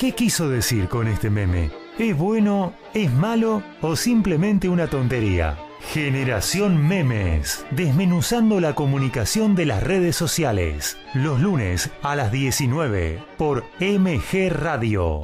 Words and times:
¿Qué 0.00 0.12
quiso 0.12 0.48
decir 0.48 0.88
con 0.88 1.08
este 1.08 1.28
meme? 1.28 1.70
¿Es 1.98 2.16
bueno, 2.16 2.72
es 2.94 3.12
malo 3.12 3.62
o 3.82 3.96
simplemente 3.96 4.66
una 4.66 4.86
tontería? 4.86 5.58
Generación 5.92 6.88
Memes, 6.88 7.66
desmenuzando 7.70 8.60
la 8.60 8.74
comunicación 8.74 9.54
de 9.54 9.66
las 9.66 9.82
redes 9.82 10.16
sociales, 10.16 10.96
los 11.12 11.38
lunes 11.38 11.90
a 12.00 12.16
las 12.16 12.32
19 12.32 13.22
por 13.36 13.64
MG 13.78 14.48
Radio. 14.48 15.20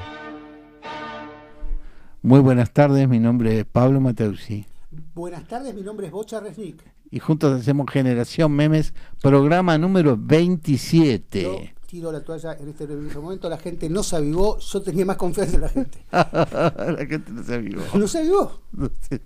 Muy 2.20 2.40
buenas 2.40 2.70
tardes, 2.70 3.08
mi 3.08 3.18
nombre 3.18 3.60
es 3.60 3.64
Pablo 3.64 4.02
Mateusi. 4.02 4.66
Buenas 5.14 5.48
tardes, 5.48 5.74
mi 5.74 5.80
nombre 5.80 6.08
es 6.08 6.12
Bocha 6.12 6.38
Resnick. 6.38 6.84
Y 7.10 7.18
juntos 7.18 7.58
hacemos 7.58 7.90
Generación 7.90 8.52
Memes, 8.52 8.92
programa 9.22 9.78
número 9.78 10.18
27. 10.18 11.42
Yo 11.44 11.75
tiro 11.86 12.10
la 12.12 12.20
toalla 12.20 12.54
en 12.54 12.68
este 12.68 12.86
momento, 12.86 13.48
la 13.48 13.58
gente 13.58 13.88
no 13.88 14.02
se 14.02 14.16
avivó, 14.16 14.58
yo 14.58 14.82
tenía 14.82 15.04
más 15.06 15.16
confianza 15.16 15.54
en 15.56 15.60
la 15.62 15.68
gente. 15.68 15.98
la 16.12 17.06
gente 17.08 17.32
no 17.32 17.42
se 17.42 17.54
avivó. 17.54 17.82
¿No 17.94 18.08
se 18.08 18.18
avivó? 18.18 18.60
No 18.76 18.90
sé. 19.08 19.20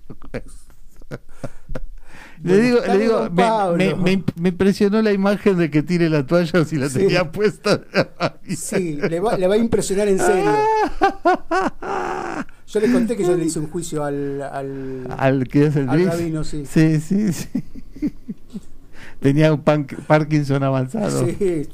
Le 2.43 2.59
digo, 2.59 2.79
le 2.87 2.99
digo 2.99 3.29
me, 3.31 3.95
me, 3.97 4.25
me, 4.37 4.49
impresionó 4.49 5.03
la 5.03 5.13
imagen 5.13 5.59
de 5.59 5.71
que 5.71 5.83
tire 5.83 6.09
la 6.09 6.27
toalla 6.27 6.65
si 6.65 6.77
la 6.77 6.89
Sí. 6.89 7.01
tenía 7.01 7.31
puesta. 7.31 7.83
Sí, 8.49 8.95
le 8.95 9.21
va, 9.21 9.37
le 9.37 9.47
va 9.47 9.55
a 9.55 9.59
impresionar 9.59 10.09
en 10.09 10.19
serio. 10.19 10.51
Yo 12.67 12.81
le 12.81 12.93
conté 12.93 13.17
que 13.17 13.25
yo 13.25 13.37
le 13.37 13.45
hice 13.45 13.59
un 13.59 13.69
juicio 13.69 14.05
al, 14.05 14.43
al, 14.43 15.07
Al 15.19 15.49
que 15.49 15.67
es 15.67 15.77
el 15.77 15.89
al 15.89 16.05
rabino, 16.07 16.43
sí. 16.45 16.65
Sí, 16.65 17.01
sí, 17.01 17.33
sí. 17.33 17.49
Tenía 19.21 19.53
un 19.53 19.61
pan- 19.61 19.87
Parkinson 20.07 20.63
avanzado. 20.63 21.27
Sí. 21.27 21.69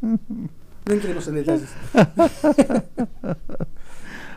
No 0.00 0.94
entremos 0.94 1.26
en 1.28 1.34
detalles. 1.34 1.68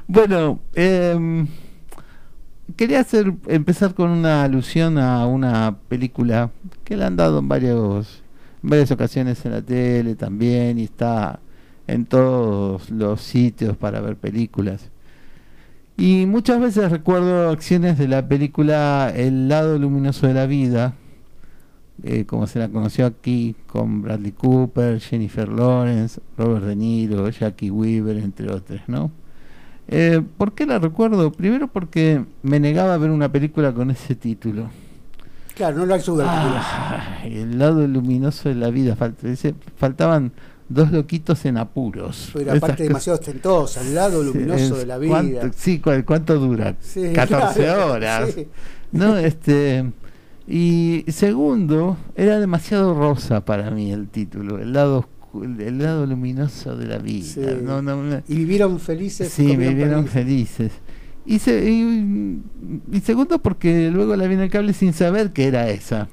Bueno, 0.07 0.59
em, 0.75 1.47
quería 2.75 2.99
hacer 2.99 3.33
empezar 3.47 3.93
con 3.93 4.09
una 4.09 4.43
alusión 4.43 4.97
a 4.97 5.25
una 5.25 5.77
película 5.87 6.51
que 6.83 6.97
le 6.97 7.05
han 7.05 7.15
dado 7.15 7.39
en 7.39 7.47
varios 7.47 8.21
en 8.63 8.69
varias 8.69 8.91
ocasiones 8.91 9.45
en 9.45 9.53
la 9.53 9.61
tele 9.61 10.15
también 10.15 10.77
y 10.79 10.83
está 10.83 11.39
en 11.87 12.05
todos 12.05 12.89
los 12.89 13.21
sitios 13.21 13.77
para 13.77 14.01
ver 14.01 14.17
películas. 14.17 14.89
Y 15.97 16.25
muchas 16.25 16.59
veces 16.59 16.91
recuerdo 16.91 17.49
acciones 17.49 17.97
de 17.97 18.07
la 18.07 18.27
película 18.27 19.11
El 19.15 19.47
lado 19.47 19.77
luminoso 19.77 20.27
de 20.27 20.33
la 20.33 20.45
vida, 20.45 20.93
eh, 22.03 22.25
como 22.25 22.47
se 22.47 22.59
la 22.59 22.69
conoció 22.69 23.05
aquí, 23.05 23.55
con 23.67 24.01
Bradley 24.01 24.31
Cooper, 24.31 24.99
Jennifer 24.99 25.47
Lawrence, 25.49 26.19
Robert 26.37 26.65
De 26.65 26.75
Niro, 26.75 27.29
Jackie 27.29 27.69
Weaver, 27.71 28.17
entre 28.17 28.51
otros, 28.51 28.81
¿no? 28.87 29.11
Eh, 29.87 30.21
¿Por 30.37 30.53
qué 30.53 30.65
la 30.65 30.79
recuerdo? 30.79 31.31
Primero 31.31 31.67
porque 31.67 32.23
me 32.43 32.59
negaba 32.59 32.93
a 32.93 32.97
ver 32.97 33.09
una 33.11 33.31
película 33.31 33.73
con 33.73 33.91
ese 33.91 34.15
título. 34.15 34.69
Claro, 35.55 35.77
no 35.79 35.85
lo 35.85 35.93
ayuda. 35.95 36.25
Ah, 36.27 37.19
el 37.25 37.59
lado 37.59 37.85
luminoso 37.85 38.47
de 38.49 38.55
la 38.55 38.69
vida. 38.69 38.95
Faltaban 39.77 40.31
dos 40.69 40.91
loquitos 40.91 41.43
en 41.45 41.57
apuros. 41.57 42.29
Pero 42.33 42.53
aparte 42.53 42.83
demasiado 42.83 43.19
ostentosa, 43.19 43.81
el 43.81 43.93
lado 43.93 44.23
luminoso 44.23 44.63
Es- 44.75 44.77
de 44.77 44.85
la 44.85 44.97
vida. 44.97 45.09
¿cuánto- 45.11 45.49
sí, 45.57 45.79
¿cu- 45.79 45.91
¿cuánto 46.05 46.39
dura? 46.39 46.75
Sí, 46.79 47.11
14 47.13 47.59
claro, 47.63 47.91
horas. 47.91 48.31
sí. 48.33 48.47
No, 48.93 49.17
este. 49.17 49.91
Y 50.53 51.05
segundo, 51.07 51.95
era 52.15 52.37
demasiado 52.39 52.93
rosa 52.93 53.45
para 53.45 53.71
mí 53.71 53.91
el 53.91 54.07
título, 54.09 54.59
el 54.59 54.73
lado 54.73 55.07
el 55.59 55.77
lado 55.77 56.05
luminoso 56.05 56.75
de 56.75 56.87
la 56.87 56.97
vida. 56.97 57.23
Sí. 57.25 57.39
No, 57.63 57.81
no, 57.81 58.03
no. 58.03 58.21
Y 58.27 58.35
vivieron 58.35 58.77
felices. 58.81 59.29
Sí, 59.31 59.55
vivieron 59.55 60.05
felices. 60.07 60.73
Y, 61.25 61.39
se- 61.39 61.69
y, 61.71 62.41
y 62.91 62.99
segundo, 62.99 63.39
porque 63.41 63.89
luego 63.91 64.17
la 64.17 64.27
vi 64.27 64.33
en 64.33 64.41
el 64.41 64.49
cable 64.49 64.73
sin 64.73 64.91
saber 64.91 65.31
que 65.31 65.47
era 65.47 65.69
esa. 65.69 66.09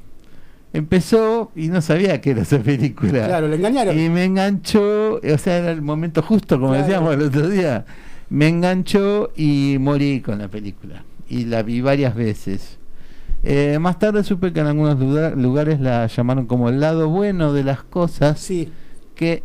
Empezó 0.73 1.51
y 1.57 1.67
no 1.67 1.81
sabía 1.83 2.21
que 2.21 2.31
era 2.31 2.43
esa 2.43 2.59
película. 2.61 3.27
Claro, 3.27 3.49
le 3.49 3.57
engañaron. 3.57 3.99
Y 3.99 4.09
me 4.09 4.25
enganchó, 4.25 5.15
o 5.17 5.39
sea, 5.39 5.57
era 5.59 5.73
el 5.73 5.83
momento 5.83 6.23
justo, 6.23 6.61
como 6.61 6.75
Claro. 6.75 6.87
decíamos 6.87 7.15
el 7.15 7.23
otro 7.23 7.49
día. 7.49 7.87
Me 8.31 8.47
enganchó 8.47 9.33
y 9.35 9.79
morí 9.81 10.21
con 10.21 10.39
la 10.39 10.47
película. 10.49 11.03
Y 11.29 11.47
la 11.47 11.65
vi 11.65 11.81
varias 11.81 12.15
veces. 12.15 12.78
Eh, 13.43 13.79
más 13.81 13.99
tarde 13.99 14.25
supe 14.25 14.53
que 14.53 14.61
en 14.61 14.67
algunos 14.67 14.99
lugar- 14.99 15.37
lugares 15.37 15.81
la 15.81 16.07
llamaron 16.09 16.47
como 16.47 16.69
el 16.69 16.81
lado 16.81 17.09
bueno 17.09 17.53
de 17.53 17.63
las 17.65 17.83
cosas, 17.85 18.41
Sí, 18.41 18.69
que 19.15 19.43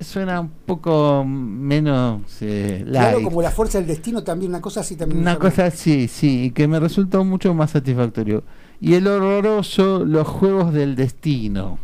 suena 0.00 0.40
un 0.40 0.50
poco 0.66 1.24
menos 1.26 2.22
eh, 2.40 2.84
claro, 2.86 3.22
como 3.22 3.40
la 3.42 3.50
fuerza 3.50 3.78
del 3.78 3.86
destino 3.86 4.22
también, 4.22 4.50
una 4.50 4.60
cosa 4.60 4.80
así 4.80 4.96
también. 4.96 5.20
Una 5.20 5.38
cosa 5.38 5.66
así, 5.66 6.08
sí, 6.08 6.44
y 6.46 6.50
que 6.50 6.66
me 6.68 6.78
resultó 6.80 7.24
mucho 7.24 7.54
más 7.54 7.70
satisfactorio. 7.72 8.42
Y 8.80 8.94
el 8.94 9.06
horroroso, 9.08 10.04
los 10.04 10.26
juegos 10.26 10.72
del 10.72 10.94
destino, 10.94 11.78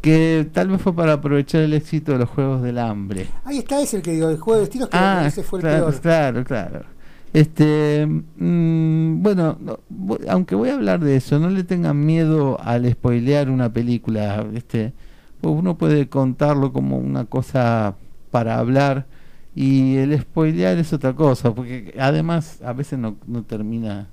que 0.00 0.48
tal 0.52 0.68
vez 0.68 0.80
fue 0.82 0.94
para 0.94 1.14
aprovechar 1.14 1.62
el 1.62 1.72
éxito 1.72 2.12
de 2.12 2.18
los 2.18 2.28
juegos 2.28 2.62
del 2.62 2.78
hambre. 2.78 3.26
Ahí 3.44 3.58
está, 3.58 3.80
es 3.80 3.94
el 3.94 4.02
que 4.02 4.12
digo, 4.12 4.28
el 4.28 4.38
juego 4.38 4.56
de 4.60 4.66
destinos, 4.66 4.88
que 4.90 4.96
Ah, 4.96 5.24
ese 5.26 5.42
fue 5.42 5.58
el 5.60 5.62
claro, 5.64 5.86
peor. 5.86 6.00
claro, 6.00 6.44
claro. 6.44 6.84
Este, 7.34 8.06
mm, 8.06 9.22
bueno, 9.22 9.58
no, 9.60 9.80
vo- 9.90 10.20
aunque 10.30 10.54
voy 10.54 10.70
a 10.70 10.74
hablar 10.76 11.00
de 11.00 11.16
eso, 11.16 11.38
no 11.40 11.50
le 11.50 11.64
tengan 11.64 12.04
miedo 12.06 12.58
al 12.60 12.90
spoilear 12.90 13.50
una 13.50 13.72
película. 13.72 14.46
Este, 14.54 14.94
uno 15.42 15.76
puede 15.76 16.08
contarlo 16.08 16.72
como 16.72 16.96
una 16.98 17.26
cosa 17.26 17.96
para 18.30 18.58
hablar 18.58 19.06
y 19.54 19.96
el 19.96 20.18
spoilear 20.20 20.78
es 20.78 20.92
otra 20.92 21.14
cosa, 21.14 21.54
porque 21.54 21.94
además 22.00 22.62
a 22.62 22.72
veces 22.72 22.98
no, 23.00 23.16
no 23.26 23.42
termina 23.44 24.08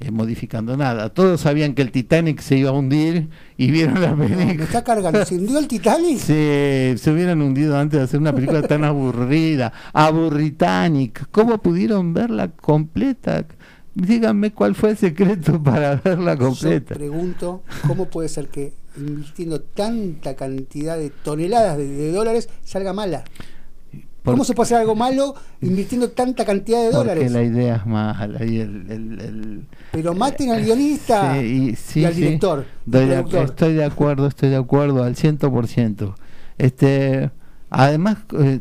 eh, 0.00 0.10
modificando 0.10 0.76
nada. 0.76 1.10
Todos 1.10 1.42
sabían 1.42 1.74
que 1.74 1.82
el 1.82 1.90
Titanic 1.92 2.40
se 2.40 2.56
iba 2.56 2.70
a 2.70 2.72
hundir 2.72 3.28
y 3.56 3.70
vieron 3.70 4.00
la 4.00 4.16
me 4.16 4.26
película. 4.28 4.64
está 4.64 4.82
cargando. 4.82 5.24
¿Se 5.24 5.36
hundió 5.36 5.58
el 5.58 5.68
Titanic? 5.68 6.18
Se, 6.30 6.94
se 6.98 7.10
hubieran 7.12 7.42
hundido 7.42 7.76
antes 7.78 7.98
de 7.98 8.04
hacer 8.04 8.18
una 8.18 8.34
película 8.34 8.62
tan 8.62 8.84
aburrida. 8.84 9.72
Aburritanic. 9.92 11.28
¿Cómo 11.30 11.58
pudieron 11.58 12.14
verla 12.14 12.48
completa? 12.48 13.46
Díganme 13.94 14.52
cuál 14.52 14.74
fue 14.74 14.90
el 14.90 14.96
secreto 14.96 15.62
para 15.62 15.96
verla 15.96 16.36
completa. 16.36 16.94
Yo 16.94 16.98
pregunto, 16.98 17.62
¿cómo 17.86 18.06
puede 18.06 18.28
ser 18.28 18.48
que 18.48 18.72
invirtiendo 18.96 19.60
tanta 19.60 20.34
cantidad 20.34 20.96
de 20.96 21.10
toneladas 21.10 21.76
de, 21.76 21.86
de 21.88 22.12
dólares 22.12 22.48
salga 22.64 22.92
mala? 22.92 23.24
¿Cómo 24.24 24.44
se 24.44 24.54
puede 24.54 24.66
hacer 24.66 24.78
algo 24.78 24.94
malo 24.94 25.34
invirtiendo 25.62 26.10
tanta 26.10 26.44
cantidad 26.44 26.78
de 26.84 26.90
porque 26.90 26.98
dólares? 27.14 27.32
la 27.32 27.42
idea 27.42 27.76
es 27.76 27.86
mala. 27.86 28.44
Y 28.44 28.60
el, 28.60 28.90
el- 28.90 29.20
el- 29.20 29.64
Pero 29.92 30.14
maten 30.14 30.50
al 30.50 30.62
guionista 30.64 31.34
Sí, 31.40 31.70
y, 31.72 31.76
sí, 31.76 32.00
y 32.00 32.04
al 32.04 32.14
director. 32.14 32.64
Al 32.92 33.08
de- 33.28 33.42
estoy 33.44 33.74
de 33.74 33.84
acuerdo, 33.84 34.26
estoy 34.26 34.50
de 34.50 34.56
acuerdo 34.56 35.02
al 35.04 35.16
100%. 35.16 36.14
Este, 36.58 37.30
además, 37.70 38.18
eh, 38.38 38.60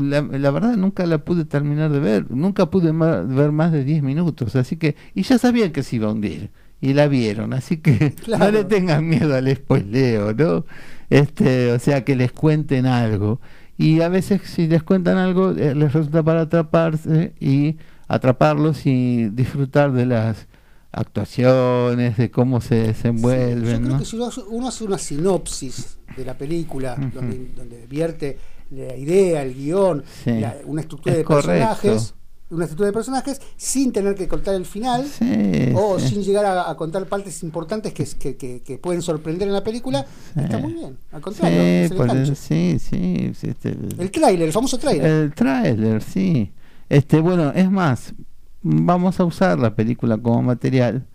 la, 0.00 0.22
la 0.22 0.50
verdad 0.50 0.76
nunca 0.76 1.06
la 1.06 1.18
pude 1.18 1.44
terminar 1.44 1.90
de 1.90 2.00
ver, 2.00 2.30
nunca 2.30 2.66
pude 2.66 2.92
ma- 2.92 3.20
ver 3.22 3.52
más 3.52 3.72
de 3.72 3.84
10 3.84 4.02
minutos, 4.02 4.56
así 4.56 4.76
que, 4.76 4.96
y 5.14 5.22
ya 5.22 5.38
sabían 5.38 5.70
que 5.72 5.82
se 5.82 5.96
iba 5.96 6.08
a 6.08 6.12
hundir, 6.12 6.50
y 6.80 6.94
la 6.94 7.06
vieron, 7.06 7.52
así 7.54 7.76
que 7.78 8.12
Claro. 8.12 8.44
no 8.46 8.50
le 8.50 8.64
tengan 8.64 9.08
miedo 9.08 9.34
al 9.34 9.54
spoileo, 9.54 10.34
¿no? 10.34 10.64
Este, 11.10 11.72
o 11.72 11.78
sea, 11.78 12.04
que 12.04 12.16
les 12.16 12.32
cuenten 12.32 12.86
algo. 12.86 13.40
Y 13.78 14.00
a 14.02 14.08
veces 14.08 14.42
si 14.44 14.66
les 14.68 14.82
cuentan 14.82 15.16
algo, 15.18 15.50
eh, 15.52 15.74
les 15.74 15.92
resulta 15.92 16.22
para 16.22 16.42
atraparse 16.42 17.32
y 17.40 17.76
atraparlos 18.08 18.86
y 18.86 19.28
disfrutar 19.30 19.92
de 19.92 20.06
las 20.06 20.46
actuaciones, 20.92 22.16
de 22.16 22.30
cómo 22.30 22.60
se 22.60 22.68
Sí, 22.68 22.80
yo 22.80 22.86
desenvuelven, 22.88 23.78
creo 23.82 23.92
¿no? 23.92 23.98
que 23.98 24.04
si 24.04 24.16
uno 24.16 24.26
hace- 24.26 24.42
uno 24.48 24.68
hace 24.68 24.84
una 24.84 24.98
sinopsis 24.98 25.98
de 26.16 26.24
la 26.24 26.34
película, 26.36 26.96
donde, 27.14 27.50
donde 27.56 27.86
vierte 27.86 28.38
la 28.70 28.96
idea, 28.96 29.42
el 29.42 29.54
guion, 29.54 30.02
Sí. 30.24 30.38
la- 30.40 30.56
una 30.66 30.82
estructura 30.82 31.12
Es 31.14 31.18
de 31.18 31.24
correcto. 31.24 31.48
personajes, 31.52 32.14
una 32.52 32.64
estructura 32.64 32.86
de 32.88 32.92
personajes, 32.92 33.40
sin 33.56 33.92
tener 33.92 34.14
que 34.14 34.28
contar 34.28 34.54
el 34.54 34.64
final, 34.66 35.04
Sí, 35.06 35.72
o 35.74 35.98
sí. 35.98 36.08
sin 36.08 36.22
llegar 36.22 36.44
a, 36.44 36.70
a 36.70 36.76
contar 36.76 37.06
partes 37.06 37.42
importantes 37.42 37.92
que, 37.92 38.04
que, 38.04 38.36
que- 38.36 38.60
que 38.62 38.78
pueden 38.78 39.02
sorprender 39.02 39.48
en 39.48 39.54
la 39.54 39.64
película, 39.64 40.06
Sí. 40.34 40.40
está 40.40 40.58
muy 40.58 40.74
bien. 40.74 40.96
Al 41.12 41.20
contrario, 41.20 41.60
el 41.60 42.36
sí, 42.36 43.32
este, 43.42 43.70
El 43.98 44.10
tráiler, 44.10 44.46
el 44.48 44.52
famoso 44.52 44.78
tráiler. 44.78 45.04
el 45.10 45.34
tráiler, 45.34 46.02
sí. 46.02 46.52
Este, 46.88 47.20
bueno, 47.20 47.52
es 47.54 47.70
más, 47.70 48.14
vamos 48.62 49.18
a 49.18 49.24
usar 49.24 49.58
la 49.58 49.74
película 49.74 50.18
como 50.18 50.42
material 50.42 51.06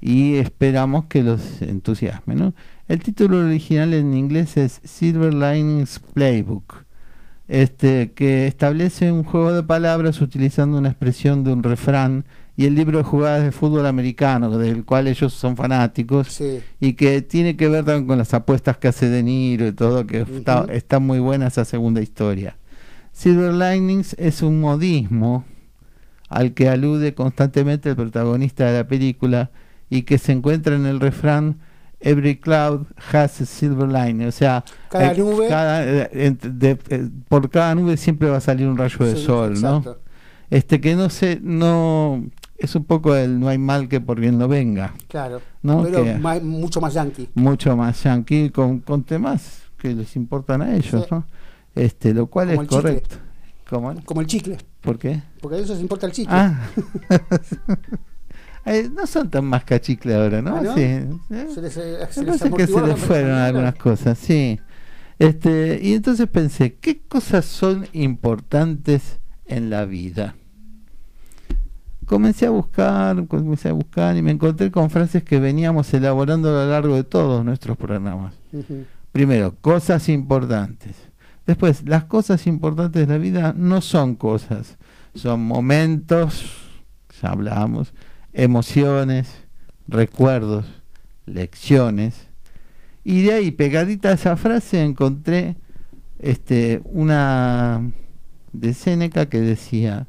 y 0.00 0.36
esperamos 0.36 1.06
que 1.06 1.22
los 1.22 1.60
entusiasme, 1.62 2.34
¿no? 2.34 2.54
El 2.86 3.00
título 3.02 3.38
original 3.38 3.94
en 3.94 4.14
inglés 4.14 4.56
es 4.58 4.80
Silver 4.84 5.32
Linings 5.32 5.98
Playbook. 6.12 6.84
Este, 7.46 8.12
que 8.12 8.46
establece 8.46 9.12
un 9.12 9.22
juego 9.22 9.52
de 9.52 9.62
palabras 9.62 10.20
utilizando 10.22 10.78
una 10.78 10.88
expresión 10.88 11.44
de 11.44 11.52
un 11.52 11.62
refrán 11.62 12.24
y 12.56 12.64
el 12.64 12.74
libro 12.74 12.98
de 12.98 13.04
jugadas 13.04 13.42
de 13.44 13.52
fútbol 13.52 13.84
americano, 13.84 14.56
del 14.56 14.84
cual 14.84 15.08
ellos 15.08 15.34
son 15.34 15.54
fanáticos, 15.56 16.28
Sí. 16.28 16.60
y 16.80 16.94
que 16.94 17.20
tiene 17.20 17.56
que 17.56 17.68
ver 17.68 17.84
también 17.84 18.06
con 18.06 18.16
las 18.16 18.32
apuestas 18.32 18.78
que 18.78 18.88
hace 18.88 19.10
De 19.10 19.22
Niro 19.22 19.66
y 19.66 19.72
todo, 19.72 20.06
que 20.06 20.22
está, 20.22 20.64
está 20.70 21.00
muy 21.00 21.18
buena 21.18 21.48
esa 21.48 21.64
segunda 21.66 22.00
historia. 22.00 22.56
Silver 23.12 23.52
Linings 23.52 24.14
es 24.18 24.40
un 24.42 24.60
modismo 24.60 25.44
al 26.30 26.54
que 26.54 26.68
alude 26.68 27.14
constantemente 27.14 27.90
el 27.90 27.96
protagonista 27.96 28.64
de 28.66 28.78
la 28.78 28.88
película 28.88 29.50
y 29.90 30.02
que 30.02 30.16
se 30.18 30.32
encuentra 30.32 30.74
en 30.76 30.86
el 30.86 30.98
refrán 30.98 31.58
Every 32.06 32.36
cloud 32.36 32.86
has 33.12 33.40
a 33.40 33.46
silver 33.46 33.88
lining, 33.88 34.26
o 34.28 34.32
sea, 34.32 34.62
Cada 34.90 35.12
eh, 35.12 35.16
nube- 35.18 35.48
cada, 35.48 35.84
eh, 35.84 36.36
de- 36.42 36.78
eh, 36.90 37.08
por 37.28 37.48
cada 37.48 37.74
nube 37.74 37.96
siempre 37.96 38.28
va 38.28 38.36
a 38.36 38.40
salir 38.40 38.68
un 38.68 38.76
rayo 38.76 38.98
de 39.06 39.16
Sí, 39.16 39.24
sol, 39.24 39.54
¿no? 39.60 39.78
exacto. 39.78 40.00
Este 40.50 40.80
que 40.80 40.94
no 40.94 41.08
sé, 41.08 41.40
no 41.42 42.22
es 42.58 42.74
un 42.74 42.84
poco 42.84 43.16
el 43.16 43.40
no 43.40 43.48
hay 43.48 43.56
mal 43.58 43.88
que 43.88 44.00
por 44.00 44.20
bien 44.20 44.36
no 44.38 44.48
venga, 44.48 44.92
Claro. 45.08 45.40
¿no? 45.62 45.82
Pero 45.82 46.04
Que- 46.04 46.14
ma- 46.18 46.38
mucho 46.40 46.80
más 46.80 46.92
yankee. 46.94 47.28
mucho 47.34 47.74
más 47.76 48.02
yankee 48.02 48.50
con, 48.50 48.80
con 48.80 49.02
temas 49.04 49.62
que 49.78 49.94
les 49.94 50.14
importan 50.16 50.60
a 50.62 50.76
ellos, 50.76 51.04
Sí. 51.04 51.08
¿no? 51.10 51.24
Este, 51.74 52.12
lo 52.12 52.26
cual 52.26 52.48
Como 52.48 52.62
es 52.62 52.68
el 52.68 52.68
correcto. 52.68 53.16
¿Cómo? 53.68 53.94
Como 54.04 54.20
el 54.20 54.26
chicle. 54.26 54.58
¿Por 54.82 54.98
qué? 54.98 55.22
Porque 55.40 55.56
a 55.56 55.60
eso 55.60 55.74
se 55.74 55.80
importa 55.80 56.06
el 56.06 56.12
chicle. 56.12 56.34
Ah. 56.36 56.60
Eh, 58.66 58.90
no 58.94 59.06
son 59.06 59.30
tan 59.30 59.44
más 59.44 59.64
cachicle 59.64 60.14
ahora, 60.14 60.40
¿no? 60.40 60.56
¿Ah, 60.56 60.62
no? 60.62 60.74
Sí. 60.74 60.80
¿eh? 60.80 61.16
Se 61.52 61.60
les, 61.60 61.76
eh, 61.76 62.06
se 62.10 62.20
Me 62.22 62.30
les 62.32 62.38
parece 62.38 62.56
que 62.56 62.66
se 62.66 62.72
amortiguaron 62.72 62.88
le 62.88 62.94
las 62.94 63.04
fueron 63.04 63.30
algunas 63.32 63.74
cosas, 63.74 64.18
sí. 64.18 64.58
Este, 65.18 65.78
y 65.82 65.94
entonces 65.94 66.28
pensé, 66.28 66.74
¿qué 66.74 67.00
cosas 67.00 67.44
son 67.44 67.86
importantes 67.92 69.20
en 69.46 69.70
la 69.70 69.84
vida? 69.84 70.34
Comencé 72.06 72.46
a 72.46 72.50
buscar, 72.50 73.26
comencé 73.26 73.68
a 73.68 73.72
buscar 73.72 74.16
y 74.16 74.22
me 74.22 74.32
encontré 74.32 74.70
con 74.70 74.90
frases 74.90 75.22
que 75.22 75.40
veníamos 75.40 75.92
elaborando 75.94 76.48
a 76.48 76.64
lo 76.64 76.70
largo 76.70 76.96
de 76.96 77.04
todos 77.04 77.44
nuestros 77.44 77.76
programas. 77.76 78.34
Primero, 79.12 79.54
cosas 79.60 80.08
importantes. 80.08 80.96
Después, 81.46 81.86
las 81.86 82.04
cosas 82.04 82.46
importantes 82.46 83.06
de 83.06 83.12
la 83.12 83.18
vida 83.18 83.54
no 83.56 83.80
son 83.80 84.16
cosas, 84.16 84.76
son 85.14 85.44
momentos, 85.44 86.44
ya 87.20 87.30
hablamos, 87.30 87.92
emociones, 88.34 89.32
recuerdos, 89.88 90.66
lecciones. 91.24 92.28
Y 93.04 93.22
de 93.22 93.34
ahí, 93.34 93.50
pegadita 93.50 94.10
a 94.10 94.14
esa 94.14 94.36
frase, 94.36 94.82
encontré 94.82 95.56
este, 96.18 96.82
una 96.84 97.90
de 98.52 98.74
Séneca 98.74 99.26
que 99.26 99.40
decía, 99.40 100.06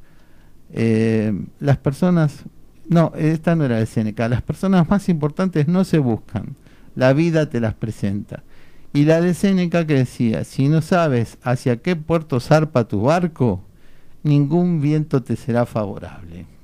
eh, 0.72 1.34
las 1.60 1.78
personas, 1.78 2.44
no, 2.88 3.12
esta 3.16 3.56
no 3.56 3.66
era 3.66 3.78
de 3.78 3.86
Séneca, 3.86 4.28
las 4.28 4.42
personas 4.42 4.90
más 4.90 5.10
importantes 5.10 5.68
no 5.68 5.84
se 5.84 6.00
buscan, 6.00 6.56
la 6.96 7.14
vida 7.14 7.50
te 7.50 7.60
las 7.60 7.74
presenta. 7.74 8.44
Y 8.94 9.04
la 9.04 9.20
de 9.20 9.34
Séneca 9.34 9.86
que 9.86 9.96
decía, 9.96 10.46
si 10.46 10.70
no 10.70 10.82
sabes 10.82 11.38
hacia 11.44 11.78
qué 11.78 11.98
puerto 11.98 12.40
zarpa 12.40 12.88
tu 12.88 13.02
barco, 13.02 13.62
ningún 14.24 14.80
viento 14.80 15.22
te 15.22 15.36
será 15.36 15.66
favorable. 15.66 16.55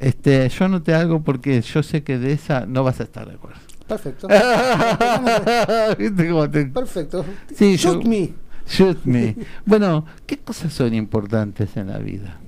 Este, 0.00 0.48
yo 0.48 0.68
noté 0.68 0.94
algo 0.94 1.22
porque 1.22 1.60
yo 1.60 1.82
sé 1.82 2.02
que 2.02 2.18
de 2.18 2.32
esa 2.32 2.64
no 2.66 2.82
vas 2.82 3.00
a 3.00 3.02
estar 3.04 3.28
de 3.28 3.34
acuerdo. 3.34 3.60
Perfecto. 3.86 4.28
¿Viste 5.98 6.28
cómo 6.30 6.50
te- 6.50 6.66
Perfecto. 6.66 7.24
Sí, 7.54 7.76
Shoot 7.76 8.02
yo- 8.02 8.08
me. 8.08 8.32
Shoot 8.66 9.04
me. 9.04 9.36
Bueno, 9.66 10.06
¿qué 10.26 10.38
cosas 10.38 10.72
son 10.72 10.94
importantes 10.94 11.76
en 11.76 11.88
la 11.88 11.98
vida? 11.98 12.38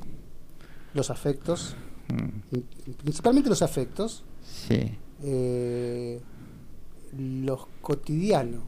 Los 0.95 1.11
afectos. 1.11 1.75
Mm, 2.09 2.59
Principalmente 3.03 3.49
los 3.49 3.63
afectos. 3.63 4.25
Sí. 4.45 4.97
eh, 5.23 6.21
los 7.19 7.67
cotidianos. 7.81 8.61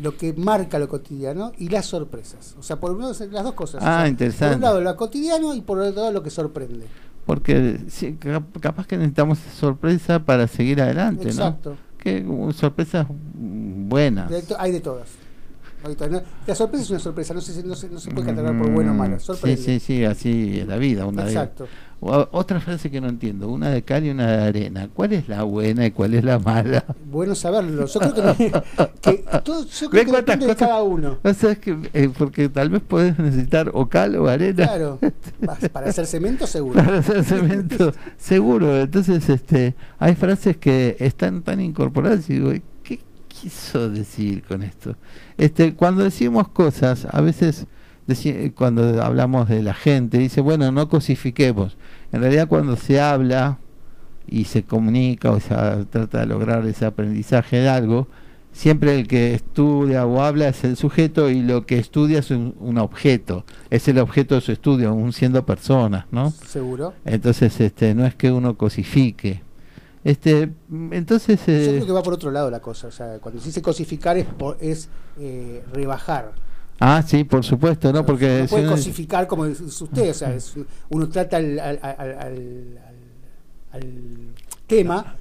Lo 0.00 0.16
que 0.16 0.32
marca 0.32 0.78
lo 0.78 0.88
cotidiano 0.88 1.52
y 1.58 1.68
las 1.70 1.86
sorpresas. 1.86 2.54
O 2.58 2.62
sea, 2.62 2.76
por 2.76 2.90
lo 2.92 2.96
menos 2.98 3.18
las 3.20 3.42
dos 3.44 3.54
cosas. 3.54 3.82
O 3.82 3.86
Ah, 3.86 4.00
sea, 4.00 4.08
interesante. 4.08 4.46
Por 4.48 4.56
un 4.56 4.62
lado 4.62 4.80
lo 4.80 4.96
cotidiano 4.96 5.54
y 5.54 5.60
por 5.62 5.78
otro 5.80 5.94
lado 6.02 6.12
lo 6.12 6.22
que 6.22 6.30
sorprende. 6.30 6.86
Porque 7.28 7.78
sí, 7.88 8.14
cap- 8.18 8.58
capaz 8.58 8.86
que 8.86 8.96
necesitamos 8.96 9.38
sorpresa 9.54 10.18
para 10.24 10.46
seguir 10.48 10.80
adelante, 10.80 11.28
Exacto. 11.28 11.70
¿no? 11.72 11.76
Que 11.98 12.24
uh, 12.26 12.52
sorpresas 12.54 13.06
buenas. 13.10 14.30
De 14.30 14.42
hay 14.58 14.72
de 14.72 14.80
todas. 14.80 15.08
La 16.46 16.54
sorpresa 16.54 16.84
es 16.84 16.90
una 16.90 16.98
sorpresa, 17.00 17.34
no 17.34 17.42
se, 17.42 17.62
no 17.62 17.74
se, 17.76 17.90
no 17.90 18.00
se 18.00 18.10
puede 18.12 18.28
catalogar 18.28 18.58
por 18.58 18.70
buena 18.70 18.92
o. 18.94 19.16
Mm, 19.16 19.20
Sorprende. 19.20 19.56
Sí, 19.58 19.78
sí, 19.78 19.80
sí, 19.80 20.04
así 20.06 20.58
es 20.60 20.66
la 20.66 20.78
vida. 20.78 21.04
Una 21.04 21.24
Exacto. 21.26 21.68
O- 22.00 22.28
otra 22.30 22.60
frase 22.60 22.90
que 22.92 23.00
no 23.00 23.08
entiendo, 23.08 23.48
una 23.48 23.70
de 23.70 23.82
cal 23.82 24.04
y 24.06 24.10
una 24.10 24.26
de 24.28 24.42
arena. 24.44 24.88
¿Cuál 24.94 25.14
es 25.14 25.28
la 25.28 25.42
buena 25.42 25.84
y 25.86 25.90
cuál 25.90 26.14
es 26.14 26.22
la 26.22 26.38
mala? 26.38 26.84
Bueno 27.10 27.34
saberlo. 27.34 27.86
Yo 27.86 27.98
creo 28.00 28.36
que, 28.36 28.52
que 29.00 29.24
todo, 29.44 29.64
yo 29.66 29.90
¿Ve 29.90 30.02
creo 30.02 30.04
que 30.04 30.16
depende 30.18 30.46
de 30.46 30.52
cosas? 30.54 30.68
cada 30.68 30.82
uno. 30.84 31.18
O 31.24 31.34
sea, 31.34 31.50
es 31.50 31.58
que, 31.58 31.76
eh, 31.92 32.08
porque 32.16 32.48
tal 32.48 32.70
vez 32.70 32.82
podés 32.82 33.18
necesitar 33.18 33.70
o 33.74 33.88
cal 33.88 34.14
o 34.14 34.28
arena 34.28 34.64
Claro. 34.66 35.00
Pa- 35.44 35.56
Para 35.72 35.88
hacer 35.90 36.06
cemento, 36.06 36.46
seguro. 36.46 36.74
para 36.84 36.98
hacer 36.98 37.24
cemento, 37.24 37.92
seguro. 38.16 38.76
Entonces, 38.80 39.28
este, 39.28 39.74
hay 39.98 40.14
frases 40.14 40.56
que 40.56 40.96
están 41.00 41.42
tan 41.42 41.60
incorporadas 41.60 42.30
y 42.30 42.34
digo, 42.34 42.52
¿qué 42.84 43.00
quiso 43.26 43.90
decir 43.90 44.44
con 44.44 44.62
esto? 44.62 44.94
Este, 45.36 45.74
cuando 45.74 46.04
decimos 46.04 46.46
cosas, 46.48 47.08
a 47.10 47.20
veces 47.20 47.66
cuando 48.54 49.02
hablamos 49.02 49.48
de 49.48 49.62
la 49.62 49.74
gente, 49.74 50.18
dice, 50.18 50.40
bueno, 50.40 50.70
no 50.72 50.88
cosifiquemos. 50.88 51.76
En 52.12 52.20
realidad 52.22 52.48
cuando 52.48 52.76
se 52.76 53.00
habla 53.00 53.58
y 54.26 54.44
se 54.44 54.62
comunica 54.62 55.30
o 55.30 55.40
se 55.40 55.54
trata 55.90 56.20
de 56.20 56.26
lograr 56.26 56.66
ese 56.66 56.84
aprendizaje 56.86 57.58
de 57.58 57.68
algo, 57.68 58.08
siempre 58.52 58.98
el 58.98 59.06
que 59.06 59.34
estudia 59.34 60.04
o 60.06 60.22
habla 60.22 60.48
es 60.48 60.64
el 60.64 60.76
sujeto 60.76 61.30
y 61.30 61.42
lo 61.42 61.64
que 61.66 61.78
estudia 61.78 62.18
es 62.20 62.30
un, 62.30 62.54
un 62.60 62.78
objeto, 62.78 63.44
es 63.70 63.86
el 63.88 63.98
objeto 63.98 64.34
de 64.36 64.40
su 64.40 64.52
estudio, 64.52 64.88
aún 64.90 65.12
siendo 65.12 65.44
personas, 65.46 66.06
¿no? 66.10 66.30
Seguro. 66.30 66.94
Entonces, 67.04 67.60
este, 67.60 67.94
no 67.94 68.04
es 68.06 68.14
que 68.14 68.30
uno 68.32 68.56
cosifique. 68.56 69.42
Este, 70.04 70.50
entonces, 70.92 71.40
Yo 71.46 71.52
eh, 71.52 71.66
creo 71.74 71.86
que 71.86 71.92
va 71.92 72.02
por 72.02 72.14
otro 72.14 72.30
lado 72.30 72.50
la 72.50 72.60
cosa. 72.60 72.86
O 72.86 72.90
sea, 72.90 73.18
cuando 73.18 73.40
se 73.40 73.48
dice 73.48 73.60
cosificar 73.62 74.16
es, 74.16 74.24
por- 74.26 74.56
es 74.60 74.88
eh, 75.18 75.62
rebajar. 75.72 76.32
Ah, 76.80 77.02
sí, 77.06 77.24
por 77.24 77.44
supuesto, 77.44 77.92
no, 77.92 78.04
porque 78.06 78.42
no 78.42 78.48
puede 78.48 78.66
cosificar 78.66 79.26
como 79.26 79.46
dice 79.46 79.64
usted. 79.64 80.10
O 80.10 80.14
sea, 80.14 80.34
es- 80.34 80.54
uno 80.88 81.08
trata 81.08 81.36
al, 81.38 81.58
al- 81.58 81.78
al- 81.82 82.78
tema 84.66 85.14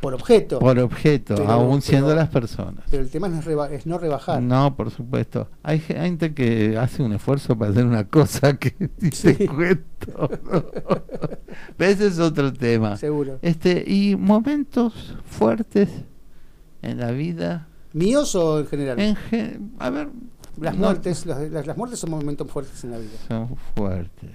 por 0.00 0.14
objeto. 0.14 0.58
por 0.58 0.78
objeto, 0.78 1.34
Pero- 1.36 1.50
aún 1.50 1.80
siendo 1.80 2.08
pero- 2.08 2.20
las 2.20 2.28
personas. 2.28 2.84
Pero 2.90 3.02
el 3.02 3.08
tema 3.10 3.28
es, 3.28 3.44
reba- 3.44 3.70
es 3.70 3.86
no 3.86 3.96
rebajar. 3.98 4.42
No, 4.42 4.76
por 4.76 4.90
supuesto. 4.90 5.48
Hay 5.62 5.80
gente 5.80 6.34
que 6.34 6.76
hace 6.78 7.02
un 7.02 7.12
esfuerzo 7.14 7.56
para 7.56 7.70
hacer 7.70 7.86
una 7.86 8.04
cosa 8.06 8.56
que 8.58 8.74
dice 8.98 9.34
Sí. 9.34 9.46
cuento. 9.46 10.30
Ese 11.78 12.06
es 12.08 12.18
otro 12.18 12.52
tema. 12.52 12.96
Seguro. 12.96 13.38
Este, 13.42 13.82
y 13.86 14.16
momentos 14.16 15.14
fuertes 15.26 15.88
en 16.82 16.98
la 16.98 17.10
vida. 17.12 17.68
¿Míos 17.94 18.34
o 18.34 18.58
en 18.60 18.66
general? 18.66 19.00
En 19.00 19.16
gen- 19.16 19.72
a 19.78 19.88
ver, 19.90 20.08
las 20.60 20.76
no- 20.76 20.86
muertes, 20.86 21.26
las, 21.26 21.50
las- 21.50 21.66
las 21.66 21.76
muertes 21.76 21.98
son 21.98 22.10
momentos 22.10 22.50
fuertes 22.50 22.82
en 22.84 22.90
la 22.92 22.98
vida. 22.98 23.10
son 23.28 23.56
fuertes. 23.74 24.30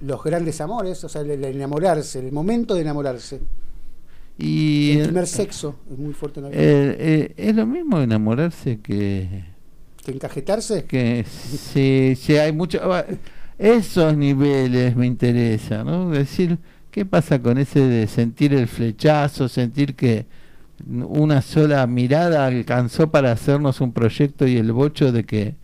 Los 0.00 0.22
grandes 0.22 0.60
amores, 0.60 1.02
o 1.04 1.08
sea, 1.08 1.20
el, 1.22 1.30
el 1.30 1.44
enamorarse, 1.44 2.18
el 2.18 2.32
momento 2.32 2.74
de 2.74 2.80
enamorarse. 2.82 3.40
Y 4.38 4.92
el 4.98 5.04
primer 5.04 5.26
sexo 5.26 5.76
es 5.90 5.98
muy 5.98 6.14
fuerte 6.14 6.40
en 6.40 6.44
la 6.44 6.50
vida. 6.50 6.60
eh, 6.60 6.96
eh, 6.98 7.34
es 7.36 7.54
lo 7.54 7.66
mismo 7.66 8.00
enamorarse 8.00 8.80
que 8.80 9.44
que 10.04 10.10
encajetarse. 10.12 10.84
que 10.84 11.24
sí, 11.28 12.14
sí 12.16 12.36
hay 12.36 12.50
mucho 12.52 12.80
esos 13.58 14.16
niveles 14.16 14.96
me 14.96 15.06
interesa 15.06 15.84
no 15.84 16.10
decir 16.10 16.58
qué 16.90 17.04
pasa 17.06 17.40
con 17.40 17.56
ese 17.58 17.80
de 17.80 18.08
sentir 18.08 18.52
el 18.54 18.66
flechazo 18.66 19.48
sentir 19.48 19.94
que 19.94 20.26
una 20.86 21.42
sola 21.42 21.86
mirada 21.86 22.46
alcanzó 22.46 23.10
para 23.10 23.32
hacernos 23.32 23.80
un 23.80 23.92
proyecto 23.92 24.46
y 24.46 24.56
el 24.56 24.72
bocho 24.72 25.12
de 25.12 25.24
que 25.24 25.54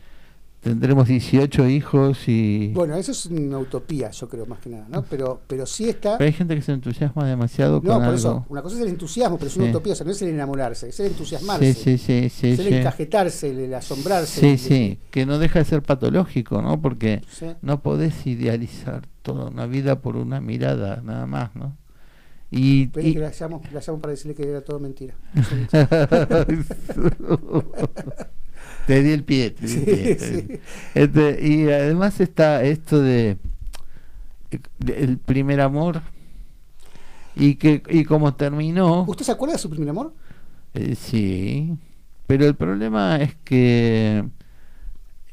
tendremos 0.61 1.07
18 1.07 1.69
hijos 1.69 2.29
y 2.29 2.73
Bueno, 2.75 2.97
eso 2.97 3.13
es 3.13 3.27
una 3.27 3.59
utopía, 3.59 4.11
yo 4.11 4.29
creo, 4.29 4.45
más 4.47 4.59
que 4.59 4.71
nada, 4.71 4.87
¿no? 4.89 5.03
Pero, 5.05 5.41
pero 5.47 5.65
sí 5.67 5.89
está. 5.89 6.19
Pero 6.19 6.27
hay 6.27 6.33
gente 6.35 6.55
que 6.57 6.63
se 6.63 6.73
entusiasma 6.73 7.27
demasiado 7.27 7.81
No, 7.83 7.93
con 7.93 7.99
por 7.99 8.03
algo 8.05 8.17
eso, 8.17 8.47
una 8.49 8.61
cosa 8.63 8.77
es 8.77 8.83
el 8.83 8.89
entusiasmo, 8.89 9.39
pero 9.39 9.49
es 9.49 9.57
una 9.57 9.67
utopía, 9.67 9.93
o 9.93 9.97
sea, 9.97 10.05
no 10.05 10.11
es 10.13 10.21
el 10.23 10.29
enamorarse, 10.31 10.89
es 10.89 10.99
el 11.01 11.07
entusiasmarse. 11.07 11.75
sí 11.75 11.99
sí 11.99 12.49
es 12.49 12.59
el 12.59 12.73
encajetarse, 12.75 13.51
el, 13.51 13.59
el 13.61 13.75
asombrarse. 13.75 14.41
Sí, 14.41 14.47
el- 14.49 14.59
sí, 14.59 14.99
que 15.11 15.27
no 15.27 15.39
deja 15.39 15.61
de 15.61 15.65
ser 15.65 15.83
patológico, 15.83 16.61
¿no? 16.61 16.81
Porque 16.83 17.23
no 17.63 17.81
podés 17.81 18.27
idealizar 18.27 19.03
toda 19.23 19.47
una 19.51 19.67
vida 19.67 20.01
por 20.01 20.17
una 20.17 20.41
mirada, 20.41 21.01
nada 21.05 21.27
más, 21.27 21.55
¿no? 21.55 21.77
Y, 22.51 22.85
Espere 22.85 23.09
y- 23.09 23.13
que 23.15 23.19
la 23.21 23.31
llamo, 23.39 23.63
la 23.73 23.81
llamo 23.87 24.01
para 24.01 24.13
decirle 24.13 24.35
que 24.35 24.49
era 24.49 24.61
todo 24.63 24.81
mentira. 24.81 25.15
te 28.87 29.03
di 29.03 29.11
el 29.13 29.25
pie, 29.25 29.51
te 29.51 29.67
di 29.67 29.79
el 29.79 29.87
pie. 29.87 30.19
sí. 30.19 30.49
Este, 30.95 31.39
y 31.47 31.71
además 31.71 32.21
está 32.21 32.63
esto 32.65 33.01
de, 33.01 33.39
de 34.79 35.03
el 35.03 35.19
primer 35.19 35.61
amor 35.61 36.01
y 37.37 37.55
que 37.57 37.83
y 37.89 38.05
cómo 38.05 38.35
terminó. 38.35 39.05
¿Usted 39.07 39.25
se 39.25 39.33
acuerda 39.33 39.55
de 39.55 39.59
su 39.59 39.71
primer 39.71 39.89
amor? 39.91 40.13
Eh, 40.75 40.95
sí, 40.95 41.77
pero 42.27 42.47
el 42.47 42.55
problema 42.57 43.17
es 43.17 43.35
que 43.45 44.25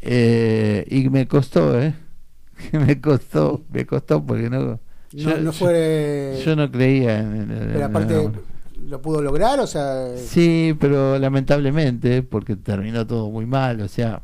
Eh, 0.02 0.86
y 0.90 1.10
me 1.10 1.28
costó, 1.28 1.80
¿eh? 1.82 1.94
me 2.74 3.02
costó, 3.02 3.64
me 3.72 3.86
costó 3.86 4.24
porque 4.26 4.50
no... 4.50 4.80
No, 5.16 5.22
yo, 5.32 5.38
no 5.42 5.52
fue. 5.54 6.42
Yo, 6.46 6.56
no 6.56 6.72
creía 6.72 7.20
en, 7.20 7.52
en- 7.52 7.70
pero 7.74 7.86
aparte, 7.86 8.30
¿lo 8.88 9.02
pudo 9.02 9.22
lograr? 9.22 9.60
O 9.60 9.68
sea. 9.68 10.16
Sí, 10.18 10.76
pero 10.80 11.18
lamentablemente, 11.18 12.22
porque 12.24 12.56
terminó 12.56 13.06
todo 13.08 13.30
muy 13.30 13.46
mal, 13.46 13.82
o 13.82 13.88
sea... 13.88 14.22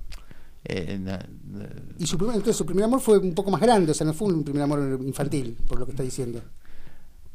eh, 0.65 0.99
na- 1.01 1.25
na- 1.49 1.69
Y 1.97 2.05
su 2.05 2.17
primer, 2.17 2.35
entonces 2.35 2.57
su 2.57 2.65
primer 2.65 2.85
amor 2.85 2.99
fue 2.99 3.17
un 3.17 3.33
poco 3.33 3.49
más 3.51 3.61
grande, 3.61 3.91
o 3.91 3.95
sea, 3.95 4.05
no 4.05 4.13
fue 4.13 4.27
un 4.33 4.43
primer 4.43 4.61
amor 4.63 4.99
infantil, 5.05 5.57
por 5.67 5.79
lo 5.79 5.85
que 5.85 5.91
está 5.91 6.03
diciendo. 6.03 6.41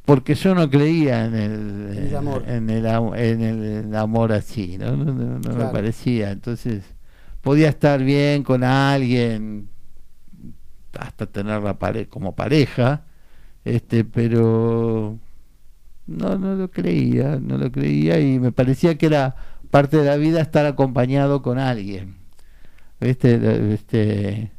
porque 0.05 0.35
yo 0.37 0.55
no 0.55 0.71
creía 0.71 1.25
en 1.25 1.35
el, 1.35 2.15
amor. 2.17 2.45
en 2.47 2.71
el, 2.71 2.87
en 2.87 3.41
el 3.43 3.97
amor 3.97 4.33
así, 4.33 4.79
no, 4.79 4.97
no, 4.97 5.13
no- 5.13 5.39
no 5.41 5.55
me 5.57 5.65
parecía. 5.73 6.31
Entonces, 6.31 6.85
podía 7.43 7.69
estar 7.71 8.03
bien 8.05 8.43
con 8.45 8.63
alguien, 8.63 9.69
hasta 10.99 11.27
tenerla 11.27 11.79
pare 11.79 12.07
como 12.09 12.35
pareja, 12.37 13.03
este, 13.67 14.05
pero 14.05 15.19
no, 16.07 16.39
no 16.39 16.55
lo 16.55 16.71
creía, 16.71 17.39
no 17.41 17.59
lo 17.59 17.71
creía 17.73 18.21
y 18.21 18.39
me 18.39 18.53
parecía 18.53 18.97
que 18.97 19.07
era 19.07 19.35
parte 19.71 19.97
de 19.97 20.05
la 20.05 20.17
vida 20.17 20.41
estar 20.41 20.65
acompañado 20.67 21.43
con 21.43 21.59
alguien. 21.59 22.17
¿Viste? 23.01 23.75
Este, 23.75 24.53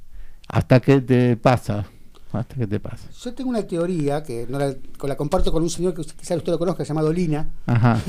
hasta 0.48 0.80
que 0.80 1.02
te 1.02 1.38
pasa, 1.38 1.86
hasta 2.34 2.56
que 2.56 2.68
te 2.68 2.80
pasa. 2.80 3.08
Yo 3.24 3.34
tengo 3.34 3.50
una 3.50 3.64
teoría 3.64 4.22
que 4.22 4.46
no 4.48 4.60
la, 4.60 5.16
comparto 5.16 5.52
con 5.52 5.64
un 5.64 5.70
señor 5.70 5.94
que 5.96 6.04
quizás 6.04 6.38
usted 6.38 6.52
lo 6.52 6.60
conozca, 6.60 6.84
llamado 6.84 7.12
Lina. 7.12 7.50
Ajá. 7.66 8.00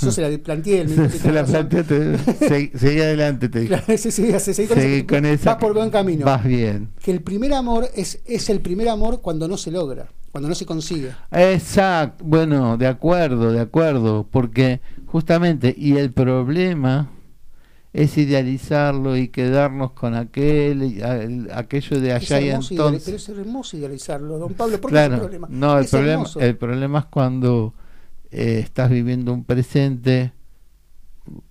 Yo 0.00 0.12
se 0.12 0.20
la 0.30 0.38
planteé. 0.38 0.86
se, 0.86 1.08
"Sí, 1.08 1.18
se 1.18 1.32
la 1.32 1.44
tenés 1.44 1.52
razón". 1.54 1.68
planteaste. 1.68 2.46
Segui, 2.48 2.78
seguí 2.78 3.00
adelante, 3.00 3.48
te 3.48 3.60
dije. 3.60 3.68
Claro, 3.74 3.98
sí, 3.98 4.10
sí, 4.12 4.32
sí, 4.38 4.54
sí, 4.54 4.66
con 4.66 4.76
Seguí 4.76 5.02
con 5.04 5.24
esa. 5.24 5.50
Vas 5.52 5.60
por 5.60 5.74
buen 5.74 5.90
camino. 5.90 6.26
Vas 6.26 6.44
bien. 6.44 6.90
Que 7.02 7.10
el 7.10 7.22
primer 7.22 7.54
amor 7.54 7.88
es, 7.96 8.20
es 8.26 8.50
el 8.50 8.60
primer 8.60 8.88
amor 8.90 9.20
cuando 9.20 9.48
no 9.48 9.56
se 9.56 9.70
logra, 9.72 10.06
cuando 10.32 10.48
no 10.48 10.54
se 10.54 10.66
consigue. 10.66 11.12
Exacto. 11.30 12.24
Bueno, 12.24 12.76
de 12.76 12.86
acuerdo, 12.88 13.52
de 13.52 13.60
acuerdo. 13.60 14.26
Porque 14.28 14.80
justamente, 15.06 15.74
y 15.76 15.96
el 15.98 16.10
problema 16.12 17.10
es 17.92 18.16
idealizarlo 18.16 19.16
y 19.18 19.28
quedarnos 19.28 19.92
con 19.92 20.14
aquel, 20.14 20.82
y 20.84 21.02
aquello 21.52 22.00
de 22.00 22.12
Es 22.16 22.30
allá 22.32 22.40
y 22.40 22.48
hermoso 22.48 22.74
ideali- 22.74 22.86
entonces. 22.86 23.04
pero 23.04 23.16
es 23.18 23.28
hermoso 23.28 23.76
idealizarlo, 23.76 24.38
don 24.38 24.54
Pablo. 24.54 24.80
¿Por 24.80 24.90
qué 24.90 24.96
es 24.96 25.02
el 25.02 25.08
Claro, 25.08 25.22
problema? 25.22 25.48
no, 25.50 25.78
el 25.78 25.84
Es 25.84 25.90
problema, 25.90 26.12
hermoso. 26.14 26.40
el 26.40 26.56
problema 26.56 26.98
es 27.00 27.04
cuando 27.06 27.74
eh, 28.30 28.60
estás 28.64 28.88
viviendo 28.90 29.34
un 29.34 29.44
presente 29.44 30.32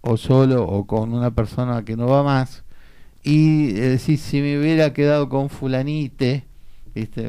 o 0.02 0.18
solo 0.18 0.64
o 0.68 0.86
con 0.88 1.14
una 1.14 1.30
persona 1.32 1.86
que 1.86 1.96
no 1.96 2.08
va 2.08 2.24
más 2.24 2.64
y 3.24 3.70
eh, 3.78 3.90
decís, 3.90 4.20
si 4.22 4.42
me 4.42 4.60
hubiera 4.60 4.92
quedado 4.94 5.30
con 5.30 5.50
fulanite, 5.50 6.46
¿viste? 6.94 7.26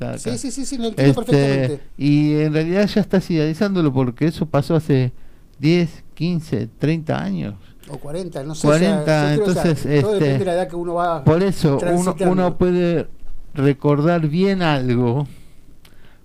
Acá- 0.00 0.18
Sí, 0.18 0.38
sí, 0.38 0.50
sí, 0.50 0.64
sí, 0.64 0.78
lo 0.78 0.88
entiendo 0.88 1.20
Este, 1.20 1.32
perfectamente. 1.32 1.80
y 1.98 2.34
en 2.34 2.52
realidad 2.52 2.86
ya 2.86 3.00
estás 3.00 3.30
idealizándolo 3.30 3.92
porque 3.92 4.26
eso 4.26 4.46
pasó 4.46 4.74
hace 4.76 5.12
10, 5.58 6.04
15, 6.14 6.68
30 6.78 7.22
años. 7.22 7.54
O 7.88 7.98
40, 7.98 8.42
no 8.44 8.54
sé. 8.54 8.66
40, 8.66 9.02
o 9.02 9.04
sea, 9.04 9.28
yo 9.36 9.42
creo, 9.42 9.46
o 9.46 9.52
sea, 9.52 9.62
entonces, 9.62 10.00
todo 10.00 10.12
este, 10.12 10.24
depende 10.24 10.38
de 10.38 10.44
la 10.46 10.54
edad 10.54 10.68
que 10.68 10.76
uno 10.76 10.94
va. 10.94 11.24
Por 11.24 11.42
eso 11.42 11.78
uno, 11.92 12.16
uno 12.26 12.56
puede 12.58 13.06
recordar 13.52 14.26
bien 14.28 14.62
algo, 14.62 15.26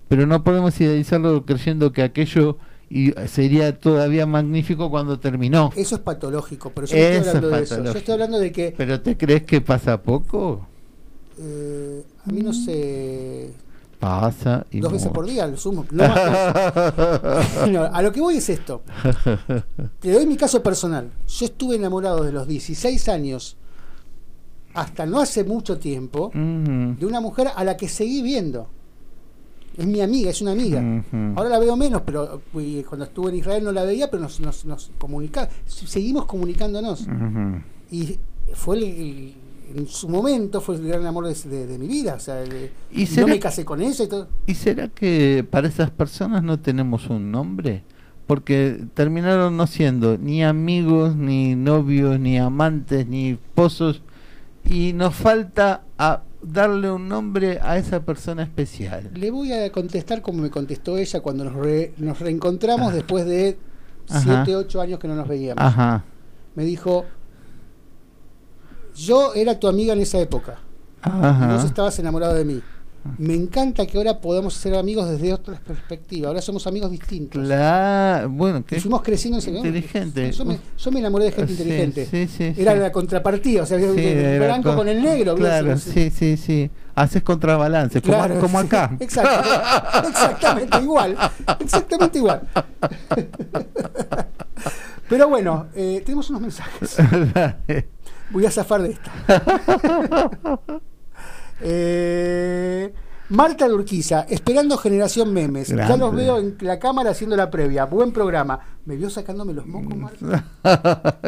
pero 0.08 0.26
no 0.26 0.42
podemos 0.42 0.80
idealizarlo 0.80 1.44
creyendo 1.44 1.92
que 1.92 2.02
aquello 2.02 2.56
y 2.88 3.12
sería 3.28 3.78
todavía 3.78 4.26
magnífico 4.26 4.90
cuando 4.90 5.20
terminó. 5.20 5.70
Eso 5.76 5.94
es 5.96 6.00
patológico, 6.00 6.72
pero 6.74 6.86
yo 6.88 6.96
no 6.96 7.02
estoy 7.02 7.18
hablando 7.28 7.56
es 7.56 7.68
de 7.70 7.76
eso. 7.76 7.84
Yo 7.84 7.98
estoy 7.98 8.12
hablando 8.14 8.38
de 8.40 8.52
que 8.52 8.74
¿Pero 8.76 9.00
te 9.00 9.16
crees 9.16 9.42
que 9.44 9.60
pasa 9.60 10.02
poco? 10.02 10.66
eh, 11.38 12.02
a 12.26 12.32
mí 12.32 12.40
no 12.42 12.52
sé. 12.52 13.52
Pasa 13.98 14.64
y 14.70 14.80
Dos 14.80 14.92
veces 14.92 15.08
mucho. 15.08 15.12
por 15.14 15.26
día, 15.26 15.46
lo 15.46 15.56
sumo. 15.58 15.84
No 15.90 16.08
más. 16.08 17.68
No, 17.70 17.84
a 17.84 18.00
lo 18.02 18.10
que 18.12 18.20
voy 18.20 18.36
es 18.36 18.48
esto. 18.48 18.82
Te 20.00 20.12
doy 20.12 20.26
mi 20.26 20.36
caso 20.38 20.62
personal. 20.62 21.10
Yo 21.28 21.44
estuve 21.46 21.76
enamorado 21.76 22.24
de 22.24 22.32
los 22.32 22.46
16 22.48 23.08
años 23.10 23.56
hasta 24.72 25.04
no 25.04 25.20
hace 25.20 25.44
mucho 25.44 25.78
tiempo 25.78 26.30
de 26.34 27.04
una 27.06 27.20
mujer 27.20 27.48
a 27.54 27.62
la 27.64 27.76
que 27.76 27.88
seguí 27.88 28.22
viendo. 28.22 28.68
Es 29.76 29.86
mi 29.86 30.00
amiga, 30.00 30.30
es 30.30 30.40
una 30.40 30.52
amiga. 30.52 30.82
Ahora 31.36 31.50
la 31.50 31.58
veo 31.58 31.76
menos, 31.76 32.02
pero 32.04 32.40
cuando 32.88 33.04
estuve 33.04 33.30
en 33.30 33.36
Israel 33.36 33.64
no 33.64 33.72
la 33.72 33.84
veía, 33.84 34.10
pero 34.10 34.22
nos, 34.22 34.40
nos, 34.40 34.64
nos 34.64 34.90
comunicaba. 34.98 35.48
Seguimos 35.66 36.24
comunicándonos. 36.26 37.06
Y 37.90 38.18
fue 38.54 38.78
el- 38.78 39.34
en 39.74 39.86
su 39.86 40.08
momento 40.08 40.60
fue 40.60 40.76
el 40.76 40.86
gran 40.86 41.06
amor 41.06 41.26
de, 41.26 41.34
de- 41.48 41.66
de 41.66 41.78
mi 41.78 41.86
vida. 41.86 42.14
O 42.14 42.20
sea, 42.20 42.40
el- 42.42 42.70
¿Y 42.92 43.00
no 43.02 43.06
será 43.06 43.26
me 43.26 43.38
casé 43.38 43.64
con 43.64 43.80
ella 43.80 44.04
y 44.04 44.08
todo. 44.08 44.28
¿Y 44.46 44.54
será 44.54 44.88
que 44.88 45.44
para 45.48 45.68
esas 45.68 45.90
personas 45.90 46.42
no 46.42 46.58
tenemos 46.60 47.08
un 47.08 47.30
nombre? 47.30 47.82
Porque 48.26 48.84
terminaron 48.94 49.56
no 49.56 49.66
siendo 49.66 50.16
ni 50.16 50.44
amigos, 50.44 51.16
ni 51.16 51.56
novios, 51.56 52.20
ni 52.20 52.38
amantes, 52.38 53.06
ni 53.08 53.30
esposos. 53.30 54.02
Y 54.64 54.92
nos 54.92 55.14
falta 55.16 55.82
a 55.98 56.22
darle 56.42 56.90
un 56.90 57.08
nombre 57.08 57.58
a 57.62 57.76
esa 57.76 58.04
persona 58.04 58.42
especial. 58.44 59.10
Le 59.14 59.30
voy 59.30 59.52
a 59.52 59.70
contestar 59.72 60.22
como 60.22 60.42
me 60.42 60.50
contestó 60.50 60.96
ella 60.96 61.20
cuando 61.20 61.44
nos, 61.44 61.54
re- 61.54 61.92
nos 61.98 62.18
reencontramos 62.20 62.92
Ah. 62.92 62.94
después 62.94 63.26
de 63.26 63.58
Ajá. 64.08 64.44
7, 64.44 64.56
8 64.56 64.80
años 64.80 64.98
que 65.00 65.08
no 65.08 65.16
nos 65.16 65.26
veíamos. 65.28 65.62
Ajá. 65.64 66.04
Me 66.54 66.64
dijo, 66.64 67.04
yo 68.94 69.34
era 69.34 69.58
tu 69.58 69.68
amiga 69.68 69.92
en 69.92 70.00
esa 70.00 70.18
época. 70.18 70.56
Ajá. 71.02 71.54
Vos 71.54 71.64
estabas 71.64 71.98
enamorado 71.98 72.34
de 72.34 72.44
mí. 72.44 72.60
Me 73.16 73.32
encanta 73.34 73.86
que 73.86 73.96
ahora 73.96 74.20
podamos 74.20 74.52
ser 74.52 74.74
amigos 74.74 75.08
desde 75.08 75.32
otra 75.32 75.58
perspectiva. 75.58 76.28
Ahora 76.28 76.42
somos 76.42 76.66
amigos 76.66 76.90
distintos. 76.90 77.42
Claro, 77.42 78.28
bueno, 78.28 78.62
que 78.62 78.78
fuimos 78.78 79.00
creciendo 79.00 79.38
en 79.38 79.42
ese 79.42 79.50
inteligente. 79.52 80.30
Yo 80.32 80.44
me, 80.44 80.58
yo 80.76 80.90
me 80.90 81.00
enamoré 81.00 81.24
de 81.24 81.32
gente 81.32 81.54
Sí, 81.54 81.62
inteligente. 81.62 82.06
sí, 82.10 82.28
sí, 82.28 82.54
Era 82.60 82.74
la 82.74 82.92
contrapartida, 82.92 83.62
o 83.62 83.66
sea, 83.66 83.78
el 83.78 84.38
blanco 84.38 84.68
con- 84.68 84.76
con 84.80 84.88
el 84.88 85.02
negro. 85.02 85.34
Claro, 85.34 85.78
Sí, 85.78 86.10
sí, 86.10 86.36
sí. 86.36 86.70
Haces 86.94 87.22
contrabalance, 87.22 88.02
como- 88.02 88.18
Claro, 88.18 88.38
como, 88.38 88.58
acá. 88.58 88.94
exacto, 89.00 89.48
exactamente 90.06 90.78
igual. 90.82 91.16
Exactamente 91.60 92.18
igual. 92.18 92.42
Pero 95.08 95.28
bueno, 95.28 95.66
eh, 95.74 96.02
tenemos 96.04 96.28
unos 96.30 96.42
mensajes. 96.42 96.96
Voy 98.30 98.46
a 98.46 98.50
zafar 98.50 98.82
de 98.82 98.90
esta. 98.92 99.12
Eh, 101.62 102.90
Marta 103.28 103.68
de 103.68 103.74
Urquiza, 103.74 104.20
esperando 104.30 104.78
Generación 104.78 105.30
Memes. 105.34 105.68
Ya 105.68 105.94
los 105.98 106.14
veo 106.14 106.38
en 106.38 106.56
la 106.62 106.78
cámara 106.78 107.10
haciendo 107.10 107.36
la 107.36 107.50
previa. 107.50 107.84
Buen 107.84 108.12
programa. 108.12 108.58
¿Me 108.86 108.96
vio 108.96 109.10
sacándome 109.10 109.52
los 109.52 109.66
mocos, 109.66 109.94
Marta? 109.94 110.46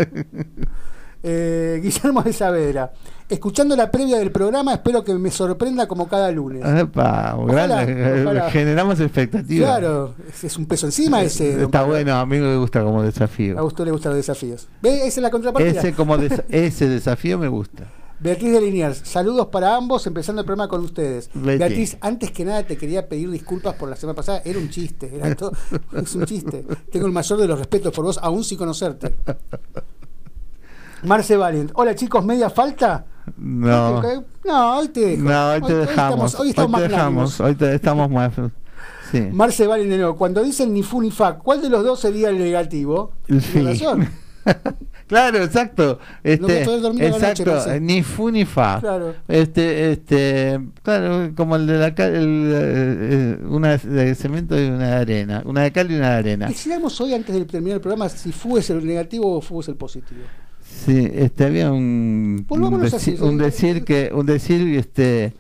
Eh, 1.22 1.80
Guillermo 1.82 2.22
de 2.22 2.32
Saavedra. 2.32 2.92
Escuchando 3.28 3.74
la 3.76 3.90
previa 3.90 4.18
del 4.18 4.30
programa, 4.32 4.74
espero 4.74 5.02
que 5.04 5.14
me 5.14 5.30
sorprenda 5.30 5.86
como 5.86 6.06
cada 6.08 6.30
lunes. 6.30 6.62
Epa, 6.64 7.34
Ojalá, 7.38 7.84
grande, 7.84 8.22
ojalá. 8.24 8.50
generamos 8.50 9.00
expectativas. 9.00 9.68
Claro, 9.70 10.14
es, 10.28 10.44
es 10.44 10.56
un 10.58 10.66
peso 10.66 10.86
encima 10.86 11.22
ese. 11.22 11.54
don 11.54 11.64
Está 11.66 11.84
bueno, 11.84 12.14
a 12.16 12.26
mí 12.26 12.38
me 12.38 12.56
gusta 12.58 12.82
como 12.82 13.00
A 13.00 13.04
desafío. 13.04 13.64
usted 13.64 13.84
le 13.84 13.92
gustan 13.92 14.10
los 14.10 14.18
desafíos. 14.18 14.68
¿Ve? 14.82 14.96
Esa 15.06 15.06
es 15.06 15.18
la 15.18 15.30
contrapartida. 15.30 15.78
Ese 15.80 15.94
como 15.94 16.16
ese 16.50 16.88
desafío 16.88 17.38
me 17.38 17.48
gusta. 17.48 17.84
Beatriz 18.20 18.52
de 18.52 18.60
Liniers, 18.60 18.98
saludos 18.98 19.48
para 19.48 19.74
ambos, 19.74 20.06
empezando 20.06 20.42
el 20.42 20.46
programa 20.46 20.68
con 20.68 20.82
ustedes. 20.84 21.30
Beatriz, 21.34 21.96
antes 22.00 22.30
que 22.30 22.44
nada 22.44 22.62
te 22.64 22.76
quería 22.76 23.08
pedir 23.08 23.30
disculpas 23.30 23.74
por 23.74 23.88
la 23.88 23.96
semana 23.96 24.14
pasada, 24.14 24.42
era 24.44 24.58
un 24.60 24.68
chiste, 24.70 25.10
era 25.16 25.34
todo- 25.34 25.52
es 25.96 26.14
un 26.14 26.24
chiste. 26.26 26.64
Tengo 26.92 27.06
el 27.06 27.12
mayor 27.12 27.38
de 27.40 27.48
los 27.48 27.58
respetos 27.58 27.92
por 27.92 28.04
vos, 28.04 28.18
aún 28.22 28.44
sin 28.44 28.58
conocerte. 28.58 29.14
Marce 31.02 31.36
Valiant, 31.36 31.70
hola 31.74 31.94
chicos, 31.94 32.24
¿media 32.24 32.48
falta? 32.48 33.04
No. 33.36 33.98
Ok, 33.98 34.06
No, 34.44 34.78
hoy 34.78 34.88
te 34.88 35.00
dejo. 35.00 35.22
No, 35.22 35.50
hoy 35.52 35.60
te 35.62 35.74
dejamos. 35.74 36.32
estamos, 36.32 36.40
hoy 36.40 36.48
estamos 36.50 36.80
dejamos. 36.80 37.40
magnánimos. 37.40 37.40
Hoy 37.40 37.54
te 37.54 37.74
estamos 37.74 38.10
más. 38.10 38.32
Sí. 39.10 39.20
Marce 39.32 39.66
Valiant 39.66 39.90
de 39.90 39.96
nuevo, 39.98 40.16
cuando 40.16 40.42
dicen 40.42 40.72
ni 40.72 40.82
fu 40.82 41.02
ni 41.02 41.10
fa, 41.10 41.38
¿cuál 41.38 41.60
de 41.60 41.68
los 41.68 41.84
dos 41.84 42.00
sería 42.00 42.30
el 42.30 42.38
negativo? 42.38 43.12
Fin. 43.26 43.66
razón. 43.66 44.08
claro, 45.06 45.38
exacto. 45.38 45.98
Este, 46.24 46.64
noche, 46.64 47.06
exacto, 47.06 47.44
parece. 47.44 47.80
ni 47.80 48.02
fu 48.02 48.30
ni 48.30 48.44
fa. 48.44 48.80
Claro. 48.80 49.14
Este, 49.28 49.92
este, 49.92 50.60
claro, 50.82 51.32
como 51.36 51.56
el 51.56 51.66
de 51.66 51.78
la 51.78 51.94
cal, 51.94 52.14
el, 52.14 52.50
eh, 52.54 53.38
una 53.48 53.76
de 53.76 54.14
cemento 54.14 54.58
y 54.60 54.66
una 54.66 54.86
de 54.86 54.96
arena, 54.96 55.42
una 55.44 55.62
de 55.62 55.72
cal 55.72 55.90
y 55.90 55.94
una 55.96 56.10
de 56.12 56.16
arena. 56.16 56.46
Decidamos 56.48 57.00
hoy, 57.00 57.14
antes 57.14 57.34
de 57.34 57.44
terminar 57.44 57.76
el 57.76 57.80
programa, 57.80 58.08
si 58.08 58.32
fu 58.32 58.56
es 58.56 58.70
el 58.70 58.84
negativo 58.84 59.36
o 59.36 59.40
fu 59.40 59.60
es 59.60 59.68
el 59.68 59.76
positivo. 59.76 60.22
Sí, 60.84 61.08
este 61.14 61.44
había 61.44 61.70
un, 61.70 61.78
un, 61.78 62.46
Volvámonos 62.48 62.92
así, 62.94 63.12
deci- 63.16 63.20
un 63.20 63.38
decir 63.38 63.84
que 63.84 64.10
un 64.12 64.26
decir 64.26 64.76
este 64.76 65.32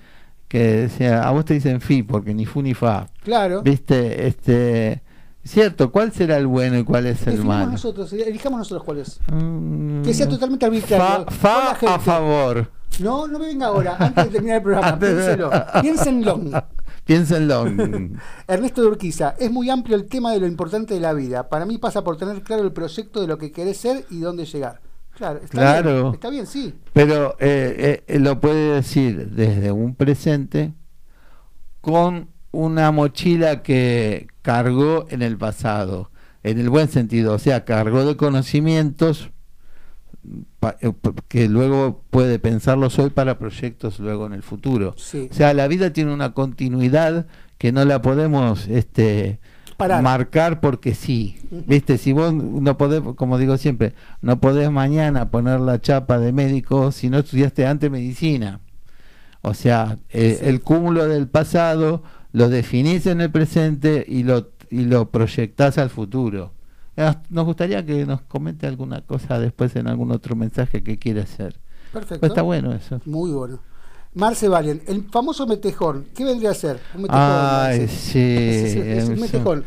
que 0.48 0.58
decía, 0.82 1.26
a 1.26 1.30
vos 1.30 1.44
te 1.46 1.54
dicen 1.54 1.80
fi 1.80 2.02
porque 2.02 2.34
ni 2.34 2.44
fu 2.46 2.60
ni 2.62 2.74
fa. 2.74 3.08
Claro. 3.24 3.62
¿Viste? 3.62 4.26
Este, 4.26 5.02
cierto, 5.42 5.90
¿cuál 5.90 6.12
será 6.12 6.36
el 6.36 6.46
bueno 6.46 6.78
y 6.78 6.84
cuál 6.84 7.06
es 7.06 7.26
el 7.26 7.42
malo? 7.42 7.72
nosotros, 7.72 8.12
elijamos 8.12 8.58
nosotros 8.58 8.84
cuál 8.84 8.98
es. 8.98 9.18
Mm, 9.32 10.02
Que 10.02 10.12
sea 10.14 10.28
totalmente 10.28 10.66
arbitrario. 10.66 11.26
Fa, 11.30 11.70
a 11.72 11.98
favor. 11.98 12.70
No, 13.00 13.26
no 13.26 13.38
me 13.38 13.46
venga 13.46 13.66
ahora, 13.68 13.96
antes 13.98 14.24
de 14.26 14.30
terminar 14.30 14.58
el 14.58 14.62
programa. 14.62 14.98
Piénselo. 15.00 15.50
Piénsenlo. 15.80 16.40
Piénsenlo. 17.04 17.66
Ernesto 18.46 18.82
de 18.82 18.86
Urquiza, 18.88 19.34
es 19.38 19.50
muy 19.50 19.70
amplio 19.70 19.96
el 19.96 20.04
tema 20.04 20.32
de 20.32 20.40
lo 20.40 20.46
importante 20.46 20.92
de 20.94 21.00
la 21.00 21.14
vida. 21.14 21.48
Para 21.48 21.64
mí 21.64 21.78
pasa 21.78 22.04
por 22.04 22.16
tener 22.18 22.42
claro 22.42 22.62
el 22.62 22.72
proyecto 22.72 23.22
de 23.22 23.26
lo 23.26 23.38
que 23.38 23.50
querés 23.50 23.78
ser 23.78 24.04
y 24.10 24.20
dónde 24.20 24.44
llegar. 24.44 24.80
Claro, 25.16 25.38
está 25.42 25.48
Claro. 25.58 26.02
bien. 26.02 26.14
Está 26.14 26.30
bien, 26.30 26.46
sí. 26.46 26.74
Pero 26.92 27.36
eh, 27.38 28.02
eh, 28.06 28.18
lo 28.18 28.40
puede 28.40 28.74
decir 28.74 29.30
desde 29.30 29.70
un 29.72 29.94
presente 29.94 30.72
con 31.80 32.28
una 32.50 32.90
mochila 32.92 33.62
que 33.62 34.26
cargó 34.42 35.06
en 35.10 35.22
el 35.22 35.36
pasado, 35.38 36.10
en 36.42 36.58
el 36.58 36.70
buen 36.70 36.88
sentido, 36.88 37.34
o 37.34 37.38
sea, 37.38 37.64
cargó 37.64 38.04
de 38.04 38.16
conocimientos 38.16 39.30
pa- 40.60 40.76
eh, 40.80 40.92
que 41.28 41.48
luego 41.48 42.02
puede 42.10 42.38
pensarlos 42.38 42.98
hoy 42.98 43.10
para 43.10 43.38
proyectos 43.38 43.98
luego 43.98 44.26
en 44.26 44.32
el 44.34 44.42
futuro. 44.42 44.94
Sí. 44.96 45.28
O 45.30 45.34
sea, 45.34 45.54
la 45.54 45.66
vida 45.68 45.92
tiene 45.92 46.12
una 46.12 46.32
continuidad 46.34 47.26
que 47.58 47.72
no 47.72 47.84
la 47.84 48.02
podemos 48.02 48.66
este 48.68 49.40
Parar. 49.82 50.02
marcar 50.02 50.60
porque 50.60 50.94
sí. 50.94 51.36
Viste, 51.50 51.98
si 51.98 52.12
vos 52.12 52.32
no 52.34 52.76
podés, 52.76 53.02
como 53.16 53.38
digo 53.38 53.56
siempre, 53.58 53.94
no 54.20 54.40
podés 54.40 54.70
mañana 54.70 55.30
poner 55.30 55.60
la 55.60 55.80
chapa 55.80 56.18
de 56.18 56.32
médico 56.32 56.92
si 56.92 57.08
no 57.10 57.18
estudiaste 57.18 57.66
antes 57.66 57.90
medicina. 57.90 58.60
O 59.42 59.54
sea, 59.54 59.98
eh, 60.10 60.36
Sí. 60.40 60.48
el 60.48 60.60
cúmulo 60.60 61.08
del 61.08 61.26
pasado 61.28 62.02
lo 62.32 62.48
definís 62.48 63.06
en 63.06 63.20
el 63.20 63.30
presente 63.30 64.04
y 64.08 64.22
lo 64.22 64.50
y 64.70 64.84
lo 64.86 65.10
proyectás 65.10 65.76
al 65.76 65.90
futuro. 65.90 66.52
Eh, 66.96 67.12
Nos 67.28 67.44
gustaría 67.44 67.84
que 67.84 68.06
nos 68.06 68.22
comente 68.22 68.66
alguna 68.66 69.02
cosa 69.02 69.38
después 69.38 69.76
en 69.76 69.86
algún 69.86 70.10
otro 70.12 70.34
mensaje 70.36 70.82
que 70.82 70.98
quiera 70.98 71.22
hacer. 71.24 71.56
Perfecto. 71.92 72.20
Pues 72.20 72.30
está 72.30 72.40
bueno 72.42 72.72
eso. 72.72 72.98
Muy 73.04 73.32
bueno. 73.32 73.58
Marce 74.14 74.46
Valien, 74.48 74.82
el 74.86 75.04
famoso 75.10 75.46
metejón, 75.46 76.06
¿qué 76.14 76.24
vendría 76.24 76.50
a 76.50 76.54
ser? 76.54 76.78
Un 76.94 77.02
metejón. 77.02 77.20
Ay, 77.22 77.88
sí. 77.88 78.18
Es, 78.20 78.74
es- 78.74 79.02
es 79.04 79.08
un 79.08 79.20
metejón. 79.20 79.64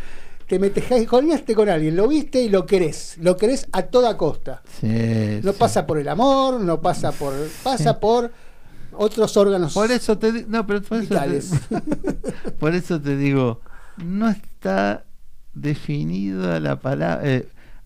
Te 0.47 0.59
metejoneaste 0.59 1.55
con 1.55 1.67
alguien, 1.69 1.95
lo 1.95 2.07
viste 2.07 2.43
y 2.43 2.49
lo 2.49 2.67
querés. 2.67 3.17
Lo 3.19 3.35
querés 3.35 3.67
a 3.71 3.81
toda 3.83 4.15
costa. 4.15 4.61
Sí, 4.79 5.39
No 5.41 5.51
sí. 5.53 5.57
pasa 5.57 5.87
por 5.87 5.97
el 5.97 6.07
amor, 6.07 6.61
no 6.61 6.79
pasa 6.81 7.11
por. 7.11 7.33
pasa 7.63 7.99
por 7.99 8.31
otros 8.97 9.35
órganos 9.35 9.73
Por 9.73 9.91
eso 9.91 10.17
te 10.19 10.45
no, 10.47 10.65
pero 10.67 10.81
por 10.83 10.99
eso 11.01 11.15
te, 11.19 12.51
por 12.59 12.75
eso 12.75 13.01
te 13.01 13.17
digo, 13.17 13.59
no 13.97 14.29
está 14.29 15.03
definida 15.53 16.59
la 16.59 16.79
palabra, 16.79 17.21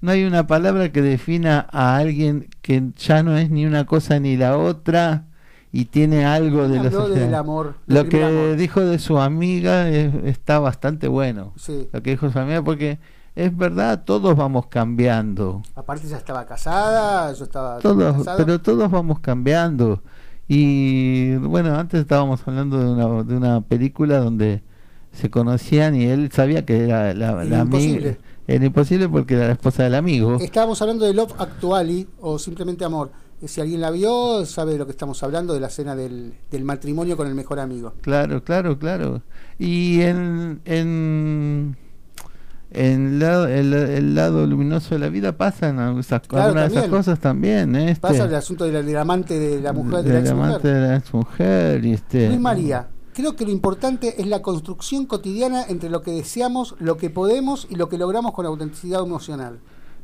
no 0.01 0.11
hay 0.11 0.23
una 0.25 0.45
palabra 0.45 0.91
que 0.91 1.01
defina 1.01 1.65
a 1.71 1.95
alguien 1.97 2.47
que 2.61 2.83
ya 2.97 3.23
no 3.23 3.37
es 3.37 3.49
ni 3.49 3.65
una 3.65 3.85
cosa 3.85 4.19
ni 4.19 4.37
la 4.37 4.57
otra 4.57 5.25
y 5.71 5.85
tiene 5.85 6.25
algo 6.25 6.67
de 6.67 6.75
la 6.77 6.81
Habló 6.87 7.01
sociedad. 7.07 7.25
del 7.25 7.35
amor. 7.35 7.75
del 7.87 7.97
Lo 8.03 8.09
que 8.09 8.23
amor. 8.23 8.55
dijo 8.55 8.81
de 8.81 8.99
su 8.99 9.19
amiga 9.19 9.87
es- 9.89 10.13
está 10.25 10.59
bastante 10.59 11.07
bueno. 11.07 11.53
Sí. 11.57 11.87
Lo 11.91 12.01
que 12.01 12.11
dijo 12.11 12.29
su 12.31 12.39
amiga 12.39 12.63
porque 12.63 12.97
es 13.35 13.55
verdad, 13.55 14.03
todos 14.03 14.35
vamos 14.35 14.67
cambiando. 14.67 15.61
Aparte, 15.75 16.07
ya 16.07 16.17
estaba 16.17 16.45
casada, 16.45 17.31
yo 17.33 17.43
estaba 17.45 17.77
Todos, 17.79 18.17
casado. 18.17 18.37
pero 18.37 18.59
todos 18.59 18.89
vamos 18.91 19.19
cambiando. 19.19 20.01
Y 20.47 21.35
bueno, 21.35 21.75
antes 21.77 22.01
estábamos 22.01 22.41
hablando 22.47 22.79
de 22.79 22.89
una, 22.91 23.23
de 23.23 23.37
una 23.37 23.61
película 23.61 24.17
donde 24.17 24.63
se 25.11 25.29
conocían 25.29 25.95
y 25.95 26.05
él 26.05 26.31
sabía 26.31 26.65
que 26.65 26.85
era 26.85 27.13
la, 27.13 27.29
amiga. 27.61 28.17
Era 28.47 28.65
imposible 28.65 29.07
porque 29.07 29.35
era 29.35 29.45
la 29.45 29.53
esposa 29.53 29.83
del 29.83 29.93
amigo. 29.93 30.37
Estábamos 30.41 30.81
hablando 30.81 31.05
de 31.05 31.13
Love 31.13 31.33
Actually 31.37 32.07
o 32.19 32.39
simplemente 32.39 32.83
Amor. 32.83 33.11
Si 33.47 33.61
alguien 33.61 33.79
la 33.81 33.89
vio, 33.91 34.45
sabe 34.45 34.73
de 34.73 34.77
lo 34.79 34.85
que 34.85 34.91
estamos 34.91 35.21
hablando, 35.23 35.53
de 35.53 35.59
la 35.61 35.67
escena 35.67 35.95
del, 35.95 36.33
del 36.51 36.63
matrimonio 36.65 37.15
con 37.15 37.27
el 37.27 37.35
mejor 37.35 37.59
amigo. 37.59 37.93
Claro, 38.01 38.43
claro, 38.43 38.77
claro. 38.77 39.21
Y 39.57 40.01
en, 40.01 40.59
en, 40.65 41.77
en 42.71 43.19
la- 43.19 43.49
el, 43.49 43.73
el 43.73 44.15
lado 44.15 44.45
luminoso 44.45 44.93
de 44.95 44.99
la 44.99 45.09
vida 45.09 45.37
pasan 45.37 45.77
Claro, 45.77 46.45
algunas 46.45 46.71
de 46.71 46.77
esas 46.79 46.89
cosas 46.89 47.19
también. 47.19 47.75
¿eh? 47.75 47.91
Este, 47.91 48.01
Pasa 48.01 48.25
el 48.25 48.35
asunto 48.35 48.65
de 48.65 48.73
la- 48.73 48.81
del 48.83 48.97
amante 48.97 49.39
de 49.39 49.61
la 49.61 49.73
mujer, 49.73 50.03
de 50.03 50.09
la 50.09 50.15
del 50.15 50.23
ex 50.23 50.31
amante 50.31 50.67
de 50.67 50.81
la 50.87 50.95
exmujer. 50.97 51.85
Y 51.85 51.93
este, 51.93 52.27
Luis 52.27 52.39
María, 52.39 52.87
creo 53.13 53.35
que 53.35 53.45
lo 53.45 53.51
importante 53.51 54.21
es 54.21 54.27
la 54.27 54.41
construcción 54.41 55.05
cotidiana 55.05 55.63
entre 55.67 55.89
lo 55.89 56.01
que 56.01 56.11
deseamos, 56.11 56.75
lo 56.79 56.97
que 56.97 57.09
podemos 57.09 57.67
y 57.69 57.75
lo 57.75 57.89
que 57.89 57.97
logramos 57.97 58.33
con 58.33 58.45
autenticidad 58.45 59.01
emocional. 59.03 59.59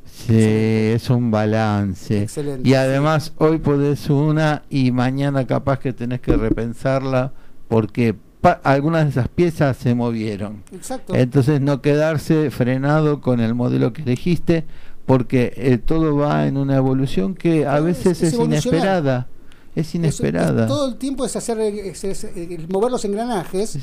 Sí, 0.05 0.33
es 0.33 1.09
un 1.09 1.31
balance. 1.31 2.23
Excelente, 2.23 2.67
Y 2.67 2.73
además 2.73 3.33
hoy 3.37 3.57
podés 3.59 4.09
una 4.09 4.63
y 4.69 4.91
mañana 4.91 5.45
capaz 5.45 5.79
que 5.79 5.93
tenés 5.93 6.21
que 6.21 6.35
repensarla 6.35 7.31
porque 7.67 8.15
algunas 8.63 9.03
de 9.05 9.09
esas 9.09 9.27
piezas 9.27 9.75
se 9.77 9.95
movieron. 9.95 10.63
Exacto. 10.71 11.15
Entonces 11.15 11.61
no 11.61 11.81
quedarse 11.81 12.51
frenado 12.51 13.19
con 13.21 13.39
el 13.39 13.55
modelo 13.55 13.91
que 13.93 14.03
elegiste 14.03 14.65
porque 15.05 15.53
eh, 15.57 15.77
todo 15.77 16.15
va 16.15 16.47
en 16.47 16.57
una 16.57 16.75
evolución 16.77 17.35
que 17.35 17.65
a 17.65 17.79
veces 17.79 18.21
es- 18.21 18.33
es 18.33 18.39
inesperada. 18.39 19.27
Es 19.75 19.87
Es- 19.89 19.95
inesperada. 19.95 20.63
es- 20.63 20.67
todo 20.67 20.87
el 20.89 20.95
tiempo 20.95 21.25
es 21.25 21.35
hacer 21.35 21.59
es- 21.59 22.27
mover 22.69 22.91
los 22.91 23.03
engranajes 23.05 23.77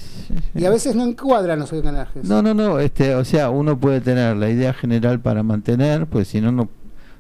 y 0.55 0.65
a 0.65 0.71
veces 0.71 0.95
no 0.97 1.05
encuadran 1.05 1.59
los 1.59 1.73
engranajes. 1.73 2.25
No, 2.25 2.41
no, 2.43 2.55
no, 2.55 2.79
este, 2.79 3.15
o 3.15 3.25
sea, 3.25 3.51
uno 3.51 3.79
puede 3.79 4.01
tener 4.01 4.37
la 4.37 4.49
idea 4.49 4.73
general 4.73 5.21
para 5.21 5.43
mantener, 5.43 6.07
pues 6.07 6.29
si 6.29 6.41
no, 6.41 6.51
no, 6.53 6.69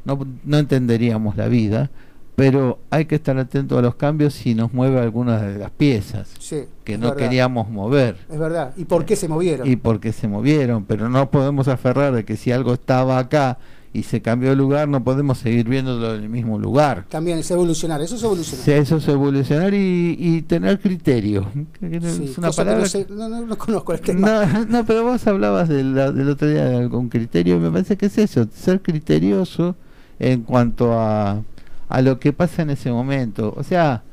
no, 0.04 0.18
no 0.44 0.58
entenderíamos 0.58 1.36
la 1.36 1.48
vida, 1.48 1.90
pero 2.34 2.78
hay 2.88 3.04
que 3.04 3.16
estar 3.16 3.36
atento 3.36 3.78
a 3.78 3.82
los 3.82 3.94
cambios 3.96 4.32
si 4.32 4.54
nos 4.54 4.72
mueve 4.72 4.98
algunas 5.00 5.42
de 5.42 5.58
las 5.58 5.70
piezas 5.70 6.30
Sí, 6.38 6.64
que 6.82 6.96
no 6.96 7.08
verdad, 7.10 7.16
queríamos 7.18 7.68
mover 7.68 8.16
Es 8.30 8.38
verdad. 8.38 8.72
¿Y 8.78 8.86
por 8.86 9.04
qué 9.04 9.16
se 9.16 9.28
movieron? 9.28 9.68
y 9.70 9.76
porque 9.76 10.12
se 10.12 10.28
movieron, 10.28 10.84
pero 10.86 11.10
no 11.10 11.30
podemos 11.30 11.68
aferrar 11.68 12.14
de 12.14 12.24
que 12.24 12.36
si 12.38 12.50
algo 12.50 12.72
estaba 12.72 13.18
acá 13.18 13.58
y 13.94 14.04
se 14.04 14.22
cambió 14.22 14.50
de 14.50 14.56
lugar, 14.56 14.88
no 14.88 15.04
podemos 15.04 15.36
seguir 15.38 15.68
viéndolo 15.68 16.14
en 16.14 16.22
el 16.22 16.28
mismo 16.30 16.58
lugar. 16.58 17.04
También 17.10 17.38
es 17.38 17.50
evolucionar, 17.50 18.00
eso 18.00 18.16
es 18.16 18.22
evolucionar. 18.22 18.64
Sea, 18.64 18.76
eso 18.78 18.96
es 18.96 19.08
evolucionar 19.08 19.74
y, 19.74 20.16
y 20.18 20.42
tener 20.42 20.80
criterio. 20.80 21.46
no 21.80 22.00
Sí, 22.10 22.24
es 22.24 22.38
una 22.38 22.48
cosa 22.48 22.62
que 22.62 22.66
palabra 22.66 22.82
no, 22.84 22.86
sé- 22.88 23.06
no, 23.10 23.28
no- 23.28 23.46
no 23.46 23.58
conozco 23.58 23.92
el 23.92 24.00
tema. 24.00 24.46
no, 24.46 24.64
no, 24.66 24.84
pero 24.86 25.04
vos 25.04 25.26
hablabas 25.26 25.68
del, 25.68 25.94
del 25.94 26.28
otro 26.30 26.48
día 26.48 26.64
de 26.64 26.76
algún 26.76 27.08
criterio, 27.10 27.58
me 27.60 27.70
parece 27.70 27.96
que 27.98 28.06
es 28.06 28.16
eso, 28.16 28.46
ser 28.54 28.80
criterioso 28.80 29.76
en 30.18 30.42
cuanto 30.42 30.98
a, 30.98 31.42
a 31.88 32.00
lo 32.02 32.18
que 32.18 32.32
pasa 32.32 32.62
en 32.62 32.70
ese 32.70 32.90
momento. 32.90 33.52
O 33.56 33.62
sea, 33.62 34.04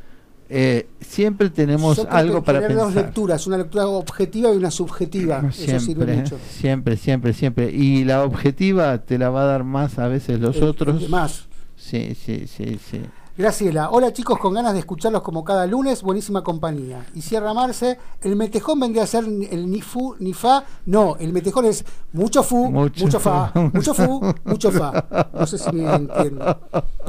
eh, 0.49 0.88
siempre 0.99 1.49
tenemos 1.49 1.97
Yo 1.97 2.07
algo 2.12 2.43
para 2.43 2.59
tener 2.59 2.75
dos 2.75 2.88
pensar. 2.88 3.03
lecturas, 3.05 3.47
una 3.47 3.57
lectura 3.57 3.88
objetiva 3.88 4.51
y 4.51 4.57
una 4.57 4.71
subjetiva. 4.71 5.43
Eso 5.49 5.79
sirve 5.79 5.79
Siempre, 5.79 6.15
mucho. 6.17 6.38
siempre, 6.49 6.97
siempre, 6.97 7.33
siempre. 7.33 7.71
Y 7.71 8.03
la 8.03 8.23
objetiva 8.23 8.97
te 8.99 9.17
la 9.17 9.29
va 9.29 9.43
a 9.43 9.45
dar 9.45 9.63
más 9.63 9.99
a 9.99 10.07
veces 10.07 10.39
los 10.39 10.55
El- 10.57 10.63
el 10.63 10.69
otros. 10.69 11.09
Más. 11.09 11.45
Sí, 11.75 12.15
sí, 12.15 12.45
sí, 12.47 12.79
sí. 12.89 13.01
Graciela, 13.38 13.89
hola 13.91 14.12
chicos, 14.12 14.38
con 14.38 14.53
ganas 14.53 14.73
de 14.73 14.79
escucharlos 14.79 15.21
como 15.21 15.45
cada 15.45 15.65
lunes, 15.65 16.01
buenísima 16.01 16.43
compañía. 16.43 17.05
Y 17.15 17.21
cierra 17.21 17.53
Marce, 17.53 17.97
el 18.21 18.35
metejón 18.35 18.81
vendría 18.81 19.03
a 19.03 19.07
ser 19.07 19.23
el 19.23 19.71
ni 19.71 19.79
fu 19.79 20.13
ni 20.19 20.33
fa, 20.33 20.65
no, 20.88 21.15
el 21.21 21.31
metejón 21.31 21.63
es 21.63 21.85
mucho 22.12 22.43
fu, 22.43 22.69
Mucho 22.69 23.05
mucho, 23.05 23.17
fa, 23.21 23.53
mucho 23.71 23.93
fu, 23.93 24.21
mucho 24.43 24.71
fa. 24.71 25.29
No 25.33 25.47
sé 25.47 25.57
si 25.57 25.71
me 25.71 25.85
entiendo. 25.95 26.59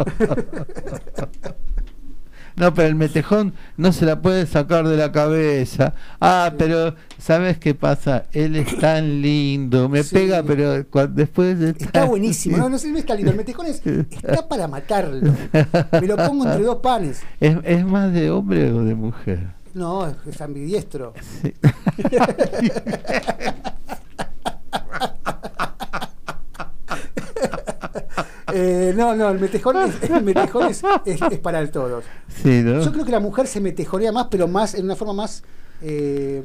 No, 2.56 2.74
pero 2.74 2.88
el 2.88 2.94
metejón 2.94 3.54
no 3.76 3.92
se 3.92 4.04
la 4.06 4.20
puede 4.20 4.46
sacar 4.46 4.86
de 4.86 4.96
la 4.96 5.12
cabeza. 5.12 5.94
Ah, 6.20 6.52
pero 6.58 6.94
¿sabes 7.18 7.58
qué 7.58 7.74
pasa? 7.74 8.24
Él 8.32 8.56
es 8.56 8.78
tan 8.78 9.22
lindo, 9.22 9.88
me 9.88 10.02
Sí. 10.02 10.14
pega, 10.14 10.42
pero 10.42 10.84
después 11.08 11.58
de 11.58 11.70
Está 11.70 12.04
buenísimo, 12.04 12.56
no, 12.58 12.68
no 12.68 12.78
sé, 12.78 12.90
no 12.90 12.98
está 12.98 13.14
lindo, 13.14 13.30
el 13.30 13.36
metejón 13.36 13.66
es, 13.66 13.82
está 13.86 14.46
para 14.48 14.68
matarlo. 14.68 15.32
Me 15.92 16.06
lo 16.06 16.16
pongo 16.16 16.44
entre 16.46 16.62
dos 16.64 16.76
panes. 16.76 17.20
¿Es, 17.40 17.56
es 17.64 17.84
más 17.86 18.12
de 18.12 18.30
hombre 18.30 18.70
o 18.72 18.82
de 18.84 18.94
mujer? 18.94 19.48
No, 19.72 20.06
es, 20.06 20.16
es 20.26 20.40
ambidiestro. 20.40 21.14
Sí. 21.42 21.54
Eh, 28.54 28.92
no, 28.96 29.14
no, 29.14 29.30
el 29.30 29.38
metejón, 29.38 29.76
es, 29.78 30.02
el 30.10 30.22
metejón 30.24 30.68
es, 30.70 30.82
es- 31.04 31.20
es 31.22 31.38
para 31.38 31.60
el 31.60 31.70
todos. 31.70 32.04
Sí, 32.42 32.62
¿no? 32.62 32.80
Yo 32.82 32.92
creo 32.92 33.04
que 33.04 33.12
la 33.12 33.20
mujer 33.20 33.46
se 33.46 33.60
metejonea 33.60 34.12
más, 34.12 34.26
pero 34.30 34.48
más 34.48 34.74
en 34.74 34.84
una 34.84 34.96
forma 34.96 35.14
más. 35.14 35.42
eh, 35.82 36.42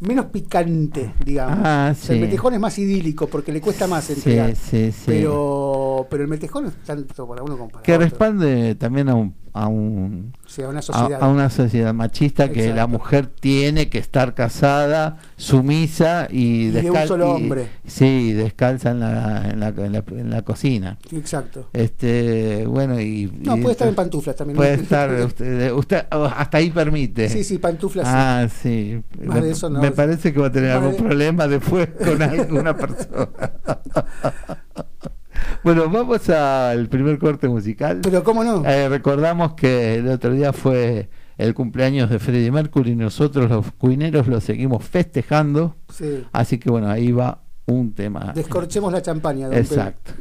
menos 0.00 0.26
picante, 0.26 1.14
digamos. 1.24 1.58
Ah, 1.64 1.88
O 1.92 1.94
sea, 1.94 2.14
el 2.14 2.20
metejón 2.20 2.52
es 2.54 2.60
más 2.60 2.78
idílico 2.78 3.26
porque 3.28 3.50
le 3.50 3.60
cuesta 3.62 3.86
más 3.86 4.04
Sí, 4.04 4.12
entregar. 4.12 4.54
sí, 4.54 4.92
sí. 4.92 5.02
Pero 5.06 6.06
pero, 6.06 6.06
pero 6.10 6.22
el 6.24 6.28
metejón 6.28 6.66
es 6.66 6.74
tanto 6.84 7.26
para 7.26 7.42
uno 7.42 7.56
como 7.56 7.70
para 7.70 7.82
que 7.82 7.94
otro. 7.94 8.04
responde 8.04 8.74
también 8.74 9.08
a 9.08 9.14
un, 9.14 9.34
a 9.56 9.66
un 9.68 10.32
una 10.68 10.80
sociedad. 10.82 11.22
a 11.22 11.28
una 11.28 11.50
sociedad 11.50 11.92
machista 11.92 12.50
que 12.50 12.72
la 12.72 12.86
mujer 12.86 13.26
tiene 13.26 13.88
que 13.88 13.98
estar 13.98 14.34
casada, 14.34 15.18
sumisa 15.36 16.28
y, 16.30 16.66
Y 16.68 16.70
de 16.70 16.90
un 16.90 17.06
solo 17.06 17.26
y- 17.26 17.30
hombre. 17.30 17.68
sí, 17.86 18.32
descalza 18.32 18.90
en 18.92 19.00
la, 19.00 19.48
en 19.50 19.60
la, 19.60 19.68
en 19.68 19.92
la, 19.92 20.04
en 20.08 20.30
la 20.30 20.42
cocina. 20.42 20.98
Exacto. 21.12 21.68
Este, 21.72 22.64
bueno, 22.66 23.00
y. 23.00 23.30
No, 23.42 23.56
y 23.56 23.60
puede 23.60 23.72
estar 23.72 23.88
en 23.88 23.94
pantuflas 23.94 24.36
también. 24.36 24.56
Puede 24.56 24.74
estar, 24.74 25.10
usted, 25.26 25.72
usted 25.72 26.04
hasta 26.10 26.58
ahí 26.58 26.70
permite. 26.70 27.28
Sí, 27.28 27.44
sí, 27.44 27.58
pantuflas. 27.58 28.06
Ah, 28.08 28.46
sí. 28.62 29.02
Más 29.24 29.36
Me, 29.36 29.42
de 29.46 29.50
eso 29.52 29.68
no. 29.68 29.80
me 29.80 29.90
parece 29.90 30.32
que 30.32 30.40
va 30.40 30.46
a 30.48 30.52
tener 30.52 30.74
Más 30.74 30.82
algún 30.82 30.96
de- 30.96 31.02
problema 31.02 31.46
después 31.48 31.88
con 32.02 32.22
alguna 32.22 32.76
persona. 32.76 33.28
bueno, 35.62 35.88
vamos 35.88 36.28
al 36.30 36.88
primer 36.88 37.18
corte 37.18 37.48
musical. 37.48 38.00
Pero 38.02 38.22
cómo 38.24 38.44
no. 38.44 38.64
Eh, 38.64 38.88
recordamos 38.88 39.54
que 39.54 39.96
el 39.96 40.08
otro 40.08 40.32
día 40.32 40.52
fue 40.52 41.08
el 41.38 41.54
cumpleaños 41.54 42.08
de 42.08 42.18
Freddie 42.18 42.50
Mercury 42.50 42.92
y 42.92 42.96
nosotros 42.96 43.50
los 43.50 43.72
cuineros 43.72 44.26
lo 44.26 44.40
seguimos 44.40 44.84
festejando. 44.84 45.76
Sí. 45.92 46.24
Así 46.32 46.58
que 46.58 46.70
bueno, 46.70 46.88
ahí 46.88 47.12
va 47.12 47.42
un 47.66 47.92
tema. 47.94 48.32
Descorchemos 48.34 48.92
la 48.92 49.02
champaña. 49.02 49.48
don 49.48 49.56
Pedro. 49.56 49.74
Exacto. 49.74 50.12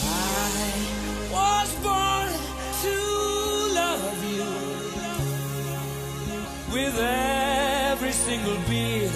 I 0.00 1.32
was 1.32 1.70
born 1.82 2.28
to 2.82 2.94
love 3.74 4.24
you 4.36 4.44
with 6.74 6.98
every 6.98 8.12
single 8.12 8.58
beat 8.68 9.10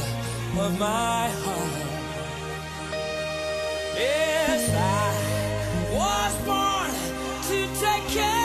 of 0.59 0.79
my 0.79 1.29
heart. 1.45 1.52
I 4.83 5.15
was 5.99 6.35
born 6.47 6.91
to 7.49 7.59
take 7.81 8.07
care 8.09 8.42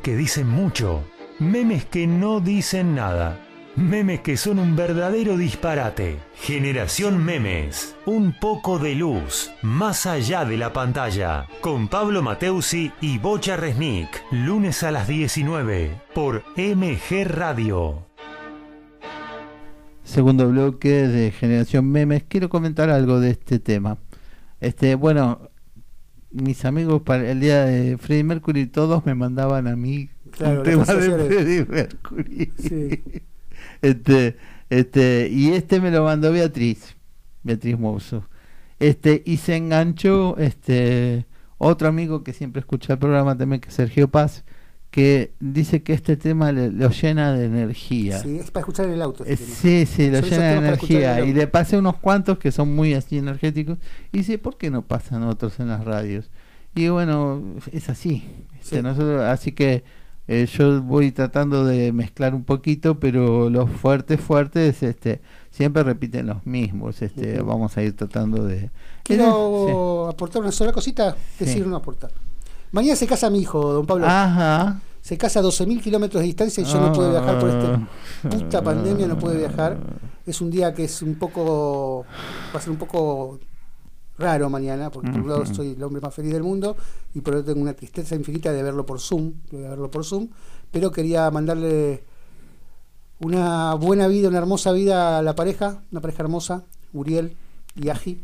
que 0.00 0.16
dicen 0.16 0.48
mucho. 0.48 1.04
Memes 1.38 1.84
que 1.84 2.06
no 2.06 2.40
dicen 2.40 2.94
nada. 2.94 3.40
Memes 3.76 4.20
que 4.20 4.36
son 4.36 4.58
un 4.58 4.76
verdadero 4.76 5.36
disparate. 5.36 6.18
Generación 6.34 7.24
Memes. 7.24 7.96
Un 8.04 8.34
poco 8.38 8.78
de 8.78 8.94
luz. 8.94 9.50
Más 9.62 10.06
allá 10.06 10.44
de 10.44 10.56
la 10.56 10.72
pantalla. 10.72 11.46
Con 11.60 11.88
Pablo 11.88 12.22
Mateusi 12.22 12.92
y 13.00 13.18
Bocha 13.18 13.56
Resnick. 13.56 14.24
Lunes 14.32 14.82
a 14.82 14.90
las 14.90 15.06
19. 15.06 16.00
Por 16.14 16.42
MG 16.56 17.24
Radio. 17.24 18.06
Segundo 20.02 20.48
bloque 20.48 21.06
de 21.06 21.30
Generación 21.30 21.90
Memes. 21.90 22.24
Quiero 22.28 22.48
comentar 22.48 22.90
algo 22.90 23.20
de 23.20 23.30
este 23.30 23.60
tema. 23.60 23.98
Este, 24.60 24.94
bueno, 24.94 25.49
mis 26.30 26.64
amigos 26.64 27.02
para 27.02 27.30
el 27.30 27.40
día 27.40 27.64
de 27.64 27.98
Freddie 27.98 28.24
Mercury 28.24 28.66
todos 28.66 29.04
me 29.04 29.14
mandaban 29.14 29.66
a 29.66 29.76
mí 29.76 30.10
Claro, 30.30 30.60
un 30.60 30.64
tema 30.64 30.84
de. 30.84 31.26
Freddie 31.26 31.66
Mercury. 31.66 32.52
Sí. 32.58 33.02
Este, 33.82 34.36
este, 34.68 35.28
y 35.30 35.52
este 35.52 35.80
me 35.80 35.90
lo 35.90 36.04
mandó 36.04 36.32
Beatriz, 36.32 36.96
Beatriz 37.42 37.78
Mouso. 37.78 38.28
Este, 38.78 39.22
y 39.24 39.38
se 39.38 39.56
enganchó 39.56 40.36
este 40.38 41.26
otro 41.56 41.88
amigo 41.88 42.22
que 42.22 42.32
siempre 42.32 42.60
escucha 42.60 42.94
el 42.94 42.98
programa 42.98 43.36
también, 43.36 43.60
que 43.60 43.68
es 43.68 43.74
Sergio 43.74 44.08
Paz, 44.08 44.44
que 44.90 45.32
dice 45.38 45.82
que 45.82 45.92
este 45.92 46.16
tema 46.16 46.50
le- 46.50 46.70
lo 46.72 46.90
llena 46.90 47.32
de 47.32 47.44
energía. 47.46 48.18
Sí, 48.18 48.38
es 48.38 48.50
para 48.50 48.62
escuchar 48.62 48.88
el 48.88 49.00
auto. 49.02 49.24
este. 49.24 49.44
Sí, 49.46 49.86
sí, 49.86 50.10
lo 50.10 50.20
llena 50.20 50.44
de 50.50 50.56
energía. 50.56 51.24
Y 51.24 51.32
le 51.32 51.46
pasé 51.46 51.78
unos 51.78 51.96
cuantos 51.98 52.38
que 52.38 52.50
son 52.50 52.74
muy 52.74 52.94
así 52.94 53.18
energéticos. 53.18 53.78
Y 54.12 54.18
dice, 54.18 54.38
¿por 54.38 54.56
qué 54.56 54.70
no 54.70 54.82
pasan 54.82 55.22
otros 55.22 55.60
en 55.60 55.68
las 55.68 55.84
radios? 55.84 56.30
Y 56.74 56.88
bueno, 56.88 57.42
es 57.72 57.88
así. 57.88 58.24
Este, 58.60 58.76
Sí. 58.76 58.82
nosotros, 58.82 59.22
así 59.22 59.52
que 59.52 59.84
eh, 60.28 60.46
yo 60.46 60.80
voy 60.82 61.10
tratando 61.10 61.64
de 61.64 61.92
mezclar 61.92 62.34
un 62.36 62.44
poquito, 62.44 63.00
pero 63.00 63.50
los 63.50 63.68
fuertes, 63.70 64.20
fuertes, 64.20 64.80
este, 64.84 65.20
siempre 65.50 65.82
repiten 65.82 66.26
los 66.26 66.46
mismos. 66.46 67.02
Este, 67.02 67.36
Ujú. 67.40 67.46
vamos 67.46 67.76
a 67.76 67.82
ir 67.82 67.96
tratando 67.96 68.44
de. 68.44 68.70
Quiero 69.02 70.08
aportar 70.08 70.42
una 70.42 70.52
sola 70.52 70.72
cosita, 70.72 71.16
decir 71.38 71.64
Sí. 71.64 71.68
no 71.68 71.74
aportar. 71.76 72.10
Mañana 72.72 72.96
se 72.96 73.06
casa 73.06 73.30
mi 73.30 73.40
hijo, 73.40 73.72
don 73.72 73.86
Pablo. 73.86 74.06
Ajá. 74.06 74.80
Se 75.00 75.16
casa 75.16 75.40
a 75.40 75.42
12.000 75.42 75.80
kilómetros 75.82 76.20
de 76.20 76.26
distancia 76.26 76.62
y 76.62 76.66
yo 76.66 76.80
no 76.80 76.92
puedo 76.92 77.10
viajar 77.10 77.38
por 77.40 77.48
este 77.48 78.28
puta 78.28 78.62
pandemia, 78.62 79.06
no 79.06 79.18
puede 79.18 79.38
viajar. 79.38 79.78
Es 80.26 80.40
un 80.40 80.50
día 80.50 80.74
que 80.74 80.84
es 80.84 81.02
un 81.02 81.14
poco. 81.14 82.04
va 82.54 82.58
a 82.58 82.62
ser 82.62 82.70
un 82.70 82.76
poco 82.76 83.40
raro 84.18 84.50
mañana, 84.50 84.90
porque 84.90 85.10
por 85.10 85.20
un 85.22 85.28
lado 85.28 85.46
soy 85.46 85.72
el 85.72 85.82
hombre 85.82 86.00
más 86.02 86.14
feliz 86.14 86.32
del 86.32 86.42
mundo 86.42 86.76
y 87.14 87.22
por 87.22 87.34
otro 87.34 87.54
tengo 87.54 87.62
una 87.62 87.72
tristeza 87.72 88.14
infinita 88.14 88.52
de 88.52 88.62
verlo 88.62 88.84
por 88.84 89.00
Zoom, 89.00 89.32
de 89.50 89.62
verlo 89.62 89.90
por 89.90 90.04
Zoom, 90.04 90.28
pero 90.70 90.92
quería 90.92 91.30
mandarle 91.30 92.04
una 93.20 93.74
buena 93.74 94.06
vida, 94.08 94.28
una 94.28 94.38
hermosa 94.38 94.72
vida 94.72 95.18
a 95.18 95.22
la 95.22 95.34
pareja, 95.34 95.82
una 95.90 96.02
pareja 96.02 96.22
hermosa, 96.22 96.64
Uriel 96.92 97.34
y 97.74 97.88
Aji. 97.88 98.20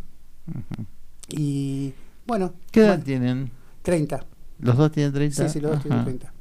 Y 1.31 1.95
bueno, 2.27 2.53
¿Qué 2.71 2.81
edad 2.81 2.89
bueno, 2.91 3.05
tienen? 3.05 3.51
30. 3.83 4.36
¿Los 4.61 4.77
dos 4.77 4.91
tienen 4.93 5.13
30? 5.13 5.45
Sí, 5.45 5.53
sí, 5.53 5.61
los 5.61 5.73
dos 5.73 5.81
tienen 5.83 5.99
Ajá. 6.01 6.05
30. 6.07 6.33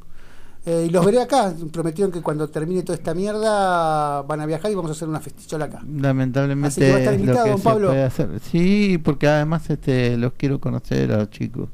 Eh, 0.67 0.85
y 0.87 0.89
los 0.89 1.05
veré 1.05 1.21
acá. 1.21 1.53
Prometieron 1.71 2.11
que 2.11 2.21
cuando 2.21 2.49
termine 2.49 2.81
toda 2.81 2.97
esta 2.97 3.13
mierda 3.13 4.23
van 4.23 4.39
a 4.41 4.45
viajar 4.47 4.71
y 4.71 4.75
vamos 4.75 4.89
a 4.89 4.93
hacer 4.93 5.07
una 5.07 5.19
festichola 5.19 5.65
acá. 5.65 5.83
Lamentablemente 5.87 6.67
Así 6.69 6.81
que 6.81 6.89
va 6.91 6.95
a 6.95 6.99
estar 6.99 7.13
es 7.13 7.19
lo 7.19 7.25
invitado, 7.25 7.47
don 7.49 7.61
Pablo. 7.61 7.93
Sí, 8.41 8.97
porque 9.03 9.27
además 9.27 9.69
este 9.69 10.17
los 10.17 10.33
quiero 10.33 10.59
conocer 10.59 11.11
a 11.11 11.17
los 11.17 11.29
chicos. 11.29 11.69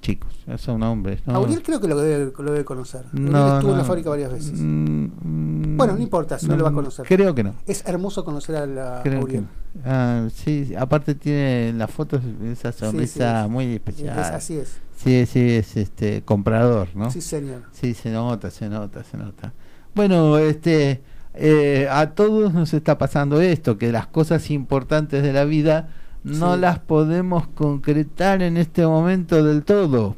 Chicos, 0.00 0.34
son 0.58 0.82
hombres, 0.82 1.20
¿no? 1.26 1.34
A 1.34 1.40
Uriel 1.40 1.62
creo 1.62 1.80
que 1.80 1.88
lo 1.88 1.96
debe, 1.96 2.30
lo 2.36 2.52
debe 2.52 2.62
conocer. 2.64 3.06
No, 3.12 3.54
estuvo 3.54 3.72
en 3.72 3.78
la 3.78 3.84
fábrica 3.84 4.10
varias 4.10 4.32
veces. 4.32 4.52
Mm, 4.60 5.04
mm, 5.22 5.76
Bueno, 5.78 5.94
no 5.94 6.02
importa 6.02 6.38
si 6.38 6.46
no 6.46 6.58
lo 6.58 6.64
va 6.64 6.68
a 6.70 6.72
conocer. 6.74 7.06
Creo 7.06 7.34
que 7.34 7.42
no. 7.42 7.54
Es 7.66 7.86
hermoso 7.86 8.22
conocer 8.22 8.56
a, 8.56 8.66
la, 8.66 9.00
Creo 9.02 9.24
que. 9.24 9.42
Ah, 9.82 10.26
sí, 10.34 10.74
aparte 10.78 11.14
tiene 11.14 11.70
en 11.70 11.78
las 11.78 11.90
fotos 11.90 12.20
esa 12.44 12.70
sonrisa 12.72 13.44
sí. 13.44 13.50
muy 13.50 13.64
Es- 13.64 13.72
especial. 13.76 14.18
así 14.18 14.56
es. 14.58 14.76
Sí, 14.96 15.26
sí, 15.26 15.40
es 15.50 15.76
este 15.76 16.22
comprador, 16.22 16.88
¿no? 16.94 17.10
Sí, 17.10 17.20
señor. 17.20 17.62
Sí, 17.72 17.94
se 17.94 18.10
nota, 18.10 18.50
se 18.50 18.68
nota, 18.68 19.04
se 19.04 19.16
nota. 19.16 19.52
Bueno, 19.94 20.38
este, 20.38 21.02
eh, 21.34 21.88
a 21.90 22.10
todos 22.10 22.54
nos 22.54 22.72
está 22.74 22.96
pasando 22.98 23.40
esto, 23.40 23.76
que 23.76 23.92
las 23.92 24.06
cosas 24.06 24.50
importantes 24.50 25.22
de 25.22 25.32
la 25.32 25.44
vida 25.44 25.88
no 26.22 26.54
Sí. 26.54 26.60
las 26.60 26.78
podemos 26.78 27.46
concretar 27.48 28.42
en 28.42 28.56
este 28.56 28.86
momento 28.86 29.42
del 29.44 29.62
todo. 29.64 30.16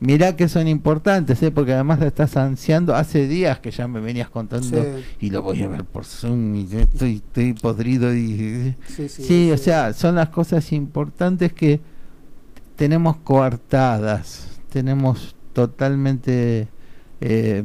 Mirá 0.00 0.34
que 0.36 0.48
son 0.48 0.66
importantes, 0.68 1.42
¿eh? 1.42 1.50
porque 1.50 1.72
además 1.72 2.00
la 2.00 2.08
estás 2.08 2.36
ansiando. 2.36 2.94
Hace 2.94 3.26
días 3.28 3.60
que 3.60 3.70
ya 3.70 3.86
me 3.88 4.00
venías 4.00 4.28
contando 4.28 4.82
Sí. 4.82 5.04
y 5.20 5.30
lo 5.30 5.40
voy 5.42 5.62
a 5.62 5.68
ver 5.68 5.84
por 5.84 6.04
Zoom 6.04 6.54
y 6.56 6.66
yo 6.66 6.80
estoy, 6.80 7.16
estoy 7.16 7.52
podrido. 7.54 8.12
Y, 8.14 8.74
Sí, 8.88 9.08
sí, 9.08 9.22
Sí, 9.22 9.50
o 9.52 9.56
sea, 9.56 9.92
son 9.94 10.16
las 10.16 10.28
cosas 10.30 10.72
importantes 10.72 11.52
que 11.52 11.80
tenemos 12.76 13.16
coartadas, 13.18 14.48
tenemos 14.70 15.34
totalmente 15.52 16.68
eh, 17.20 17.62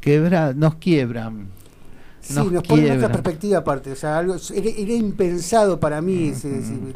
quebra, 0.00 0.52
nos 0.54 0.76
quiebran. 0.76 1.48
Sí, 2.20 2.34
nos 2.34 2.50
nos, 2.52 2.62
pone 2.64 2.88
en 2.88 2.96
otra 2.96 3.08
perspectiva 3.12 3.58
aparte. 3.58 3.92
O 3.92 3.96
sea, 3.96 4.18
algo, 4.18 4.34
era, 4.52 4.68
era 4.70 4.92
impensado 4.94 5.78
para 5.78 6.00
mí. 6.02 6.32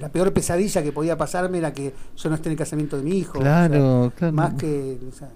la 0.01 0.09
peor 0.09 0.33
pesadilla 0.33 0.83
que 0.83 0.91
podía 0.93 1.17
pasarme 1.17 1.59
era 1.59 1.73
que 1.73 1.95
yo 2.17 2.29
no 2.29 2.35
esté 2.35 2.49
en 2.49 2.53
el 2.53 2.59
casamiento 2.59 2.97
de 2.97 3.03
mi 3.05 3.19
hijo. 3.19 3.39
o 3.39 3.43
sea, 3.43 3.69
Claro, 3.69 4.13
claro. 4.17 4.35
más 4.35 4.55
que. 4.55 4.99
o 5.09 5.15
sea, 5.17 5.29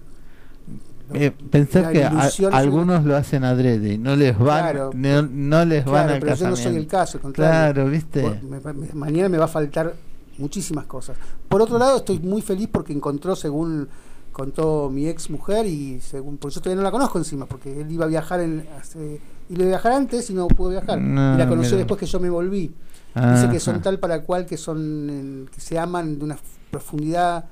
Eh, 1.13 1.31
pensar 1.51 1.93
que 1.93 2.03
a- 2.03 2.29
algunos 2.51 3.05
lo 3.05 3.15
hacen 3.15 3.43
adrede 3.43 3.93
y 3.93 3.97
no 3.99 4.15
les 4.15 4.37
van, 4.37 4.63
Claro. 4.63 4.89
no, 4.95 5.21
no 5.21 5.63
les 5.63 5.85
van 5.85 5.93
Claro, 6.07 6.13
al 6.15 6.19
pero 6.19 6.35
yo 6.35 6.49
no 6.49 6.55
soy 6.55 6.75
el 6.77 6.87
caso, 6.87 7.17
al 7.19 7.21
contrario. 7.21 7.73
Claro, 7.73 7.89
viste. 7.91 8.21
Por- 8.21 8.43
me- 8.43 8.73
me- 8.73 8.93
mañana 8.93 9.29
me 9.29 9.37
va 9.37 9.45
a 9.45 9.49
faltar 9.49 9.93
muchísimas 10.37 10.85
cosas. 10.85 11.17
Por 11.47 11.61
otro 11.61 11.77
lado, 11.77 11.97
estoy 11.97 12.19
muy 12.19 12.41
feliz 12.41 12.69
porque 12.71 12.93
encontró, 12.93 13.35
según 13.35 13.87
contó 14.31 14.89
mi 14.89 15.07
ex 15.07 15.29
mujer, 15.29 15.65
y 15.65 16.01
según, 16.01 16.37
porque 16.37 16.55
yo 16.55 16.61
todavía 16.61 16.81
no 16.81 16.83
la 16.83 16.91
conozco 16.91 17.17
encima, 17.17 17.45
porque 17.45 17.81
él 17.81 17.89
iba 17.89 18.03
a 18.03 18.07
viajar 18.09 18.41
en, 18.41 18.67
hace, 18.77 19.21
iba 19.49 19.63
a 19.63 19.67
viajar 19.67 19.93
antes 19.93 20.29
y 20.29 20.33
no 20.33 20.47
pudo 20.47 20.71
viajar. 20.71 20.99
No, 20.99 21.35
y 21.35 21.37
la 21.37 21.47
conoció 21.47 21.71
mira. 21.71 21.77
después 21.79 21.99
que 21.99 22.05
yo 22.05 22.19
me 22.19 22.29
volví. 22.29 22.73
Dice 23.15 23.49
que 23.49 23.61
son 23.61 23.81
tal 23.81 23.97
para 23.97 24.23
cual 24.23 24.45
que 24.45 24.57
son 24.57 25.49
que 25.53 25.61
se 25.61 25.79
aman 25.79 26.19
de 26.19 26.25
una 26.25 26.37
profundidad 26.69 27.45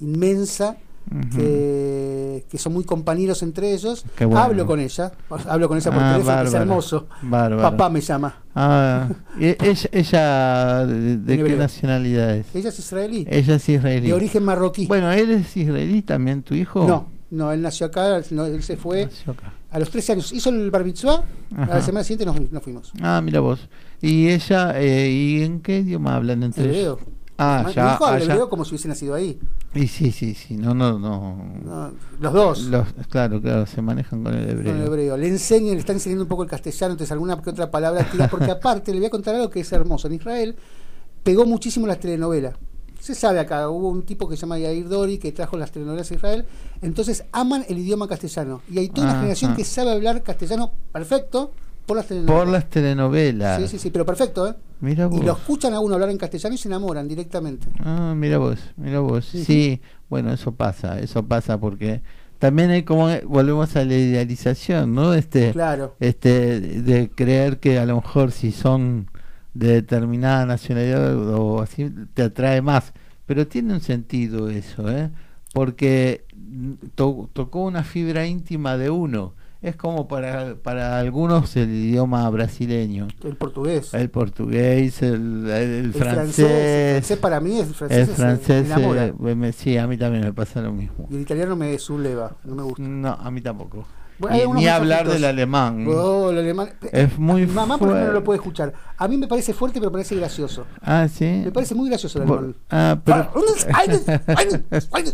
inmensa. 0.00 0.76
Que, 1.34 2.44
que 2.50 2.58
son 2.58 2.72
muy 2.72 2.84
compañeros 2.84 3.42
entre 3.42 3.72
ellos. 3.72 4.04
Bueno. 4.18 4.38
Hablo 4.38 4.66
con 4.66 4.80
ella, 4.80 5.12
hablo 5.48 5.68
con 5.68 5.78
ella 5.78 5.90
por 5.92 6.02
Ah, 6.02 6.12
teléfono, 6.14 6.42
que 6.42 6.48
es 6.48 6.54
hermoso. 6.54 7.06
Bárbaro. 7.22 7.62
Papá 7.62 7.88
me 7.90 8.00
llama. 8.00 8.42
Ah, 8.54 9.08
ella, 9.40 10.86
de, 10.86 11.36
qué 11.44 11.56
nacionalidad 11.56 12.36
es? 12.36 12.46
Ella 12.54 12.68
es 12.70 12.78
israelí, 12.78 13.26
Ella 13.30 13.54
es 13.54 13.68
israelí. 13.68 14.06
de 14.08 14.14
origen 14.14 14.42
marroquí. 14.44 14.86
Bueno, 14.86 15.12
¿él 15.12 15.30
es 15.30 15.56
israelí 15.56 16.02
también, 16.02 16.42
tu 16.42 16.54
hijo? 16.54 16.86
No, 16.86 17.08
no, 17.30 17.52
él 17.52 17.62
nació 17.62 17.86
acá, 17.86 18.20
no, 18.30 18.46
él 18.46 18.62
se 18.62 18.76
fue 18.76 19.06
Nació 19.06 19.32
acá. 19.32 19.52
a 19.70 19.78
los 19.78 19.90
13 19.90 20.12
años. 20.12 20.32
Hizo 20.32 20.50
el 20.50 20.70
bar 20.70 20.84
mitzvah, 20.84 21.22
a 21.56 21.66
la 21.66 21.82
semana 21.82 22.04
siguiente 22.04 22.26
nos, 22.26 22.50
nos 22.52 22.62
fuimos. 22.62 22.92
Ah, 23.00 23.20
mira 23.22 23.40
vos. 23.40 23.68
¿Y 24.02 24.28
ella, 24.28 24.72
eh, 24.80 25.10
y 25.10 25.42
en 25.42 25.60
qué 25.60 25.78
idioma 25.78 26.16
hablan 26.16 26.42
entre 26.42 26.80
ellos? 26.80 26.98
Ah, 27.38 27.64
Mi 27.66 27.74
ya, 27.74 27.94
hijo 27.94 28.06
habla 28.06 28.16
allá. 28.24 28.32
hebreo 28.32 28.48
como 28.48 28.64
si 28.64 28.70
hubiese 28.72 28.88
nacido 28.88 29.14
ahí. 29.14 29.38
Y 29.76 29.88
sí, 29.88 30.10
sí, 30.10 30.34
sí, 30.34 30.56
no, 30.56 30.74
no, 30.74 30.98
no. 30.98 31.36
No, 31.64 31.92
los 32.20 32.32
dos. 32.32 32.62
Los, 32.64 32.88
claro, 33.08 33.40
claro, 33.40 33.66
se 33.66 33.82
manejan 33.82 34.22
con 34.22 34.34
el 34.34 34.48
hebreo. 34.48 34.72
con 34.72 34.80
el 34.80 34.86
hebreo. 34.86 35.16
Le 35.16 35.28
enseña, 35.28 35.72
le 35.72 35.78
está 35.78 35.92
enseñando 35.92 36.24
un 36.24 36.28
poco 36.28 36.42
el 36.42 36.48
castellano, 36.48 36.92
entonces 36.92 37.12
alguna 37.12 37.40
que 37.40 37.50
otra 37.50 37.70
palabra 37.70 38.08
tira, 38.10 38.28
porque 38.28 38.50
aparte 38.50 38.92
le 38.92 38.98
voy 38.98 39.06
a 39.06 39.10
contar 39.10 39.34
algo 39.34 39.50
que 39.50 39.60
es 39.60 39.72
hermoso. 39.72 40.08
En 40.08 40.14
Israel 40.14 40.56
pegó 41.22 41.44
muchísimo 41.44 41.86
las 41.86 42.00
telenovelas. 42.00 42.54
Se 43.00 43.14
sabe 43.14 43.38
acá, 43.38 43.68
hubo 43.68 43.88
un 43.88 44.02
tipo 44.02 44.28
que 44.28 44.36
se 44.36 44.42
llama 44.42 44.58
Yair 44.58 44.88
Dori 44.88 45.18
que 45.18 45.30
trajo 45.30 45.56
las 45.56 45.70
telenovelas 45.70 46.10
a 46.10 46.14
Israel, 46.14 46.46
entonces 46.82 47.24
aman 47.30 47.64
el 47.68 47.78
idioma 47.78 48.08
castellano. 48.08 48.62
Y 48.70 48.78
hay 48.78 48.88
toda 48.88 49.02
una 49.02 49.10
Ajá. 49.12 49.20
generación 49.20 49.54
que 49.54 49.64
sabe 49.64 49.92
hablar 49.92 50.22
castellano 50.22 50.72
perfecto 50.92 51.52
por 51.86 51.96
las 51.96 52.06
telenovelas. 52.06 52.44
Por 52.44 52.52
las 52.52 52.68
telenovelas. 52.68 53.62
Sí, 53.62 53.68
sí, 53.68 53.78
sí, 53.78 53.90
pero 53.90 54.04
perfecto, 54.04 54.48
¿eh? 54.48 54.54
Mira 54.80 55.06
vos. 55.06 55.20
Y 55.20 55.24
lo 55.24 55.32
escuchan 55.32 55.72
a 55.74 55.80
uno 55.80 55.94
hablar 55.94 56.10
en 56.10 56.18
castellano 56.18 56.54
y 56.54 56.58
se 56.58 56.68
enamoran 56.68 57.08
directamente. 57.08 57.66
Ah, 57.80 58.12
mira 58.16 58.38
vos, 58.38 58.58
mira 58.76 59.00
vos. 59.00 59.24
Sí, 59.24 59.44
Sí, 59.44 59.80
bueno, 60.10 60.32
eso 60.32 60.52
pasa, 60.52 60.98
eso 60.98 61.22
pasa 61.22 61.58
porque 61.58 62.02
también 62.38 62.70
hay 62.70 62.82
como, 62.82 63.08
volvemos 63.26 63.74
a 63.76 63.84
la 63.84 63.94
idealización, 63.94 64.94
¿no? 64.94 65.14
Este, 65.14 65.52
Claro. 65.52 65.94
este, 66.00 66.60
de 66.60 67.08
creer 67.10 67.58
que 67.60 67.78
a 67.78 67.86
lo 67.86 67.96
mejor 67.96 68.32
si 68.32 68.52
son 68.52 69.08
de 69.54 69.68
determinada 69.72 70.44
nacionalidad 70.44 71.16
o 71.34 71.62
así, 71.62 71.90
te 72.12 72.24
atrae 72.24 72.60
más. 72.60 72.92
Pero 73.24 73.46
tiene 73.46 73.72
un 73.72 73.80
sentido 73.80 74.50
eso, 74.50 74.90
¿eh? 74.90 75.10
Porque 75.54 76.24
mm, 76.36 76.72
to- 76.94 77.30
tocó 77.32 77.64
una 77.64 77.82
fibra 77.82 78.26
íntima 78.26 78.76
de 78.76 78.90
uno. 78.90 79.32
Es 79.62 79.74
como 79.76 80.06
para, 80.08 80.54
para 80.56 80.98
algunos 80.98 81.56
el 81.56 81.70
idioma 81.70 82.28
brasileño. 82.30 83.08
El 83.24 83.36
portugués. 83.36 83.92
El 83.94 84.10
portugués, 84.10 85.02
el, 85.02 85.48
el- 85.48 85.84
el 85.86 85.92
francés. 85.94 86.38
El 86.38 86.92
francés 86.94 87.18
para 87.18 87.40
mí 87.40 87.58
es 87.58 87.68
el 87.68 87.74
francés. 87.74 87.98
El 87.98 88.10
es- 88.10 88.16
francés, 88.16 88.68
me 89.18 89.30
eh, 89.30 89.34
me- 89.34 89.52
sí, 89.52 89.76
a 89.76 89.86
mí 89.86 89.96
también 89.96 90.24
me 90.24 90.32
pasa 90.32 90.60
lo 90.60 90.72
mismo. 90.72 91.06
Y 91.10 91.16
el 91.16 91.22
italiano 91.22 91.56
me 91.56 91.78
subleva, 91.78 92.36
no 92.44 92.54
me 92.54 92.62
gusta. 92.62 92.82
No, 92.82 93.12
a 93.12 93.30
mí 93.30 93.40
tampoco. 93.40 93.84
Bueno, 94.18 94.54
ni 94.54 94.66
hablar 94.66 95.06
del 95.06 95.24
alemán. 95.24 95.86
Oh, 95.90 96.30
el 96.30 96.38
alemán. 96.38 96.70
Es 96.90 97.18
muy 97.18 97.44
Mi 97.46 97.52
mamá, 97.52 97.76
por 97.76 97.88
ejemplo, 97.88 98.06
no 98.06 98.12
lo 98.14 98.24
puede 98.24 98.38
escuchar. 98.38 98.72
A 98.96 99.08
mí 99.08 99.18
me 99.18 99.28
parece 99.28 99.52
fuerte, 99.52 99.78
pero 99.78 99.90
me 99.90 99.96
parece 99.96 100.16
gracioso. 100.16 100.64
Ah, 100.80 101.06
sí. 101.06 101.42
Me 101.44 101.52
parece 101.52 101.74
muy 101.74 101.90
gracioso 101.90 102.20
el 102.22 102.24
Por- 102.26 102.38
alemán. 102.38 102.56
ah, 102.70 102.98
pero, 103.04 103.30
Pero... 103.34 104.62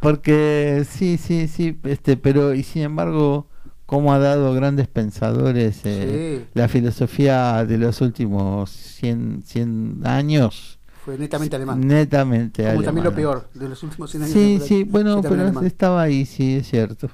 porque 0.00 0.84
sí, 0.88 1.16
sí, 1.18 1.46
sí, 1.48 1.78
este, 1.84 2.16
pero 2.16 2.54
y 2.54 2.62
sin 2.62 2.82
embargo, 2.82 3.46
como 3.90 4.12
ha 4.12 4.20
dado 4.20 4.54
grandes 4.54 4.86
pensadores 4.86 5.80
eh, 5.84 6.44
Sí. 6.44 6.50
la 6.54 6.68
filosofía 6.68 7.64
de 7.64 7.76
los 7.76 8.00
últimos 8.00 8.70
100, 8.70 9.42
100 9.44 10.02
años, 10.04 10.78
Fue 11.04 11.18
netamente 11.18 11.56
alemán. 11.56 11.80
netamente 11.86 12.62
Como 12.70 12.82
también 12.84 13.04
lo 13.04 13.12
peor 13.14 13.48
de 13.52 13.68
los 13.68 13.82
últimos 13.82 14.10
100 14.10 14.22
años. 14.22 14.32
Sí, 14.32 14.60
sí, 14.62 14.84
bueno, 14.84 15.20
pero 15.22 15.42
alemán. 15.42 15.66
estaba 15.66 16.02
ahí, 16.02 16.24
sí, 16.24 16.54
es 16.56 16.68
cierto. 16.68 17.10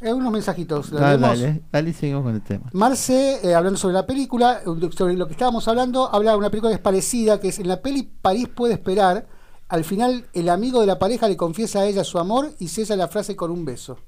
Eh, 0.00 0.12
unos 0.12 0.30
mensajitos. 0.30 0.92
¿la 0.92 1.12
Ah, 1.12 1.16
dale, 1.16 1.62
dale, 1.72 1.92
seguimos 1.94 2.24
con 2.24 2.34
el 2.34 2.42
tema. 2.42 2.68
Marce, 2.74 3.38
eh, 3.42 3.54
hablando 3.54 3.78
sobre 3.78 3.94
la 3.94 4.04
película, 4.06 4.60
sobre 4.94 5.14
lo 5.14 5.26
que 5.26 5.32
estábamos 5.32 5.66
hablando, 5.68 6.12
habla 6.14 6.32
de 6.32 6.36
una 6.36 6.50
película 6.50 6.70
que 6.70 6.74
es 6.76 6.80
parecida, 6.82 7.40
que 7.40 7.48
es 7.48 7.58
en 7.58 7.68
la 7.68 7.80
peli 7.80 8.02
París 8.20 8.48
puede 8.54 8.74
esperar. 8.74 9.26
Al 9.74 9.82
final, 9.82 10.24
el 10.34 10.50
amigo 10.50 10.80
de 10.80 10.86
la 10.86 11.00
pareja 11.00 11.26
le 11.26 11.36
confiesa 11.36 11.80
a 11.80 11.86
ella 11.86 12.04
su 12.04 12.20
amor 12.20 12.52
y 12.60 12.68
cesa 12.68 12.94
la 12.94 13.08
frase 13.08 13.34
con 13.34 13.50
un 13.50 13.64
beso. 13.64 13.98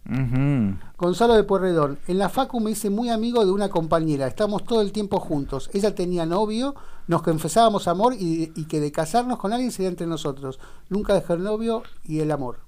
Gonzalo 0.96 1.35
de 1.35 1.42
Puerredón, 1.42 1.98
en 2.07 2.18
la 2.18 2.29
Facu 2.29 2.61
me 2.61 2.70
hice 2.70 2.88
muy 2.88 3.09
amigo 3.09 3.44
de 3.44 3.50
una 3.50 3.68
compañera, 3.68 4.29
estamos 4.29 4.62
todo 4.62 4.81
el 4.81 4.92
tiempo 4.92 5.18
juntos. 5.18 5.68
Ella 5.72 5.92
tenía 5.92 6.24
novio, 6.24 6.76
nos 7.09 7.22
confesábamos 7.22 7.88
amor 7.88 8.14
y, 8.14 8.52
y 8.55 8.66
que 8.66 8.79
de 8.79 8.92
casarnos 8.92 9.38
con 9.38 9.52
alguien 9.52 9.72
sería 9.72 9.88
entre 9.88 10.07
nosotros. 10.07 10.61
Nunca 10.88 11.14
dejó 11.14 11.33
el 11.33 11.42
novio 11.42 11.83
y 12.05 12.20
el 12.20 12.31
amor. 12.31 12.65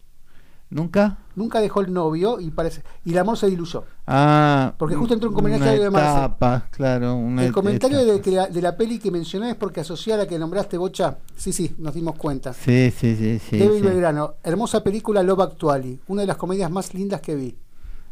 ¿Nunca? 0.71 1.17
Nunca 1.35 1.61
dejó 1.61 1.81
el 1.81 1.93
novio 1.93 2.41
y 2.41 2.51
parece 2.51 2.83
y 3.05 3.13
el 3.13 3.19
amor 3.19 3.39
se 3.39 3.49
diluyó. 3.49 3.85
Ah, 4.07 4.75
Porque 4.77 4.97
justo 4.97 5.15
entró 5.15 5.31
un 5.31 5.35
comentario 5.35 5.83
de 5.83 5.91
Marce. 5.91 6.11
etapa, 6.19 6.67
claro. 6.71 7.15
Una 7.15 7.45
El 7.47 7.53
comentario 7.53 8.05
de, 8.05 8.21
que 8.21 8.31
la, 8.33 8.49
de 8.49 8.61
la 8.61 8.77
peli 8.77 8.99
que 8.99 9.11
mencioné 9.11 9.51
es 9.51 9.57
porque 9.57 9.81
asocié 9.81 10.13
a 10.13 10.19
la 10.19 10.27
que 10.27 10.39
nombraste, 10.39 10.77
Bocha. 10.77 11.19
Sí, 11.37 11.53
sí, 11.53 11.75
nos 11.79 11.95
dimos 11.95 12.17
cuenta. 12.17 12.53
Sí, 12.53 12.91
sí, 12.95 13.17
sí, 13.17 13.39
sí. 13.39 13.57
Debbie 13.57 13.79
sí. 13.81 13.87
Belgrano, 13.87 14.35
hermosa 14.43 14.83
película 14.85 15.23
Love 15.23 15.41
Actually, 15.41 16.01
una 16.09 16.21
de 16.23 16.27
las 16.27 16.37
comedias 16.37 16.71
más 16.71 16.93
lindas 16.93 17.23
que 17.23 17.35
vi. 17.35 17.57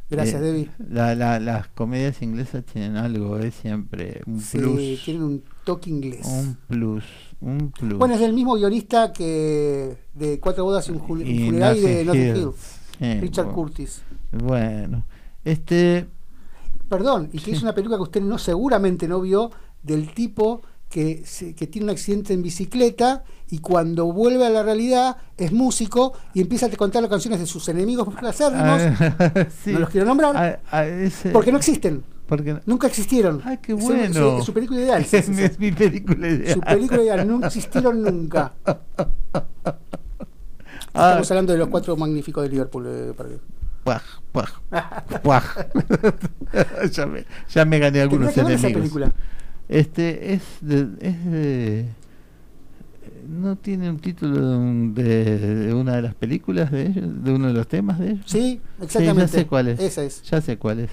Gracias, 0.08 0.40
Eh, 0.40 0.44
Debbie. 0.44 0.70
la- 0.88 1.14
la- 1.16 1.40
las 1.40 1.66
comedias 1.68 2.22
inglesas 2.22 2.64
tienen 2.64 2.96
algo, 2.96 3.38
es 3.38 3.54
siempre 3.56 4.22
un 4.26 4.40
Sí, 4.40 4.56
plus. 4.58 5.04
tienen 5.04 5.22
un 5.24 5.44
toque 5.64 5.90
inglés. 5.90 6.24
Un 6.26 6.56
plus, 6.68 7.04
un 7.40 7.70
plus. 7.70 7.98
Bueno, 7.98 8.14
es 8.14 8.20
del 8.20 8.32
mismo 8.32 8.54
guionista 8.54 9.12
que 9.12 9.96
de 10.14 10.40
Cuatro 10.40 10.64
bodas 10.64 10.88
y 10.88 10.92
un, 10.92 11.00
jul- 11.00 11.26
Y 11.26 11.50
de 11.50 12.04
Notting 12.04 12.36
Hill. 12.36 13.20
Richard 13.20 13.46
bueno. 13.46 13.54
Curtis. 13.56 14.02
Bueno, 14.32 15.04
este, 15.44 16.06
Perdón, 16.88 17.30
y 17.32 17.38
que 17.38 17.46
Sí. 17.46 17.50
es 17.52 17.62
una 17.62 17.74
película 17.74 17.96
que 17.96 18.02
usted 18.04 18.20
no 18.22 18.38
seguramente 18.38 19.08
no 19.08 19.20
vio 19.20 19.50
del 19.82 20.14
tipo 20.14 20.62
que, 20.88 21.24
que 21.56 21.66
tiene 21.66 21.86
un 21.86 21.90
accidente 21.90 22.32
en 22.32 22.42
bicicleta 22.42 23.24
y 23.50 23.58
cuando 23.58 24.12
vuelve 24.12 24.46
a 24.46 24.50
la 24.50 24.62
realidad 24.62 25.16
es 25.36 25.50
músico 25.52 26.12
y 26.32 26.40
empieza 26.40 26.66
a 26.66 26.70
contar 26.70 27.02
las 27.02 27.10
canciones 27.10 27.40
de 27.40 27.46
sus 27.46 27.68
enemigos 27.68 28.06
acérrimos, 28.22 28.80
ah, 29.00 29.46
sí. 29.64 29.72
no 29.72 29.80
los 29.80 29.90
quiero 29.90 30.06
nombrar, 30.06 30.36
Ah, 30.36 30.58
ah, 30.70 30.86
ese- 30.86 31.30
porque 31.30 31.50
no 31.50 31.58
existen, 31.58 32.04
porque- 32.26 32.58
nunca 32.66 32.86
existieron. 32.86 33.40
Ay, 33.44 33.58
qué 33.62 33.72
bueno. 33.72 34.38
Es, 34.38 34.44
su 34.44 34.52
película 34.52 34.80
ideal. 34.80 35.04
sí, 35.04 35.22
sí, 35.22 35.34
sí. 35.34 35.42
es 35.42 35.58
mi 35.58 35.72
película 35.72 36.28
ideal. 36.28 36.54
Su 36.54 36.60
película 36.60 37.02
ideal, 37.02 37.28
no 37.28 37.46
existieron 37.46 38.02
nunca. 38.02 38.52
Ah, 40.98 41.08
Estamos 41.10 41.30
hablando 41.30 41.52
de 41.52 41.58
los 41.58 41.68
cuatro 41.68 41.94
magníficos 41.96 42.42
de 42.44 42.48
Liverpool. 42.48 42.86
eh, 42.88 43.12
para 43.14 43.28
puaj. 45.22 45.44
ya, 46.90 47.06
me, 47.06 47.24
ya 47.50 47.64
me 47.66 47.78
gané 47.78 48.00
algunos 48.00 48.32
que 48.32 48.42
ver 48.42 48.52
esa 48.52 48.68
enemigos. 48.68 48.80
película. 48.92 49.12
Este 49.68 50.32
es 50.32 50.42
de, 50.62 50.88
es 51.00 51.24
de- 51.30 51.86
no 53.28 53.56
tiene 53.56 53.90
un 53.90 53.98
título 53.98 54.40
de, 54.50 54.56
un- 54.56 54.94
de- 54.94 55.38
de 55.66 55.74
una 55.74 55.96
de 55.96 56.02
las 56.02 56.14
películas 56.14 56.70
de 56.70 56.86
ellos, 56.86 57.24
de 57.24 57.32
uno 57.32 57.48
de 57.48 57.52
los 57.52 57.68
temas 57.68 57.98
de 57.98 58.12
ellos. 58.12 58.24
Sí, 58.26 58.38
Sí, 58.40 58.60
exactamente. 58.84 59.20
ya 59.20 59.28
sé 59.28 59.46
cuál 59.46 59.68
es. 59.68 59.80
Esa 59.80 60.02
es. 60.02 60.22
Ya 60.22 60.40
sé 60.40 60.56
cuál 60.56 60.80
es. 60.80 60.90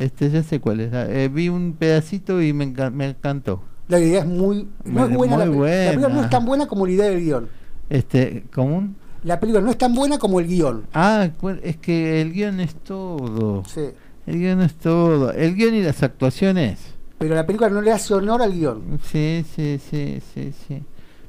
Este, 0.00 0.28
ya 0.30 0.42
sé 0.42 0.58
cuál 0.60 0.80
es. 0.80 0.92
Ah, 0.92 1.06
eh, 1.08 1.28
vi 1.32 1.48
un 1.48 1.74
pedacito 1.78 2.42
y 2.42 2.52
me, 2.52 2.66
enca- 2.74 2.90
me 2.90 3.10
encantó. 3.10 3.62
La 3.86 4.00
idea 4.00 4.20
es 4.20 4.26
muy. 4.26 4.66
Es 4.84 4.90
Muy 4.90 5.08
buena, 5.14 5.36
la, 5.36 5.48
buena. 5.48 5.84
la 5.84 5.90
película 5.92 6.08
no 6.14 6.22
es 6.22 6.30
tan 6.30 6.44
buena 6.44 6.66
como 6.66 6.86
la 6.86 6.92
idea 6.92 7.08
del 7.10 7.20
guion. 7.20 7.48
Este, 7.88 8.44
común. 8.52 8.96
La 9.24 9.38
película 9.38 9.62
no 9.62 9.70
es 9.70 9.78
tan 9.78 9.94
buena 9.94 10.18
como 10.18 10.40
el 10.40 10.46
guion. 10.46 10.86
Ah, 10.94 11.28
es 11.62 11.76
que 11.76 12.20
el 12.22 12.32
guion 12.32 12.58
es 12.60 12.74
todo. 12.76 13.62
Sí. 13.66 13.82
El 14.26 14.38
guion 14.38 14.62
es 14.62 14.74
todo. 14.76 15.32
El 15.32 15.54
guion 15.54 15.74
y 15.74 15.82
las 15.82 16.02
actuaciones. 16.02 16.78
Pero 17.18 17.34
la 17.34 17.44
película 17.44 17.68
no 17.68 17.82
le 17.82 17.92
hace 17.92 18.14
honor 18.14 18.40
al 18.40 18.52
guion. 18.54 18.98
Sí, 19.04 19.44
sí, 19.54 19.78
sí, 19.90 20.20
sí, 20.32 20.52
sí. 20.66 20.82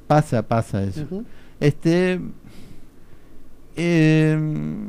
Pasa, 0.07 0.41
pasa 0.47 0.81
eso. 0.83 1.05
Este. 1.59 2.21
em, 3.75 4.87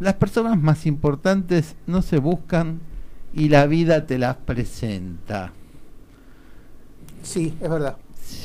las 0.00 0.14
personas 0.14 0.60
más 0.60 0.84
importantes 0.86 1.74
no 1.86 2.02
se 2.02 2.18
buscan 2.18 2.80
y 3.36 3.50
la 3.50 3.66
vida 3.66 4.06
te 4.06 4.18
las 4.18 4.36
presenta. 4.36 5.52
Sí, 7.22 7.54
es 7.60 7.68
verdad. 7.68 7.96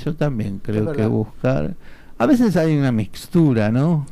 Yo 0.04 0.14
también 0.16 0.60
creo 0.60 0.92
que 0.92 1.06
buscar. 1.06 1.76
A 2.18 2.26
veces 2.26 2.58
hay 2.58 2.78
una 2.78 2.92
mixtura, 2.92 3.72
¿no? 3.72 4.06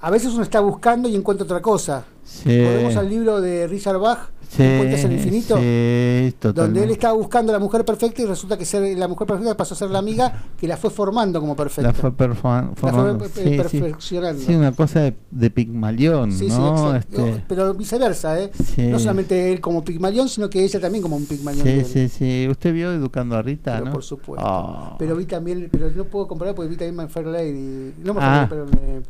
A 0.00 0.10
veces 0.10 0.32
uno 0.32 0.44
está 0.44 0.60
buscando 0.60 1.08
y 1.08 1.16
encuentra 1.16 1.44
otra 1.44 1.60
cosa. 1.60 2.04
Sí. 2.24 2.62
Volvemos 2.62 2.96
al 2.96 3.10
libro 3.10 3.40
de 3.40 3.66
Richard 3.66 3.98
Bach, 3.98 4.30
Sí, 4.54 4.62
Encuentras 4.62 5.04
el 5.04 5.12
infinito, 5.12 5.56
sí, 5.56 6.34
donde 6.52 6.84
él 6.84 6.90
estaba 6.90 7.14
buscando 7.14 7.52
a 7.52 7.54
la 7.54 7.58
mujer 7.58 7.86
perfecta 7.86 8.20
y 8.20 8.26
resulta 8.26 8.58
que 8.58 8.66
ser 8.66 8.98
la 8.98 9.08
mujer 9.08 9.26
perfecta 9.26 9.56
pasó 9.56 9.72
a 9.72 9.76
ser 9.78 9.88
la 9.88 9.98
amiga 10.00 10.44
que 10.58 10.68
la 10.68 10.76
fue 10.76 10.90
formando 10.90 11.40
como 11.40 11.56
perfecta. 11.56 11.88
La 11.88 11.94
fue 11.94 12.10
perfo- 12.14 12.68
La 12.68 12.74
formando. 12.76 13.24
fue, 13.30 13.42
Sí, 13.44 13.56
perfeccionando. 13.56 14.42
Sí, 14.42 14.54
una 14.54 14.72
cosa 14.72 15.00
de, 15.00 15.14
de 15.30 15.48
Pigmalión, 15.50 16.38
¿no? 16.48 16.94
Este, 16.94 17.42
Pero 17.48 17.72
viceversa, 17.72 18.38
¿eh? 18.42 18.50
No 18.90 18.98
solamente 18.98 19.50
él 19.54 19.62
como 19.62 19.82
Pigmalión, 19.82 20.28
sino 20.28 20.50
que 20.50 20.62
ella 20.62 20.78
también 20.78 21.00
como 21.02 21.16
un 21.16 21.24
Pigmalión. 21.24 21.66
sí, 21.66 21.84
sí, 21.84 22.08
sí. 22.10 22.46
¿Usted 22.50 22.74
vio 22.74 22.92
Educando 22.92 23.36
a 23.36 23.40
Rita, 23.40 23.72
Pero 23.76 23.86
no? 23.86 23.92
por 23.92 24.02
supuesto. 24.04 24.46
Ah. 24.46 24.96
Pero 24.98 25.16
vi 25.16 25.24
también, 25.24 25.70
pero 25.72 25.88
no 25.96 26.04
puedo 26.04 26.28
comparar 26.28 26.54
porque 26.54 26.68
vi 26.68 26.76
también 26.76 26.94
My 26.96 27.08
Fair 27.10 27.26
Lady. 27.26 27.94
No 28.04 28.12
Fair 28.12 28.22
Ah. 28.22 28.36
Lady, 28.36 28.46
pero 28.50 28.66
me- 28.66 29.02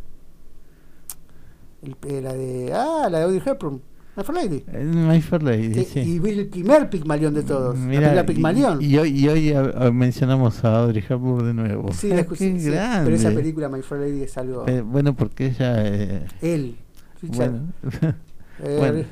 el- 1.83 1.96
eh, 2.16 2.20
la 2.22 2.33
de. 2.33 2.72
Ah, 2.72 3.09
la 3.11 3.18
de 3.18 3.24
Audrey 3.24 3.42
Hepburn. 3.44 3.83
My 4.14 4.22
Fair 4.25 4.37
Lady. 4.44 4.64
Eh, 4.70 4.85
My 4.85 5.20
Fair 5.22 5.42
Lady, 5.42 5.72
Que- 5.72 5.85
sí. 5.85 6.01
Y 6.01 6.18
vi 6.18 6.31
el 6.31 6.46
primer 6.48 6.90
Pigmalión 6.90 7.33
de 7.33 7.42
todos. 7.42 7.77
Mira, 7.79 8.12
la 8.14 8.27
Pigmalión. 8.27 8.81
y, 8.83 8.87
y 8.87 8.98
hoy, 8.98 9.09
y 9.18 9.29
hoy 9.29 9.53
a- 9.53 9.87
a- 9.87 9.90
mencionamos 9.90 10.62
a 10.64 10.81
Audrey 10.83 11.03
Hepburn 11.09 11.46
de 11.46 11.55
nuevo. 11.55 11.92
sí, 11.92 12.09
la 12.09 12.16
Ah, 12.16 12.20
escuché, 12.20 12.53
qué 12.53 12.61
sí, 12.61 12.70
grande. 12.70 13.05
Pero 13.05 13.16
esa 13.16 13.31
película, 13.31 13.68
My 13.70 13.81
Fair 13.83 14.03
Lady, 14.03 14.22
es 14.22 14.37
algo. 14.37 14.68
Eh, 14.68 14.83
bueno, 14.83 15.14
porque 15.16 15.46
ella... 15.46 15.87
eh, 15.87 16.27
él. 16.42 16.77
Richard. 17.22 17.51
bueno. 17.53 17.72
eh, 18.62 18.77
bueno. 18.79 19.05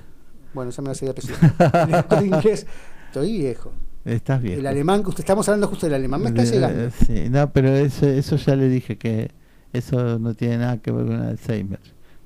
bueno. 0.53 0.71
ya 0.71 0.83
me 0.83 0.89
la 0.89 0.95
sé 0.95 1.07
de 1.07 1.11
apellido. 1.13 1.37
inglés. 2.37 2.67
Estoy 3.07 3.39
viejo. 3.39 3.73
Estás 4.05 4.43
bien. 4.43 4.59
El 4.59 4.67
alemán, 4.67 5.03
que 5.03 5.09
usted 5.11 5.21
estamos 5.23 5.49
hablando 5.49 5.67
justo 5.69 5.87
del 5.87 5.95
alemán, 5.95 6.23
me 6.23 6.29
está 6.29 6.45
llegando. 6.45 6.91
Sí, 7.07 7.29
no, 7.31 7.51
pero 7.53 7.69
eso, 7.71 8.07
eso 8.07 8.37
ya 8.37 8.55
le 8.57 8.69
dije 8.69 8.97
que 8.99 9.31
eso 9.73 10.19
no 10.19 10.35
tiene 10.35 10.59
nada 10.59 10.79
que 10.79 10.91
ver 10.91 11.07
con 11.07 11.23
Alzheimer. 11.23 11.81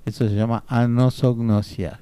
Eso 0.04 0.28
se 0.28 0.34
llama 0.34 0.64
anosognosia. 0.66 2.00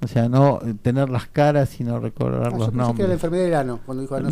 O 0.00 0.06
sea, 0.06 0.28
no 0.28 0.60
tener 0.82 1.08
las 1.08 1.26
caras 1.26 1.80
y 1.80 1.84
no 1.84 1.98
recordar 1.98 2.46
Ah, 2.46 2.50
yo 2.50 2.58
los 2.58 2.68
pensé 2.68 2.72
que 2.72 2.76
era 2.76 2.82
la 2.82 2.86
nombres. 2.86 3.10
enfermedad 3.10 3.44
del 3.44 3.54
ano, 3.54 3.80
cuando 3.84 4.02
dijo 4.02 4.14
ano. 4.14 4.30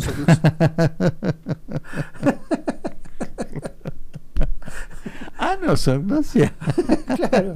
Anosognosia. 5.37 6.53
claro. 7.15 7.55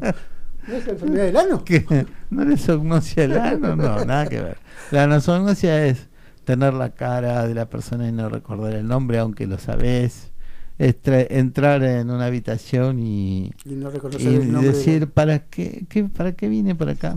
¿No 0.67 0.75
es 0.75 0.85
la 0.85 0.91
enfermedad 0.93 1.25
del 1.25 1.37
ano? 1.37 1.63
¿Qué? 1.65 2.05
¿No 2.29 2.45
le 2.45 2.57
sognosia 2.57 3.23
el 3.23 3.37
ano? 3.37 3.75
No, 3.75 4.05
nada 4.05 4.27
que 4.27 4.41
ver. 4.41 4.57
La 4.91 5.03
anosognosia 5.03 5.85
es 5.85 6.07
tener 6.43 6.73
la 6.73 6.91
cara 6.91 7.47
de 7.47 7.55
la 7.55 7.69
persona 7.69 8.07
y 8.07 8.11
no 8.11 8.29
recordar 8.29 8.73
el 8.73 8.87
nombre, 8.87 9.17
aunque 9.19 9.47
lo 9.47 9.57
sabes. 9.57 10.31
Es 10.77 11.01
tra- 11.01 11.27
entrar 11.29 11.83
en 11.83 12.09
una 12.09 12.25
habitación 12.25 12.99
y, 12.99 13.51
Y 13.65 13.73
no 13.73 13.89
reconocer 13.91 14.21
y 14.31 14.35
el 14.35 14.51
de- 14.51 14.59
decir 14.61 15.07
para 15.09 15.39
qué, 15.39 15.85
qué 15.89 16.05
para 16.05 16.31
qué 16.31 16.47
vine 16.47 16.73
para 16.75 16.93
acá 16.93 17.15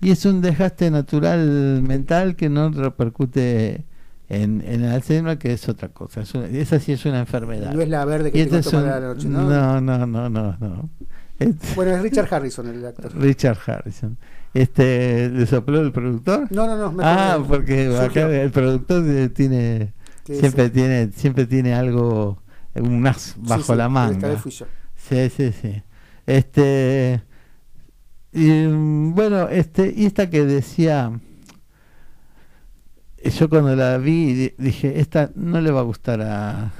y 0.00 0.10
es 0.10 0.24
un 0.26 0.40
desgaste 0.42 0.90
natural 0.90 1.82
mental 1.82 2.36
que 2.36 2.48
no 2.48 2.70
repercute 2.70 3.84
en, 4.28 4.62
en 4.66 4.84
el 4.84 4.92
Alzheimer 4.92 5.38
que 5.38 5.52
es 5.52 5.68
otra 5.68 5.88
cosa 5.88 6.22
es 6.22 6.34
una- 6.34 6.46
esa 6.46 6.78
sí 6.78 6.92
es 6.92 7.04
una 7.04 7.20
enfermedad 7.20 7.72
No 7.72 7.80
es 7.82 7.88
la 7.88 8.04
verde 8.04 8.32
que 8.32 8.46
te 8.46 8.58
este 8.58 8.76
un- 8.76 8.84
la 8.86 9.00
noche, 9.00 9.28
¿no? 9.28 9.42
no 9.48 9.80
no 9.80 10.06
no 10.06 10.28
no 10.30 10.56
no 10.58 10.90
Este, 11.38 11.74
Bueno, 11.74 11.92
es 11.92 12.02
Richard 12.02 12.32
Harrison 12.32 12.68
el 12.68 12.84
actor. 12.86 13.12
Richard 13.18 13.58
Harrison. 13.66 14.16
Este, 14.54 15.28
¿Le 15.30 15.46
sopló 15.46 15.80
el 15.80 15.90
productor? 15.90 16.46
No, 16.52 16.66
no, 16.66 16.76
no. 16.76 16.92
me 16.92 17.02
Ah, 17.04 17.38
porque 17.48 17.96
acá 17.98 18.30
el 18.30 18.50
productor 18.50 19.02
eh, 19.08 19.28
tiene 19.30 19.92
siempre 20.24 20.68
tiene 20.70 21.10
siempre 21.12 21.46
tiene 21.46 21.74
algo 21.74 22.40
un 22.74 23.04
as 23.06 23.34
bajo 23.38 23.62
sí, 23.72 23.78
la 23.78 23.84
Esta 23.84 23.88
manga. 23.88 24.28
vez 24.28 24.40
fui 24.40 24.52
yo. 24.52 24.66
Sí, 24.94 25.30
sí, 25.30 25.52
sí. 25.52 25.82
Este 26.26 27.22
y, 28.32 28.66
bueno, 29.12 29.48
este 29.48 29.92
y 29.96 30.06
esta 30.06 30.30
que 30.30 30.44
decía 30.44 31.12
yo 33.38 33.48
cuando 33.48 33.76
la 33.76 33.98
vi 33.98 34.32
di- 34.34 34.54
dije, 34.58 35.00
esta 35.00 35.30
no 35.34 35.60
le 35.60 35.70
va 35.70 35.80
a 35.80 35.84
gustar 35.84 36.20
a 36.22 36.72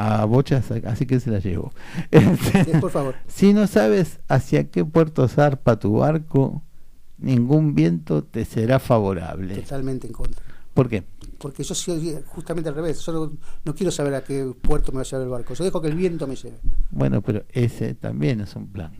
a 0.00 0.24
Bochas, 0.26 0.70
así 0.70 1.06
que 1.06 1.18
se 1.18 1.28
la 1.30 1.40
llevo. 1.40 1.72
Este, 2.12 2.64
Sí, 2.64 2.70
por 2.80 2.90
favor. 2.92 3.16
si 3.26 3.52
no 3.52 3.66
sabes 3.66 4.20
hacia 4.28 4.70
qué 4.70 4.84
puerto 4.84 5.26
zarpa 5.26 5.78
tu 5.80 5.94
barco, 5.94 6.62
ningún 7.18 7.74
viento 7.74 8.22
te 8.22 8.44
será 8.44 8.78
favorable. 8.78 9.56
Totalmente 9.56 10.06
en 10.06 10.12
contra. 10.12 10.40
¿Por 10.72 10.88
qué? 10.88 11.02
Porque 11.38 11.64
yo 11.64 11.74
soy 11.74 12.16
justamente 12.26 12.68
al 12.68 12.76
revés. 12.76 13.04
Yo 13.04 13.12
no, 13.12 13.32
no 13.64 13.74
quiero 13.74 13.90
saber 13.90 14.14
a 14.14 14.22
qué 14.22 14.52
puerto 14.62 14.92
me 14.92 14.96
va 14.96 15.02
a 15.02 15.04
llevar 15.04 15.22
el 15.24 15.28
barco. 15.30 15.54
Yo 15.54 15.64
dejo 15.64 15.80
que 15.82 15.88
el 15.88 15.96
viento 15.96 16.28
me 16.28 16.36
lleve. 16.36 16.58
Bueno, 16.90 17.20
pero 17.20 17.44
ese 17.50 17.94
también 17.96 18.40
es 18.40 18.54
un 18.54 18.68
plan. 18.68 18.92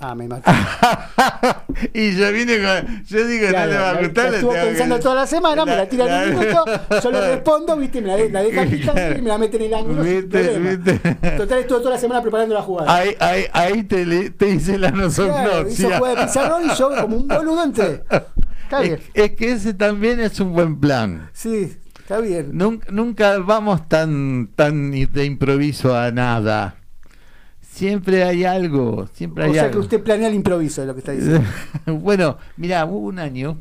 Ah, 0.00 0.14
me 0.14 0.28
mató. 0.28 0.48
y 1.92 2.14
yo 2.16 2.32
vine 2.32 2.58
con. 2.58 3.04
Yo 3.04 3.26
digo, 3.26 3.48
Claro, 3.48 3.72
la- 3.72 3.92
la 3.94 4.00
estuvo 4.00 4.52
pensando 4.52 5.00
toda 5.00 5.14
la 5.16 5.26
semana, 5.26 5.64
me 5.64 5.74
la 5.76 5.88
tira 5.88 6.22
en 6.24 6.34
un 6.34 6.38
minuto, 6.38 6.64
yo 7.02 7.10
le 7.10 7.20
respondo, 7.34 7.76
viste, 7.76 8.00
me 8.00 8.06
la, 8.08 8.16
de- 8.16 8.30
la 8.30 8.42
deja 8.42 8.64
picante 8.70 9.16
y 9.18 9.22
me 9.22 9.28
la 9.28 9.38
mete 9.38 9.56
en 9.56 9.62
el 9.64 9.74
ángulo. 9.74 10.02
Viste, 10.02 10.58
viste. 10.58 10.98
Total, 11.36 11.58
estuvo 11.58 11.78
toda 11.78 11.90
la 11.94 11.98
semana 11.98 12.22
preparando 12.22 12.54
la 12.54 12.62
jugada. 12.62 12.94
Ahí, 12.94 13.16
ahí, 13.18 13.44
ahí 13.52 13.82
te, 13.82 14.06
le- 14.06 14.30
te 14.30 14.50
hice 14.50 14.78
la 14.78 14.92
Claro, 14.92 15.08
hizo 15.08 15.26
nosognosia. 15.26 15.88
de 16.14 16.16
pizarrón 16.26 16.62
y 16.70 16.74
yo 16.76 16.90
como 17.00 17.16
un 17.16 17.28
boludo 17.28 17.64
entré. 17.64 18.02
Está 18.64 18.80
bien. 18.82 19.00
es, 19.14 19.30
es 19.30 19.30
que 19.36 19.52
ese 19.52 19.74
también 19.74 20.20
es 20.20 20.38
un 20.40 20.52
buen 20.52 20.78
plan. 20.78 21.30
Sí, 21.32 21.74
está 21.98 22.20
bien. 22.20 22.50
Nunca, 22.52 22.86
nunca 22.92 23.38
vamos 23.38 23.88
tan, 23.88 24.50
tan 24.54 24.90
de 24.92 25.24
improviso 25.24 25.96
a 25.96 26.10
nada. 26.10 26.74
Siempre 27.78 28.24
hay 28.24 28.44
algo, 28.44 29.06
siempre 29.12 29.44
hay 29.44 29.50
O 29.50 29.54
sea 29.54 29.62
algo. 29.64 29.74
que 29.74 29.78
usted 29.80 30.02
planea 30.02 30.28
el 30.28 30.34
improviso, 30.34 30.82
es 30.82 30.88
lo 30.88 30.94
que 30.94 31.00
está 31.00 31.12
diciendo. 31.12 31.42
bueno, 31.86 32.36
mira, 32.56 32.84
hubo 32.84 32.98
un 32.98 33.18
año 33.18 33.56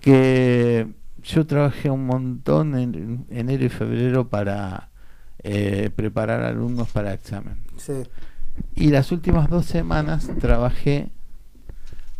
que 0.00 0.88
yo 1.22 1.46
trabajé 1.46 1.90
un 1.90 2.06
montón 2.06 2.76
en 2.76 3.24
enero 3.30 3.64
y 3.64 3.68
febrero 3.68 4.28
para 4.28 4.90
eh, 5.42 5.90
preparar 5.94 6.42
alumnos 6.42 6.88
para 6.90 7.12
examen. 7.14 7.58
Sí, 7.76 7.92
Y 8.74 8.88
las 8.88 9.12
últimas 9.12 9.48
dos 9.48 9.66
semanas 9.66 10.30
trabajé 10.40 11.10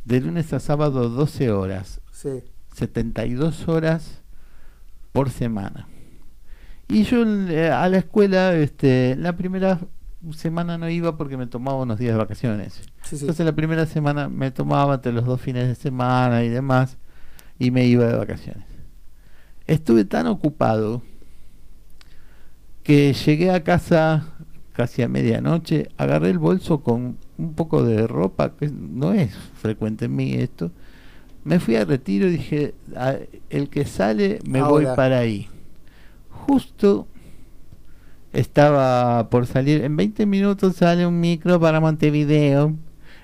de 0.05 0.20
lunes 0.20 0.53
a 0.53 0.61
sábado 0.61 1.09
12 1.09 1.51
horas, 1.51 2.01
sí. 2.12 2.42
72 2.74 3.68
horas 3.68 4.22
por 5.12 5.30
semana. 5.30 5.88
Y 6.88 7.05
yo 7.05 7.24
eh, 7.49 7.70
a 7.70 7.88
la 7.88 7.99
escuela, 7.99 8.55
este, 8.55 9.16
la 9.16 9.36
primera 9.36 9.80
semana 10.33 10.79
no 10.79 10.89
iba 10.89 11.16
porque 11.16 11.37
me 11.37 11.47
tomaba 11.47 11.83
unos 11.83 11.99
días 11.99 12.12
de 12.12 12.18
vacaciones. 12.18 12.75
sí, 13.03 13.16
sí. 13.16 13.16
Entonces 13.20 13.45
la 13.45 13.53
primera 13.55 13.87
semana 13.87 14.29
me 14.29 14.51
tomaba 14.51 14.95
entre 14.95 15.12
los 15.12 15.25
dos 15.25 15.41
fines 15.41 15.68
de 15.68 15.75
semana 15.75 16.43
y 16.45 16.49
demás 16.49 16.97
y 17.59 17.70
me 17.70 17.87
iba 17.87 18.05
de 18.07 18.16
vacaciones. 18.16 18.64
Estuve 19.66 20.05
tan 20.05 20.27
ocupado 20.27 21.03
que 22.83 23.12
llegué 23.14 23.51
a 23.51 23.62
casa 23.64 24.27
casi 24.75 25.03
a 25.03 25.09
medianoche, 25.09 25.89
agarré 25.97 26.31
el 26.31 26.39
bolso 26.39 26.81
con 26.83 27.16
un 27.39 27.55
poco 27.55 27.85
de 27.85 28.07
ropa, 28.07 28.51
que 28.57 28.68
no 28.70 29.12
es 29.12 29.35
frecuente 29.61 30.07
en 30.07 30.16
mí 30.16 30.35
esto, 30.35 30.70
me 31.45 31.61
fui 31.61 31.77
a 31.77 31.85
retiro 31.85 32.27
y 32.27 32.33
dije, 32.33 32.75
"A- 32.97 33.16
el 33.51 33.68
que 33.68 33.85
sale 33.85 34.41
me 34.49 34.62
voy 34.62 34.85
para 34.97 35.18
ahí. 35.18 35.49
Justo 36.31 37.07
estaba 38.35 39.28
por 39.30 39.47
salir, 39.47 39.82
en 39.85 39.97
20 39.97 40.26
minutos 40.26 40.76
sale 40.76 41.07
un 41.07 41.20
micro 41.20 41.59
para 41.61 41.80
Montevideo. 41.80 42.74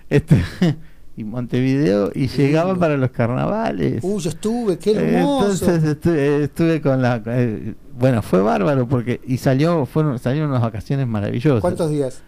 Este, 0.09 0.43
y 1.17 1.25
Montevideo 1.25 2.11
y 2.15 2.29
llegaba 2.29 2.71
lindo. 2.71 2.81
para 2.81 2.97
los 2.97 3.11
carnavales. 3.11 4.03
Uy, 4.03 4.21
yo 4.23 4.31
estuve, 4.31 4.79
qué 4.79 4.93
Eh, 4.93 5.15
hermoso. 5.19 5.51
Entonces 5.51 5.85
estuve, 5.85 6.45
estuve 6.45 6.81
con 6.81 7.03
la 7.03 7.23
eh, 7.27 7.75
bueno, 7.99 8.23
fue 8.23 8.41
bárbaro 8.41 8.89
porque 8.89 9.21
y 9.27 9.37
salió 9.37 9.85
fueron 9.87 10.19
salieron 10.19 10.51
unas 10.51 10.63
vacaciones 10.63 11.07
maravillosas. 11.07 11.61
¿Cuántos 11.61 11.91
días? 11.91 12.23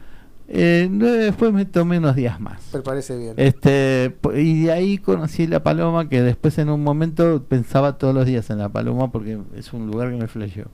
Eh, 0.48 0.86
después 0.90 1.50
me 1.52 1.64
tomé 1.64 1.96
unos 1.98 2.14
días 2.14 2.38
más. 2.38 2.60
Me 2.74 2.80
parece 2.80 3.16
bien. 3.16 3.34
Este, 3.38 4.14
y 4.34 4.64
de 4.64 4.72
ahí 4.72 4.98
conocí 4.98 5.46
la 5.46 5.62
Paloma, 5.62 6.10
que 6.10 6.20
después 6.20 6.58
en 6.58 6.68
un 6.68 6.82
momento 6.82 7.42
pensaba 7.48 7.96
todos 7.96 8.14
los 8.14 8.26
días 8.26 8.50
en 8.50 8.58
la 8.58 8.68
Paloma 8.68 9.10
porque 9.10 9.38
es 9.56 9.72
un 9.72 9.86
lugar 9.86 10.10
que 10.10 10.16
me 10.16 10.28
flasheó. 10.28 10.66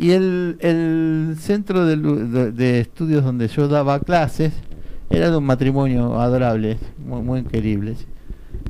Y 0.00 0.12
el, 0.12 0.56
el 0.60 1.36
centro 1.38 1.84
de, 1.84 1.96
de- 1.96 2.52
de 2.52 2.80
estudios 2.80 3.22
donde 3.24 3.48
yo 3.48 3.68
daba 3.68 4.00
clases 4.00 4.52
era 5.10 5.30
de 5.30 5.36
un 5.36 5.44
matrimonio 5.44 6.18
adorable, 6.20 6.78
muy, 6.98 7.20
muy 7.22 7.42
queribles. 7.44 8.06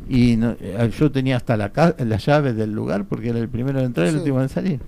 Y 0.08 0.36
no- 0.36 0.56
eh, 0.60 0.90
yo 0.98 1.10
tenía 1.12 1.36
hasta 1.36 1.56
la, 1.56 1.70
la 1.98 2.16
llave 2.16 2.52
del 2.52 2.72
lugar 2.72 3.04
porque 3.04 3.28
era 3.28 3.38
el 3.38 3.48
primero 3.48 3.78
de 3.78 3.84
entrar 3.84 4.06
y 4.06 4.10
el 4.10 4.16
último 4.16 4.40
de 4.40 4.48
salir. 4.48 4.80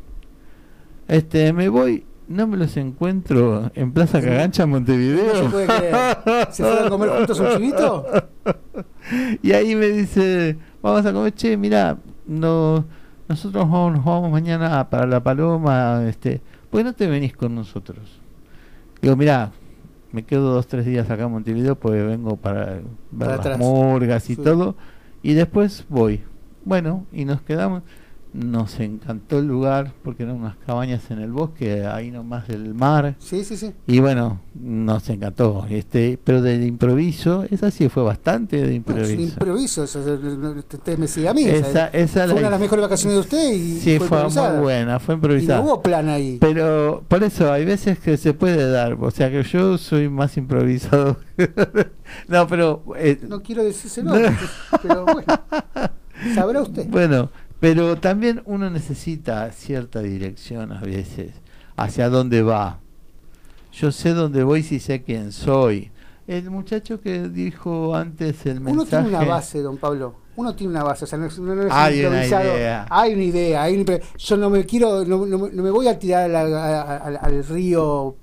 Este, 1.09 1.53
me 1.53 1.69
voy, 1.69 2.05
no 2.29 2.47
me 2.47 2.57
los 2.57 2.77
encuentro 2.77 3.71
en 3.75 3.93
Plaza 3.93 4.21
Cagancha, 4.21 4.67
Montevideo. 4.67 5.35
No 5.35 5.43
se 5.45 5.49
puede 5.49 5.67
creer. 5.67 5.95
¿Se 6.51 6.65
fueron 6.65 6.87
a 6.87 6.91
comer 6.91 7.09
juntos 7.11 7.39
un 7.41 7.47
chivito? 7.57 8.07
y 9.43 9.53
ahí 9.53 9.75
me 9.77 9.89
dice, 9.89 10.57
vamos 10.83 11.05
a 11.07 11.13
comer, 11.13 11.35
che, 11.35 11.57
mira, 11.57 11.99
no, 12.27 12.85
nosotros 13.33 13.65
vamos, 13.69 13.93
nos 13.95 14.05
vamos 14.05 14.31
mañana 14.31 14.89
para 14.91 15.07
La 15.07 15.23
Paloma, 15.23 16.03
este, 16.09 16.41
¿por 16.71 16.81
qué 16.81 16.85
no 16.85 16.93
te 16.93 17.07
venís 17.09 17.35
con 17.37 17.55
nosotros? 17.55 18.21
Digo, 19.01 19.17
mira, 19.17 19.51
me 20.13 20.23
quedo 20.23 20.53
dos, 20.55 20.67
tres 20.67 20.85
días 20.87 21.11
acá 21.11 21.25
en 21.25 21.33
Montevideo 21.33 21.75
porque 21.75 22.03
vengo 22.03 22.37
para 22.37 22.65
ver 22.67 22.83
Para 23.19 23.31
las 23.33 23.41
atrás. 23.41 23.59
murgas 23.59 24.31
y 24.31 24.35
Sí. 24.37 24.43
todo, 24.43 24.77
y 25.23 25.35
después 25.35 25.85
voy. 25.89 26.21
Bueno, 26.65 27.07
y 27.13 27.25
nos 27.25 27.41
quedamos. 27.43 27.83
Nos 28.35 28.81
encantó 28.81 29.41
el 29.41 29.47
lugar 29.47 29.93
porque 30.03 30.23
eran 30.23 30.37
unas 30.37 30.57
cabañas 30.67 31.11
en 31.11 31.19
el 31.19 31.31
bosque, 31.33 31.85
ahí 31.85 32.11
nomás 32.11 32.49
del 32.49 32.73
mar. 32.73 33.15
Sí, 33.19 33.45
sí, 33.45 33.59
sí. 33.59 33.75
Y 33.87 34.01
bueno, 34.01 34.41
nos 34.55 35.07
encantó. 35.11 35.67
Este, 35.69 36.19
pero 36.25 36.41
del 36.41 36.63
improviso, 36.67 37.45
esa 37.51 37.71
sí 37.71 37.91
fue 37.91 38.03
bastante 38.03 38.57
de 38.57 38.63
No, 38.63 38.69
es 38.71 38.75
improviso. 38.77 39.21
improviso. 39.23 39.85
eso 39.85 40.01
es- 40.01 40.65
Usted 40.73 40.97
me 40.97 41.09
sigue 41.09 41.29
a 41.29 41.35
mí. 41.35 41.45
esa, 41.45 41.89
esa 41.89 42.21
fue 42.21 42.27
la 42.29 42.33
una 42.33 42.43
de 42.45 42.51
las 42.53 42.61
mejores 42.61 42.83
vacaciones 42.83 43.17
de 43.17 43.21
usted 43.21 43.53
y 43.53 43.81
Sí, 43.81 43.99
fue, 43.99 44.25
muy 44.25 44.61
buena, 44.63 44.99
fue 44.99 45.15
Y 45.15 45.17
improvisada. 45.17 45.59
no 45.61 45.67
hubo 45.67 45.83
plan 45.83 46.09
ahí. 46.09 46.39
Pero 46.41 47.05
por 47.09 47.23
eso 47.23 47.53
hay 47.53 47.67
veces 47.67 47.99
que 47.99 48.17
se 48.17 48.33
puede 48.33 48.71
dar, 48.71 48.95
o 48.99 49.11
sea 49.11 49.31
que 49.31 49.43
yo 49.43 49.77
soy 49.77 50.09
más 50.09 50.39
improvisado. 50.39 51.19
no, 52.29 52.47
pero 52.47 52.83
eh, 52.97 53.19
No 53.29 53.43
quiero 53.43 53.63
decírselo, 53.63 54.13
pero 54.83 55.05
bueno. 55.05 55.27
Sabrá 56.35 56.63
usted. 56.63 56.87
bueno, 56.89 57.31
pero 57.63 57.97
también 57.97 58.43
uno 58.45 58.69
necesita 58.71 59.49
cierta 59.53 60.01
dirección 60.01 60.73
a 60.73 60.81
veces, 60.81 61.31
hacia 61.77 62.09
dónde 62.09 62.43
va. 62.43 62.81
Yo 63.73 63.93
sé 63.93 64.15
dónde 64.15 64.43
voy 64.43 64.65
si 64.65 64.81
sé 64.81 65.03
quién 65.05 65.31
soy. 65.31 65.93
El 66.27 66.51
muchacho 66.51 67.01
que 67.01 67.29
dijo 67.29 67.95
antes 67.95 68.45
el 68.47 68.61
mensaje. 68.61 68.73
Uno 68.73 68.85
tiene 68.85 69.09
una 69.17 69.25
base, 69.25 69.61
don 69.63 69.77
Pablo. 69.79 70.17
Uno 70.35 70.57
tiene 70.57 70.73
una 70.73 70.83
base, 70.83 71.05
o 71.05 71.07
sea, 71.07 71.21
no 71.21 71.27
es, 71.27 71.39
no 71.39 71.63
es 71.63 71.71
Hay 71.71 72.01
una 72.01 72.09
improvisado. 72.25 72.57
idea. 72.57 72.87
Hay 72.91 73.15
una 73.15 73.23
idea. 73.23 73.63
hay 73.63 73.87
yo 74.19 74.37
no 74.37 74.51
me 74.51 74.65
quiero, 74.67 75.05
no, 75.05 75.25
no 75.25 75.39
me- 75.39 75.51
no 75.53 75.63
me 75.63 75.71
voy 75.71 75.87
a 75.87 75.97
tirar 76.01 76.25
a 76.25 76.29
la- 76.29 76.41
a- 76.43 76.97
a- 76.97 77.17
al 77.21 77.45
río 77.45 78.17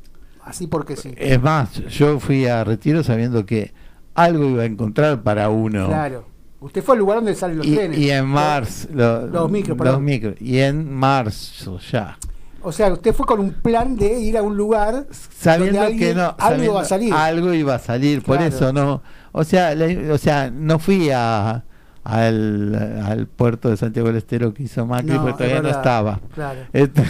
así 0.43 0.67
porque 0.67 0.97
sí. 0.97 1.13
Es 1.15 1.41
más, 1.41 1.73
yo 1.87 2.19
fui 2.19 2.45
a 2.45 2.65
retiro 2.65 3.03
sabiendo 3.03 3.45
que 3.45 3.71
algo 4.15 4.43
iba 4.49 4.63
a 4.63 4.65
encontrar 4.65 5.23
para 5.23 5.47
uno. 5.49 5.87
Claro. 5.87 6.25
Usted 6.61 6.83
fue 6.83 6.95
al 6.95 6.99
lugar 6.99 7.17
donde 7.19 7.35
salen 7.35 7.57
los 7.57 7.65
y, 7.67 7.73
trenes. 7.75 7.97
y 7.97 8.09
en 8.11 8.25
marzo, 8.25 8.87
lo- 8.93 9.27
Los 9.27 9.49
micros, 9.51 9.77
los 9.77 10.01
micros, 10.01 10.35
y 10.41 10.59
en 10.59 10.93
marzo 10.93 11.79
ya. 11.91 12.17
O 12.61 12.73
sea, 12.73 12.91
usted 12.91 13.13
fue 13.13 13.25
con 13.25 13.39
un 13.39 13.53
plan 13.53 13.95
de 13.95 14.19
ir 14.19 14.37
a 14.37 14.41
un 14.43 14.57
lugar 14.57 15.05
Sabiendo 15.11 15.79
donde 15.81 15.95
que 15.97 16.13
no, 16.13 16.35
algo 16.37 16.73
va 16.73 16.81
a 16.81 16.85
salir. 16.85 17.13
algo 17.13 17.53
iba 17.53 17.75
a 17.75 17.79
salir, 17.79 18.21
por 18.21 18.41
eso 18.41 18.73
no, 18.73 19.01
o 19.31 19.43
sea, 19.45 19.73
la- 19.75 20.13
o 20.13 20.17
sea, 20.17 20.51
no 20.51 20.77
fui 20.79 21.09
a 21.11 21.63
al, 22.03 23.01
al 23.05 23.27
puerto 23.27 23.69
de 23.69 23.77
Santiago 23.77 24.07
del 24.07 24.17
Estero 24.17 24.53
que 24.53 24.63
hizo 24.63 24.85
Macri 24.85 25.11
No, 25.11 25.21
porque 25.21 25.37
todavía 25.43 25.61
no 25.61 25.69
estaba. 25.69 26.19
Claro. 26.33 26.59
Este, 26.73 27.03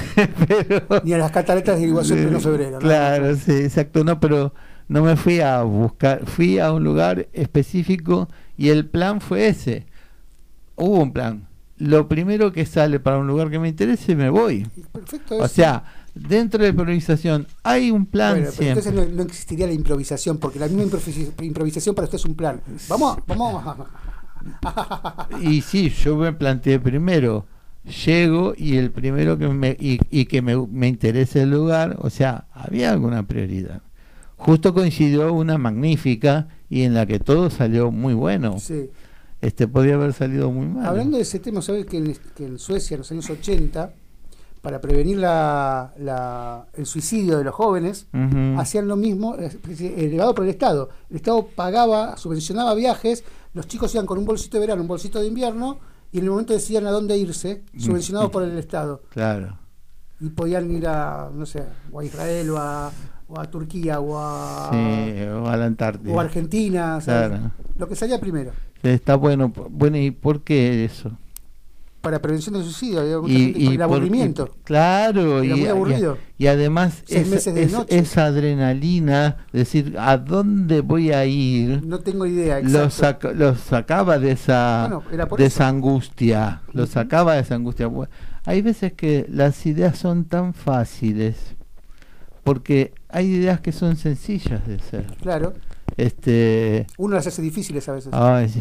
pero- 0.47 1.01
Ni 1.03 1.13
a 1.13 1.17
las 1.17 1.31
cataratas 1.31 1.79
de 1.79 1.87
Iguazú 1.87 2.13
en 2.13 2.23
pleno 2.23 2.39
febrero. 2.39 2.71
¿no? 2.73 2.79
Claro, 2.79 3.35
sí, 3.35 3.51
exacto, 3.53 4.03
no, 4.03 4.19
pero 4.19 4.53
no 4.87 5.03
me 5.03 5.15
fui 5.15 5.39
a 5.39 5.61
buscar, 5.63 6.25
fui 6.25 6.59
a 6.59 6.71
un 6.73 6.83
lugar 6.83 7.27
específico 7.33 8.27
y 8.59 8.69
el 8.69 8.85
plan 8.85 9.21
fue 9.21 9.47
ese. 9.47 9.85
Hubo 10.75 10.99
un 10.99 11.13
plan. 11.13 11.47
Lo 11.77 12.09
primero 12.09 12.51
que 12.51 12.65
sale 12.65 12.99
para 12.99 13.17
un 13.17 13.25
lugar 13.25 13.49
que 13.49 13.57
me 13.57 13.69
interese, 13.69 14.17
me 14.17 14.29
voy. 14.29 14.67
Perfecto. 14.91 15.37
O 15.37 15.47
sea, 15.47 15.85
dentro 16.13 16.59
de 16.61 16.65
la 16.67 16.71
improvisación 16.71 17.47
hay 17.63 17.89
un 17.89 18.05
plan 18.05 18.33
Bueno, 18.33 18.51
pero 18.57 18.69
entonces 18.69 18.93
no, 18.93 19.05
no 19.05 19.23
existiría 19.23 19.65
la 19.65 19.71
improvisación, 19.71 20.39
porque 20.39 20.59
la 20.59 20.67
misma 20.67 20.83
improvisación 21.41 21.95
para 21.95 22.05
usted 22.05 22.17
es 22.17 22.25
un 22.25 22.35
plan. 22.35 22.61
Vamos, 22.89 23.19
vamos. 23.25 23.87
Y 25.41 25.61
sí, 25.61 25.89
yo 25.89 26.17
me 26.17 26.33
planteé 26.33 26.79
primero, 26.79 27.45
llego 28.05 28.53
y 28.57 28.75
el 28.75 28.91
primero 28.91 29.37
que 29.37 29.47
me, 29.47 29.77
y, 29.79 29.99
y 30.09 30.25
que 30.25 30.41
me, 30.41 30.57
me 30.67 30.89
interese 30.89 31.43
el 31.43 31.51
lugar, 31.51 31.95
o 31.99 32.09
sea, 32.09 32.47
había 32.53 32.91
alguna 32.91 33.23
prioridad. 33.23 33.81
Justo 34.39 34.73
coincidió 34.73 35.33
una 35.33 35.57
magnífica 35.57 36.47
y 36.69 36.83
en 36.83 36.93
la 36.93 37.05
que 37.05 37.19
todo 37.19 37.49
salió 37.49 37.91
muy 37.91 38.13
bueno. 38.13 38.57
Sí. 38.59 38.89
Este 39.41 39.67
podía 39.67 39.95
haber 39.95 40.13
salido 40.13 40.51
muy 40.51 40.67
mal. 40.67 40.85
Hablando 40.85 41.17
de 41.17 41.23
ese 41.23 41.39
tema, 41.39 41.61
¿sabes 41.61 41.85
que 41.85 41.97
en, 41.97 42.15
que 42.35 42.45
en 42.45 42.59
Suecia, 42.59 42.95
en 42.95 42.99
los 42.99 43.11
años 43.11 43.29
80, 43.29 43.93
para 44.61 44.81
prevenir 44.81 45.17
la, 45.17 45.93
la- 45.97 46.67
el 46.73 46.85
suicidio 46.85 47.37
de 47.37 47.43
los 47.45 47.53
jóvenes, 47.55 48.07
hacían 48.57 48.87
lo 48.89 48.97
mismo, 48.97 49.35
elevado 49.79 50.35
por 50.35 50.43
el 50.43 50.49
Estado. 50.51 50.89
El 51.09 51.17
Estado 51.17 51.47
pagaba, 51.55 52.17
subvencionaba 52.17 52.73
viajes, 52.75 53.23
los 53.53 53.67
chicos 53.67 53.93
iban 53.95 54.05
con 54.05 54.17
un 54.17 54.25
bolsito 54.25 54.57
de 54.57 54.61
verano, 54.61 54.81
un 54.81 54.87
bolsito 54.89 55.19
de 55.21 55.27
invierno, 55.27 55.79
y 56.11 56.17
en 56.17 56.25
el 56.25 56.31
momento 56.31 56.51
decidían 56.53 56.85
a 56.87 56.91
dónde 56.91 57.17
irse, 57.17 57.63
subvencionados 57.77 58.31
por 58.31 58.43
el 58.43 58.57
Estado. 58.57 59.03
Claro. 59.09 59.57
Y 60.19 60.27
podían 60.29 60.69
ir 60.71 60.85
a, 60.87 61.29
no 61.33 61.45
sé, 61.45 61.63
o 61.93 61.99
a 62.01 62.03
Israel, 62.03 62.49
o 62.49 62.57
a, 62.57 62.91
o 63.29 63.39
a 63.39 63.45
Turquía, 63.49 63.99
o 63.99 64.17
a, 64.17 64.69
Sí, 64.71 65.21
o 65.23 65.47
a 65.47 65.55
la 65.55 65.65
Antártida. 65.65 66.11
o 66.13 66.19
a 66.19 66.23
Argentina, 66.23 66.99
¿sabes? 66.99 67.29
Claro. 67.29 67.51
lo 67.77 67.87
que 67.87 67.95
salía 67.95 68.19
primero. 68.19 68.51
Está 68.83 69.15
bueno. 69.15 69.53
Bueno, 69.69 69.97
¿y 69.97 70.11
por 70.11 70.41
qué 70.41 70.83
eso? 70.85 71.11
Para 72.01 72.21
prevención 72.21 72.55
del 72.55 72.63
suicidio, 72.63 73.01
había 73.01 73.19
mucha 73.19 73.33
Y, 73.33 73.37
gente 73.37 73.53
por 73.59 73.71
el 73.71 73.77
por- 73.77 73.83
aburrimiento. 73.83 74.49
y- 74.55 74.63
claro, 74.63 75.41
Era 75.43 75.55
muy 75.55 75.67
aburrido. 75.67 76.17
y 76.37 76.47
además 76.47 77.03
Seis 77.05 77.29
es- 77.45 77.85
esa 77.89 78.25
adrenalina, 78.25 79.45
decir, 79.51 79.95
¿a 79.99 80.17
dónde 80.17 80.79
voy 80.79 81.11
a 81.11 81.25
ir? 81.25 81.85
No 81.85 81.99
tengo 81.99 82.25
idea. 82.25 82.61
Lo, 82.61 82.83
exacto. 82.85 83.27
saca- 83.29 83.31
lo 83.33 83.53
sacaba 83.55 84.17
de 84.17 84.31
esa, 84.31 84.87
Bueno, 85.09 85.27
por 85.27 85.39
de 85.39 85.45
esa 85.47 85.67
angustia, 85.67 86.61
lo 86.71 86.83
Ujú. 86.83 86.91
sacaba 86.93 87.33
de 87.35 87.41
esa 87.41 87.55
angustia. 87.55 87.89
Hay 88.45 88.61
veces 88.61 88.93
que 88.93 89.25
las 89.29 89.65
ideas 89.65 89.97
son 89.97 90.23
tan 90.23 90.53
fáciles, 90.53 91.35
porque 92.49 92.93
hay 93.09 93.27
ideas 93.27 93.61
que 93.61 93.71
son 93.71 93.95
sencillas 93.95 94.65
de 94.67 94.79
ser. 94.79 95.05
Claro. 95.21 95.53
Este, 95.97 96.87
Uno 96.97 97.13
las 97.13 97.27
hace 97.27 97.43
difíciles 97.43 97.87
a 97.87 97.91
veces. 97.93 98.11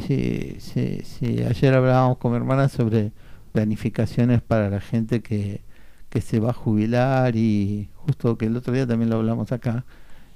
Sí, 0.06 0.56
sí, 0.58 1.00
sí. 1.04 1.42
Ayer 1.42 1.72
hablábamos 1.72 2.18
con 2.18 2.32
mi 2.32 2.36
hermana 2.36 2.68
sobre 2.68 3.12
planificaciones 3.52 4.42
para 4.42 4.68
la 4.68 4.82
gente 4.82 5.22
que, 5.22 5.62
que 6.10 6.20
se 6.20 6.38
va 6.38 6.50
a 6.50 6.52
jubilar 6.52 7.34
y 7.34 7.88
justo 7.94 8.36
que 8.36 8.44
el 8.44 8.56
otro 8.58 8.74
día 8.74 8.86
también 8.86 9.08
lo 9.08 9.16
hablamos 9.16 9.52
acá. 9.52 9.86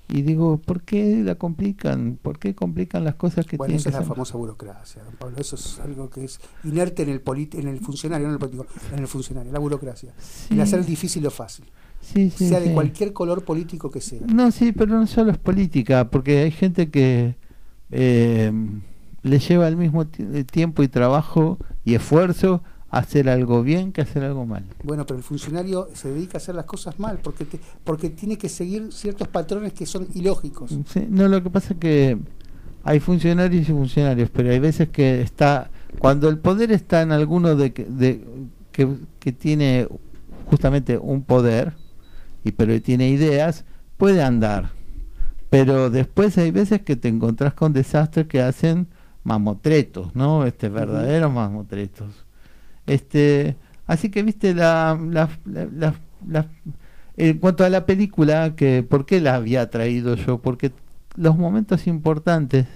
Y 0.08 0.22
digo, 0.22 0.56
¿por 0.56 0.80
qué 0.82 1.22
la 1.22 1.34
complican? 1.34 2.18
¿Por 2.22 2.38
qué 2.38 2.54
complican 2.54 3.04
las 3.04 3.16
cosas 3.16 3.44
que 3.44 3.58
Bueno, 3.58 3.68
tienen 3.68 3.80
esa 3.80 3.90
es 3.90 3.94
la 3.94 3.98
ser? 4.00 4.08
famosa 4.08 4.38
burocracia, 4.38 5.02
don 5.04 5.14
Pablo. 5.16 5.36
Eso 5.38 5.56
es 5.56 5.78
algo 5.78 6.08
que 6.08 6.24
es 6.24 6.40
inerte 6.64 7.02
en 7.02 7.10
el 7.10 7.22
polit- 7.22 7.54
en 7.58 7.68
el 7.68 7.80
funcionario, 7.80 8.28
no 8.28 8.34
en 8.34 8.34
el 8.34 8.38
político, 8.40 8.66
en 8.94 8.98
el 8.98 9.08
funcionario, 9.08 9.52
la 9.52 9.58
burocracia. 9.58 10.14
Sí, 10.18 10.54
El 10.54 10.60
hacer 10.62 10.84
difícil 10.86 11.22
lo 11.22 11.30
fácil, 11.30 11.66
sí, 12.02 12.30
sí, 12.30 12.48
sea 12.48 12.60
de 12.60 12.68
sí. 12.68 12.74
cualquier 12.74 13.12
color 13.12 13.44
político 13.44 13.90
que 13.90 14.00
sea. 14.00 14.20
No, 14.26 14.50
sí, 14.50 14.72
pero 14.72 14.98
no 14.98 15.06
solo 15.06 15.30
es 15.30 15.38
política, 15.38 16.10
porque 16.10 16.40
hay 16.42 16.50
gente 16.50 16.90
que 16.90 17.36
eh, 17.90 18.52
le 19.22 19.38
lleva 19.38 19.68
el 19.68 19.76
mismo 19.76 20.04
eh, 20.18 20.44
tiempo 20.44 20.82
y 20.82 20.88
trabajo 20.88 21.58
y 21.84 21.94
esfuerzo 21.94 22.62
hacer 22.90 23.28
algo 23.30 23.62
bien 23.62 23.92
que 23.92 24.02
hacer 24.02 24.22
algo 24.22 24.44
mal. 24.44 24.64
Bueno, 24.84 25.06
pero 25.06 25.16
el 25.16 25.24
funcionario 25.24 25.88
se 25.94 26.10
dedica 26.10 26.36
a 26.36 26.40
hacer 26.40 26.54
las 26.54 26.66
cosas 26.66 26.98
mal 26.98 27.18
porque 27.22 27.46
te- 27.46 27.60
porque 27.84 28.10
tiene 28.10 28.36
que 28.36 28.50
seguir 28.50 28.92
ciertos 28.92 29.28
patrones 29.28 29.72
que 29.72 29.86
son 29.86 30.06
ilógicos. 30.14 30.70
Sí, 30.88 31.06
no, 31.08 31.26
lo 31.28 31.42
que 31.42 31.48
pasa 31.48 31.72
es 31.72 31.80
que 31.80 32.18
hay 32.84 33.00
funcionarios 33.00 33.66
y 33.68 33.72
funcionarios, 33.72 34.28
pero 34.30 34.50
hay 34.50 34.58
veces 34.58 34.90
que 34.90 35.22
está, 35.22 35.70
cuando 36.00 36.28
el 36.28 36.38
poder 36.38 36.70
está 36.72 37.00
en 37.00 37.12
alguno 37.12 37.54
de, 37.56 37.70
de 37.70 38.24
que, 38.72 38.88
que 39.20 39.32
tiene 39.32 39.88
justamente 40.46 40.98
un 40.98 41.22
poder, 41.22 41.72
y 42.44 42.52
pero 42.52 42.80
tiene 42.82 43.08
ideas, 43.08 43.64
puede 43.96 44.22
andar. 44.22 44.70
Pero 45.50 45.90
después 45.90 46.38
hay 46.38 46.50
veces 46.50 46.82
que 46.82 46.96
te 46.96 47.08
encontrás 47.08 47.54
con 47.54 47.72
desastres 47.72 48.26
que 48.26 48.40
hacen 48.42 48.86
mamotretos, 49.24 50.14
¿no? 50.14 50.46
Este, 50.46 50.68
verdaderos 50.68 51.32
mamotretos. 51.32 52.24
Este, 52.86 53.56
así 53.86 54.10
que 54.10 54.22
viste 54.22 54.54
la, 54.54 54.98
la, 55.10 55.28
la- 55.44 55.66
la- 55.66 55.94
la- 56.28 56.46
en 57.16 57.38
cuanto 57.38 57.64
a 57.64 57.70
la 57.70 57.84
película, 57.86 58.54
que 58.56 58.82
¿por 58.82 59.04
qué 59.06 59.20
la 59.20 59.34
había 59.36 59.68
traído 59.70 60.14
yo? 60.16 60.38
Porque 60.38 60.72
los 61.16 61.36
momentos 61.36 61.86
importantes 61.86 62.66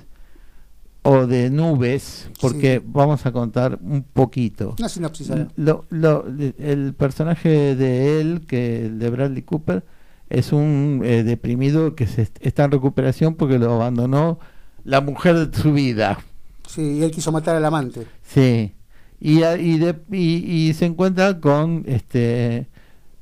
o 1.08 1.26
de 1.26 1.50
nubes, 1.50 2.28
porque 2.40 2.80
Sí. 2.80 2.84
vamos 2.92 3.24
a 3.26 3.32
contar 3.32 3.78
un 3.82 4.02
poquito. 4.02 4.74
Una 4.78 4.88
sinopsis. 4.88 5.30
Lo, 5.56 5.84
lo- 5.90 6.24
el 6.58 6.94
personaje 6.94 7.74
de 7.76 8.20
él, 8.20 8.42
que 8.46 8.88
de 8.90 9.10
Bradley 9.10 9.42
Cooper, 9.42 9.84
es 10.28 10.52
un 10.52 11.02
eh, 11.04 11.22
deprimido 11.22 11.94
que 11.94 12.06
se 12.06 12.22
est- 12.22 12.38
está 12.40 12.64
en 12.64 12.72
recuperación 12.72 13.34
porque 13.36 13.58
lo 13.58 13.72
abandonó 13.74 14.38
la 14.84 15.00
mujer 15.00 15.46
de 15.48 15.56
su 15.56 15.72
vida. 15.72 16.18
Sí, 16.66 16.82
y 16.98 17.02
él 17.04 17.10
quiso 17.12 17.30
matar 17.30 17.54
al 17.56 17.64
amante. 17.64 18.06
Sí. 18.22 18.72
Y, 19.20 19.44
y, 19.44 19.78
de- 19.78 19.96
y- 20.10 20.68
y 20.68 20.74
se 20.74 20.86
encuentra 20.86 21.40
con 21.40 21.84
este 21.86 22.66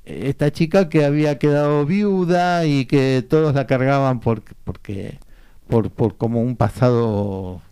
esta 0.07 0.51
chica 0.53 0.91
que 0.91 1.05
había 1.05 1.39
quedado 1.39 1.87
viuda 1.87 2.67
y 2.67 2.85
que 2.85 3.25
todos 3.27 3.55
la 3.55 3.67
cargaban 3.67 4.21
por, 4.21 4.43
porque 4.65 5.19
por, 5.67 5.91
por 5.91 6.17
como 6.19 6.43
un 6.43 6.57
pasado 6.57 7.63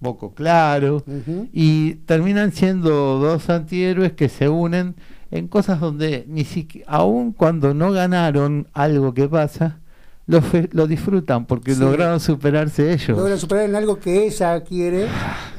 poco 0.00 0.34
claro 0.34 1.04
y 1.52 1.94
terminan 2.06 2.52
siendo 2.52 3.18
dos 3.18 3.48
antihéroes 3.50 4.12
que 4.12 4.28
se 4.28 4.48
unen 4.48 4.94
en 5.30 5.48
cosas 5.48 5.80
donde 5.80 6.24
ni 6.28 6.44
siquiera 6.44 6.86
aun 6.90 7.32
cuando 7.32 7.74
no 7.74 7.90
ganaron 7.92 8.68
algo 8.72 9.14
que 9.14 9.28
pasa 9.28 9.78
lo, 10.26 10.40
fe- 10.42 10.68
lo 10.72 10.86
disfrutan 10.86 11.46
porque 11.46 11.74
Sí. 11.74 11.80
lograron 11.80 12.20
superarse 12.20 12.92
ellos 12.92 13.18
Logran 13.18 13.38
superar 13.38 13.64
en 13.68 13.74
algo 13.74 13.98
que 13.98 14.26
ella 14.26 14.62
quiere 14.62 15.04
y, 15.06 15.08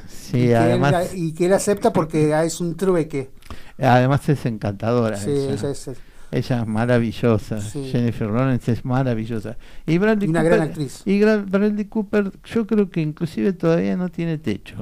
sí 0.08 0.32
que 0.48 0.56
además 0.56 1.12
él, 1.14 1.18
y 1.18 1.34
que 1.34 1.46
él 1.48 1.54
acepta 1.54 1.92
porque 1.94 2.34
ah, 2.34 2.44
es 2.46 2.60
un 2.62 2.76
trueque. 2.76 3.30
además 3.78 4.28
es 4.30 4.46
encantadora 4.46 5.18
Sí, 5.18 5.30
ella. 5.32 5.54
ella 5.54 5.70
es, 5.72 5.90
Ella 6.34 6.62
es 6.62 6.68
maravillosa 6.68 7.62
Sí. 7.62 7.90
Jennifer 7.92 8.30
Lawrence 8.30 8.72
es 8.72 8.84
maravillosa 8.86 9.58
y 9.86 9.98
Bradley 9.98 10.28
una 10.30 10.42
Cooper 10.42 10.58
gran 10.58 10.68
actriz. 10.70 11.02
y 11.06 11.20
Bradley 11.22 11.86
Cooper 11.86 12.32
yo 12.44 12.66
creo 12.68 12.90
que 12.90 13.02
inclusive 13.02 13.54
todavía 13.54 13.96
no 13.98 14.10
tiene 14.10 14.38
techo 14.38 14.76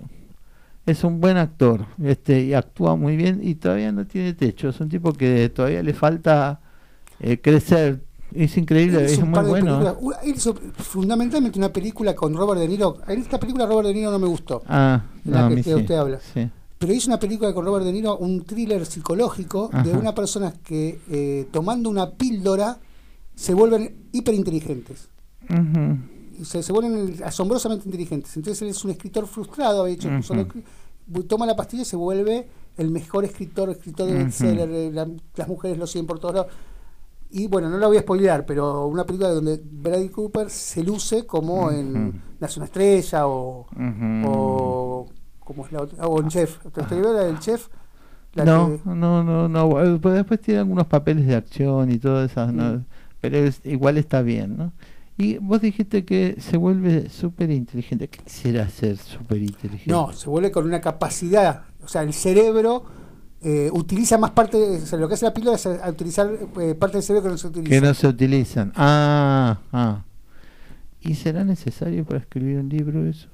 es 0.85 1.03
un 1.03 1.19
buen 1.21 1.37
actor 1.37 1.85
este 2.03 2.41
y 2.43 2.53
actúa 2.53 2.95
muy 2.95 3.15
bien 3.17 3.39
y 3.43 3.55
todavía 3.55 3.91
no 3.91 4.05
tiene 4.05 4.33
techo 4.33 4.69
es 4.69 4.79
un 4.79 4.89
tipo 4.89 5.13
que 5.13 5.49
todavía 5.49 5.83
le 5.83 5.93
falta 5.93 6.59
eh, 7.19 7.39
crecer 7.39 7.99
es 8.33 8.57
increíble 8.57 9.03
es 9.05 9.19
muy 9.23 9.39
bueno 9.43 9.97
él 10.23 10.33
hizo 10.35 10.55
fundamentalmente 10.77 11.59
una 11.59 11.71
película 11.73 12.15
con 12.15 12.33
Robert 12.33 12.61
De 12.61 12.67
Niro. 12.67 12.97
En 13.07 13.19
esta 13.19 13.37
película 13.39 13.65
Robert 13.65 13.87
De 13.89 13.93
Niro 13.93 14.09
no 14.09 14.19
me 14.19 14.27
gustó. 14.27 14.63
ah 14.67 15.01
de 15.23 15.31
la 15.31 15.49
no, 15.49 15.55
que- 15.55 15.63
sí. 15.63 15.73
usted 15.73 15.95
habla. 15.95 16.19
Sí. 16.33 16.49
Pero 16.82 16.93
hizo 16.93 17.09
una 17.11 17.19
película 17.19 17.53
con 17.53 17.63
Robert 17.63 17.86
De 17.86 17.91
Niro, 17.93 18.17
un 18.17 18.43
thriller 18.43 18.84
psicológico 18.88 19.69
de 19.84 19.91
una 19.93 20.15
persona 20.15 20.51
que 20.63 20.99
eh, 21.11 21.47
tomando 21.51 21.91
una 21.91 22.09
píldora 22.09 22.79
se 23.36 23.53
vuelven 23.53 24.07
hiperinteligentes. 24.11 25.07
Y 26.39 26.43
Se, 26.43 26.63
se 26.63 26.73
vuelven 26.73 27.21
asombrosamente 27.23 27.86
inteligentes. 27.88 28.36
Entonces 28.36 28.59
él 28.63 28.69
es 28.69 28.84
un 28.84 28.89
escritor 28.89 29.27
frustrado, 29.27 29.82
había 29.84 29.93
hecho 29.93 30.07
Ujú. 30.09 30.23
solo 30.23 30.47
escri- 30.47 30.63
bu- 31.07 31.27
toma 31.27 31.45
la 31.45 31.55
pastilla 31.55 31.84
y 31.84 31.86
se 31.86 31.95
vuelve 31.95 32.47
el 32.77 32.89
mejor 32.89 33.25
escritor, 33.25 33.69
escritor 33.69 34.07
de 34.07 34.15
bestseller, 34.23 34.69
eh, 34.71 34.91
la- 34.91 35.07
las 35.36 35.47
mujeres 35.47 35.77
lo 35.77 35.86
siguen 35.86 36.07
por 36.07 36.17
todos 36.17 36.34
lados. 36.34 36.51
Y 37.29 37.45
bueno, 37.45 37.69
no 37.69 37.77
la 37.77 37.86
voy 37.86 37.97
a 37.97 38.01
spoilear, 38.01 38.43
pero 38.47 38.88
una 38.88 39.05
película 39.05 39.29
donde 39.29 39.61
Bradley 39.63 40.09
Cooper 40.09 40.49
se 40.49 40.84
luce 40.84 41.27
como 41.27 41.69
en 41.69 42.21
Nace 42.39 42.59
una 42.59 42.65
estrella 42.65 43.27
o 43.27 43.67
¿cómo 45.53 45.65
es 45.65 45.71
la 45.71 45.81
otra? 45.81 46.07
O 46.07 46.19
en 46.21 46.27
Chef. 46.29 46.57
¿Te 46.73 46.81
la 47.01 47.23
del 47.23 47.39
Chef? 47.39 47.67
La 48.33 48.45
no, 48.45 48.67
que- 48.83 48.89
no, 48.89 49.23
no, 49.23 49.49
no. 49.49 49.81
eh, 49.83 49.99
después 50.13 50.39
tiene 50.39 50.59
algunos 50.61 50.87
papeles 50.87 51.27
de 51.27 51.35
acción 51.35 51.91
y 51.91 51.97
todas 51.99 52.31
esas, 52.31 52.53
¿no? 52.53 52.83
Pero 53.19 53.37
es- 53.37 53.61
igual 53.65 53.97
está 53.97 54.21
bien, 54.21 54.57
¿no? 54.57 54.71
Y 55.17 55.37
vos 55.37 55.61
dijiste 55.61 56.05
que 56.05 56.37
se 56.39 56.57
vuelve 56.57 57.09
súper 57.09 57.51
inteligente. 57.51 58.07
¿Qué 58.07 58.19
quisiera 58.23 58.67
ser 58.69 58.97
súper 58.97 59.37
inteligente? 59.39 59.91
No, 59.91 60.13
se 60.13 60.29
vuelve 60.29 60.49
con 60.49 60.65
una 60.65 60.79
capacidad, 60.81 61.63
o 61.83 61.87
sea, 61.87 62.01
el 62.03 62.13
cerebro 62.13 62.85
eh, 63.43 63.69
utiliza 63.73 64.17
más 64.19 64.31
parte, 64.31 64.57
de, 64.57 64.77
o 64.77 64.85
sea, 64.85 64.99
lo 64.99 65.07
que 65.07 65.15
hace 65.15 65.25
la 65.25 65.33
píldora 65.33 65.55
es 65.57 65.65
a- 65.65 65.83
a 65.85 65.89
utilizar 65.89 66.29
eh, 66.61 66.75
parte 66.75 66.97
del 66.97 67.03
cerebro 67.03 67.23
que 67.23 67.31
no 67.31 67.37
se 67.37 67.47
utiliza. 67.47 67.69
Que 67.69 67.81
no 67.81 67.93
se 67.95 68.07
utilizan. 68.07 68.71
Ah, 68.75 69.57
ah. 69.73 70.03
¿Y 71.01 71.15
será 71.15 71.43
necesario 71.43 72.05
para 72.05 72.19
escribir 72.19 72.59
un 72.59 72.69
libro 72.69 73.03
eso? 73.05 73.27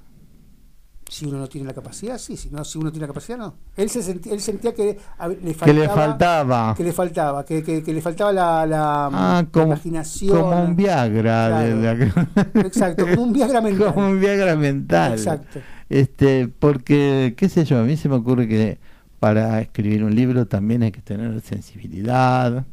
Si 1.09 1.25
uno 1.25 1.37
no 1.37 1.47
tiene 1.47 1.65
la 1.67 1.73
capacidad, 1.73 2.17
sí. 2.17 2.35
Si 2.35 2.49
no, 2.49 2.63
si 2.65 2.77
uno 2.77 2.91
tiene 2.91 3.03
la 3.07 3.13
capacidad, 3.13 3.37
no. 3.37 3.55
Él 3.77 3.89
se 3.89 4.03
sentía, 4.03 4.33
él 4.33 4.41
sentía 4.41 4.73
que 4.73 4.97
a 5.17 5.27
le 5.29 5.37
Que 5.37 5.53
faltaba, 5.53 5.73
le 5.73 5.87
faltaba. 5.89 6.75
que 6.75 6.83
le 6.83 6.91
faltaba, 6.93 7.45
que, 7.45 7.63
que- 7.63 7.81
que 7.81 7.93
le 7.93 8.01
faltaba 8.01 8.33
la, 8.33 8.65
la, 8.65 9.05
Ah, 9.07 9.41
la 9.43 9.47
como, 9.49 9.67
imaginación. 9.67 10.37
como 10.41 10.63
un 10.63 10.75
Viagra. 10.75 11.49
la- 11.49 11.91
Exacto, 12.55 13.05
como 13.07 13.23
un 13.23 13.33
Viagra 13.33 13.61
mental. 13.61 13.93
como 13.93 14.07
un 14.09 14.19
Viagra 14.19 14.55
mental. 14.55 15.13
Exacto. 15.13 15.59
Este, 15.89 16.49
porque, 16.49 17.33
qué 17.37 17.47
sé 17.47 17.63
yo, 17.63 17.79
a 17.79 17.83
mí 17.83 17.95
se 17.95 18.09
me 18.09 18.15
ocurre 18.15 18.47
que 18.47 18.77
para 19.19 19.61
escribir 19.61 20.03
un 20.03 20.13
libro 20.13 20.45
también 20.45 20.83
hay 20.83 20.91
que 20.91 21.01
tener 21.01 21.39
sensibilidad. 21.41 22.65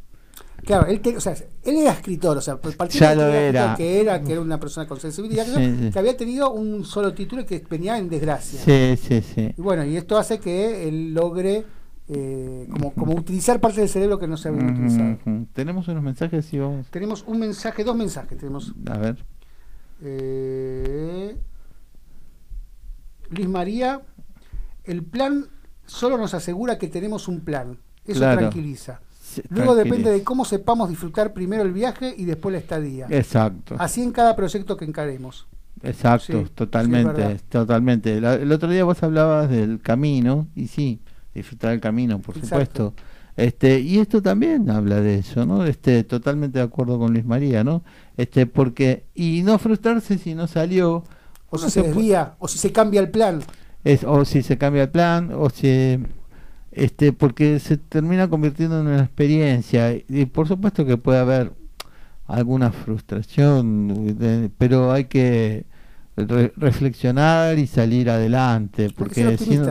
Claro, 0.65 0.87
él, 0.87 0.99
te- 0.99 1.15
o 1.15 1.21
sea, 1.21 1.33
él 1.33 1.75
era 1.77 1.91
escritor, 1.91 2.37
o 2.37 2.41
sea, 2.41 2.59
Ya 2.89 3.09
de 3.11 3.15
lo 3.15 3.27
era. 3.27 3.75
que 3.75 4.01
era, 4.01 4.21
que 4.21 4.31
era 4.31 4.41
una 4.41 4.59
persona 4.59 4.87
con 4.87 4.99
sensibilidad, 4.99 5.45
Sí, 5.45 5.53
que, 5.53 5.75
sí. 5.85 5.91
que 5.91 5.99
había 5.99 6.17
tenido 6.17 6.51
un 6.51 6.83
solo 6.85 7.13
título 7.13 7.43
y 7.43 7.45
que 7.45 7.63
venía 7.69 7.97
en 7.97 8.09
desgracia. 8.09 8.59
Sí, 8.59 8.97
sí, 9.01 9.21
sí. 9.21 9.53
Y 9.57 9.61
bueno, 9.61 9.85
y 9.85 9.95
esto 9.95 10.17
hace 10.17 10.39
que 10.39 10.87
él 10.87 11.13
logre 11.13 11.63
eh, 12.07 12.67
como, 12.71 12.93
como 12.93 13.13
utilizar 13.15 13.59
parte 13.59 13.79
del 13.81 13.89
cerebro 13.89 14.17
que 14.19 14.27
no 14.27 14.37
se 14.37 14.49
había 14.49 14.63
utilizado. 14.65 15.17
Ujú. 15.25 15.47
Tenemos 15.53 15.87
unos 15.87 16.03
mensajes 16.03 16.51
y 16.53 16.59
vamos 16.59 16.87
Tenemos 16.89 17.23
un 17.27 17.39
mensaje, 17.39 17.83
dos 17.83 17.95
mensajes. 17.95 18.37
Tenemos 18.37 18.73
a 18.87 18.97
ver. 18.97 19.23
eh, 20.01 21.35
Luis 23.29 23.47
María, 23.47 24.01
el 24.83 25.03
plan 25.03 25.47
solo 25.85 26.17
nos 26.17 26.33
asegura 26.33 26.77
que 26.77 26.87
tenemos 26.87 27.27
un 27.27 27.41
plan. 27.41 27.77
Eso 28.05 28.19
Claro. 28.19 28.39
tranquiliza. 28.39 29.01
Luego 29.49 29.75
depende 29.75 30.11
de 30.11 30.23
cómo 30.23 30.45
sepamos 30.45 30.89
disfrutar 30.89 31.33
primero 31.33 31.63
el 31.63 31.71
viaje 31.73 32.13
y 32.17 32.25
después 32.25 32.53
la 32.53 32.59
estadía. 32.59 33.07
Exacto. 33.09 33.75
Así 33.79 34.01
en 34.01 34.11
cada 34.11 34.35
proyecto 34.35 34.77
que 34.77 34.85
encaremos. 34.85 35.47
Exacto, 35.83 36.43
Sí, 36.45 36.51
totalmente, 36.55 37.39
totalmente. 37.49 38.19
La- 38.21 38.35
el 38.35 38.51
otro 38.51 38.69
día 38.69 38.83
vos 38.83 39.01
hablabas 39.03 39.49
del 39.49 39.81
camino 39.81 40.47
y 40.55 40.67
sí, 40.67 40.99
disfrutar 41.33 41.73
el 41.73 41.79
camino, 41.81 42.19
por 42.19 42.35
Exacto. 42.37 42.55
supuesto. 42.55 42.93
Este, 43.37 43.79
y 43.81 43.99
esto 43.99 44.21
también 44.21 44.69
habla 44.69 45.01
de 45.01 45.19
eso, 45.19 45.45
¿no? 45.45 45.65
Este, 45.65 46.05
totalmente 46.05 46.59
de 46.59 46.63
acuerdo 46.65 46.97
con 46.97 47.11
Luis 47.11 47.25
María, 47.25 47.63
¿no? 47.65 47.83
Este, 48.15 48.45
porque 48.47 49.03
y 49.13 49.41
no 49.43 49.57
frustrarse 49.59 50.17
si 50.17 50.33
no 50.33 50.47
salió 50.47 51.03
O 51.49 51.57
si 51.57 51.69
se 51.69 51.81
desvía, 51.83 52.35
o 52.39 52.47
si 52.47 52.57
se 52.57 52.71
cambia 52.71 53.01
el 53.01 53.09
plan. 53.11 53.41
es 53.83 54.05
o 54.05 54.23
si 54.23 54.41
se 54.41 54.57
cambia 54.57 54.83
el 54.83 54.89
plan 54.89 55.31
o 55.35 55.49
si 55.49 55.99
este 56.75 57.13
porque 57.13 57.59
se 57.59 57.77
termina 57.77 58.27
convirtiendo 58.29 58.79
en 58.81 58.87
una 58.87 58.99
experiencia 59.03 59.91
y, 59.93 60.05
y 60.09 60.25
por 60.25 60.47
supuesto 60.47 60.85
que 60.85 60.97
puede 60.97 61.19
haber 61.19 61.51
alguna 62.27 62.71
frustración 62.71 64.17
de- 64.17 64.49
pero 64.57 64.91
hay 64.91 65.05
que 65.05 65.65
re- 66.17 66.51
reflexionar 66.57 67.57
y 67.59 67.67
salir 67.67 68.09
adelante 68.09 68.89
porque 68.95 69.23
si 69.37 69.57
no, 69.57 69.65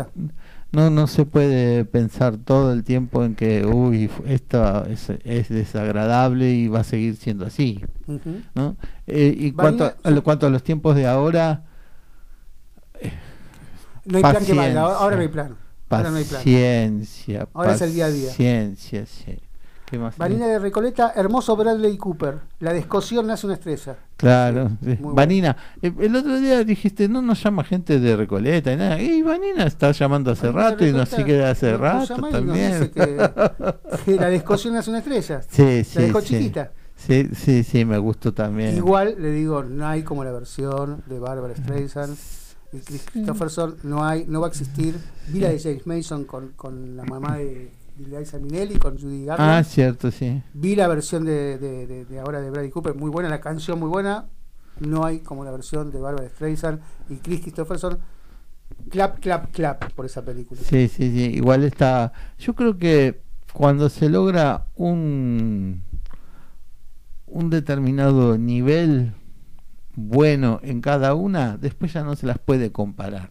no 0.73 0.91
no 0.91 1.07
se 1.07 1.25
puede 1.25 1.85
pensar 1.85 2.37
todo 2.37 2.73
el 2.73 2.83
tiempo 2.85 3.25
en 3.25 3.35
que 3.35 3.65
uy 3.67 4.11
esto 4.27 4.85
es, 4.87 5.11
es 5.25 5.49
desagradable 5.49 6.51
y 6.53 6.69
va 6.69 6.81
a 6.81 6.85
seguir 6.85 7.17
siendo 7.17 7.45
así. 7.47 7.85
¿no? 8.55 8.77
Eh, 9.07 9.35
y 9.39 9.53
cuanto, 9.53 9.85
a 10.03 10.11
lo- 10.11 10.23
cuanto 10.25 10.47
a 10.47 10.51
los 10.51 10.63
tiempos 10.63 10.97
de 10.97 11.07
ahora 11.07 11.63
No 14.05 14.17
hay 14.19 14.23
plan 14.23 14.45
que 14.45 14.53
valga. 14.55 14.81
Ahora 14.83 15.17
no 15.17 15.23
hay 15.23 15.29
plan. 15.29 15.57
Ahora 15.99 16.11
no 16.11 16.17
hay 16.17 16.25
plan. 16.25 16.41
Paciencia. 16.41 17.49
Ahora 17.53 17.75
es 17.75 17.83
el 17.83 17.95
día 17.95 18.07
a 18.07 18.11
día. 18.11 18.29
Paciencia, 18.29 19.07
sí. 19.07 19.39
¿Qué 19.87 19.99
más? 19.99 20.17
Vanina 20.17 20.47
de 20.47 20.59
Recoleta, 20.59 21.13
hermoso 21.15 21.57
Bradley 21.57 21.97
Cooper. 21.99 22.39
La 22.61 22.73
descosión 22.73 23.27
nace 23.27 23.47
una 23.47 23.55
estrella. 23.55 23.97
Claro. 24.17 24.69
Sí, 24.69 24.77
sí. 24.81 24.87
muy 24.87 24.97
bueno. 24.97 25.15
Vanina, 25.15 25.57
eh, 25.83 25.93
el 26.01 26.17
otro 26.17 26.39
día 26.39 26.65
dijiste, 26.65 27.09
no 27.09 27.21
nos 27.21 27.43
llama 27.43 27.65
gente 27.65 28.01
de 28.01 28.17
Recoleta 28.17 28.73
y 28.73 28.77
nada. 28.77 29.01
Y 29.01 29.23
Vanina 29.23 29.65
está 29.65 29.93
llamando 29.93 30.31
hace 30.31 30.47
Vanina 30.49 30.71
rato 30.71 30.87
y 30.87 30.93
nos 30.93 31.09
sigue 31.09 31.45
hace 31.45 31.77
rato 31.77 32.17
también. 32.31 32.91
que, 32.91 33.31
que 34.05 34.15
la 34.17 34.31
descosión 34.31 34.75
nace 34.75 34.91
una 34.91 35.01
estrella. 35.01 35.43
Sí, 35.49 35.85
sí, 35.85 35.99
la 35.99 36.05
dejó 36.07 36.21
chiquita. 36.23 36.73
Sí, 36.97 37.29
sí, 37.35 37.65
sí, 37.65 37.85
me 37.85 37.99
gustó 37.99 38.33
también. 38.33 38.77
Igual 38.77 39.17
le 39.19 39.31
digo, 39.31 39.63
no 39.63 39.87
hay 39.87 40.03
como 40.03 40.25
la 40.25 40.33
versión 40.33 41.03
de 41.07 41.19
Barbara 41.19 41.55
Streisand 41.55 42.17
y 42.77 42.81
Chris 42.81 43.07
Christopherson. 43.13 43.77
No 43.83 44.05
hay, 44.05 44.25
no 44.29 44.41
va 44.41 44.47
a 44.49 44.51
existir. 44.51 44.97
Vi 45.29 45.41
la 45.41 45.49
de 45.51 45.59
James 45.61 45.87
Mason 45.87 46.25
con, 46.25 46.51
con 46.57 46.97
la 46.97 47.05
mamá 47.05 47.37
de, 47.39 47.71
de 47.99 48.19
Liza 48.21 48.39
Minnelli, 48.39 48.77
con 48.79 48.99
Judy 48.99 49.23
Ah, 49.29 49.37
Garland. 49.37 49.67
cierto, 49.67 50.11
sí. 50.11 50.43
Vi 50.53 50.75
la 50.77 50.89
versión 50.89 51.25
de, 51.25 51.59
de- 51.59 52.21
ahora 52.21 52.41
de 52.41 52.51
Bradley 52.51 52.71
Cooper, 52.71 52.95
muy 52.95 53.11
buena, 53.11 53.29
la 53.29 53.41
canción 53.41 53.79
muy 53.79 53.89
buena. 53.89 54.27
No 54.81 55.05
hay 55.05 55.21
como 55.21 55.45
la 55.45 55.51
versión 55.53 55.93
de 55.93 56.01
Barbara 56.01 56.29
Streisand 56.29 56.81
y 57.09 57.17
Chris 57.17 57.41
Christopherson. 57.43 57.99
Clap, 58.91 59.21
clap, 59.21 59.53
clap 59.53 59.93
por 59.93 60.05
esa 60.07 60.23
película. 60.25 60.61
Sí, 60.63 60.89
sí, 60.89 61.11
sí. 61.13 61.31
Igual 61.37 61.63
está. 61.65 62.13
Yo 62.39 62.55
creo 62.55 62.77
que 62.77 63.21
cuando 63.53 63.89
se 63.89 64.09
logra 64.09 64.67
un 64.75 65.83
un 67.27 67.51
determinado 67.51 68.39
nivel 68.39 69.13
bueno 69.97 70.61
en 70.63 70.81
cada 70.81 71.15
una, 71.15 71.57
después 71.57 71.93
ya 71.93 72.03
no 72.03 72.17
se 72.17 72.27
las 72.27 72.39
puede 72.39 72.73
comparar. 72.73 73.31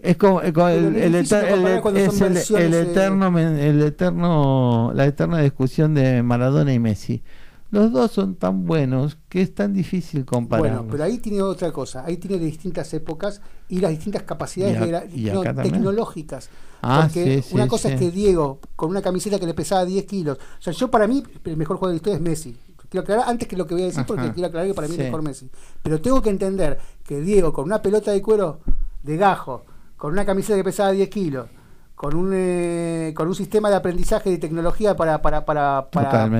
Es 0.00 0.16
como, 0.18 0.42
es 0.42 0.52
como 0.52 0.66
Pero 0.66 0.88
el, 0.88 0.96
el 0.96 1.14
eter- 1.14 1.44
el- 1.54 1.96
es 1.96 2.50
el- 2.50 2.74
eterno, 2.74 3.38
el 3.38 3.82
eterno, 3.82 4.92
la 4.94 5.06
eterna 5.06 5.38
discusión 5.40 5.94
de 5.94 6.22
Maradona 6.22 6.74
y 6.74 6.78
Messi. 6.78 7.22
Los 7.70 7.90
dos 7.90 8.12
son 8.12 8.36
tan 8.36 8.66
buenos 8.66 9.16
que 9.28 9.40
es 9.42 9.54
tan 9.54 9.72
difícil 9.72 10.24
comparar. 10.24 10.76
Bueno, 10.76 10.86
pero 10.90 11.04
ahí 11.04 11.18
tiene 11.18 11.42
otra 11.42 11.72
cosa, 11.72 12.04
ahí 12.04 12.18
tiene 12.18 12.38
de 12.38 12.44
distintas 12.46 12.92
épocas 12.94 13.40
y 13.68 13.80
las 13.80 13.90
distintas 13.90 14.22
capacidades 14.24 14.74
Y 14.74 14.76
a- 14.76 14.86
de 14.86 14.92
la- 14.92 15.04
y 15.06 15.24
no, 15.32 15.40
acá 15.40 15.54
también. 15.54 15.74
tecnológicas. 15.74 16.50
Ah, 16.82 17.00
Porque 17.06 17.42
sí, 17.42 17.48
sí, 17.48 17.54
una 17.54 17.66
cosa 17.66 17.88
sí. 17.88 17.94
es 17.94 18.00
que 18.00 18.10
Diego, 18.10 18.60
con 18.76 18.90
una 18.90 19.00
camiseta 19.00 19.40
que 19.40 19.46
le 19.46 19.54
pesaba 19.54 19.84
10 19.86 20.04
kilos, 20.04 20.38
o 20.38 20.62
sea, 20.62 20.72
yo 20.72 20.90
para 20.90 21.06
mí, 21.08 21.22
el 21.44 21.56
mejor 21.56 21.78
jugador 21.78 21.92
de 21.92 21.94
la 21.94 21.96
historia 21.96 22.16
es 22.16 22.20
Messi. 22.22 22.56
Quiero 22.94 23.02
aclarar 23.02 23.24
antes 23.28 23.48
que 23.48 23.56
lo 23.56 23.66
que 23.66 23.74
voy 23.74 23.82
a 23.82 23.86
decir, 23.86 24.04
porque 24.06 24.22
Ajá. 24.22 24.32
quiero 24.34 24.46
aclarar 24.46 24.68
que 24.68 24.74
para 24.74 24.86
mí 24.86 24.94
Sí. 24.94 25.00
es 25.00 25.06
mejor 25.06 25.22
Messi. 25.22 25.50
Pero 25.82 26.00
tengo 26.00 26.22
que 26.22 26.30
entender 26.30 26.78
que 27.04 27.20
Diego, 27.20 27.52
con 27.52 27.64
una 27.64 27.82
pelota 27.82 28.12
de 28.12 28.22
cuero 28.22 28.60
de 29.02 29.16
gajo, 29.16 29.64
con 29.96 30.12
una 30.12 30.24
camiseta 30.24 30.54
que 30.56 30.62
pesaba 30.62 30.92
10 30.92 31.08
kilos, 31.08 31.48
con 31.96 32.14
un, 32.14 32.30
eh, 32.34 33.12
con 33.16 33.26
un 33.26 33.34
sistema 33.34 33.68
de 33.68 33.74
aprendizaje 33.74 34.30
de 34.30 34.38
tecnología 34.38 34.94
para, 34.96 35.20
para, 35.22 35.44
para, 35.44 35.88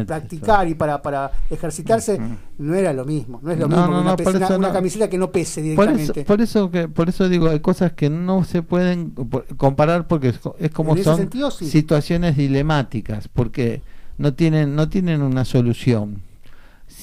practicar 0.07 0.69
y 0.69 0.75
para, 0.77 1.03
para 1.03 1.33
ejercitarse, 1.51 2.21
no 2.59 2.75
era 2.77 2.93
lo 2.93 3.05
mismo. 3.05 3.41
No 3.43 3.51
es 3.51 3.59
lo 3.59 3.67
No, 3.67 3.77
mismo 3.77 3.87
no, 4.03 4.17
que 4.17 4.23
una, 4.29 4.49
no, 4.51 4.57
una- 4.59 4.73
camiseta 4.73 5.11
que 5.11 5.19
no 5.19 5.33
pese 5.33 5.75
Por 5.75 5.89
eso, 5.89 5.93
directamente. 5.97 6.25
por 6.25 6.41
eso 6.41 6.71
que 6.71 6.87
por 6.89 7.09
eso 7.09 7.29
digo 7.29 7.49
hay 7.49 7.59
cosas 7.59 7.93
que 7.95 8.11
no 8.11 8.45
se 8.45 8.63
pueden 8.63 9.13
comparar 9.57 10.07
porque 10.07 10.29
es, 10.29 10.39
co- 10.39 10.55
es 10.61 10.71
como 10.71 10.97
son 10.99 11.17
sentido, 11.17 11.51
sí. 11.51 11.67
situaciones 11.67 12.37
dilemáticas 12.37 13.27
porque 13.29 13.83
no 14.19 14.35
tienen 14.35 14.77
no 14.77 14.89
tienen 14.89 15.23
una 15.23 15.45
solución 15.45 16.23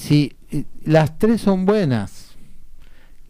si 0.02 0.32
las 0.84 1.18
tres 1.18 1.40
son 1.40 1.64
buenas 1.64 2.36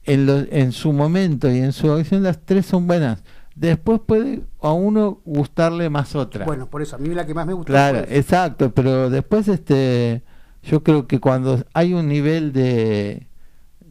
en 0.05 0.27
lo- 0.27 0.47
en 0.51 0.73
su 0.73 0.93
momento 0.93 1.51
y 1.53 1.59
en 1.59 1.73
su 1.73 1.91
acción 1.93 2.23
las 2.23 2.41
tres 2.45 2.67
son 2.67 2.87
buenas 2.87 3.23
después 3.55 4.01
puede 4.05 4.41
a 4.61 4.73
uno 4.73 5.21
gustarle 5.25 5.91
más 5.91 6.15
otra 6.17 6.45
Bueno, 6.47 6.69
por 6.71 6.81
eso, 6.83 6.97
a 6.97 6.99
mí 6.99 7.15
la 7.15 7.27
que 7.27 7.35
más 7.35 7.47
me 7.47 7.53
gustó 7.53 7.73
Claro, 7.73 7.99
exacto, 8.09 8.73
pero 8.73 9.11
después 9.11 9.49
este 9.49 10.23
yo 10.63 10.83
creo 10.83 11.07
que 11.07 11.21
cuando 11.21 11.63
hay 11.75 11.93
un 11.95 12.09
nivel 12.09 12.53
de 12.53 13.27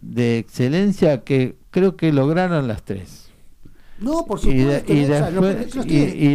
de 0.02 0.40
excelencia 0.40 1.24
que 1.24 1.58
creo 1.70 1.96
que 1.96 2.12
lograron 2.12 2.68
las 2.68 2.82
tres. 2.84 3.30
No, 4.00 4.26
por 4.26 4.40
supuesto. 4.40 4.92
y 4.92 5.06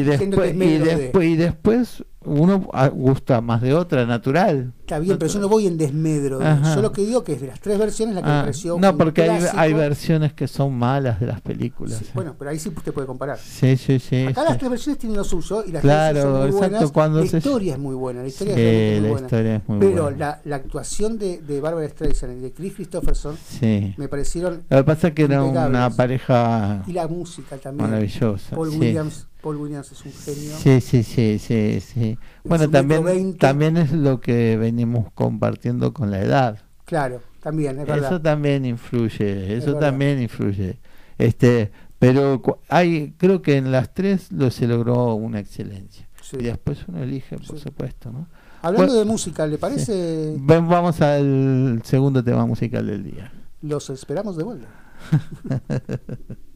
después 0.03 0.55
y, 0.55 1.37
después 1.37 2.05
uno 2.27 2.69
ah, 2.73 2.89
gusta 2.89 3.41
más 3.41 3.63
de 3.63 3.73
otra 3.75 4.05
natural. 4.07 4.73
Está 4.81 4.99
bien, 4.99 5.19
pero 5.19 5.31
yo 5.33 5.41
no 5.41 5.49
voy 5.49 5.67
en 5.67 5.79
desmedro. 5.79 6.41
Ajá. 6.41 6.75
Yo 6.77 6.83
lo 6.83 6.93
que 6.93 7.03
digo 7.05 7.25
que 7.25 7.33
es 7.33 7.41
de 7.41 7.47
las 7.49 7.61
tres 7.61 7.79
versiones 7.79 8.15
la 8.15 8.23
que 8.23 8.29
me 8.29 8.35
Ah, 8.35 8.41
pareció. 8.43 8.79
no, 8.79 8.97
porque 8.97 9.23
hay, 9.55 9.73
versiones 9.73 10.33
que 10.33 10.47
son 10.47 10.75
malas 10.79 11.19
de 11.19 11.27
las 11.27 11.41
películas. 11.41 11.97
Sí, 11.99 12.07
bueno, 12.15 12.35
pero 12.39 12.51
ahí 12.51 12.59
sí 12.59 12.69
usted 12.69 12.93
puede 12.93 13.07
comparar. 13.07 13.39
Sí, 13.39 13.77
sí, 13.77 13.99
sí. 13.99 14.27
Acá 14.27 14.43
sí. 14.43 14.49
las 14.49 14.59
tres 14.59 14.71
versiones 14.71 14.99
tienen 14.99 15.17
lo 15.19 15.25
suyo 15.25 15.65
y 15.67 15.73
las 15.73 15.83
Claro, 15.83 16.13
tres 16.13 16.23
son 16.23 16.33
muy 16.33 16.47
exacto, 16.47 16.71
buenas. 16.71 16.93
cuando 16.93 17.21
la 17.21 17.27
se- 17.27 17.39
historia 17.39 17.73
es 17.73 17.79
muy 17.79 17.95
buena, 17.97 18.23
la 18.23 18.29
historia 18.29 18.55
Sí, 18.55 18.61
es 18.61 18.93
muy 19.01 19.01
la 19.03 19.09
buena. 19.13 19.27
historia 19.27 19.57
es 19.57 19.69
muy 19.69 19.79
pero 19.81 20.03
buena. 20.05 20.17
La, 20.19 20.41
la 20.45 20.57
actuación 20.57 21.19
de, 21.19 21.39
de 21.43 21.61
Barbara 21.61 21.89
Streisand 21.89 22.37
y 22.39 22.41
de 22.41 22.53
Chris 22.53 22.75
Christopherson 22.75 23.37
Sí. 23.49 23.95
me 23.97 24.09
parecieron 24.09 24.63
Lo 24.69 24.77
que 24.79 24.85
pasa 24.85 25.09
es 25.09 25.15
que 25.15 25.23
era 25.25 25.43
una 25.43 25.91
pareja 25.91 26.83
y 26.87 26.93
la 26.93 27.09
música 27.09 27.57
también. 27.57 27.91
maravillosa. 27.91 28.55
Paul. 28.55 28.69
Williams, 28.71 29.27
Paul 29.47 29.59
Williams 29.59 29.93
es 29.93 30.05
un 30.05 30.13
genio. 30.13 30.57
Sí, 30.57 30.81
sí, 30.81 31.05
sí, 31.05 31.39
sí, 31.39 31.79
sí. 31.81 32.19
Bueno, 32.43 32.69
también, 32.69 33.05
metro 33.05 33.15
veinte. 33.15 33.39
también 33.39 33.77
es 33.77 33.93
lo 33.93 34.21
que 34.21 34.57
venimos 34.57 35.13
compartiendo 35.15 35.93
con 35.95 36.11
la 36.11 36.21
edad. 36.21 36.59
Claro, 36.85 37.21
también, 37.41 37.79
es 37.79 37.87
verdad. 37.87 38.09
Eso 38.09 38.21
también 38.21 38.65
influye, 38.65 39.57
eso 39.57 39.67
verdad. 39.75 39.81
también 39.91 40.21
influye. 40.21 40.81
Este, 41.17 41.71
pero 42.01 42.43
hay, 42.69 43.15
creo 43.19 43.41
que 43.41 43.57
en 43.57 43.71
las 43.71 43.95
tres 43.95 44.33
lo 44.33 44.51
se 44.51 44.67
logró 44.67 45.15
una 45.15 45.39
excelencia. 45.39 46.09
Sí. 46.21 46.39
Y 46.41 46.43
después 46.47 46.81
uno 46.89 47.05
elige, 47.05 47.37
por 47.39 47.57
Sí. 47.59 47.63
supuesto, 47.63 48.11
¿no? 48.11 48.27
Hablando 48.63 48.89
Bueno, 48.95 48.99
de 48.99 49.05
música, 49.05 49.47
¿le 49.47 49.59
parece? 49.59 50.35
Ven, 50.41 50.69
vamos 50.69 51.01
al 51.01 51.83
segundo 51.85 52.25
tema 52.25 52.45
musical 52.47 52.85
del 52.85 53.05
día. 53.05 53.33
Los 53.63 53.91
esperamos 53.91 54.37
de 54.37 54.43
vuelta. 54.43 54.67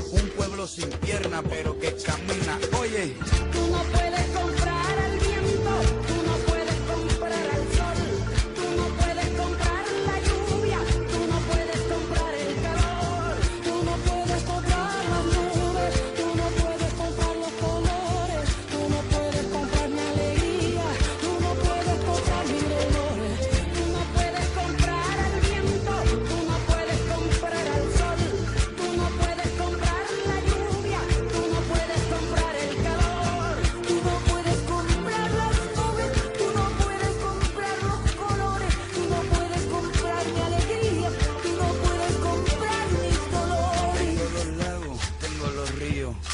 un 0.21 0.29
pueblo 0.29 0.67
sin 0.67 0.89
pierna 0.89 1.41
pero 1.49 1.77
que 1.79 1.95
camina. 1.95 2.59
Oye, 2.79 3.15
Tú 3.51 3.67
no 3.71 3.83
puedes 3.91 4.25
comprar 4.37 4.80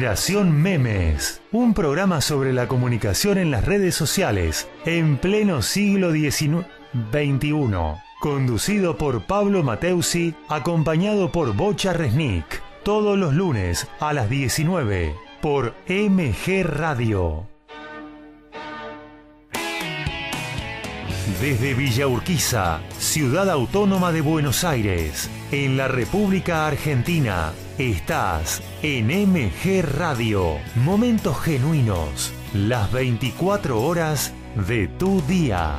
Generación 0.00 0.62
Memes, 0.62 1.42
un 1.52 1.74
programa 1.74 2.22
sobre 2.22 2.54
la 2.54 2.68
comunicación 2.68 3.36
en 3.36 3.50
las 3.50 3.66
redes 3.66 3.94
sociales 3.94 4.66
en 4.86 5.18
pleno 5.18 5.60
siglo 5.60 6.10
XIX 6.10 6.64
XXI, 7.12 8.00
conducido 8.18 8.96
por 8.96 9.26
Pablo 9.26 9.62
Mateusi, 9.62 10.34
acompañado 10.48 11.30
por 11.30 11.54
Bocha 11.54 11.92
Resnick, 11.92 12.62
todos 12.82 13.18
los 13.18 13.34
lunes 13.34 13.88
a 14.00 14.14
las 14.14 14.30
19 14.30 15.14
por 15.42 15.74
MG 15.86 16.64
Radio. 16.64 17.46
Desde 21.42 21.74
Villa 21.74 22.06
Urquiza, 22.06 22.80
ciudad 22.98 23.50
autónoma 23.50 24.12
de 24.12 24.22
Buenos 24.22 24.64
Aires, 24.64 25.28
en 25.52 25.76
la 25.76 25.88
República 25.88 26.66
Argentina, 26.66 27.52
estás 27.88 28.62
en 28.82 29.06
MG 29.06 29.82
Radio. 29.82 30.58
Momentos 30.74 31.40
genuinos, 31.40 32.32
las 32.52 32.92
24 32.92 33.80
horas 33.80 34.34
de 34.68 34.86
tu 34.86 35.22
día. 35.22 35.78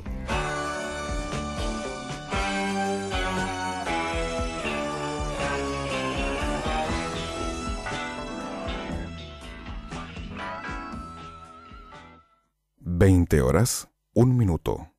Veinte 13.01 13.41
horas, 13.41 13.89
un 14.13 14.37
minuto. 14.37 14.91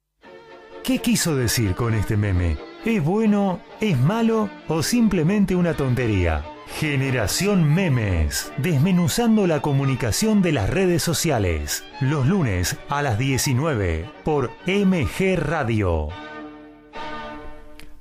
¿Qué 0.83 0.99
quiso 0.99 1.37
decir 1.37 1.77
con 1.77 1.95
este 1.95 2.17
meme? 2.17 2.59
¿Es 2.85 3.05
bueno, 3.05 3.61
es 3.81 3.97
malo 3.97 4.51
o 4.67 4.83
simplemente 4.83 5.55
una 5.55 5.75
tontería? 5.75 6.45
Generación 6.81 7.63
Memes, 7.73 8.53
desmenuzando 8.59 9.47
la 9.47 9.63
comunicación 9.63 10.43
de 10.43 10.51
las 10.51 10.69
redes 10.69 11.05
sociales, 11.05 11.85
los 12.01 12.27
lunes 12.27 12.77
a 12.89 13.03
las 13.03 13.19
19 13.19 14.11
por 14.25 14.51
MG 14.67 15.37
Radio. 15.37 16.09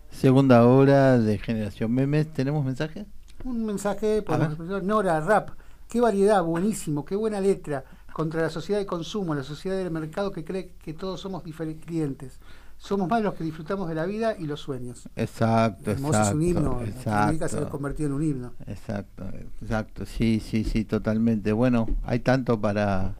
Segunda 0.09 0.65
hora 0.65 1.19
de 1.19 1.37
Generación 1.37 1.91
Memes. 1.91 2.33
¿Tenemos 2.33 2.65
mensaje? 2.65 3.05
Un 3.43 3.67
mensaje 3.67 4.23
por 4.23 4.33
A 4.33 4.37
ver. 4.39 4.47
nuestro 4.47 4.65
profesor 4.65 4.83
Nora 4.83 5.19
Rap. 5.19 5.51
Qué 5.87 6.01
variedad, 6.01 6.41
buenísimo, 6.41 7.05
qué 7.05 7.15
buena 7.15 7.39
letra 7.39 7.83
contra 8.13 8.41
la 8.41 8.49
sociedad 8.49 8.79
de 8.79 8.85
consumo, 8.85 9.35
la 9.35 9.43
sociedad 9.43 9.77
del 9.77 9.91
mercado 9.91 10.31
que 10.31 10.43
cree 10.43 10.75
que 10.83 10.93
todos 10.93 11.21
somos 11.21 11.43
diferentes 11.43 11.85
clientes. 11.85 12.39
Somos 12.77 13.07
más 13.07 13.21
los 13.21 13.35
que 13.35 13.43
disfrutamos 13.43 13.87
de 13.89 13.95
la 13.95 14.05
vida 14.05 14.35
y 14.37 14.45
los 14.45 14.59
sueños. 14.59 15.07
Exacto, 15.15 15.91
Hermoso 15.91 16.17
exacto. 16.17 16.29
es 16.29 16.35
un 16.35 16.41
himno. 16.43 16.81
Latinoamérica 16.83 17.47
se 17.47 17.57
ha 17.57 17.59
exacto. 17.59 17.69
convertido 17.69 18.07
en 18.07 18.13
un 18.13 18.23
himno. 18.23 18.53
Exacto, 18.65 19.23
exacto, 19.61 20.05
sí, 20.05 20.41
sí, 20.43 20.63
sí, 20.63 20.83
totalmente. 20.83 21.51
Bueno, 21.53 21.87
hay 22.03 22.19
tanto 22.19 22.59
para 22.59 23.15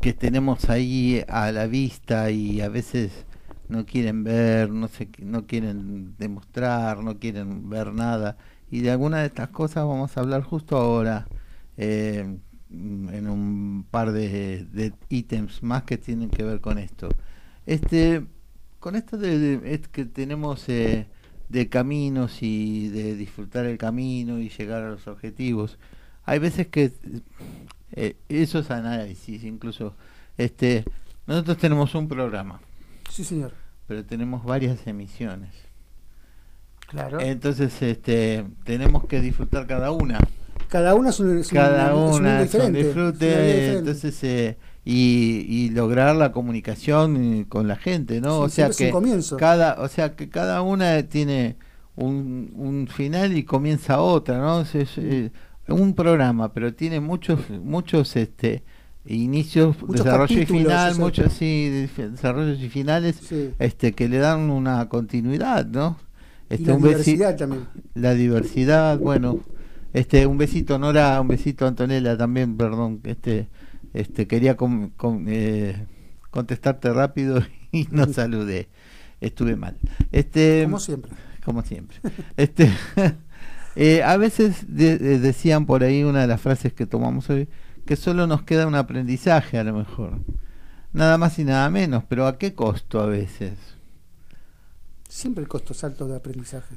que 0.00 0.12
tenemos 0.12 0.70
ahí 0.70 1.24
a 1.28 1.50
la 1.52 1.66
vista 1.66 2.30
y 2.30 2.60
a 2.60 2.68
veces 2.68 3.26
no 3.68 3.86
quieren 3.86 4.24
ver, 4.24 4.70
no 4.70 4.88
sé, 4.88 5.08
no 5.18 5.46
quieren 5.46 6.14
demostrar, 6.18 7.02
no 7.02 7.18
quieren 7.18 7.68
ver 7.68 7.92
nada. 7.92 8.36
Y 8.70 8.80
de 8.80 8.90
alguna 8.90 9.20
de 9.20 9.26
estas 9.26 9.48
cosas 9.48 9.84
vamos 9.84 10.16
a 10.16 10.20
hablar 10.20 10.42
justo 10.42 10.76
ahora, 10.76 11.26
eh, 11.76 12.38
en 13.12 13.28
un 13.28 13.84
par 13.90 14.12
de, 14.12 14.64
de 14.72 14.92
ítems 15.08 15.62
más 15.62 15.84
que 15.84 15.96
tienen 15.98 16.30
que 16.30 16.42
ver 16.42 16.60
con 16.60 16.78
esto. 16.78 17.08
Este, 17.66 18.24
con 18.80 18.96
esto 18.96 19.16
de, 19.16 19.38
de- 19.38 19.74
es 19.74 19.88
que 19.88 20.04
tenemos 20.04 20.68
eh, 20.68 21.06
de 21.48 21.68
caminos 21.68 22.42
y 22.42 22.88
de 22.88 23.14
disfrutar 23.16 23.64
el 23.66 23.78
camino 23.78 24.38
y 24.38 24.48
llegar 24.50 24.82
a 24.82 24.90
los 24.90 25.06
objetivos, 25.06 25.78
hay 26.24 26.38
veces 26.38 26.66
que 26.68 26.92
eh, 27.92 28.16
eso 28.28 28.58
es 28.58 28.70
análisis, 28.70 29.44
incluso 29.44 29.94
este, 30.36 30.84
nosotros 31.26 31.58
tenemos 31.58 31.94
un 31.94 32.08
programa, 32.08 32.60
Sí, 33.10 33.24
señor. 33.24 33.52
pero 33.86 34.04
tenemos 34.04 34.44
varias 34.44 34.86
emisiones. 34.86 35.52
Claro. 36.88 37.18
Entonces, 37.20 37.80
este, 37.82 38.44
tenemos 38.64 39.06
que 39.06 39.20
disfrutar 39.20 39.66
cada 39.66 39.90
una. 39.90 40.18
Cada 40.74 40.94
una 40.96 41.10
es 41.10 41.20
un, 41.20 41.38
es 41.38 41.48
cada 41.50 41.94
una 41.94 42.42
es 42.42 42.52
un 42.54 42.72
diferente, 42.72 42.84
disfrute, 42.84 43.26
diferente. 43.26 43.78
entonces 43.78 44.24
eh, 44.24 44.58
y, 44.84 45.46
y 45.48 45.70
lograr 45.70 46.16
la 46.16 46.32
comunicación 46.32 47.16
eh, 47.16 47.46
con 47.48 47.68
la 47.68 47.76
gente, 47.76 48.20
¿no? 48.20 48.48
Sí, 48.48 48.60
o 48.62 48.66
sea 48.66 48.70
que 48.70 48.90
comienzo. 48.90 49.36
cada, 49.36 49.80
o 49.80 49.86
sea 49.88 50.16
que 50.16 50.28
cada 50.28 50.62
una 50.62 51.00
tiene 51.04 51.56
un, 51.94 52.52
un 52.56 52.88
final 52.88 53.36
y 53.36 53.44
comienza 53.44 54.00
otra, 54.00 54.38
¿no? 54.38 54.62
Es, 54.62 54.74
es, 54.74 54.98
eh, 54.98 55.30
un 55.68 55.94
programa, 55.94 56.52
pero 56.52 56.74
tiene 56.74 56.98
muchos 56.98 57.38
muchos 57.50 58.16
este 58.16 58.64
inicios, 59.06 59.76
Muchos 59.80 60.04
desarrollo 60.04 60.40
y 60.40 60.46
final, 60.46 60.96
muchos 60.98 61.32
sí, 61.34 61.88
desarrollos 61.96 62.58
y 62.60 62.68
finales, 62.68 63.16
Sí. 63.28 63.50
este 63.60 63.92
que 63.92 64.08
le 64.08 64.18
dan 64.18 64.50
una 64.50 64.88
continuidad, 64.88 65.66
¿no? 65.66 65.98
Y 66.50 66.54
Este, 66.56 66.70
la 66.72 66.76
diversidad 66.76 67.36
también. 67.36 67.64
la 67.94 68.14
diversidad, 68.14 68.98
bueno, 68.98 69.38
este 69.94 70.26
un 70.26 70.36
besito 70.36 70.78
Nora, 70.78 71.18
un 71.22 71.28
besito 71.28 71.66
Antonella 71.66 72.16
también, 72.18 72.56
perdón, 72.58 73.00
este 73.04 73.48
este 73.94 74.26
quería 74.26 74.56
eh, 75.28 75.86
contestarte 76.30 76.92
rápido 76.92 77.40
y 77.72 77.88
no 77.90 78.06
saludé. 78.12 78.68
Estuve 79.22 79.56
mal. 79.56 79.78
Este 80.12 80.64
Como 80.64 80.78
siempre. 80.80 81.12
como 81.44 81.62
siempre. 81.62 81.98
Este 82.36 82.70
eh, 83.76 84.02
a 84.02 84.16
veces 84.18 84.66
de- 84.68 84.98
de- 84.98 85.18
decían 85.20 85.64
por 85.66 85.82
ahí 85.82 86.02
una 86.04 86.20
de 86.22 86.26
las 86.26 86.40
frases 86.40 86.72
que 86.74 86.86
tomamos 86.86 87.30
hoy 87.30 87.48
que 87.86 87.96
solo 87.96 88.26
nos 88.26 88.42
queda 88.42 88.66
un 88.66 88.74
aprendizaje 88.74 89.58
a 89.58 89.64
lo 89.64 89.74
mejor. 89.74 90.18
Nada 90.92 91.18
más 91.18 91.38
y 91.38 91.44
nada 91.44 91.68
menos, 91.70 92.04
pero 92.08 92.26
¿a 92.26 92.38
qué 92.38 92.54
costo 92.54 93.00
a 93.00 93.06
veces? 93.06 93.52
Siempre 95.08 95.42
el 95.42 95.48
costo 95.48 95.72
es 95.72 95.84
alto 95.84 96.06
de 96.08 96.16
aprendizaje. 96.16 96.76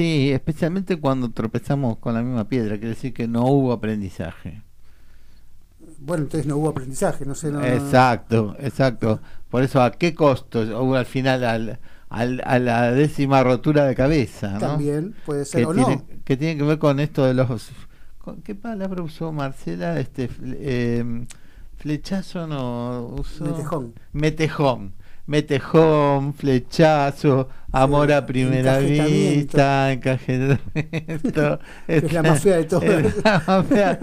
Sí, 0.00 0.30
especialmente 0.32 0.98
cuando 0.98 1.30
tropezamos 1.30 1.98
con 1.98 2.14
la 2.14 2.22
misma 2.22 2.48
piedra, 2.48 2.76
quiere 2.78 2.94
decir 2.94 3.12
que 3.12 3.28
no 3.28 3.44
hubo 3.44 3.70
aprendizaje. 3.70 4.62
Bueno, 5.98 6.22
entonces 6.22 6.46
no 6.46 6.56
hubo 6.56 6.70
aprendizaje, 6.70 7.26
no 7.26 7.34
sé. 7.34 7.50
No, 7.50 7.62
Exacto, 7.62 8.56
exacto. 8.60 9.20
Por 9.50 9.62
eso, 9.62 9.82
¿a 9.82 9.90
qué 9.92 10.14
costo 10.14 10.60
hubo 10.82 10.94
al 10.96 11.04
final 11.04 11.44
al, 11.44 11.78
al- 12.08 12.40
a 12.46 12.58
la 12.58 12.92
décima 12.92 13.42
rotura 13.42 13.84
de 13.84 13.94
cabeza? 13.94 14.52
¿no? 14.54 14.58
También 14.60 15.14
puede 15.26 15.44
ser 15.44 15.60
que 15.60 15.66
o 15.66 15.74
tiene, 15.74 15.96
no. 15.96 16.04
que 16.24 16.36
tiene 16.38 16.56
que 16.56 16.64
ver 16.64 16.78
con 16.78 16.98
esto 16.98 17.26
de 17.26 17.34
los... 17.34 17.70
con- 18.16 18.40
¿Qué 18.40 18.54
palabra 18.54 19.02
usó 19.02 19.32
Marcela? 19.32 20.00
Este, 20.00 20.30
eh, 20.42 21.26
flechazo 21.76 22.46
no 22.46 23.06
usó... 23.18 23.44
Metejón. 23.44 23.92
Metejón. 24.14 24.94
Metejón, 25.30 26.34
flechazo, 26.34 27.48
amor 27.70 28.10
a 28.10 28.26
primera 28.26 28.80
encajetamiento. 28.80 29.36
vista, 29.36 29.92
encajamiento. 29.92 30.58
Es 31.86 32.12
la 32.12 32.22
más 32.24 32.42
fea 32.42 32.56
de 32.56 32.64
todas. 32.64 33.04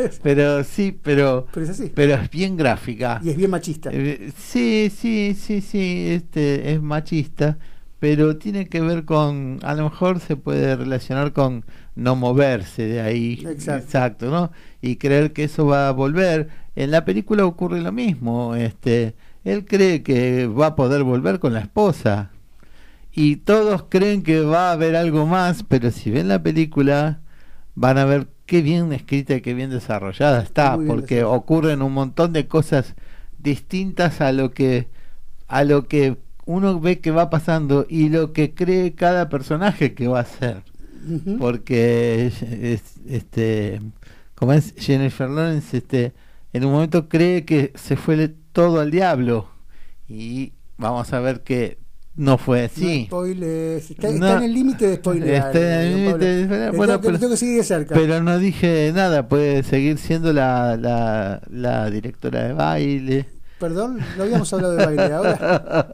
Es 0.08 0.20
pero 0.24 0.64
sí, 0.64 0.98
pero, 1.04 1.46
Pero 1.54 1.66
es 1.66 1.72
así. 1.72 1.92
pero 1.94 2.14
es 2.14 2.30
bien 2.30 2.56
gráfica. 2.56 3.20
Y 3.22 3.32
es 3.32 3.36
bien 3.36 3.50
machista. 3.52 3.90
Eh, 3.92 4.32
sí, 4.38 4.90
sí, 4.90 5.36
sí, 5.38 5.60
sí, 5.60 6.08
este 6.12 6.72
es 6.72 6.82
machista, 6.82 7.58
pero 8.00 8.38
tiene 8.38 8.70
que 8.70 8.80
ver 8.80 9.04
con, 9.04 9.60
a 9.64 9.76
lo 9.76 9.84
mejor 9.84 10.22
se 10.22 10.38
puede 10.38 10.78
relacionar 10.78 11.34
con 11.34 11.66
no 11.94 12.16
moverse 12.16 12.84
de 12.88 13.02
ahí, 13.02 13.46
Exacto. 13.46 14.32
¿no? 14.32 14.52
y 14.82 14.96
creer 14.96 15.34
que 15.34 15.44
eso 15.44 15.66
va 15.66 15.90
a 15.90 15.92
volver. 15.92 16.48
En 16.78 16.92
la 16.92 17.04
película 17.04 17.44
ocurre 17.46 17.82
lo 17.82 17.92
mismo. 17.92 18.56
Este, 18.56 19.16
él 19.52 19.66
cree 19.66 20.04
que 20.04 20.48
va 20.48 20.68
a 20.68 20.76
poder 20.76 21.04
volver 21.04 21.40
con 21.40 21.54
la 21.54 21.60
esposa. 21.60 22.32
Y 23.14 23.38
todos 23.38 23.86
creen 23.90 24.22
que 24.22 24.42
va 24.42 24.70
a 24.70 24.74
haber 24.74 24.96
algo 24.96 25.26
más, 25.26 25.64
pero 25.64 25.90
si 25.92 26.12
ven 26.12 26.28
la 26.28 26.44
película 26.44 27.20
van 27.76 27.98
a 27.98 28.06
ver 28.06 28.28
qué 28.46 28.62
bien 28.62 28.92
escrita 28.94 29.36
y 29.36 29.42
qué 29.42 29.54
bien 29.54 29.70
desarrollada 29.70 30.42
está, 30.42 30.76
bien 30.78 30.88
porque 30.88 31.16
desarrollada. 31.16 31.38
ocurren 31.38 31.82
un 31.82 31.94
montón 31.94 32.34
de 32.34 32.48
cosas 32.48 32.96
distintas 33.40 34.22
a 34.22 34.32
lo 34.32 34.52
que 34.52 34.88
a 35.48 35.64
lo 35.64 35.88
que 35.88 36.18
uno 36.46 36.80
ve 36.80 37.00
que 37.00 37.12
va 37.12 37.30
pasando 37.30 37.86
y 37.90 38.10
lo 38.10 38.34
que 38.34 38.54
cree 38.54 38.94
cada 38.94 39.30
personaje 39.30 39.94
que 39.94 40.08
va 40.08 40.22
a 40.22 40.26
ser. 40.26 40.64
Porque 41.40 42.28
es- 42.28 42.96
este 43.08 43.82
como 44.36 44.54
es 44.54 44.74
Jennifer 44.78 45.30
Lawrence 45.30 45.78
este 45.78 46.14
en 46.54 46.66
un 46.66 46.72
momento 46.72 47.10
cree 47.10 47.46
que 47.46 47.72
se 47.76 47.96
fue 47.98 48.34
todo 48.52 48.80
al 48.80 48.92
diablo 48.92 49.50
y 50.08 50.54
vamos 50.78 51.12
a 51.14 51.20
ver 51.20 51.42
que 51.44 51.78
no 52.16 52.38
fue 52.40 52.62
No 52.62 52.66
así 52.66 53.06
spoilers. 53.06 53.92
Está, 53.92 54.08
No. 54.10 54.14
está 54.16 54.38
en 54.38 54.44
el 54.44 54.54
límite 54.54 54.88
de 54.88 54.96
spoiler. 54.96 55.30
Está 55.36 55.52
en 55.60 55.88
el 55.88 55.96
límite 56.06 56.26
de 56.26 56.46
spoiler. 56.46 56.72
Bueno, 56.76 57.02
pero- 57.02 57.20
tengo 57.20 57.32
que 57.32 57.38
seguir 57.38 57.58
de 57.58 57.64
cerca. 57.64 57.94
pero 57.96 58.24
no 58.24 58.40
dije 58.40 58.92
nada 58.96 59.28
puede 59.28 59.62
seguir 59.64 59.98
siendo 60.00 60.34
la, 60.34 60.78
la, 60.78 61.42
la 61.50 61.90
directora 61.92 62.44
de 62.48 62.54
baile 62.54 63.26
Perdón, 63.60 64.00
no 64.18 64.24
habíamos 64.24 64.54
hablado 64.54 64.76
de 64.76 64.86
baile 64.86 65.14
ahora. 65.14 65.88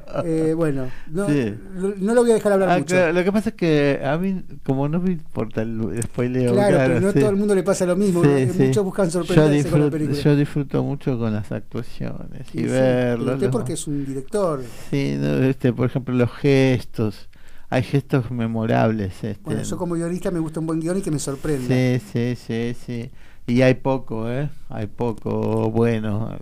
Eh, 0.24 0.54
bueno, 0.54 0.88
no, 1.10 1.26
Sí. 1.28 1.54
lo- 1.74 1.94
no 1.96 2.14
lo 2.14 2.22
voy 2.22 2.32
a 2.32 2.34
dejar 2.34 2.52
hablar 2.52 2.68
Ah, 2.70 2.78
mucho. 2.78 2.94
claro, 2.94 3.12
lo 3.12 3.24
que 3.24 3.32
pasa 3.32 3.48
es 3.50 3.54
que 3.54 4.00
a 4.04 4.16
mí 4.18 4.42
como 4.64 4.88
no 4.88 5.00
me 5.00 5.12
importa 5.12 5.62
el 5.62 6.00
spoileo 6.02 6.52
Claro, 6.52 6.76
pero 6.78 7.00
no 7.00 7.08
a 7.08 7.12
sí. 7.12 7.20
todo 7.20 7.30
el 7.30 7.36
mundo 7.36 7.54
le 7.54 7.62
pasa 7.62 7.86
lo 7.86 7.96
mismo. 7.96 8.22
Sí, 8.22 8.46
¿no? 8.46 8.52
sí. 8.52 8.62
Muchos 8.64 8.84
buscan 8.84 9.10
sorprenderse 9.10 9.70
con 9.70 9.80
la 9.84 9.90
película. 9.90 10.18
yo 10.18 10.36
disfruto 10.36 10.82
mucho 10.84 11.18
con 11.18 11.32
las 11.32 11.50
actuaciones 11.52 12.46
y 12.54 12.64
verlo 12.64 13.34
usted 13.34 13.50
porque 13.50 13.72
es 13.74 13.86
un 13.86 14.04
director. 14.04 14.62
Sí, 14.90 15.16
no, 15.18 15.36
este, 15.44 15.72
por 15.72 15.86
ejemplo, 15.86 16.14
los 16.14 16.30
gestos. 16.32 17.28
Hay 17.70 17.82
gestos 17.84 18.30
memorables. 18.30 19.12
Este, 19.22 19.38
Bueno, 19.44 19.62
yo 19.62 19.76
como 19.76 19.94
guionista 19.94 20.30
me 20.30 20.40
gusta 20.40 20.60
un 20.60 20.66
buen 20.66 20.80
guion 20.80 20.98
y 20.98 21.02
que 21.02 21.10
me 21.12 21.18
sorprenda. 21.20 21.72
Sí, 21.74 22.00
sí, 22.12 22.36
sí, 22.36 22.76
sí. 22.86 23.10
Y 23.46 23.62
hay 23.62 23.74
poco, 23.74 24.28
¿eh? 24.30 24.50
Hay 24.68 24.86
poco 24.86 25.70
bueno. 25.70 26.36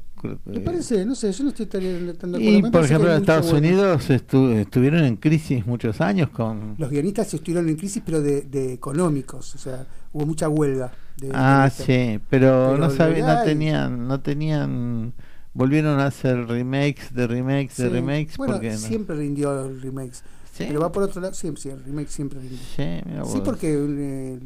Me 0.44 0.60
parece, 0.60 1.04
no 1.04 1.14
sé, 1.14 1.30
yo 1.32 1.44
no 1.44 1.50
estoy 1.50 1.66
tan, 1.66 1.82
tan 2.16 2.32
de 2.32 2.38
acuerdo. 2.38 2.68
Y, 2.68 2.70
por 2.70 2.84
ejemplo, 2.84 3.10
en 3.12 3.20
Estados 3.20 3.50
bueno. 3.50 3.66
Unidos 3.68 4.10
estu- 4.10 4.54
estuvieron 4.54 5.04
en 5.04 5.16
crisis 5.16 5.66
muchos 5.66 6.00
años 6.00 6.30
con... 6.30 6.74
Los 6.78 6.90
guionistas 6.90 7.32
estuvieron 7.34 7.68
en 7.68 7.76
crisis, 7.76 8.02
pero 8.04 8.20
de, 8.20 8.42
de 8.42 8.72
económicos. 8.72 9.54
O 9.54 9.58
sea, 9.58 9.86
hubo 10.12 10.26
mucha 10.26 10.48
huelga. 10.48 10.92
De, 11.16 11.30
Ah, 11.34 11.70
de- 11.76 11.84
sí, 11.84 12.20
pero, 12.30 12.70
Pero 12.72 12.78
no 12.78 12.90
sabían, 12.90 13.26
no 13.26 13.42
tenían, 13.44 14.08
no 14.08 14.20
tenían... 14.20 15.12
Volvieron 15.54 15.98
a 15.98 16.06
hacer 16.06 16.46
remakes 16.46 17.12
de 17.14 17.26
remakes 17.26 17.76
de 17.78 17.88
remakes 17.88 18.36
Bueno, 18.36 18.54
porque... 18.54 18.70
no- 18.70 18.76
siempre 18.78 19.16
rindió 19.16 19.66
el 19.66 19.80
remakes. 19.80 20.22
Sí. 20.52 20.64
Pero 20.68 20.80
va 20.80 20.90
por 20.92 21.02
otro 21.04 21.20
lado. 21.20 21.34
Sí, 21.34 21.52
sí, 21.56 21.68
el 21.68 21.82
remake 21.84 22.08
siempre 22.08 22.38
rindió. 22.40 22.58
Sí, 22.58 23.00
Sí, 23.32 23.40
porque 23.44 23.74
eh, 23.74 24.38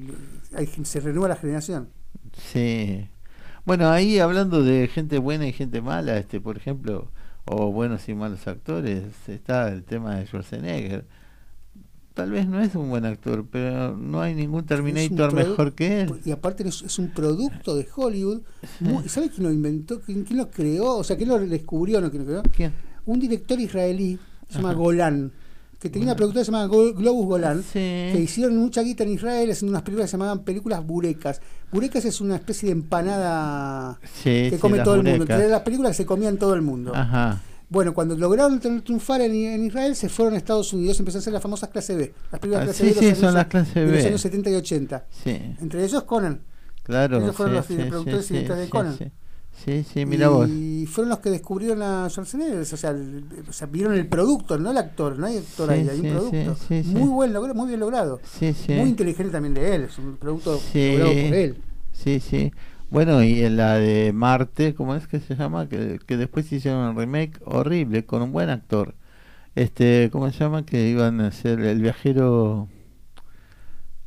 hay- 0.54 0.68
se 0.84 1.00
renueva 1.00 1.28
la 1.28 1.36
generación. 1.36 1.88
Sí. 2.52 3.08
Bueno, 3.64 3.88
ahí 3.90 4.18
hablando 4.18 4.62
de 4.62 4.88
gente 4.88 5.18
buena 5.18 5.46
y 5.46 5.52
gente 5.52 5.80
mala, 5.80 6.18
este, 6.18 6.40
por 6.40 6.56
ejemplo, 6.56 7.08
o 7.44 7.70
buenos 7.72 8.08
y 8.08 8.14
malos 8.14 8.46
actores, 8.48 9.04
está 9.28 9.68
el 9.68 9.84
tema 9.84 10.16
de 10.16 10.26
Schwarzenegger. 10.26 11.04
Tal 12.14 12.30
vez 12.30 12.46
no 12.46 12.60
es 12.60 12.74
un 12.74 12.90
buen 12.90 13.06
actor, 13.06 13.46
pero 13.50 13.96
no 13.96 14.20
hay 14.20 14.34
ningún 14.34 14.66
Terminator 14.66 15.32
mejor 15.32 15.72
que 15.72 16.02
él. 16.02 16.20
Y 16.26 16.30
aparte 16.30 16.66
es, 16.68 16.82
es 16.82 16.98
un 16.98 17.08
producto 17.10 17.74
de 17.74 17.86
Hollywood. 17.94 18.42
muy- 18.80 19.08
¿Sabe 19.08 19.30
quién 19.30 19.44
lo 19.44 19.52
inventó? 19.52 20.00
¿Quién, 20.00 20.24
quién 20.24 20.38
lo 20.38 20.50
creó? 20.50 20.96
O 20.98 21.04
sea, 21.04 21.16
¿quién 21.16 21.30
lo 21.30 21.38
descubrió? 21.38 22.00
No, 22.02 22.10
¿quién 22.10 22.22
lo 22.24 22.28
creó? 22.28 22.42
¿Quién? 22.54 22.74
Un 23.06 23.18
director 23.18 23.58
israelí, 23.58 24.18
se 24.48 24.56
llama 24.56 24.70
Ajá. 24.70 24.78
Golan, 24.78 25.32
que 25.82 25.90
tenía 25.90 26.06
una 26.06 26.16
productora 26.16 26.42
que 26.42 26.44
se 26.46 26.52
llama 26.52 26.66
Go- 26.66 26.94
Globus 26.94 27.26
Golan, 27.26 27.62
Sí. 27.64 27.72
que 28.12 28.20
hicieron 28.22 28.56
mucha 28.56 28.82
guita 28.82 29.02
en 29.02 29.10
Israel 29.14 29.50
haciendo 29.50 29.72
unas 29.72 29.82
películas 29.82 30.06
que 30.06 30.10
se 30.12 30.16
llamaban 30.16 30.44
películas 30.44 30.86
burecas. 30.86 31.40
Burecas 31.72 32.04
es 32.04 32.20
una 32.20 32.36
especie 32.36 32.66
de 32.68 32.72
empanada 32.72 33.98
Sí, 34.22 34.48
que 34.50 34.58
come 34.60 34.78
todo 34.80 34.94
el 34.94 35.02
mundo. 35.02 35.10
muñecas. 35.18 35.36
Entre 35.36 35.50
las 35.50 35.62
películas 35.62 35.90
que 35.90 35.96
se 35.96 36.06
comían 36.06 36.36
todo 36.38 36.54
el 36.54 36.62
mundo. 36.62 36.92
Ajá. 36.94 37.40
Bueno, 37.68 37.94
cuando 37.94 38.14
lograron 38.16 38.60
tener- 38.60 38.82
triunfar 38.82 39.22
en, 39.22 39.34
en 39.34 39.64
Israel, 39.64 39.96
se 39.96 40.08
fueron 40.08 40.34
a 40.34 40.36
Estados 40.36 40.72
Unidos, 40.72 40.98
empezaron 41.00 41.20
a 41.20 41.22
hacer 41.22 41.32
las 41.32 41.42
famosas 41.42 41.68
clase 41.70 41.96
B. 41.96 42.12
Las 42.30 42.40
películas 42.40 42.62
Ah, 42.62 42.64
clase 42.66 42.84
B 43.00 43.10
los 43.10 43.18
son 43.18 43.34
las 43.34 43.46
clase 43.46 43.80
de 43.80 43.86
los 43.92 44.02
B. 44.02 44.06
años 44.08 44.20
70 44.20 44.50
y 44.50 44.54
80. 44.54 45.06
Sí, 45.10 45.30
Entre 45.60 45.84
ellos 45.84 46.02
Conan. 46.04 46.42
claro. 46.82 47.18
Ellos 47.18 47.34
fueron 47.34 47.54
los 47.56 47.66
productores 47.66 48.30
y 48.30 48.34
directores 48.34 48.58
de 48.60 48.64
sí, 48.66 48.70
Conan. 48.70 48.98
Sí, 49.64 49.84
sí, 49.84 50.04
mira 50.06 50.28
vos. 50.28 50.48
y 50.48 50.86
fueron 50.86 51.10
los 51.10 51.20
que 51.20 51.30
descubrieron 51.30 51.82
a 51.82 52.08
Schwarzenegger. 52.10 52.60
O 52.60 52.64
sea, 52.64 52.90
el- 52.90 53.24
o 53.48 53.52
sea, 53.52 53.66
vieron 53.68 53.94
el 53.94 54.06
producto, 54.06 54.58
no 54.58 54.70
el 54.70 54.76
actor. 54.78 55.18
No 55.18 55.26
hay 55.26 55.38
actor 55.38 55.68
Sí, 55.68 55.74
ahí, 55.74 55.88
hay 55.88 56.00
sí, 56.00 56.06
un 56.06 56.12
producto. 56.12 56.56
sí, 56.68 56.82
muy 56.86 57.08
buen 57.08 57.32
muy 57.56 57.68
bien 57.68 57.80
logrado. 57.80 58.20
Sí, 58.24 58.52
sí. 58.52 58.72
Muy 58.72 58.88
inteligente 58.88 59.32
también 59.32 59.54
de 59.54 59.74
él. 59.74 59.82
Es 59.82 59.98
un 59.98 60.16
producto 60.16 60.52
logrado 60.74 61.10
por 61.12 61.34
él. 61.34 61.56
Sí, 61.92 62.20
sí. 62.20 62.52
Bueno, 62.90 63.22
y 63.22 63.42
en 63.42 63.56
la 63.56 63.74
de 63.76 64.12
Marte, 64.12 64.74
¿cómo 64.74 64.94
es 64.94 65.06
que 65.06 65.20
se 65.20 65.34
llama? 65.36 65.68
Que, 65.68 65.98
que 66.06 66.16
después 66.16 66.52
hicieron 66.52 66.88
un 66.90 66.96
remake 66.96 67.40
horrible 67.44 68.04
con 68.04 68.20
un 68.22 68.32
buen 68.32 68.50
actor. 68.50 68.94
Este, 69.54 70.08
¿cómo 70.12 70.30
se 70.30 70.38
llama? 70.38 70.64
Que 70.66 70.88
iban 70.88 71.20
a 71.20 71.28
hacer 71.28 71.60
el 71.60 71.80
viajero. 71.80 72.68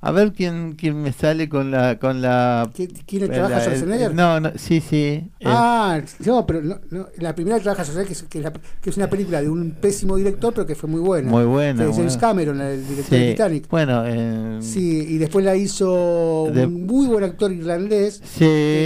A 0.08 0.12
ver 0.12 0.34
quién 0.34 0.76
quién 0.78 1.01
me 1.01 1.12
sale 1.12 1.49
con 1.49 1.72
la 1.72 1.97
con 1.97 2.22
la 2.22 2.70
¿Qui- 2.76 3.01
¿Quién 3.08 3.28
trabaja 3.28 3.60
Schwarzenegger? 3.62 4.14
No, 4.14 4.39
no, 4.39 4.51
sí, 4.56 4.80
sí. 4.80 5.32
el- 5.39 5.47
Ah, 5.47 5.99
no, 6.26 6.45
pero 6.45 6.62
no, 6.62 6.80
no, 6.91 7.08
la 7.18 7.34
primera 7.34 7.58
que 7.58 7.64
trabaja 7.64 7.84
Schwarzenegger, 7.84 8.16
que 8.16 8.28
que 8.30 8.38
es 8.38 8.43
la- 8.43 8.53
que 8.82 8.89
es 8.91 8.97
una 8.97 9.10
película 9.10 9.41
de 9.41 9.49
un 9.49 9.72
pésimo 9.72 10.16
director, 10.16 10.53
pero 10.53 10.68
que 10.68 10.76
fue 10.76 10.88
muy 10.89 11.01
buena. 11.01 11.32
Muy 11.32 11.45
buena, 11.45 11.86
es 11.89 11.95
James. 11.95 12.18
Cameron, 12.18 12.62
el 12.62 12.88
director 12.88 13.18
de 13.18 13.26
sí. 13.26 13.32
Titanic. 13.32 13.68
Bueno, 13.70 14.03
eh, 14.06 14.58
Sí, 14.62 15.06
y 15.10 15.18
después 15.18 15.43
la 15.43 15.56
hizo 15.56 16.49
De- 16.53 16.68
un 16.68 16.86
muy 16.86 17.08
buen 17.08 17.24
actor 17.24 17.51
irlandés. 17.51 18.22
sí, 18.24 18.45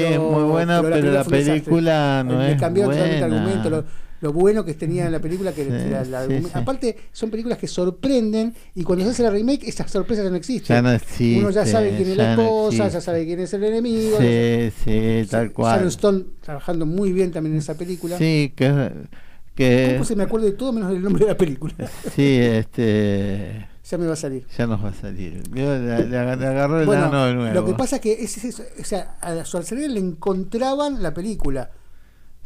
pero- 0.10 0.24
muy 0.32 0.44
buena, 0.44 0.82
pero 0.82 0.96
la 0.96 1.02
pero 1.02 1.12
la 1.12 1.24
película 1.26 1.54
película 1.54 2.24
no 2.26 2.41
Le 2.48 2.56
cambiaron 2.58 2.94
totalmente 2.94 3.26
el 3.26 3.34
argumento, 3.34 3.70
lo, 3.70 3.84
lo 4.22 4.34
bueno 4.34 4.66
que 4.66 4.74
tenía 4.74 5.06
en 5.06 5.12
la 5.14 5.20
película, 5.20 5.52
que 5.54 5.64
Sí, 5.64 5.70
sí, 6.28 6.44
sí. 6.44 6.50
Aparte, 6.54 6.98
son 7.12 7.30
películas 7.30 7.58
que 7.58 7.68
sorprenden 7.68 8.54
y 8.76 8.84
cuando 8.84 9.06
se 9.06 9.12
hace 9.12 9.24
la 9.24 9.30
remake, 9.30 9.68
esas 9.68 9.90
sorpresas 9.90 10.26
ya 10.26 10.30
no 10.30 10.36
existen. 10.36 10.76
Ya 10.76 10.82
no 10.82 10.91
existe. 10.91 11.40
Uno 11.40 11.50
ya 11.52 11.66
sabe 11.66 11.96
quién 11.96 12.10
es 12.10 12.18
la 12.18 12.36
no 12.36 12.41
esposa, 12.41 12.88
ya 12.90 13.02
sabe 13.02 13.26
quién 13.26 13.40
es 13.40 13.54
el 13.54 13.64
enemigo. 13.64 14.18
Sí, 14.20 14.72
sí, 14.84 15.28
tal 15.30 15.48
Sharon 15.48 15.54
cual. 15.54 15.88
Stone 15.88 16.24
trabajando 16.41 16.86
muy 16.86 17.12
bien 17.14 17.32
también 17.32 17.54
en 17.56 17.60
esa 17.60 17.76
película. 17.76 18.18
Sí, 18.18 18.52
que, 18.56 18.91
que 19.56 19.91
¿Cómo 19.94 20.06
se 20.06 20.16
me 20.16 20.24
acuerdo 20.24 20.48
de 20.48 20.54
todo 20.54 20.74
menos 20.74 20.91
del 20.91 21.02
nombre 21.02 21.26
de 21.26 21.32
la 21.32 21.38
película? 21.38 21.74
sí, 22.16 22.38
este, 22.40 23.68
ya 23.90 23.98
me 23.98 24.06
va 24.08 24.14
a 24.14 24.18
salir. 24.18 24.46
ya 24.58 24.68
nos 24.68 24.84
va 24.84 24.90
a 24.90 24.94
salir. 24.94 25.41
Le, 25.54 25.62
le 26.08 26.18
aga- 26.18 26.36
le 26.36 26.46
agarró 26.48 26.80
el 26.82 26.86
Bueno, 26.86 27.26
de 27.26 27.34
nuevo. 27.34 27.54
lo 27.54 27.66
que 27.66 27.74
pasa 27.74 27.98
es 27.98 28.02
que 28.02 28.14
es, 28.22 28.44
es- 28.44 28.60
o 28.60 28.84
sea, 28.84 29.16
a 29.22 29.44
Schwarzenegger 29.46 29.91
le 29.91 30.00
encontraban 30.00 31.02
la 31.02 31.14
película. 31.14 31.72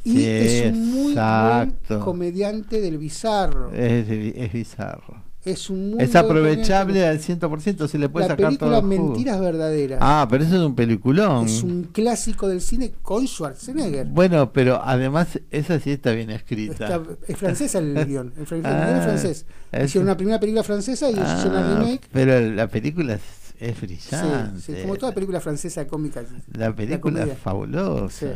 Y 0.04 0.12
Sí, 0.12 0.26
es 0.26 0.74
un 0.74 0.92
muy 0.92 1.12
exacto. 1.14 1.76
buen 1.96 2.00
comediante 2.02 2.82
del 2.82 2.98
bizarro. 2.98 3.72
es, 3.74 4.08
es 4.10 4.52
bizarro. 4.54 5.24
Es 5.46 5.70
un 5.70 5.98
Es 6.00 6.16
aprovechable 6.16 7.06
al 7.06 7.20
100%, 7.20 7.88
se 7.90 7.98
le 7.98 8.08
puede 8.08 8.28
La 8.28 8.34
sacar 8.36 8.56
todo 8.56 8.70
película 8.70 8.78
el 8.78 8.84
jugo. 8.98 9.10
Mentiras 9.10 9.42
Verdaderas. 9.42 10.00
Ah, 10.02 10.26
pero 10.30 10.46
eso 10.46 10.56
es 10.56 10.62
un 10.62 10.74
peliculón. 10.74 11.46
Es 11.48 11.64
un 11.64 11.84
clásico 11.92 12.48
del 12.48 12.62
cine 12.62 12.94
con 13.02 13.28
Schwarzenegger. 13.28 14.08
Bueno, 14.08 14.54
pero 14.54 14.82
además 14.82 15.40
esa 15.52 15.82
sí 15.82 15.92
está 15.92 16.12
bien 16.14 16.30
escrita. 16.30 16.86
Está- 16.86 17.02
es 17.28 17.38
francesa 17.38 17.80
el 17.80 17.94
guion. 18.08 18.32
El, 18.38 18.58
el 18.60 18.66
Ah, 18.66 18.86
guion 18.86 18.98
es 19.00 19.04
francés. 19.04 19.46
es- 19.74 19.86
Hicieron 19.86 20.08
una 20.08 20.16
primera 20.16 20.40
película 20.40 20.64
francesa 20.64 21.12
y 21.12 21.16
Ah, 21.18 21.36
hicieron 21.38 21.60
una 21.62 21.80
remake. 21.80 22.08
Pero 22.14 22.40
la 22.56 22.68
película 22.68 23.16
es, 23.16 23.22
es 23.60 23.76
Sí, 23.78 23.86
brillante. 23.86 24.62
sí, 24.62 24.74
como 24.82 24.96
toda 24.96 25.12
película 25.14 25.42
francesa 25.42 25.86
cómica. 25.88 26.24
La 26.54 26.74
película 26.74 27.24
es 27.24 27.38
fabulosa. 27.38 28.10
Sí. 28.18 28.28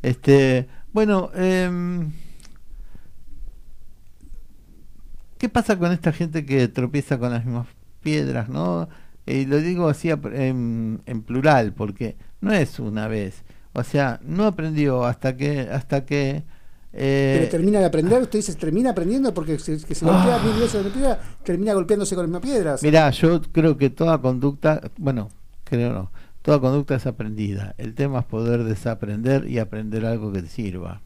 Este, 0.00 0.66
bueno, 0.92 1.30
em, 1.34 2.10
¿qué 5.38 5.48
pasa 5.48 5.78
con 5.78 5.92
esta 5.92 6.12
gente 6.12 6.44
que 6.44 6.68
tropieza 6.68 7.18
con 7.18 7.30
las 7.32 7.44
mismas 7.44 7.66
piedras, 8.02 8.48
no? 8.48 8.88
Y 9.26 9.44
lo 9.44 9.58
digo 9.58 9.88
así 9.88 10.10
en, 10.10 11.02
en 11.04 11.22
plural, 11.22 11.72
porque 11.74 12.16
no 12.40 12.52
es 12.52 12.78
una 12.78 13.08
vez. 13.08 13.44
O 13.74 13.84
sea, 13.84 14.20
no 14.24 14.46
aprendió 14.46 15.04
hasta 15.04 15.36
que, 15.36 15.60
hasta 15.60 16.06
que. 16.06 16.42
eh, 16.92 17.36
Pero 17.38 17.50
termina 17.50 17.78
de 17.80 17.84
aprender, 17.84 18.22
usted 18.22 18.38
dice, 18.38 18.54
termina 18.54 18.90
aprendiendo 18.90 19.34
porque 19.34 19.58
se, 19.58 19.78
que 19.84 19.94
se 19.94 20.04
golpea 20.04 20.38
mil 20.38 20.58
veces 20.58 20.84
la 20.84 20.92
piedra, 20.92 21.20
termina 21.44 21.74
golpeándose 21.74 22.14
con 22.14 22.22
las 22.24 22.30
mismas 22.30 22.42
piedras. 22.42 22.82
Mirá, 22.82 23.10
yo 23.10 23.42
creo 23.52 23.76
que 23.76 23.90
toda 23.90 24.18
conducta, 24.18 24.80
bueno, 24.96 25.28
creo 25.64 25.92
no, 25.92 26.10
toda 26.42 26.60
conducta 26.60 26.94
es 26.94 27.06
aprendida. 27.06 27.74
El 27.78 27.94
tema 27.94 28.20
es 28.20 28.24
poder 28.26 28.64
desaprender 28.64 29.48
y 29.48 29.58
aprender 29.58 30.06
algo 30.06 30.32
que 30.32 30.42
te 30.42 30.48
sirva. 30.48 31.02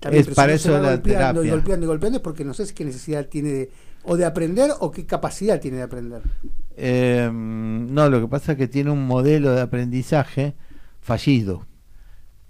También, 0.00 0.22
es 0.22 0.28
si 0.28 0.34
para 0.34 0.54
eso 0.54 0.70
la 0.72 0.92
golpeando 0.92 1.42
y 1.42 1.46
terapia. 1.46 1.52
golpeando 1.52 1.84
y 1.84 1.88
golpeando 1.88 2.16
es 2.18 2.22
porque 2.22 2.44
no 2.44 2.54
sé 2.54 2.66
si 2.66 2.74
qué 2.74 2.84
necesidad 2.84 3.26
tiene 3.26 3.50
de, 3.50 3.70
o 4.04 4.16
de 4.16 4.24
aprender 4.24 4.70
o 4.80 4.90
qué 4.90 5.04
capacidad 5.04 5.60
tiene 5.60 5.78
de 5.78 5.82
aprender. 5.82 6.22
Eh, 6.76 7.30
no, 7.32 8.08
lo 8.08 8.20
que 8.20 8.28
pasa 8.28 8.52
es 8.52 8.58
que 8.58 8.68
tiene 8.68 8.90
un 8.90 9.06
modelo 9.06 9.52
de 9.52 9.60
aprendizaje 9.60 10.54
fallido. 11.00 11.66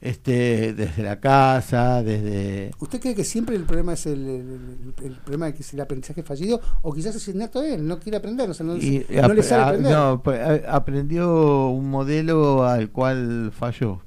Este, 0.00 0.72
desde 0.72 1.02
la 1.02 1.20
casa, 1.20 2.02
desde 2.02 2.70
¿Usted 2.78 3.00
cree 3.00 3.14
que 3.14 3.22
siempre 3.24 3.54
el 3.54 3.64
problema 3.64 3.92
es 3.92 4.06
el, 4.06 4.26
el- 4.26 4.94
el- 4.98 5.04
el 5.04 5.12
problema 5.18 5.44
de 5.46 5.54
que 5.54 5.60
es 5.62 5.74
el 5.74 5.80
aprendizaje 5.80 6.22
fallido? 6.22 6.58
O 6.80 6.94
quizás 6.94 7.14
es 7.16 7.28
innato 7.28 7.62
él, 7.62 7.86
no 7.86 7.98
quiere 8.00 8.16
aprender, 8.16 8.48
o 8.48 8.54
sea, 8.54 8.64
no, 8.64 8.76
y 8.78 9.04
no 9.10 9.34
le 9.34 9.42
ap- 9.42 9.52
a- 9.52 9.68
aprender. 9.68 9.92
no, 9.92 10.22
pues, 10.22 10.62
aprendió 10.66 11.68
un 11.68 11.90
modelo 11.90 12.64
al 12.66 12.90
cual 12.90 13.52
falló. 13.54 14.00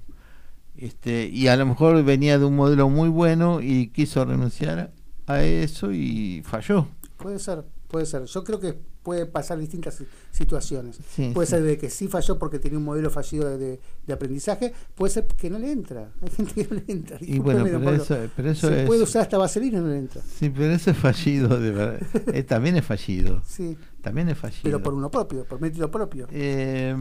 Este, 0.75 1.27
y 1.27 1.47
a 1.47 1.55
lo 1.55 1.65
mejor 1.67 2.03
venía 2.03 2.39
de 2.39 2.45
un 2.45 2.55
modelo 2.55 2.89
muy 2.89 3.09
bueno 3.09 3.61
y 3.61 3.89
quiso 3.89 4.25
renunciar 4.25 4.91
a 5.27 5.43
eso 5.43 5.91
y 5.91 6.41
falló. 6.43 6.87
Puede 7.17 7.37
ser, 7.37 7.63
puede 7.87 8.07
ser. 8.07 8.23
Yo 8.25 8.43
creo 8.43 8.59
que 8.59 8.79
puede 9.03 9.25
pasar 9.25 9.59
distintas 9.59 9.95
si- 9.95 10.05
situaciones. 10.31 10.97
Sí, 11.13 11.31
puede 11.33 11.45
sí. 11.45 11.51
ser 11.51 11.63
de 11.63 11.77
que 11.77 11.89
sí 11.89 12.07
falló 12.07 12.39
porque 12.39 12.57
tenía 12.57 12.77
un 12.77 12.85
modelo 12.85 13.09
fallido 13.09 13.49
de, 13.57 13.79
de- 14.07 14.13
aprendizaje, 14.13 14.73
puede 14.95 15.13
ser 15.13 15.27
que 15.27 15.49
no 15.49 15.59
le 15.59 15.71
entra. 15.71 16.09
Hay 16.21 16.29
gente 16.29 16.53
que 16.53 16.67
no 16.75 16.81
le 16.85 16.91
entra. 16.93 17.17
Y 17.21 17.39
bueno, 17.39 17.63
pero 17.63 17.81
Pablo. 17.83 18.01
eso, 18.01 18.17
pero 18.35 18.49
eso 18.51 18.67
Se 18.69 18.81
es 18.81 18.87
puede 18.87 19.03
usar 19.03 19.23
hasta 19.23 19.37
vaselina 19.37 19.79
y 19.79 19.81
no 19.81 19.87
le 19.89 19.97
entra. 19.97 20.21
Sí, 20.21 20.49
pero 20.49 20.71
eso 20.73 20.91
es 20.91 20.97
fallido, 20.97 21.59
de 21.59 21.71
verdad. 21.71 21.99
Eh, 22.33 22.43
también 22.43 22.75
es 22.77 22.85
fallido. 22.85 23.41
Sí, 23.45 23.77
También 24.01 24.29
es 24.29 24.37
fallido. 24.37 24.61
pero 24.63 24.81
por 24.81 24.93
uno 24.93 25.11
propio, 25.11 25.45
por 25.45 25.59
mérito 25.61 25.91
propio. 25.91 26.27
Eh, 26.31 26.95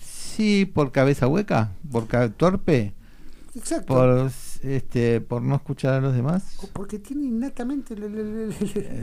sí, 0.00 0.64
por 0.64 0.90
cabeza 0.90 1.26
hueca, 1.28 1.72
por 1.90 2.06
ca- 2.08 2.30
torpe, 2.30 2.94
Exacto. 3.54 3.86
por 3.86 4.30
este, 4.62 5.20
por 5.20 5.42
no 5.42 5.54
escuchar 5.56 5.94
a 5.94 6.00
los 6.00 6.14
demás. 6.14 6.56
Porque 6.72 6.98
tiene 6.98 7.24
innatamente 7.26 7.94
la, 7.96 8.06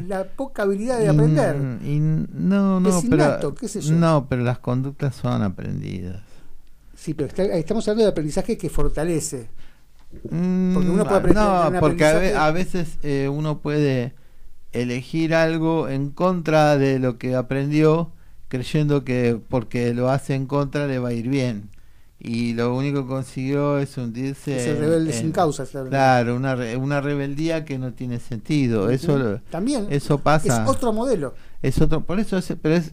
la- 0.07 0.23
poca 0.25 0.63
habilidad 0.63 0.99
de 0.99 1.09
aprender. 1.09 1.55
Y, 1.83 1.93
y 1.95 1.99
no, 1.99 2.79
no, 2.79 2.89
Es 2.89 3.03
pero 3.09 3.15
innato, 3.23 3.55
qué 3.55 3.67
sé 3.67 3.81
yo. 3.81 3.93
no, 3.95 4.27
pero 4.29 4.43
las 4.43 4.59
conductas 4.59 5.15
son 5.15 5.41
aprendidas. 5.43 6.21
Sí, 6.95 7.13
pero 7.13 7.27
está- 7.27 7.43
estamos 7.43 7.87
hablando 7.87 8.03
de 8.05 8.11
aprendizaje 8.11 8.57
que 8.57 8.69
fortalece. 8.69 9.49
Mm, 10.29 10.73
Porque 10.73 10.89
uno 10.89 11.03
puede 11.03 11.17
aprender 11.17 11.43
no, 11.43 11.67
un 11.69 11.79
porque 11.79 12.05
a, 12.05 12.13
ve- 12.13 12.17
aprendizaje- 12.33 12.35
a 12.35 12.51
veces 12.51 12.97
eh, 13.03 13.29
uno 13.29 13.59
puede 13.59 14.13
elegir 14.71 15.33
algo 15.35 15.87
en 15.87 16.09
contra 16.09 16.77
de 16.77 16.99
lo 16.99 17.17
que 17.17 17.35
aprendió, 17.35 18.11
creyendo 18.47 19.03
que 19.03 19.39
porque 19.49 19.93
lo 19.93 20.09
hace 20.09 20.35
en 20.35 20.45
contra 20.47 20.87
le 20.87 20.99
va 20.99 21.09
a 21.09 21.13
ir 21.13 21.27
bien. 21.29 21.69
Y 22.21 22.53
lo 22.53 22.75
único 22.75 23.03
que 23.03 23.07
consiguió 23.07 23.77
es 23.79 23.97
hundirse. 23.97 24.57
Es 24.57 24.67
el 24.67 24.75
en- 24.75 24.81
rebelde 24.81 25.11
en- 25.15 25.17
sin 25.21 25.31
causa. 25.31 25.65
Claro, 25.65 25.89
Claro, 25.89 26.35
una, 26.35 26.55
re- 26.55 26.75
una 26.75 26.99
rebeldía 26.99 27.63
que 27.63 27.77
no 27.79 27.93
tiene 27.93 28.19
sentido. 28.19 28.89
Eso, 28.89 29.39
También 29.49 29.87
eso 29.89 30.17
pasa. 30.17 30.63
es 30.63 30.69
otro 30.69 30.91
modelo. 30.91 31.33
Es 31.61 31.79
otro, 31.81 32.01
por 32.05 32.19
eso 32.19 32.37
es, 32.37 32.53
pero 32.61 32.75
es 32.75 32.91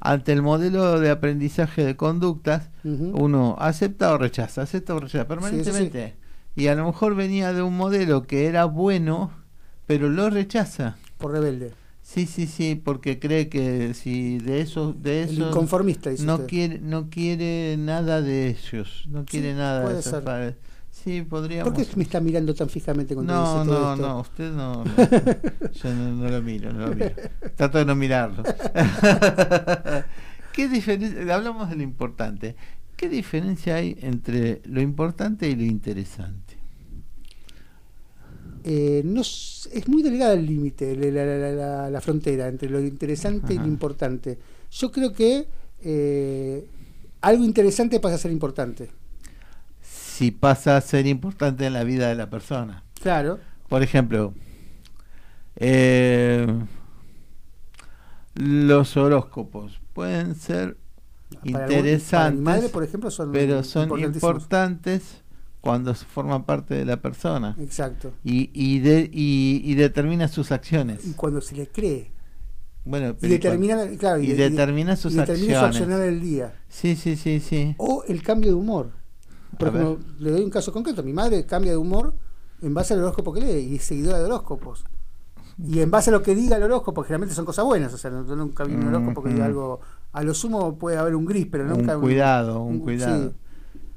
ante 0.00 0.32
el 0.32 0.42
modelo 0.42 0.98
de 1.00 1.10
aprendizaje 1.10 1.84
de 1.84 1.96
conductas, 1.96 2.70
uno 2.84 3.56
acepta 3.58 4.12
o 4.12 4.18
rechaza, 4.18 4.62
acepta 4.62 4.94
o 4.94 5.00
rechaza 5.00 5.26
permanentemente. 5.26 6.14
Y 6.56 6.68
a 6.68 6.74
lo 6.74 6.86
mejor 6.86 7.14
venía 7.16 7.52
de 7.52 7.62
un 7.62 7.76
modelo 7.76 8.22
que 8.26 8.46
era 8.46 8.64
bueno, 8.66 9.30
pero 9.86 10.08
lo 10.08 10.30
rechaza. 10.30 10.96
Por 11.18 11.32
rebelde. 11.32 11.72
Sí, 12.14 12.26
sí, 12.26 12.46
sí, 12.46 12.76
porque 12.76 13.18
cree 13.18 13.48
que 13.48 13.92
si 13.94 14.38
de 14.38 14.60
eso, 14.60 14.92
de 14.92 15.24
eso 15.24 15.48
inconformista, 15.48 16.10
dice 16.10 16.24
no 16.24 16.34
usted. 16.34 16.46
quiere, 16.46 16.78
no 16.78 17.10
quiere 17.10 17.74
nada 17.76 18.22
de 18.22 18.50
ellos, 18.50 19.04
no 19.08 19.24
quiere 19.24 19.52
nada 19.54 19.92
de 19.92 19.98
esos 19.98 20.22
padres. 20.22 20.54
Sí, 20.92 21.22
podríamos. 21.22 21.72
¿Por 21.74 21.84
qué 21.84 21.96
me 21.96 22.04
está 22.04 22.20
mirando 22.20 22.54
tan 22.54 22.68
fijamente 22.68 23.14
cuando 23.14 23.34
No, 23.34 23.64
dice 23.64 23.68
todo 23.68 23.80
no, 23.80 23.94
esto? 23.94 24.06
no, 24.06 24.20
usted 24.20 24.52
no. 24.52 24.84
no. 24.84 24.94
Yo 25.72 25.92
no, 25.92 26.14
no 26.14 26.28
lo 26.28 26.40
miro, 26.40 26.72
no 26.72 26.86
lo 26.86 26.94
miro. 26.94 27.10
Trato 27.56 27.78
de 27.78 27.84
no 27.84 27.96
mirarlo. 27.96 28.44
¿Qué 30.52 30.68
diferencia? 30.68 31.34
Hablamos 31.34 31.68
de 31.68 31.74
lo 31.76 31.82
importante. 31.82 32.54
¿Qué 32.96 33.08
diferencia 33.08 33.74
hay 33.74 33.98
entre 34.02 34.62
lo 34.66 34.80
importante 34.80 35.48
y 35.48 35.56
lo 35.56 35.64
interesante? 35.64 36.43
Eh, 38.66 39.02
no 39.04 39.20
es 39.20 39.68
muy 39.88 40.02
delgada 40.02 40.32
el 40.32 40.46
límite, 40.46 40.96
la, 40.96 41.24
la- 41.24 41.36
la- 41.36 41.52
la- 41.52 41.90
la 41.90 42.00
frontera 42.00 42.48
entre 42.48 42.70
lo 42.70 42.80
interesante 42.80 43.52
y 43.52 43.58
lo 43.58 43.66
importante. 43.66 44.38
Yo 44.70 44.90
creo 44.90 45.12
que 45.12 45.46
eh, 45.82 46.66
algo 47.20 47.44
interesante 47.44 48.00
pasa 48.00 48.14
a 48.14 48.18
ser 48.18 48.32
importante. 48.32 48.90
Si 49.82 50.30
pasa 50.30 50.76
a 50.78 50.80
ser 50.80 51.06
importante 51.06 51.66
en 51.66 51.74
la 51.74 51.84
vida 51.84 52.08
de 52.08 52.14
la 52.14 52.30
persona. 52.30 52.82
Claro. 53.02 53.38
Por 53.68 53.82
ejemplo, 53.82 54.32
eh, 55.56 56.46
los 58.34 58.96
horóscopos 58.96 59.80
pueden 59.92 60.34
ser 60.34 60.76
Para 61.30 61.40
algún- 61.40 61.52
para 61.52 61.64
interesantes, 61.66 62.38
mi 62.38 62.44
madre, 62.44 62.68
por 62.68 62.84
ejemplo, 62.84 63.10
son 63.10 63.32
pero 63.32 63.62
son 63.64 63.98
importantes 64.00 65.22
cuando 65.64 65.94
forman 65.94 66.44
parte 66.44 66.74
de 66.74 66.84
la 66.84 66.98
persona 67.00 67.56
Exacto. 67.58 68.12
y, 68.22 68.50
y, 68.52 68.78
de- 68.80 69.10
y, 69.12 69.62
y 69.64 69.74
determina 69.74 70.28
sus 70.28 70.52
acciones. 70.52 71.04
Y 71.06 71.12
cuando 71.14 71.40
se 71.40 71.56
le 71.56 71.66
cree. 71.68 72.12
Bueno, 72.84 73.16
Y 73.22 73.28
determina, 73.28 73.86
claro, 73.98 74.20
y 74.20 74.26
determina 74.34 74.94
sus 74.96 75.14
y 75.14 75.16
determina 75.16 75.60
su 75.60 75.64
accionar 75.66 76.00
del 76.00 76.20
día. 76.20 76.54
Sí, 76.68 76.96
sí, 76.96 77.16
sí, 77.16 77.40
sí. 77.40 77.74
O 77.78 78.04
el 78.06 78.22
cambio 78.22 78.50
de 78.50 78.56
humor. 78.56 78.90
Por 79.58 79.68
ejemplo, 79.68 79.98
le 80.18 80.30
doy 80.30 80.42
un 80.42 80.50
caso 80.50 80.70
concreto. 80.72 81.02
Mi 81.02 81.12
madre 81.14 81.46
cambia 81.46 81.70
de 81.72 81.78
humor 81.78 82.14
en 82.60 82.74
base 82.74 82.92
al 82.92 83.00
horóscopo 83.00 83.32
que 83.32 83.40
lee 83.40 83.68
y 83.72 83.76
es 83.76 83.84
seguidora 83.84 84.18
de 84.18 84.24
horóscopos. 84.24 84.84
Y 85.56 85.78
en 85.80 85.90
base 85.90 86.10
a 86.10 86.12
lo 86.12 86.22
que 86.22 86.34
diga 86.34 86.56
el 86.56 86.62
horóscopo, 86.64 87.02
generalmente 87.04 87.34
son 87.34 87.44
cosas 87.46 87.64
buenas. 87.64 87.94
O 87.94 87.96
sea, 87.96 88.10
nunca 88.10 88.64
vi 88.64 88.74
un 88.74 88.88
horóscopo 88.88 89.22
que 89.22 89.30
diga 89.30 89.46
algo. 89.46 89.80
A 90.12 90.22
lo 90.22 90.34
sumo 90.34 90.76
puede 90.76 90.96
haber 90.98 91.14
un 91.14 91.24
gris, 91.24 91.46
pero 91.50 91.64
nunca. 91.64 91.96
un 91.96 92.02
cuidado, 92.02 92.60
un 92.62 92.74
un- 92.74 92.80
cuidado. 92.80 93.30
sí. 93.30 93.36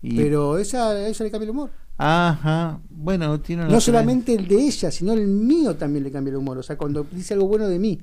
Y- 0.01 0.15
Pero 0.15 0.57
ella, 0.57 0.89
a 0.89 1.07
ella 1.07 1.23
le 1.25 1.31
cambia 1.31 1.45
el 1.45 1.51
humor. 1.51 1.69
Ajá, 1.99 2.79
bueno, 2.89 3.39
tiene 3.41 3.63
una 3.63 3.71
No 3.73 3.81
solamente 3.81 4.33
el 4.35 4.47
de 4.47 4.55
ella, 4.55 4.91
sino 4.91 5.13
el 5.13 5.25
mío 5.27 5.75
también 5.75 6.03
le 6.03 6.11
cambia 6.11 6.31
el 6.31 6.37
humor. 6.37 6.57
O 6.59 6.63
sea, 6.63 6.77
cuando 6.77 7.03
dice 7.11 7.33
algo 7.33 7.47
bueno 7.47 7.67
de 7.67 7.79
mí. 7.79 7.99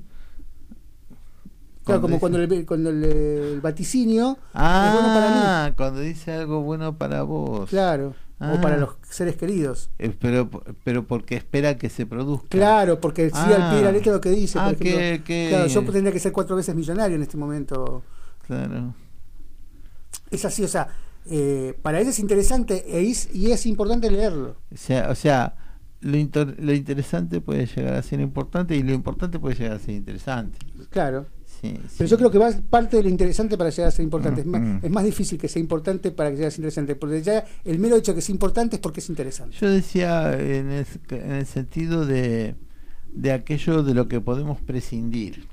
Claro, 1.84 2.00
como 2.00 2.12
dice- 2.14 2.20
cuando, 2.20 2.38
el, 2.40 2.66
cuando 2.66 2.90
el, 2.90 3.04
el 3.04 3.60
vaticinio 3.60 4.38
Ah, 4.54 4.86
es 4.88 4.92
bueno 4.94 5.14
para 5.14 5.68
mí. 5.68 5.74
cuando 5.76 6.00
dice 6.00 6.32
algo 6.32 6.62
bueno 6.62 6.96
para 6.96 7.22
vos. 7.22 7.68
Claro. 7.68 8.14
Ah. 8.40 8.54
O 8.56 8.60
para 8.60 8.78
los 8.78 8.96
seres 9.08 9.36
queridos. 9.36 9.90
Eh, 9.98 10.14
pero, 10.18 10.50
pero 10.82 11.06
porque 11.06 11.36
espera 11.36 11.76
que 11.76 11.88
se 11.90 12.04
produzca. 12.06 12.48
Claro, 12.48 13.00
porque 13.00 13.30
sí 13.30 13.36
al 13.36 13.68
pie 13.70 13.78
de 13.78 13.84
la 13.84 13.92
letra 13.92 14.12
lo 14.12 14.20
que 14.20 14.30
dice. 14.30 14.58
Ah, 14.58 14.64
por 14.64 14.72
ejemplo, 14.74 14.98
que- 14.98 15.22
que- 15.24 15.48
Claro, 15.50 15.66
yo 15.66 15.80
tendría 15.84 16.12
que 16.12 16.18
ser 16.20 16.32
cuatro 16.32 16.56
veces 16.56 16.74
millonario 16.74 17.16
en 17.16 17.22
este 17.22 17.36
momento. 17.36 18.02
Claro. 18.46 18.94
Es 20.30 20.44
así, 20.44 20.64
o 20.64 20.68
sea, 20.68 20.88
eh, 21.26 21.74
para 21.82 22.00
ella 22.00 22.10
es 22.10 22.18
interesante 22.18 22.84
e 22.88 23.02
is- 23.02 23.28
y 23.34 23.50
es 23.52 23.66
importante 23.66 24.10
leerlo. 24.10 24.56
O 24.72 24.76
sea, 24.76 25.10
o 25.10 25.14
sea 25.14 25.56
lo, 26.00 26.16
inter- 26.18 26.56
lo 26.58 26.72
interesante 26.74 27.40
puede 27.40 27.66
llegar 27.66 27.94
a 27.94 28.02
ser 28.02 28.20
importante 28.20 28.76
y 28.76 28.82
lo 28.82 28.92
importante 28.92 29.38
puede 29.38 29.54
llegar 29.56 29.76
a 29.76 29.78
ser 29.78 29.94
interesante. 29.94 30.58
Claro. 30.90 31.26
Sí, 31.60 31.78
Pero 31.96 32.08
sí. 32.08 32.10
yo 32.10 32.18
creo 32.18 32.30
que 32.30 32.36
va 32.36 32.50
parte 32.68 32.98
de 32.98 33.04
lo 33.04 33.08
interesante 33.08 33.56
para 33.56 33.70
llegar 33.70 33.88
a 33.88 33.90
ser 33.90 34.04
importante. 34.04 34.42
Es, 34.42 34.46
más, 34.46 34.60
Ujú. 34.60 34.86
es 34.86 34.92
más 34.92 35.04
difícil 35.04 35.38
que 35.38 35.48
sea 35.48 35.60
importante 35.60 36.10
para 36.10 36.28
que 36.28 36.36
llegue 36.36 36.46
a 36.48 36.50
ser 36.50 36.58
interesante. 36.60 36.94
Porque 36.94 37.22
ya 37.22 37.44
el 37.64 37.78
mero 37.78 37.96
hecho 37.96 38.12
de 38.12 38.16
que 38.16 38.20
sea 38.22 38.34
importante 38.34 38.76
es 38.76 38.80
porque 38.82 39.00
es 39.00 39.08
interesante. 39.08 39.56
Yo 39.58 39.70
decía 39.70 40.34
en 40.38 40.70
el, 40.70 40.86
en 41.10 41.32
el 41.32 41.46
sentido 41.46 42.04
de, 42.04 42.54
de 43.14 43.32
aquello 43.32 43.82
de 43.82 43.94
lo 43.94 44.08
que 44.08 44.20
podemos 44.20 44.60
prescindir. 44.60 45.46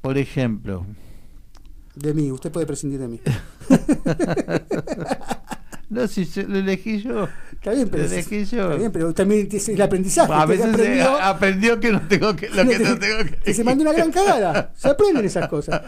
Por 0.00 0.16
ejemplo, 0.18 0.86
De 1.96 2.12
mí, 2.14 2.30
usted 2.30 2.52
puede 2.52 2.66
prescindir 2.66 3.00
de 3.00 3.08
mí. 3.08 3.20
no, 5.88 6.06
si 6.08 6.24
yo- 6.26 6.42
lo 6.46 6.58
elegí 6.58 7.00
yo. 7.02 7.28
Está 7.52 7.72
bien, 7.72 7.88
pero, 7.88 8.04
Lo 8.04 8.10
elegí 8.10 8.44
yo. 8.44 8.64
está 8.64 8.76
bien, 8.76 8.92
pero 8.92 9.14
también 9.14 9.48
es 9.50 9.68
el 9.68 9.80
aprendizaje. 9.80 10.32
A 10.32 10.44
veces 10.46 10.66
aprendió- 10.66 11.16
se- 11.16 11.22
aprendió 11.22 11.80
que 11.80 11.92
no 11.92 12.06
tengo 12.06 12.36
que, 12.36 12.48
lo 12.50 12.64
que 12.68 12.78
no 12.78 12.98
tengo 12.98 13.24
que 13.24 13.36
que 13.44 13.54
se 13.54 13.64
mandó 13.64 13.82
una 13.82 13.92
gran 13.92 14.12
cagada. 14.12 14.72
Se 14.76 14.88
aprenden 14.88 15.24
esas 15.24 15.48
cosas. 15.48 15.82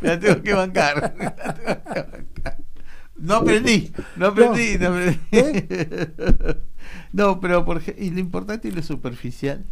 Me 0.00 0.08
la 0.08 0.18
tengo 0.20 0.42
que 0.42 0.54
bancar. 0.54 1.14
me 1.18 1.24
la 1.24 1.36
tengo 1.36 1.84
que 1.92 2.00
bancar. 2.00 2.58
No 3.16 3.34
aprendí, 3.36 3.92
no 4.16 4.26
aprendí, 4.28 4.78
no, 4.78 4.88
aprendí. 4.88 5.18
¿Eh? 5.32 6.56
No, 7.12 7.38
pero 7.40 7.64
por, 7.64 7.80
y 7.96 8.10
lo 8.10 8.18
importante 8.20 8.68
y 8.68 8.70
lo 8.72 8.82
superficial. 8.82 9.64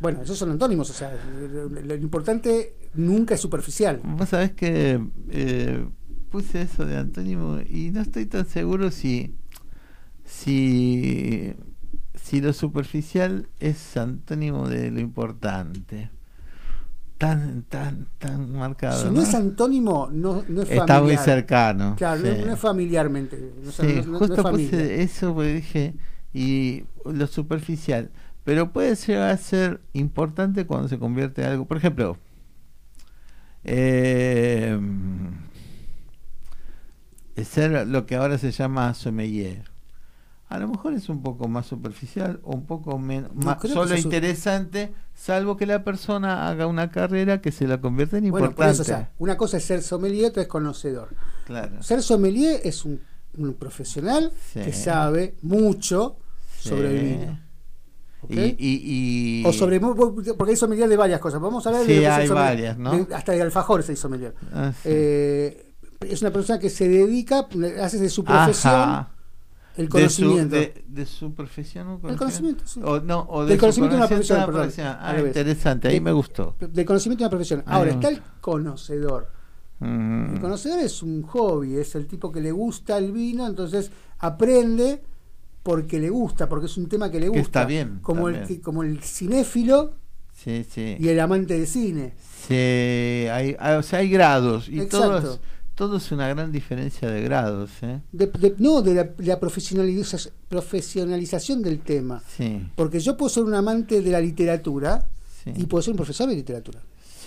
Bueno, 0.00 0.22
esos 0.22 0.38
son 0.38 0.50
antónimos, 0.52 0.88
o 0.88 0.94
sea, 0.94 1.12
lo, 1.52 1.68
lo 1.68 1.94
importante 1.96 2.76
nunca 2.94 3.34
es 3.34 3.40
superficial. 3.40 4.00
Vos 4.04 4.28
sabés 4.28 4.52
que 4.52 5.00
eh, 5.30 5.86
puse 6.30 6.62
eso 6.62 6.84
de 6.86 6.96
antónimo 6.96 7.58
y 7.68 7.90
no 7.90 8.00
estoy 8.00 8.26
tan 8.26 8.46
seguro 8.46 8.90
si 8.90 9.34
si 10.24 11.54
si 12.14 12.40
lo 12.40 12.52
superficial 12.52 13.48
es 13.58 13.96
antónimo 13.96 14.68
de 14.68 14.90
lo 14.90 15.00
importante. 15.00 16.10
Tan 17.18 17.64
tan 17.64 18.06
tan 18.18 18.52
marcado. 18.52 19.08
Si 19.08 19.14
no 19.14 19.20
es 19.20 19.34
antónimo, 19.34 20.08
no, 20.10 20.42
no 20.48 20.62
es 20.62 20.68
familiar. 20.68 20.80
Está 20.80 21.02
muy 21.02 21.16
cercano. 21.18 21.94
Claro, 21.96 22.22
sí. 22.22 22.28
no, 22.38 22.46
no 22.46 22.52
es 22.54 22.58
familiarmente. 22.58 23.52
no, 23.62 23.70
Sí, 23.70 23.82
no- 23.82 24.02
no- 24.04 24.12
no 24.12 24.18
justo 24.20 24.34
es 24.36 24.42
puse 24.50 25.02
eso 25.02 25.34
porque 25.34 25.54
dije, 25.54 25.94
y 26.32 26.84
lo 27.04 27.26
superficial, 27.26 28.10
pero 28.44 28.72
puede 28.72 28.94
llegar 28.94 29.30
a 29.30 29.36
ser 29.36 29.80
importante 29.92 30.64
cuando 30.66 30.88
se 30.88 30.98
convierte 30.98 31.42
en 31.42 31.48
algo. 31.48 31.66
Por 31.66 31.76
ejemplo, 31.76 32.16
eh, 33.64 34.78
ser 37.44 37.86
lo 37.86 38.06
que 38.06 38.16
ahora 38.16 38.38
se 38.38 38.50
llama 38.52 38.92
sommelier. 38.94 39.64
A 40.48 40.58
lo 40.58 40.66
mejor 40.66 40.94
es 40.94 41.08
un 41.08 41.22
poco 41.22 41.46
más 41.46 41.66
superficial 41.66 42.40
o 42.42 42.52
un 42.54 42.66
poco 42.66 42.98
menos, 42.98 43.30
No 43.36 43.56
solo 43.60 43.96
interesante, 43.96 44.92
salvo 45.14 45.56
que 45.56 45.64
la 45.64 45.84
persona 45.84 46.48
haga 46.48 46.66
una 46.66 46.90
carrera 46.90 47.40
que 47.40 47.52
se 47.52 47.68
la 47.68 47.80
convierta 47.80 48.18
en 48.18 48.30
Bueno, 48.30 48.46
importante. 48.48 48.72
eso, 48.72 48.82
o 48.82 48.84
sea, 48.84 49.12
una 49.20 49.36
cosa 49.36 49.58
es 49.58 49.64
ser 49.64 49.80
sommelier, 49.80 50.30
otra 50.30 50.42
es 50.42 50.48
conocedor. 50.48 51.10
claro. 51.46 51.80
Ser 51.84 52.02
sommelier 52.02 52.60
es 52.64 52.84
un, 52.84 53.00
un 53.38 53.54
profesional 53.54 54.32
Sí. 54.52 54.60
que 54.60 54.72
sabe 54.72 55.36
mucho 55.42 56.16
sobre 56.58 56.88
el 56.88 57.18
vino. 57.20 57.38
¿Ok? 58.22 58.30
Y, 58.30 58.40
y- 58.58 59.40
y- 59.42 59.46
O 59.46 59.52
sobre, 59.52 59.80
porque 59.80 60.50
hay 60.50 60.56
sommelier 60.56 60.88
de 60.88 60.96
varias 60.96 61.20
cosas. 61.20 61.40
Vamos 61.40 61.64
a 61.66 61.70
hablar 61.70 61.84
Sí, 61.86 61.94
de 61.94 62.08
hay 62.08 62.28
varias, 62.28 62.78
¿no? 62.78 62.92
De- 62.92 63.14
hasta 63.14 63.32
de 63.32 63.42
alfajores 63.42 63.88
hay 63.88 63.96
sommelier. 63.96 64.34
Ah, 64.52 64.72
sí. 64.74 64.88
Eh, 64.92 65.66
es 66.00 66.22
una 66.22 66.30
persona 66.32 66.58
que 66.58 66.70
se 66.70 66.88
dedica, 66.88 67.46
hace 67.82 67.98
de 67.98 68.08
su 68.08 68.24
profesión 68.24 68.72
Ajá. 68.74 69.10
el 69.76 69.84
De 69.88 70.08
su- 70.08 70.22
conocimiento. 70.22 70.56
De, 70.56 70.84
de 70.88 71.06
su 71.06 71.34
profesión 71.34 71.88
o 72.02 72.08
El 72.08 72.16
conocimiento, 72.16 72.64
sí. 72.66 72.80
O, 72.82 73.00
no, 73.00 73.26
o 73.28 73.40
Del 73.40 73.50
de 73.50 73.58
conocimiento 73.58 73.96
de 73.96 74.00
una 74.00 74.08
profesión, 74.08 74.40
a 74.40 74.46
perdón, 74.46 74.62
profesión. 74.62 74.96
Ah, 74.98 75.16
interesante, 75.18 75.88
ahí 75.88 76.00
me 76.00 76.12
gustó. 76.12 76.56
Del 76.58 76.84
conocimiento 76.86 77.22
de 77.22 77.26
una 77.26 77.30
profesión. 77.30 77.62
Ahora, 77.66 77.90
está 77.92 78.08
el 78.08 78.22
conocedor. 78.40 79.28
Mm. 79.78 80.34
El 80.34 80.40
conocedor 80.40 80.78
es 80.80 81.02
un 81.02 81.22
hobby, 81.22 81.76
es 81.78 81.94
el 81.94 82.06
tipo 82.06 82.30
que 82.30 82.40
le 82.40 82.52
gusta 82.52 82.98
el 82.98 83.12
vino, 83.12 83.46
entonces 83.46 83.90
aprende 84.18 85.02
porque 85.62 85.98
le 86.00 86.10
gusta, 86.10 86.48
porque 86.48 86.66
es 86.66 86.76
un 86.76 86.88
tema 86.88 87.10
que 87.10 87.18
le 87.20 87.26
Que 87.26 87.38
gusta. 87.38 87.42
está 87.60 87.64
bien, 87.66 87.98
Como 88.02 88.28
el, 88.28 88.46
que- 88.46 88.60
como 88.60 88.82
el 88.82 89.00
cinéfilo 89.02 89.94
Sí, 90.32 90.64
sí. 90.68 90.96
y 90.98 91.08
el 91.08 91.20
amante 91.20 91.58
de 91.58 91.66
cine. 91.66 92.14
Sí, 92.48 92.54
hay, 92.54 93.56
hay- 93.58 93.76
o 93.78 93.82
sea, 93.82 93.98
hay 94.00 94.08
grados 94.10 94.68
y 94.68 94.86
todo 94.86 95.16
Exacto. 95.18 95.32
es, 95.34 95.40
todo 95.74 95.96
es 95.98 96.12
una 96.12 96.28
gran 96.28 96.50
diferencia 96.52 97.08
de 97.10 97.22
grados, 97.22 97.70
¿eh? 97.82 98.00
De- 98.12 98.26
de- 98.26 98.54
no, 98.58 98.80
de 98.82 98.94
la, 98.94 99.04
de 99.04 99.26
la 99.26 99.38
profesionaliza- 99.40 100.30
profesionalización 100.48 101.62
del 101.62 101.80
tema. 101.80 102.22
Sí, 102.36 102.66
Porque 102.74 103.00
yo 103.00 103.16
puedo 103.16 103.28
ser 103.28 103.44
un 103.44 103.54
amante 103.54 104.00
de 104.00 104.10
la 104.10 104.20
literatura 104.20 105.08
sí. 105.44 105.52
y 105.56 105.66
puedo 105.66 105.82
ser 105.82 105.92
un 105.92 105.96
profesor 105.96 106.28
de 106.28 106.36
literatura. 106.36 106.80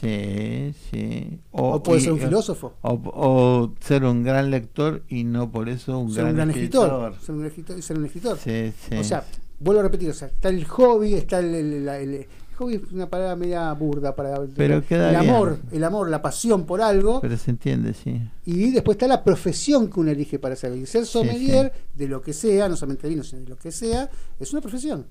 Sí, 0.04 0.74
sí. 0.92 1.40
O, 1.52 1.82
puedo 1.82 1.98
y- 1.98 2.02
ser 2.02 2.12
un 2.14 2.20
filósofo. 2.20 2.74
O, 2.82 2.92
o 2.94 3.74
ser 3.80 4.04
un 4.04 4.24
gran 4.24 4.52
lector 4.52 5.04
y 5.08 5.24
no 5.24 5.52
por 5.52 5.70
eso 5.70 5.98
un 6.00 6.10
ser 6.14 6.24
gran, 6.24 6.30
un 6.32 6.36
gran 6.38 6.50
escritor. 6.52 6.86
escritor. 6.88 7.26
Ser 7.26 7.36
un 7.36 7.46
escritor, 7.46 7.82
ser 7.82 7.98
un 7.98 8.06
escritor. 8.06 8.38
Sí, 8.38 8.74
sí. 8.90 8.96
O 8.98 9.04
sea, 9.04 9.24
vuelvo 9.60 9.80
a 9.80 9.84
repetir, 9.84 10.10
o 10.10 10.14
sea, 10.14 10.28
está 10.28 10.50
el 10.50 10.66
hobby, 10.66 11.14
está 11.14 11.40
el, 11.40 11.56
el- 11.56 11.86
la- 11.86 12.00
el- 12.00 12.14
el 12.16 12.28
hobby 12.58 12.76
es 12.76 12.92
una 12.92 13.10
palabra 13.10 13.36
media 13.36 13.74
burda 13.74 14.16
para 14.16 14.40
Pero 14.56 14.76
el, 14.76 14.84
queda 14.84 15.10
el 15.12 15.20
bien. 15.22 15.30
amor, 15.34 15.58
el 15.72 15.84
amor, 15.84 16.10
la 16.10 16.22
pasión 16.22 16.66
por 16.66 16.82
algo, 16.82 17.20
Pero 17.22 17.36
se 17.38 17.50
entiende, 17.50 17.94
sí. 17.96 18.22
y 18.46 18.70
después 18.72 18.96
está 18.96 19.08
la 19.08 19.24
profesión 19.24 19.90
que 19.90 20.00
uno 20.00 20.12
elige 20.12 20.38
para 20.38 20.54
hacerlo. 20.54 20.78
Y 20.78 20.86
ser 20.86 21.06
Sí, 21.06 21.14
sommelier 21.14 21.72
de 21.96 22.08
lo 22.08 22.22
que 22.22 22.32
sea, 22.34 22.70
no 22.70 22.76
solamente 22.76 23.08
vino, 23.10 23.24
sino 23.24 23.42
de 23.42 23.50
lo 23.50 23.58
que 23.58 23.72
sea, 23.72 24.08
es 24.40 24.52
una 24.52 24.62
profesión. 24.62 25.08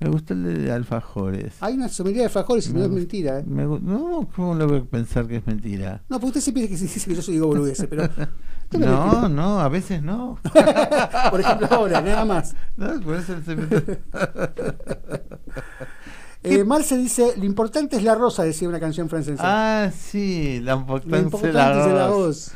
Me 0.00 0.08
gusta 0.10 0.32
el 0.32 0.64
de 0.64 0.70
alfajores. 0.72 1.54
Hay 1.60 1.74
una 1.74 1.88
sommelier 1.88 2.20
de 2.20 2.24
alfajores 2.26 2.68
y 2.68 2.72
Me 2.72 2.78
no 2.80 2.84
es 2.84 2.90
mentira. 2.92 3.40
¿eh? 3.40 3.44
Me 3.46 3.64
no, 3.64 4.28
¿cómo 4.34 4.54
lo 4.54 4.68
voy 4.68 4.78
a 4.78 4.84
pensar 4.84 5.26
que 5.26 5.36
es 5.36 5.46
mentira? 5.46 6.02
No, 6.08 6.20
porque 6.20 6.38
usted 6.38 6.40
siempre 6.40 6.62
dice 6.68 6.74
que, 6.86 6.92
dice 6.92 7.10
que 7.10 7.16
yo 7.16 7.22
soy 7.22 7.34
digo 7.34 7.48
boludeces, 7.48 7.86
pero 7.88 8.08
No, 8.78 9.28
no, 9.28 9.60
a 9.60 9.68
veces 9.68 10.02
no. 10.02 10.38
por 11.30 11.40
ejemplo 11.40 11.66
ahora, 11.70 12.00
nada 12.00 12.24
más. 12.24 12.54
No, 12.76 13.00
por 13.00 13.16
eso 13.16 13.34
se 13.44 13.56
me- 13.56 13.66
Eh, 16.44 16.62
Marce 16.62 16.96
dice, 16.96 17.34
lo 17.36 17.44
importante 17.44 17.96
es 17.96 18.04
la 18.04 18.14
rosa, 18.14 18.44
decía 18.44 18.68
una 18.68 18.78
canción 18.78 19.08
francesa. 19.08 19.42
Ah, 19.44 19.90
sí, 19.90 20.60
la 20.62 20.74
importancia 20.74 21.18
importante 21.20 21.52
la 21.52 21.86
es 21.86 21.92
la 21.92 22.08
voz. 22.08 22.52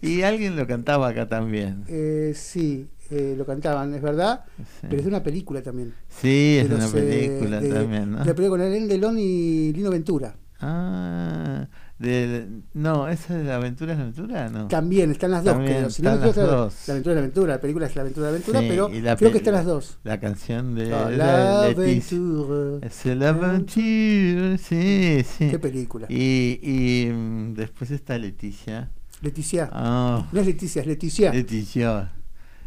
Y 0.00 0.22
alguien 0.22 0.56
lo 0.56 0.66
cantaba 0.66 1.08
acá 1.08 1.28
también. 1.28 1.84
Eh, 1.88 2.32
sí, 2.34 2.88
eh, 3.10 3.34
lo 3.36 3.44
cantaban, 3.46 3.94
es 3.94 4.02
verdad, 4.02 4.44
Sí, 4.56 4.64
pero 4.82 4.96
es 4.96 5.02
de 5.04 5.08
una 5.08 5.22
película 5.22 5.62
también. 5.62 5.94
Sí, 6.08 6.58
es 6.60 6.68
De 6.68 6.74
una 6.74 6.86
eh, 6.86 6.90
película 6.92 7.60
de- 7.60 7.68
también, 7.70 8.10
¿no? 8.12 8.18
La 8.18 8.24
película 8.34 8.48
con 8.50 8.60
Alain 8.62 8.88
Delon 8.88 9.18
y 9.18 9.72
Lino 9.72 9.90
Ventura. 9.90 10.34
Ah, 10.60 11.68
de, 11.98 12.48
no, 12.72 13.06
esa 13.08 13.36
de 13.36 13.44
la 13.44 13.56
aventura 13.56 13.92
es 13.92 13.98
la 13.98 14.04
aventura, 14.04 14.48
no. 14.48 14.68
También 14.68 15.10
están 15.10 15.30
las 15.32 15.44
dos, 15.44 15.52
También 15.54 15.76
creo. 15.78 15.90
Si 15.90 16.02
están 16.02 16.20
las 16.20 16.34
dos. 16.34 16.74
La 16.86 16.92
aventura 16.94 17.14
de 17.14 17.20
la 17.20 17.24
aventura, 17.24 17.54
la 17.54 17.60
película 17.60 17.86
es 17.86 17.96
la 17.96 18.02
aventura 18.02 18.26
de 18.26 18.32
la 18.32 18.36
aventura, 18.36 18.60
Sí, 18.60 18.66
pero 18.68 18.88
la 18.88 19.16
creo 19.16 19.30
que 19.32 19.38
están 19.38 19.54
las 19.54 19.64
dos. 19.66 19.98
La 20.04 20.20
canción 20.20 20.74
de 20.74 20.92
Ah, 20.94 21.10
la 21.10 21.64
aventura. 21.66 22.78
Es 22.86 23.04
la 23.06 23.28
aventura, 23.28 24.58
sí, 24.58 25.22
sí. 25.24 25.50
Qué 25.50 25.58
película. 25.58 26.06
Y, 26.08 26.58
y 26.62 27.12
mm, 27.12 27.54
después 27.54 27.90
está 27.90 28.16
Leticia. 28.18 28.90
Leticia. 29.22 29.68
Ah, 29.72 30.26
No 30.32 30.40
es 30.40 30.46
Leticia, 30.46 30.80
es 30.82 30.86
Leticia. 30.88 31.32
Leticia. 31.32 32.12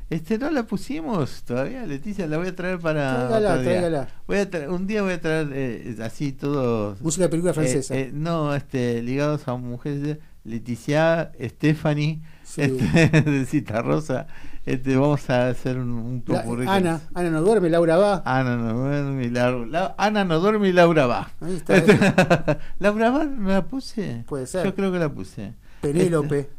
Este 0.09 0.37
no 0.37 0.49
la 0.51 0.63
pusimos 0.63 1.43
todavía, 1.43 1.85
Leticia, 1.85 2.27
la 2.27 2.37
voy 2.37 2.47
a 2.47 2.55
traer 2.55 2.79
para 2.79 3.27
Tráigala, 3.27 3.61
tráigala. 3.61 4.07
Voy 4.25 4.37
a 4.37 4.49
traer- 4.49 4.69
un 4.69 4.87
día 4.87 5.01
voy 5.01 5.11
a 5.13 5.19
traer 5.21 5.49
eh, 5.51 5.97
así 6.01 6.31
todos 6.31 7.01
Música 7.01 7.23
de 7.25 7.29
película 7.29 7.53
francesa. 7.53 7.93
eh, 7.93 8.03
eh, 8.03 8.11
no, 8.13 8.55
este 8.55 9.01
ligados 9.03 9.45
a 9.49 9.55
mujeres, 9.57 10.19
Leticia, 10.45 11.33
Stephanie, 11.41 12.21
Sí. 12.43 12.61
este, 12.61 13.21
de 13.21 13.45
Cita 13.45 13.81
Rosa, 13.81 14.27
este 14.65 14.95
vamos 14.95 15.29
a 15.29 15.49
hacer 15.49 15.77
un, 15.77 15.89
un 15.91 16.23
La- 16.27 16.73
Ana, 16.73 17.01
Ana 17.13 17.29
no 17.29 17.41
duerme, 17.41 17.69
Laura 17.69 17.97
va. 17.97 18.23
Ana 18.25 18.55
no 18.55 18.73
duerme 18.79 19.25
y 19.25 19.29
Laura, 19.29 19.65
La- 19.67 19.95
Ana 19.97 20.23
no 20.23 20.39
duerme 20.39 20.69
y 20.69 20.71
Laura 20.71 21.05
va. 21.05 21.31
Ahí 21.41 21.55
está. 21.57 21.77
eh. 21.79 21.83
Laura 22.79 23.09
va, 23.09 23.25
¿no 23.25 23.49
la 23.49 23.65
puse? 23.65 24.23
Puede 24.25 24.47
ser. 24.47 24.63
Yo 24.63 24.73
creo 24.73 24.89
que 24.89 24.99
la 24.99 25.09
puse. 25.09 25.53
Penélope, 25.81 26.39
Este- 26.39 26.53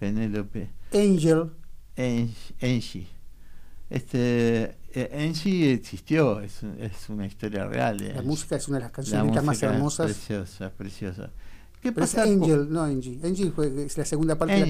Penélope. 0.00 0.68
Angel. 0.92 1.50
Engie. 2.60 3.06
Este, 3.90 4.76
eh, 4.92 5.08
Engie 5.12 5.72
existió, 5.72 6.40
es, 6.40 6.62
es 6.78 7.08
una 7.08 7.26
historia 7.26 7.66
real. 7.66 7.96
La 8.14 8.22
música 8.22 8.56
es 8.56 8.68
una 8.68 8.78
de 8.78 8.82
las 8.84 8.90
La 8.90 8.94
canciones 8.94 9.42
más 9.44 9.62
hermosas. 9.62 10.06
Preciosa, 10.06 10.70
preciosa. 10.70 11.30
¿Qué 11.80 11.92
Pero 11.92 12.04
es 12.04 12.12
pasa 12.14 12.24
con 12.26 12.42
Angel, 12.42 12.66
no 12.72 12.82
Angie. 12.82 13.18
Angel 13.22 13.52
fue- 13.52 13.84
es 13.84 13.96
la 13.96 14.04
segunda 14.04 14.36
parte 14.36 14.54
de 14.54 14.60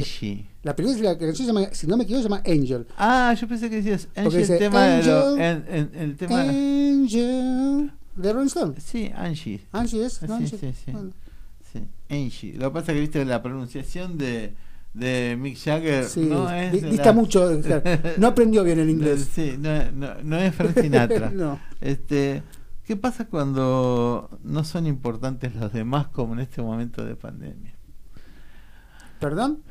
la, 0.63 0.77
película. 0.77 0.95
es 0.97 1.01
La, 1.01 1.19
canción 1.19 1.35
se 1.37 1.53
llama, 1.53 1.75
si 1.75 1.87
no 1.87 1.97
me 1.97 2.05
equivoco, 2.05 2.23
se 2.23 2.29
llama 2.29 2.43
Angel. 2.47 2.87
Ah, 2.99 3.35
yo 3.41 3.49
pensé 3.49 3.71
que 3.71 3.77
decías 3.77 4.09
Angie, 4.15 4.43
el 4.43 4.59
tema 4.59 4.85
de 4.85 5.05
lo- 5.05 5.27
Angel, 5.29 5.43
en- 5.69 5.75
en- 5.95 6.01
el 6.03 6.17
tema 6.17 6.41
Angel. 6.43 7.93
De 8.15 8.33
Rolling 8.33 8.47
Stone. 8.49 8.75
Sí, 8.81 9.11
Angie. 9.15 9.61
Angie 9.73 10.05
es, 10.05 10.21
¿no? 10.23 10.37
Sí, 10.39 10.45
Angel. 10.45 10.59
sí, 10.61 10.73
sí. 10.85 10.91
Bueno, 10.93 11.13
Sí, 11.73 11.81
Angie. 12.11 12.55
Lo 12.55 12.71
que 12.71 12.75
pasa 12.81 12.93
es 12.93 12.97
que 12.97 13.01
viste 13.01 13.25
la 13.25 13.43
pronunciación 13.43 14.19
de, 14.19 14.55
de 14.95 15.37
Mick 15.39 15.57
Jagger 15.59 16.05
sí, 16.05 16.23
no 16.27 16.51
es 16.51 16.73
dista 16.83 17.07
la- 17.07 17.13
mucho. 17.13 17.61
claro. 17.63 17.83
No 18.19 18.27
aprendió 18.29 18.65
bien 18.65 18.79
el 18.81 18.91
inglés. 18.91 19.29
Sí, 19.33 19.55
no, 19.59 19.91
no, 19.93 20.15
no 20.23 20.37
es 20.39 20.55
Frank 20.55 20.79
Sinatra. 20.81 21.31
no. 21.35 21.59
Este, 21.81 22.43
¿qué 22.85 22.97
pasa 22.97 23.27
cuando 23.27 24.31
no 24.43 24.65
son 24.65 24.87
importantes 24.87 25.55
los 25.55 25.73
demás 25.73 26.09
como 26.09 26.35
en 26.35 26.41
este 26.41 26.63
momento 26.63 27.05
de 27.05 27.15
pandemia? 27.17 27.75
¿Perdón? 29.21 29.63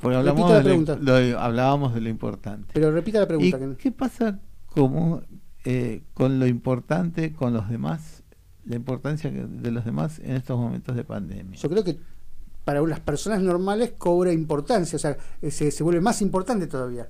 Porque 0.00 0.16
hablamos 0.16 0.50
la 0.50 0.56
de 0.58 0.62
lo- 0.62 0.68
pregunta. 0.68 0.98
lo- 1.00 1.38
hablábamos 1.40 1.94
de 1.94 2.00
lo 2.00 2.08
importante. 2.08 2.70
Pero 2.72 2.90
repita 2.90 3.18
la 3.18 3.24
¿Y 3.24 3.28
pregunta. 3.28 3.58
que- 3.58 3.76
qué 3.76 3.92
pasa 3.92 4.38
como, 4.66 5.22
eh, 5.64 6.02
con 6.14 6.38
lo 6.38 6.46
importante, 6.46 7.32
con 7.32 7.52
los 7.52 7.68
demás, 7.68 8.22
la 8.64 8.76
importancia 8.76 9.30
de 9.30 9.70
los 9.70 9.84
demás 9.84 10.18
en 10.20 10.32
estos 10.36 10.58
momentos 10.58 10.96
de 10.96 11.04
pandemia? 11.04 11.58
Yo 11.58 11.68
creo 11.68 11.84
que 11.84 11.98
para 12.64 12.80
las 12.82 13.00
personas 13.00 13.42
normales 13.42 13.92
cobra 13.96 14.32
importancia, 14.32 14.96
o 14.96 14.98
sea, 14.98 15.16
eh, 15.42 15.50
se, 15.50 15.70
se 15.70 15.82
vuelve 15.82 16.00
más 16.00 16.22
importante 16.22 16.66
todavía. 16.66 17.08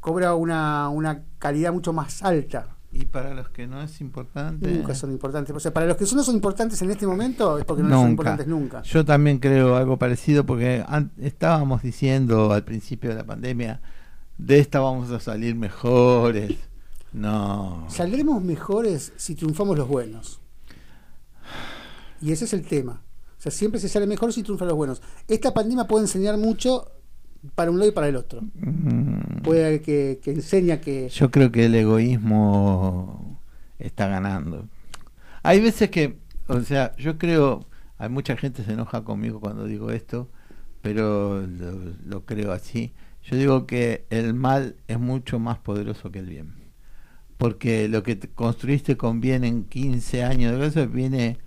Cobra 0.00 0.34
una, 0.34 0.88
una 0.88 1.22
calidad 1.38 1.72
mucho 1.72 1.92
más 1.92 2.22
alta. 2.22 2.76
Y 2.92 3.04
para 3.04 3.34
los 3.34 3.50
que 3.50 3.68
no 3.68 3.80
es 3.82 4.00
importante. 4.00 4.68
Nunca 4.68 4.94
son 4.94 5.12
importantes. 5.12 5.54
O 5.54 5.60
sea, 5.60 5.72
para 5.72 5.86
los 5.86 5.96
que 5.96 6.04
no 6.12 6.24
son 6.24 6.34
importantes 6.34 6.82
en 6.82 6.90
este 6.90 7.06
momento 7.06 7.58
es 7.58 7.64
porque 7.64 7.84
no 7.84 8.00
son 8.00 8.10
importantes 8.10 8.46
nunca. 8.48 8.82
Yo 8.82 9.04
también 9.04 9.38
creo 9.38 9.76
algo 9.76 9.96
parecido 9.96 10.44
porque 10.44 10.84
estábamos 11.18 11.82
diciendo 11.82 12.52
al 12.52 12.64
principio 12.64 13.10
de 13.10 13.16
la 13.16 13.24
pandemia, 13.24 13.80
de 14.38 14.58
esta 14.58 14.80
vamos 14.80 15.10
a 15.10 15.20
salir 15.20 15.54
mejores. 15.54 16.56
No. 17.12 17.86
Saldremos 17.88 18.42
mejores 18.42 19.12
si 19.16 19.36
triunfamos 19.36 19.78
los 19.78 19.86
buenos. 19.86 20.40
Y 22.20 22.32
ese 22.32 22.44
es 22.44 22.52
el 22.52 22.66
tema. 22.66 23.02
O 23.40 23.42
sea, 23.42 23.50
siempre 23.50 23.80
se 23.80 23.88
sale 23.88 24.06
mejor 24.06 24.34
si 24.34 24.42
triunfan 24.42 24.68
los 24.68 24.76
buenos. 24.76 25.00
Esta 25.26 25.54
pandemia 25.54 25.84
puede 25.84 26.04
enseñar 26.04 26.36
mucho 26.36 26.92
para 27.54 27.70
un 27.70 27.78
lado 27.78 27.90
y 27.90 27.94
para 27.94 28.06
el 28.06 28.16
otro. 28.16 28.42
Mm, 28.52 29.40
Puede 29.42 29.80
que, 29.80 30.20
que 30.22 30.30
enseña 30.30 30.82
que... 30.82 31.08
Yo 31.08 31.30
creo 31.30 31.50
que 31.50 31.64
el 31.64 31.74
egoísmo 31.74 33.40
está 33.78 34.08
ganando. 34.08 34.68
Hay 35.42 35.58
veces 35.62 35.88
que, 35.88 36.18
o 36.48 36.60
sea, 36.60 36.94
yo 36.98 37.16
creo, 37.16 37.66
hay 37.96 38.10
mucha 38.10 38.36
gente 38.36 38.62
se 38.62 38.74
enoja 38.74 39.04
conmigo 39.04 39.40
cuando 39.40 39.64
digo 39.64 39.90
esto, 39.90 40.28
pero 40.82 41.40
lo, 41.40 41.94
lo 42.04 42.26
creo 42.26 42.52
así. 42.52 42.92
Yo 43.22 43.38
digo 43.38 43.66
que 43.66 44.04
el 44.10 44.34
mal 44.34 44.76
es 44.86 45.00
mucho 45.00 45.38
más 45.38 45.56
poderoso 45.56 46.12
que 46.12 46.18
el 46.18 46.26
bien. 46.26 46.52
Porque 47.38 47.88
lo 47.88 48.02
que 48.02 48.16
te 48.16 48.28
construiste 48.28 48.98
con 48.98 49.22
bien 49.22 49.44
en 49.44 49.64
15 49.64 50.24
años 50.24 50.60
de 50.60 50.66
eso 50.66 50.86
viene 50.86 51.38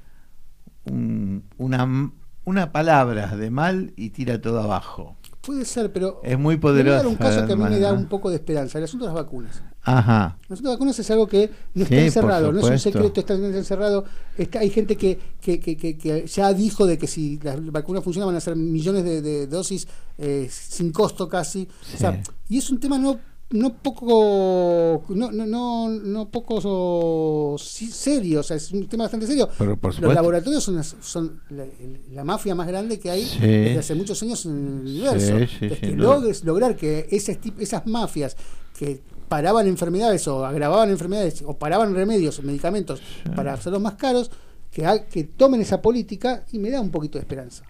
un- 0.86 1.44
una, 1.58 2.12
una 2.46 2.72
palabra 2.72 3.36
de 3.36 3.50
mal 3.50 3.94
y 3.96 4.10
tira 4.10 4.42
todo 4.42 4.62
abajo. 4.62 5.18
Puede 5.42 5.66
ser, 5.66 5.92
pero 5.92 6.22
Es 6.24 6.40
muy 6.40 6.56
a 6.56 6.58
dar 6.98 7.08
un 7.08 7.16
caso 7.18 7.46
que 7.46 7.52
a 7.52 7.56
mí 7.58 7.64
me 7.64 7.80
da 7.80 7.92
un 7.92 8.06
poco 8.08 8.30
de 8.30 8.36
esperanza, 8.36 8.78
el 8.78 8.86
asunto 8.86 9.06
de 9.06 9.14
las 9.14 9.24
vacunas. 9.26 9.62
Ajá. 9.82 10.38
El 10.48 10.54
asunto 10.54 10.70
de 10.70 10.74
las 10.74 10.76
vacunas 10.80 11.00
es 11.00 11.12
algo 11.12 11.28
que 11.28 11.52
no 11.74 11.84
está 11.84 11.96
encerrado, 12.06 12.52
no 12.54 12.60
es 12.60 12.64
un 12.64 12.80
secreto, 12.80 13.20
está 13.20 13.34
encerrado. 13.34 14.06
Está, 14.38 14.60
hay 14.60 14.70
gente 14.70 14.96
que, 14.96 15.20
que, 15.42 15.60
que, 15.60 15.76
que- 15.76 16.26
ya 16.28 16.54
dijo 16.54 16.86
de 16.86 16.98
que 16.98 17.08
si 17.08 17.40
las 17.44 17.62
vacunas 17.74 18.02
funcionan 18.06 18.28
van 18.28 18.38
a 18.38 18.40
ser 18.40 18.56
millones 18.56 19.04
de, 19.04 19.22
de 19.22 19.48
dosis 19.48 19.86
eh, 20.18 20.48
sin 20.50 20.94
costo 20.94 21.28
casi. 21.28 21.68
O 21.94 21.98
sea, 21.98 22.24
y 22.48 22.58
es 22.60 22.70
un 22.70 22.80
tema 22.80 22.98
no 22.98 23.20
no 23.52 23.76
poco 23.78 25.04
no 25.10 25.32
no 25.32 25.46
no, 25.46 25.90
no 25.90 26.30
poco 26.30 26.60
so- 26.60 27.56
sí, 27.64 27.88
serio, 27.88 28.40
o 28.40 28.44
sea, 28.44 28.58
es 28.58 28.72
un 28.72 28.88
tema 28.88 29.04
bastante 29.04 29.28
serio. 29.28 29.48
Pero 29.58 29.78
por 29.78 30.00
Los 30.02 30.14
laboratorios 30.14 30.64
son, 30.64 30.84
son 30.84 31.42
la, 31.50 31.66
la 32.12 32.24
mafia 32.24 32.56
más 32.56 32.68
grande 32.68 33.00
que 33.00 33.12
hay 33.12 33.24
Sí. 33.26 33.40
desde 33.40 33.80
hace 33.80 33.96
muchos 33.96 34.22
años 34.24 34.46
en 34.46 34.52
el 34.52 34.82
universo. 34.88 35.38
Sí, 35.60 35.70
que 35.70 35.92
logres 35.96 36.44
lograr 36.44 36.76
que 36.76 37.08
tip- 37.10 37.60
esas 37.60 37.86
mafias 37.86 38.36
que 38.78 39.02
paraban 39.30 39.68
enfermedades 39.68 40.28
o 40.28 40.46
agravaban 40.46 40.90
enfermedades 40.90 41.44
o 41.46 41.58
paraban 41.58 41.94
remedios, 41.94 42.42
medicamentos 42.44 43.02
para 43.36 43.54
hacerlos 43.54 43.82
más 43.82 43.94
caros, 43.96 44.32
que, 44.72 44.86
ha- 44.86 45.06
que 45.06 45.26
tomen 45.26 45.62
esa 45.62 45.80
política 45.82 46.44
y 46.52 46.58
me 46.60 46.72
da 46.72 46.82
un 46.82 46.90
poquito 46.90 47.20
de 47.20 47.22
esperanza. 47.22 47.64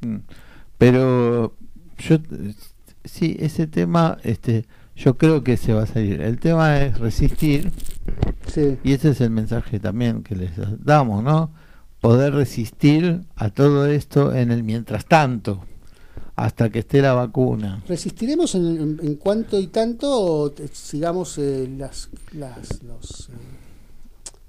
Mm. 0.00 0.16
Pero 0.78 1.54
yo 1.98 2.16
sí, 3.04 3.36
ese 3.38 3.66
tema 3.66 4.18
este 4.22 4.66
yo 4.96 5.16
creo 5.18 5.42
que 5.42 5.56
se 5.56 5.72
va 5.72 5.82
a 5.82 5.86
salir. 5.86 6.20
El 6.20 6.38
tema 6.38 6.80
es 6.80 6.98
resistir 6.98 7.70
Sí. 8.46 8.78
y 8.84 8.92
ese 8.92 9.10
es 9.10 9.20
el 9.20 9.30
mensaje 9.30 9.80
también 9.80 10.22
que 10.22 10.36
les 10.36 10.52
damos, 10.84 11.22
¿no? 11.24 11.50
Poder 12.00 12.34
resistir 12.34 13.22
a 13.34 13.48
todo 13.50 13.86
esto 13.86 14.34
en 14.34 14.50
el 14.52 14.62
mientras 14.62 15.06
tanto 15.06 15.64
hasta 16.36 16.68
que 16.70 16.80
esté 16.80 17.00
la 17.02 17.12
vacuna. 17.14 17.82
¿Resistiremos 17.88 18.54
en, 18.54 18.66
en- 18.66 19.00
en 19.02 19.14
cuanto 19.16 19.58
y 19.58 19.66
tanto 19.68 20.10
o 20.10 20.50
te- 20.52 20.68
sigamos 20.68 21.38
eh, 21.38 21.68
las, 21.78 22.10
las, 22.32 22.82
los, 22.82 23.30
eh, 23.30 23.32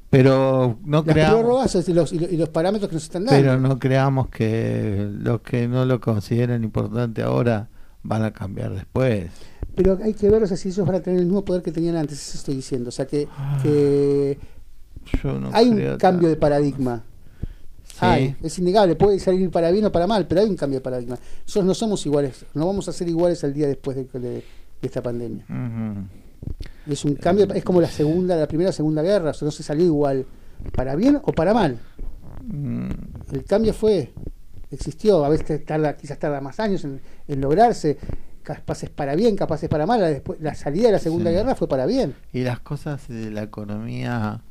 Pero 0.09 0.77
no 0.85 1.03
las 1.05 1.13
creamos 1.13 1.87
y 1.87 1.93
los, 1.93 2.13
y 2.13 2.19
los- 2.19 2.31
y 2.33 2.37
los 2.37 2.49
parámetros 2.49 2.89
que 2.89 2.95
nos 2.95 3.03
están 3.03 3.25
dando? 3.25 3.39
pero 3.41 3.59
no 3.59 3.79
creamos 3.79 4.29
que 4.29 5.09
los 5.19 5.41
que 5.41 5.67
no 5.67 5.85
lo 5.85 5.99
consideren 5.99 6.63
importante 6.63 7.21
ahora 7.23 7.69
van 8.07 8.23
a 8.23 8.31
cambiar 8.31 8.73
después. 8.73 9.29
Pero 9.75 9.99
hay 10.01 10.13
que 10.13 10.29
ver 10.29 10.43
o 10.43 10.47
sea, 10.47 10.55
si 10.57 10.69
ellos 10.69 10.85
van 10.85 10.95
a 10.95 10.99
tener 11.01 11.19
el 11.19 11.25
mismo 11.25 11.43
poder 11.43 11.61
que 11.61 11.71
tenían 11.71 11.95
antes, 11.97 12.21
eso 12.29 12.37
estoy 12.37 12.55
diciendo. 12.55 12.89
O 12.89 12.91
sea, 12.91 13.05
que, 13.05 13.27
que 13.61 14.37
Yo 15.21 15.39
no 15.39 15.49
hay 15.53 15.69
un 15.69 15.97
cambio 15.97 16.29
de 16.29 16.35
paradigma. 16.37 17.03
Sí. 17.87 17.97
Hay, 18.01 18.35
es 18.43 18.57
innegable, 18.59 18.95
puede 18.95 19.19
salir 19.19 19.49
para 19.51 19.71
bien 19.71 19.85
o 19.85 19.91
para 19.91 20.05
mal, 20.07 20.27
pero 20.27 20.41
hay 20.41 20.49
un 20.49 20.55
cambio 20.57 20.79
de 20.79 20.83
paradigma. 20.83 21.17
Nosotros 21.43 21.65
no 21.65 21.73
somos 21.73 22.05
iguales, 22.05 22.45
no 22.53 22.65
vamos 22.67 22.87
a 22.89 22.91
ser 22.93 23.07
iguales 23.07 23.43
al 23.43 23.53
día 23.53 23.67
después 23.67 23.95
de, 23.95 24.19
de- 24.19 24.29
de 24.29 24.43
esta 24.81 25.01
pandemia. 25.01 25.45
Es 26.87 27.05
un 27.05 27.15
cambio, 27.15 27.47
es 27.53 27.63
como 27.63 27.79
la 27.81 27.87
segunda, 27.89 28.35
la 28.35 28.47
primera 28.47 28.71
segunda 28.71 29.01
guerra, 29.01 29.31
o 29.31 29.33
sea, 29.33 29.45
no 29.45 29.51
se 29.51 29.63
salió 29.63 29.85
igual, 29.85 30.25
para 30.73 30.95
bien 30.95 31.19
o 31.23 31.31
para 31.31 31.53
mal. 31.53 31.79
Mm, 32.43 32.89
El 33.31 33.43
cambio 33.45 33.73
fue, 33.73 34.11
existió, 34.71 35.23
a 35.25 35.29
veces 35.29 35.65
tarda, 35.65 35.95
quizás 35.95 36.19
tarda 36.19 36.41
más 36.41 36.59
años 36.59 36.83
en, 36.83 36.99
en 37.27 37.41
lograrse, 37.41 37.97
capaces 38.43 38.89
para 38.89 39.15
bien, 39.15 39.35
capaces 39.35 39.69
para 39.69 39.85
mal. 39.85 39.99
La, 40.01 40.07
después, 40.07 40.39
la 40.41 40.53
salida 40.55 40.87
de 40.87 40.93
la 40.93 40.99
segunda 40.99 41.29
Sí. 41.31 41.35
guerra 41.37 41.55
fue 41.55 41.67
para 41.67 41.85
bien. 41.85 42.15
Y 42.33 42.41
las 42.43 42.59
cosas 42.59 43.07
de 43.07 43.31
la 43.31 43.43
economía 43.43 44.41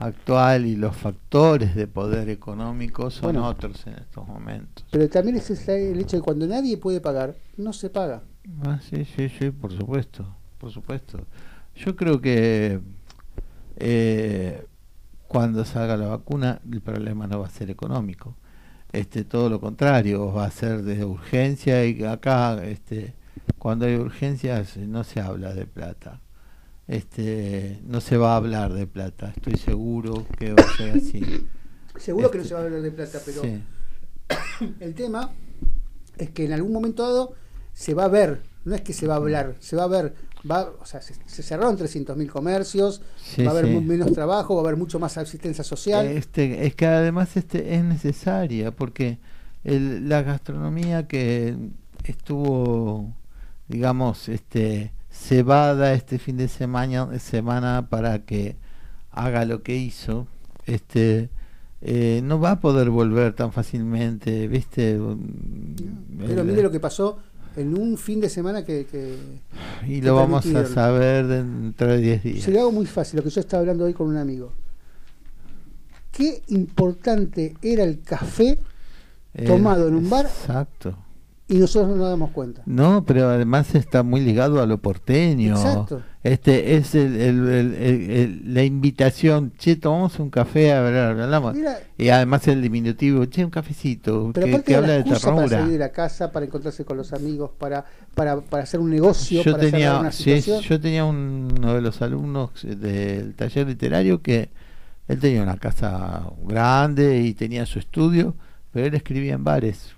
actual 0.00 0.66
y 0.66 0.76
los 0.76 0.96
factores 0.96 1.74
de 1.74 1.86
poder 1.88 2.28
económico 2.28 3.10
son 3.10 3.32
Bueno. 3.32 3.48
otros 3.48 3.86
en 3.86 3.94
estos 3.94 4.26
momentos. 4.28 4.84
Pero 4.90 5.08
también 5.08 5.36
es 5.36 5.50
el 5.68 5.98
hecho 5.98 6.16
de 6.16 6.20
que 6.20 6.24
cuando 6.24 6.46
nadie 6.46 6.76
puede 6.76 7.00
pagar, 7.00 7.34
no 7.56 7.72
se 7.72 7.90
paga. 7.90 8.22
Ah, 8.64 8.78
sí, 8.80 9.04
sí, 9.04 9.28
sí, 9.28 9.50
por 9.50 9.72
supuesto, 9.72 10.36
por 10.58 10.70
supuesto. 10.70 11.26
Yo 11.74 11.96
creo 11.96 12.20
que 12.20 12.80
eh, 13.76 14.64
cuando 15.26 15.64
salga 15.64 15.96
la 15.96 16.06
vacuna 16.08 16.60
el 16.70 16.80
problema 16.80 17.26
no 17.26 17.40
va 17.40 17.46
a 17.46 17.50
ser 17.50 17.70
económico. 17.70 18.34
Este, 18.92 19.24
todo 19.24 19.50
lo 19.50 19.60
contrario, 19.60 20.32
va 20.32 20.46
a 20.46 20.50
ser 20.50 20.82
de 20.82 21.04
urgencia 21.04 21.84
y 21.84 22.02
acá, 22.04 22.64
este, 22.64 23.14
cuando 23.58 23.86
hay 23.86 23.96
urgencias 23.96 24.76
no 24.76 25.04
se 25.04 25.20
habla 25.20 25.52
de 25.54 25.66
plata. 25.66 26.20
Este, 26.86 27.80
no 27.84 28.00
se 28.00 28.16
va 28.16 28.32
a 28.32 28.36
hablar 28.36 28.72
de 28.72 28.86
plata. 28.86 29.32
Estoy 29.36 29.56
seguro 29.58 30.26
que 30.38 30.54
va 30.54 30.62
a 30.62 30.76
ser 30.76 30.96
así. 30.96 31.46
Seguro 31.98 32.30
que 32.30 32.38
no 32.38 32.44
Este, 32.44 32.48
se 32.48 32.54
va 32.54 32.60
a 32.60 32.64
hablar 32.64 32.80
de 32.80 32.90
plata, 32.92 33.18
pero 33.26 33.42
sí. 33.42 33.60
el 34.80 34.94
tema 34.94 35.32
es 36.16 36.30
que 36.30 36.44
en 36.44 36.52
algún 36.52 36.72
momento 36.72 37.02
dado 37.02 37.34
se 37.72 37.92
va 37.92 38.04
a 38.04 38.08
ver, 38.08 38.40
no 38.64 38.74
es 38.74 38.82
que 38.82 38.92
se 38.92 39.06
va 39.06 39.14
a 39.14 39.16
hablar, 39.16 39.56
se 39.58 39.74
va 39.76 39.84
a 39.84 39.88
ver, 39.88 40.14
va, 40.48 40.70
o 40.80 40.84
sea, 40.86 41.00
se, 41.00 41.14
se 41.26 41.42
cerraron 41.42 41.76
300.000 41.76 42.30
comercios, 42.30 43.02
Sí, 43.22 43.42
va 43.42 43.48
a 43.50 43.52
haber 43.52 43.66
sí. 43.66 43.80
menos 43.80 44.12
trabajo, 44.12 44.54
va 44.54 44.60
a 44.60 44.64
haber 44.64 44.76
mucho 44.76 44.98
más 44.98 45.16
asistencia 45.18 45.64
social. 45.64 46.06
Este, 46.06 46.66
es 46.66 46.74
que 46.74 46.86
además 46.86 47.36
este 47.36 47.74
es 47.74 47.84
necesaria 47.84 48.70
porque 48.70 49.18
el- 49.64 50.08
la 50.08 50.22
gastronomía 50.22 51.06
que 51.08 51.56
estuvo, 52.04 53.12
digamos, 53.68 54.28
este 54.28 54.92
cebada 55.10 55.94
este 55.94 56.18
fin 56.18 56.36
de 56.36 56.48
semana, 56.48 57.18
semana 57.18 57.88
para 57.88 58.24
que 58.24 58.56
haga 59.10 59.44
lo 59.44 59.62
que 59.62 59.76
hizo, 59.76 60.26
este 60.66 61.30
eh, 61.80 62.20
no 62.24 62.40
va 62.40 62.52
a 62.52 62.60
poder 62.60 62.90
volver 62.90 63.34
tan 63.34 63.52
fácilmente, 63.52 64.48
¿viste? 64.48 64.98
pero 66.18 66.40
El- 66.42 66.46
mire 66.46 66.62
lo 66.62 66.70
que 66.70 66.80
pasó 66.80 67.18
en 67.56 67.78
un 67.78 67.96
fin 67.98 68.20
de 68.20 68.28
semana 68.28 68.64
que... 68.64 68.86
que 68.86 69.16
y 69.86 70.00
que 70.00 70.06
lo 70.06 70.14
vamos 70.16 70.46
a 70.46 70.66
saber 70.66 71.26
dentro 71.26 71.88
de 71.88 71.98
10 71.98 72.22
días. 72.22 72.44
Se 72.44 72.50
lo 72.50 72.60
hago 72.60 72.72
muy 72.72 72.86
fácil, 72.86 73.18
lo 73.18 73.22
que 73.24 73.30
yo 73.30 73.40
estaba 73.40 73.60
hablando 73.60 73.84
hoy 73.84 73.94
con 73.94 74.08
un 74.08 74.16
amigo. 74.16 74.52
Qué 76.12 76.42
importante 76.48 77.54
era 77.62 77.84
el 77.84 78.00
café 78.00 78.58
Eh, 79.34 79.44
tomado 79.44 79.88
en 79.88 79.94
un 79.94 80.08
bar 80.10 80.26
Exacto. 80.26 80.96
Y 81.48 81.54
nosotros 81.58 81.88
no 81.90 81.96
nos 81.96 82.10
damos 82.10 82.30
cuenta. 82.32 82.62
No, 82.66 83.04
pero 83.06 83.28
además 83.28 83.74
está 83.74 84.02
muy 84.02 84.20
ligado 84.20 84.60
a 84.60 84.66
lo 84.66 84.78
porteño. 84.78 85.56
Exacto. 85.56 86.02
Este 86.22 86.76
es 86.76 86.94
el, 86.94 87.16
el- 87.16 87.74
el- 87.74 88.54
la 88.54 88.62
invitación, 88.64 89.52
che, 89.56 89.76
tomamos 89.76 90.18
un 90.18 90.28
café, 90.30 90.72
a 90.72 90.82
ver, 90.82 90.94
hablamos. 90.96 91.54
Mira, 91.54 91.78
Y 91.96 92.08
además 92.10 92.46
el 92.48 92.60
diminutivo, 92.60 93.24
che, 93.26 93.44
un 93.44 93.50
cafecito, 93.50 94.30
pero 94.34 94.46
que, 94.58 94.62
que 94.62 94.74
habla 94.76 94.88
la 94.88 94.94
de 94.94 95.00
excusa 95.00 95.20
para 95.30 95.36
ternura. 95.36 95.58
salir 95.58 95.72
de 95.72 95.78
la 95.78 95.88
casa, 95.90 96.30
para 96.32 96.44
encontrarse 96.44 96.84
con 96.84 96.96
los 96.98 97.12
amigos, 97.14 97.52
para, 97.56 97.84
para, 98.14 98.40
para 98.40 98.64
hacer 98.64 98.80
un 98.80 98.90
negocio, 98.90 99.42
Yo 99.42 99.52
para 99.52 99.64
tenía, 99.70 100.00
una 100.00 100.12
sí, 100.12 100.40
yo 100.40 100.80
tenía 100.80 101.04
un- 101.06 101.48
uno 101.56 101.74
de 101.74 101.80
los 101.80 102.02
alumnos 102.02 102.50
del 102.62 103.34
taller 103.34 103.66
literario 103.68 104.20
que 104.20 104.50
él 105.06 105.18
tenía 105.20 105.42
una 105.42 105.56
casa 105.56 106.24
grande 106.46 107.22
y 107.22 107.32
tenía 107.32 107.64
su 107.64 107.78
estudio, 107.78 108.34
pero 108.72 108.86
él 108.86 108.94
escribía 108.94 109.32
en 109.34 109.44
bares. 109.44 109.94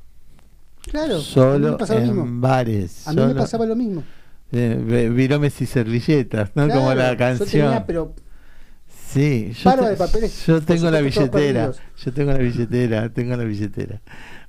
Claro, 0.88 1.14
a 1.14 1.18
mí 1.18 1.24
solo 1.24 1.70
me 1.72 1.76
pasaba 1.76 2.00
lo 2.00 2.06
en 2.06 2.16
mismo. 2.16 2.40
bares. 2.40 3.06
A 3.08 3.12
mí 3.12 3.22
me 3.26 3.34
pasaba 3.34 3.66
lo 3.66 3.76
mismo. 3.76 4.02
Eh, 4.52 5.10
viromes 5.14 5.60
y 5.60 5.66
servilletas, 5.66 6.50
¿no? 6.54 6.68
Como 6.68 6.92
la 6.94 7.12
Yo 7.12 7.18
canción. 7.18 7.48
tenía, 7.66 7.86
pero 7.86 8.14
Sí, 9.08 9.52
yo, 9.64 9.74
te- 9.74 9.88
de 9.90 9.96
papeles, 9.96 10.46
yo 10.46 10.60
tengo 10.60 10.88
la 10.90 11.00
billetera, 11.00 11.72
yo 11.96 12.12
tengo 12.12 12.30
la 12.32 12.38
billetera, 12.38 13.08
tengo 13.12 13.36
la 13.36 13.42
billetera. 13.44 14.00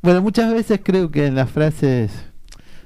Bueno, 0.03 0.21
muchas 0.21 0.53
veces 0.53 0.79
creo 0.83 1.09
que 1.09 1.25
en 1.25 1.33
las 1.35 1.49
frases 1.49 2.11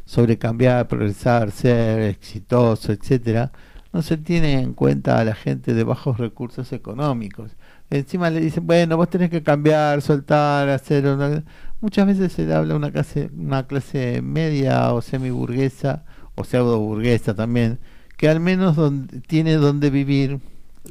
sobre 0.06 0.38
cambiar, 0.38 0.88
progresar, 0.88 1.52
ser 1.52 2.02
exitoso, 2.04 2.94
etcétera, 2.94 3.52
no 3.92 4.02
se 4.02 4.16
tiene 4.18 4.54
en 4.62 4.74
cuenta 4.74 5.20
a 5.20 5.26
la 5.26 5.36
gente 5.36 5.74
de 5.74 5.84
bajos 5.84 6.18
recursos 6.18 6.72
económicos. 6.72 7.52
Encima 7.90 8.30
le 8.30 8.40
dicen, 8.40 8.66
bueno, 8.66 8.96
vos 8.98 9.10
tenés 9.10 9.30
que 9.30 9.44
cambiar, 9.44 10.02
soltar, 10.02 10.70
hacer 10.70 11.06
una... 11.08 11.44
Muchas 11.86 12.08
veces 12.08 12.34
se 12.34 12.48
le 12.48 12.54
habla 12.56 12.74
a 12.74 12.78
una 12.78 12.92
clase, 12.92 13.30
una 13.38 13.68
clase 13.68 14.20
media 14.24 14.92
o 14.92 15.04
semiburguesa 15.04 16.04
o 16.34 16.44
pseudo 16.44 16.80
burguesa 16.80 17.36
también, 17.36 17.78
que 18.18 18.28
al 18.28 18.40
menos 18.40 18.76
donde, 18.76 19.22
tiene 19.22 19.54
donde 19.54 19.92
vivir. 19.92 20.40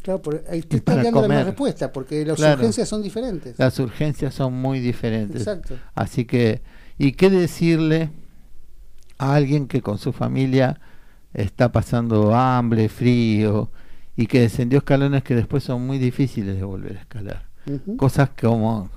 claro, 0.04 0.22
ahí 0.48 0.62
te 0.62 0.76
está 0.76 0.94
dando 0.94 1.22
la 1.22 1.26
misma 1.26 1.42
respuesta, 1.46 1.92
porque 1.92 2.24
las 2.24 2.36
Claro. 2.36 2.58
urgencias 2.60 2.88
son 2.88 3.02
diferentes. 3.02 3.58
Las 3.58 3.76
urgencias 3.80 4.34
son 4.34 4.52
muy 4.54 4.78
diferentes. 4.78 5.38
Exacto. 5.40 5.74
Así 5.96 6.26
que, 6.26 6.62
¿y 6.96 7.10
qué 7.10 7.28
decirle 7.28 8.10
a 9.18 9.34
alguien 9.34 9.66
que 9.66 9.82
con 9.82 9.98
su 9.98 10.12
familia 10.12 10.78
está 11.32 11.72
pasando 11.72 12.36
hambre, 12.36 12.88
frío 12.88 13.68
y 14.16 14.28
que 14.28 14.38
descendió 14.42 14.78
escalones 14.78 15.24
que 15.24 15.34
después 15.34 15.64
son 15.64 15.84
muy 15.84 15.98
difíciles 15.98 16.54
de 16.54 16.62
volver 16.62 16.98
a 16.98 17.00
escalar? 17.00 17.46
Cosas 17.96 18.30
como, 18.40 18.90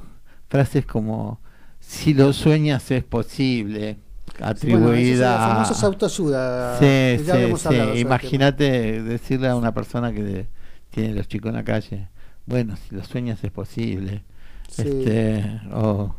frases 0.48 0.86
como, 0.86 1.40
si 1.88 2.14
lo 2.14 2.34
sueñas 2.34 2.92
es 2.92 3.04
posible, 3.04 3.98
Bueno, 4.38 4.48
atribuida 4.52 5.36
a... 5.46 5.54
famosos 5.54 5.84
autoayuda. 5.84 6.80
Sí, 6.80 7.24
sí, 7.26 7.54
sí. 7.70 8.00
Imagínate 8.00 9.02
decirle 9.04 9.48
a 9.48 9.56
una 9.56 9.74
persona 9.74 10.12
que 10.12 10.48
tiene 10.90 11.14
los 11.14 11.28
chicos 11.28 11.50
en 11.50 11.56
la 11.56 11.64
calle, 11.64 12.08
bueno, 12.46 12.76
si 12.76 12.96
lo 12.96 13.04
sueñas 13.04 13.44
es 13.44 13.52
posible. 13.52 14.24
Sí. 14.70 14.82
Este, 14.82 15.62
o 15.72 16.14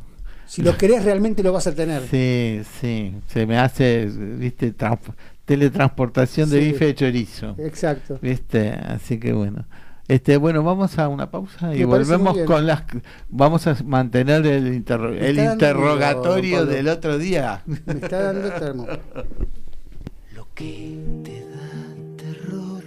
Si 0.47 0.63
lo 0.63 0.77
querés, 0.79 1.05
realmente 1.05 1.43
lo 1.43 1.53
vas 1.53 1.67
a 1.67 1.75
tener. 1.75 2.03
Sí, 2.11 2.63
sí. 2.81 3.15
Se 3.29 3.47
me 3.47 3.59
hace, 3.59 4.07
viste, 4.07 4.73
trans- 4.73 5.01
teletransportación 5.45 6.49
de 6.51 6.61
bife 6.61 6.87
de 6.87 6.95
chorizo. 6.95 7.55
Exacto. 7.59 8.19
¿Viste? 8.23 8.71
Así 8.71 9.19
que 9.19 9.33
bueno. 9.33 9.67
Este, 10.09 10.39
bueno, 10.39 10.63
vamos 10.63 10.99
a 10.99 11.07
una 11.09 11.31
pausa 11.31 11.75
y 11.75 11.85
volvemos 11.85 12.39
con 12.47 12.67
las 12.67 12.83
vamos 13.29 13.67
a 13.67 13.77
mantener 13.85 14.47
el, 14.47 14.73
interro- 14.75 15.13
el 15.15 15.37
dando 15.37 15.53
interrogatorio 15.53 16.65
del 16.65 16.89
otro 16.89 17.19
día. 17.19 17.63
Me 17.67 17.77
está 17.93 18.33
dando 18.33 18.51
termo. 18.53 18.87
Lo 20.35 20.47
que 20.55 20.99
te 21.25 21.41
da 21.51 22.17
terror 22.17 22.83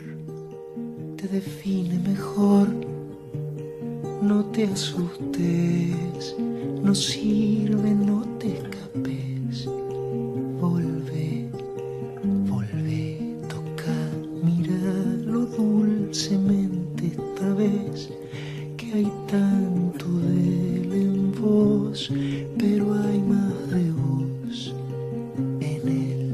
te 1.16 1.28
define 1.28 2.00
mejor. 2.00 2.68
No 4.24 4.46
te 4.46 4.66
asustes, 4.66 6.36
no 6.82 6.94
sirve, 6.96 7.92
no 7.92 8.24
te 8.40 8.58
escapes. 8.58 9.66
Volve, 10.60 11.50
volve, 12.48 13.36
toca, 13.48 13.96
míralo 14.44 15.46
dulcemente 15.46 16.81
Que 17.62 18.92
hay 18.92 19.12
tanto 19.28 20.06
de 20.08 20.82
él 20.82 20.94
en 20.94 21.32
vos, 21.40 22.12
pero 22.58 22.96
hay 22.96 23.20
más 23.20 23.70
de 23.70 23.92
vos 23.92 24.74
en 25.60 25.88
él. 25.88 26.34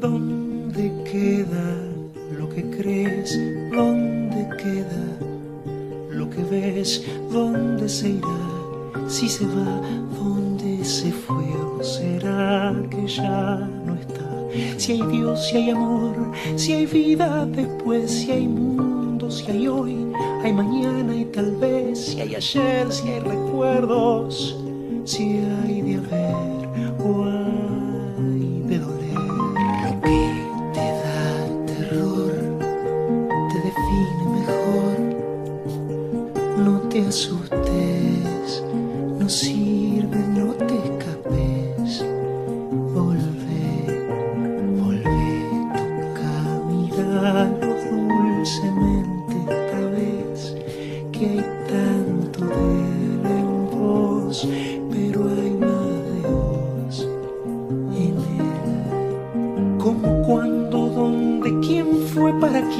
¿Dónde 0.00 0.92
queda 1.08 1.78
lo 2.36 2.48
que 2.48 2.68
crees? 2.70 3.38
¿Dónde 3.72 4.48
queda 4.56 5.04
lo 6.10 6.28
que 6.28 6.42
ves? 6.42 7.06
¿Dónde 7.30 7.88
se 7.88 8.08
irá? 8.08 9.06
Si 9.06 9.28
se 9.28 9.46
va, 9.46 9.80
¿dónde 10.18 10.84
se 10.84 11.12
fue? 11.12 11.44
¿O 11.78 11.84
será 11.84 12.74
que 12.90 13.06
ya 13.06 13.58
no 13.86 13.94
está? 13.94 14.28
Si 14.76 14.92
hay 14.92 15.02
Dios, 15.02 15.46
si 15.46 15.56
hay 15.56 15.70
amor, 15.70 16.32
si 16.56 16.72
hay 16.72 16.86
vida 16.86 17.46
después, 17.46 18.10
si 18.10 18.32
hay 18.32 18.48
si 19.30 19.50
hay 19.50 19.68
hoy, 19.68 20.12
hay 20.42 20.52
mañana 20.52 21.14
y 21.14 21.24
tal 21.26 21.56
vez, 21.56 21.98
si 21.98 22.20
hay 22.20 22.34
ayer, 22.34 22.92
si 22.92 23.08
hay 23.08 23.20
recuerdos, 23.20 24.56
si 25.04 25.38
hay 25.38 25.82
de 25.82 25.94
haber 25.96 26.68
o 27.04 27.24
hay 27.24 28.62
de 28.66 28.78
doler. 28.78 29.14
Lo 29.84 30.00
que 30.00 30.30
te 30.72 30.86
da 31.02 31.46
terror 31.66 32.32
te 33.50 33.58
define 33.68 34.24
mejor. 34.38 34.96
No 36.58 36.80
te 36.88 37.06
asustes, 37.06 37.43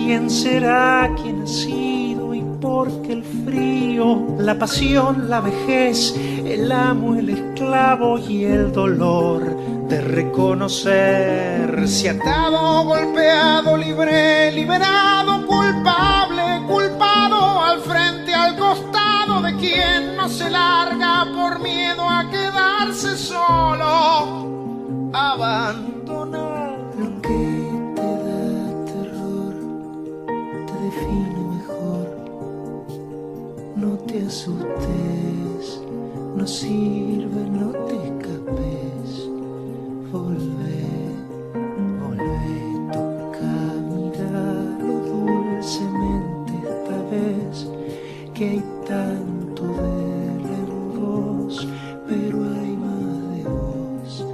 quién 0.04 0.28
será, 0.28 1.10
quién 1.22 1.42
ha 1.42 1.46
sido 1.46 2.34
y 2.34 2.42
por 2.60 3.02
qué 3.02 3.14
el 3.14 3.24
frío, 3.24 4.36
la 4.38 4.58
pasión, 4.58 5.30
la 5.30 5.40
vejez, 5.40 6.14
el 6.44 6.70
amo, 6.70 7.14
el 7.14 7.30
esclavo 7.30 8.18
y 8.18 8.44
el 8.44 8.70
dolor 8.70 9.56
de 9.88 10.00
reconocer 10.02 11.88
si 11.88 12.08
atado, 12.08 12.84
golpeado, 12.84 13.78
libre, 13.78 14.52
liberado, 14.52 15.46
culpable, 15.46 16.62
culpado, 16.68 17.62
al 17.62 17.80
frente, 17.80 18.34
al 18.34 18.58
costado 18.58 19.40
de 19.40 19.56
quien 19.56 20.16
no 20.18 20.28
se 20.28 20.50
larga 20.50 21.24
por 21.34 21.60
miedo 21.60 22.02
a 22.06 22.28
quedarse 22.30 23.16
solo 23.16 25.08
abandonado. 25.14 26.53
Asustes, 34.26 35.82
no 36.34 36.46
sirve, 36.46 37.42
no 37.50 37.70
te 37.86 37.94
escapes. 37.94 39.28
Volve, 40.10 40.80
volve, 42.00 42.48
toca, 42.90 43.54
míralo 43.90 44.94
dulcemente 45.12 46.52
esta 46.54 46.98
vez. 47.10 47.68
Que 48.32 48.44
hay 48.48 48.64
tanto 48.88 49.62
de 49.62 49.88
él 50.32 50.44
en 50.62 51.00
vos, 51.00 51.68
pero 52.08 52.36
hay 52.44 52.76
más 52.76 53.36
de 53.36 53.42
vos 53.44 54.26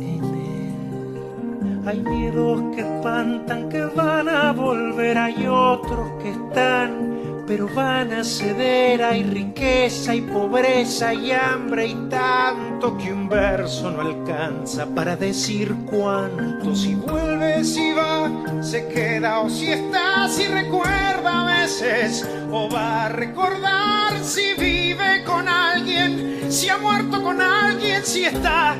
en 0.00 0.24
él. 0.24 1.82
Hay 1.86 2.00
miedos 2.00 2.60
que 2.74 2.82
espantan, 2.82 3.68
que 3.70 3.84
van 3.84 4.28
a 4.28 4.52
volver, 4.52 5.16
hay 5.16 5.46
otros 5.46 6.10
que 6.22 6.30
están, 6.30 7.07
pero 7.48 7.66
van 7.66 8.12
a 8.12 8.22
ceder. 8.22 9.02
Hay 9.02 9.22
riqueza 9.22 10.14
y 10.14 10.20
pobreza 10.20 11.14
y 11.14 11.32
hambre 11.32 11.86
y 11.86 11.94
tanto 12.10 12.96
que 12.98 13.10
un 13.10 13.28
verso 13.28 13.90
no 13.90 14.02
alcanza 14.02 14.86
para 14.94 15.16
decir 15.16 15.74
cuánto. 15.86 16.76
Si 16.76 16.94
vuelve, 16.94 17.64
si 17.64 17.92
va, 17.92 18.62
se 18.62 18.86
queda 18.88 19.40
o 19.40 19.48
si 19.48 19.72
está, 19.72 20.28
si 20.28 20.46
recuerda 20.46 21.48
a 21.48 21.62
veces 21.62 22.28
o 22.52 22.68
va 22.68 23.06
a 23.06 23.08
recordar 23.08 24.22
si 24.22 24.52
vive 24.58 25.24
con 25.24 25.48
alguien, 25.48 26.52
si 26.52 26.68
ha 26.68 26.76
muerto 26.76 27.22
con 27.22 27.40
alguien, 27.40 28.04
si 28.04 28.24
está. 28.24 28.76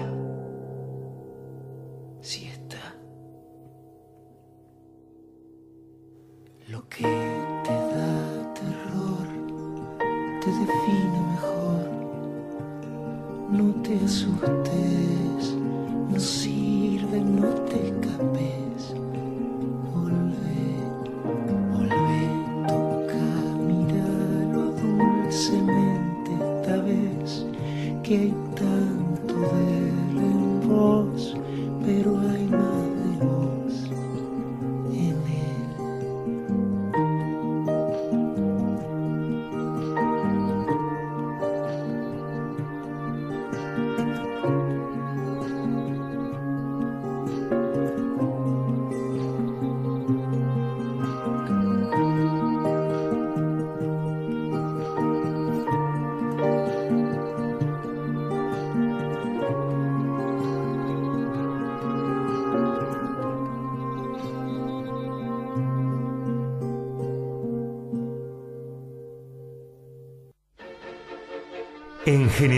Si 2.20 2.47
está. 2.47 2.95
Lo 6.66 6.86
que 6.89 7.48
define 10.69 11.20
mejor. 11.32 11.89
No 13.51 13.66
te 13.82 13.97
asustes, 14.05 15.55
no 16.11 16.20
sirve, 16.20 17.20
no 17.20 17.49
te 17.69 17.89
escapes. 17.89 18.95
Volve, 19.95 20.61
volve, 21.73 22.20
toca, 22.69 23.24
míralo 23.66 24.62
dulcemente 24.82 26.31
esta 26.32 26.77
vez. 26.82 27.47
Que 28.03 28.15
hay 28.19 28.35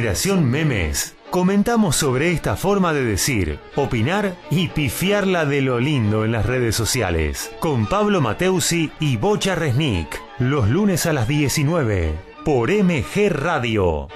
Generación 0.00 0.50
Memes 0.50 1.14
comentamos 1.28 1.94
sobre 1.94 2.32
esta 2.32 2.56
forma 2.56 2.94
de 2.94 3.04
decir, 3.04 3.58
opinar 3.76 4.34
y 4.50 4.68
pifiarla 4.68 5.44
de 5.44 5.60
lo 5.60 5.78
lindo 5.78 6.24
en 6.24 6.32
las 6.32 6.46
redes 6.46 6.74
sociales. 6.74 7.50
Con 7.60 7.86
Pablo 7.86 8.22
Mateusi 8.22 8.90
y 8.98 9.18
Bocha 9.18 9.56
Resnick. 9.56 10.18
Los 10.38 10.70
lunes 10.70 11.04
a 11.04 11.12
las 11.12 11.28
19 11.28 12.18
por 12.46 12.70
MG 12.70 13.28
Radio. 13.28 14.08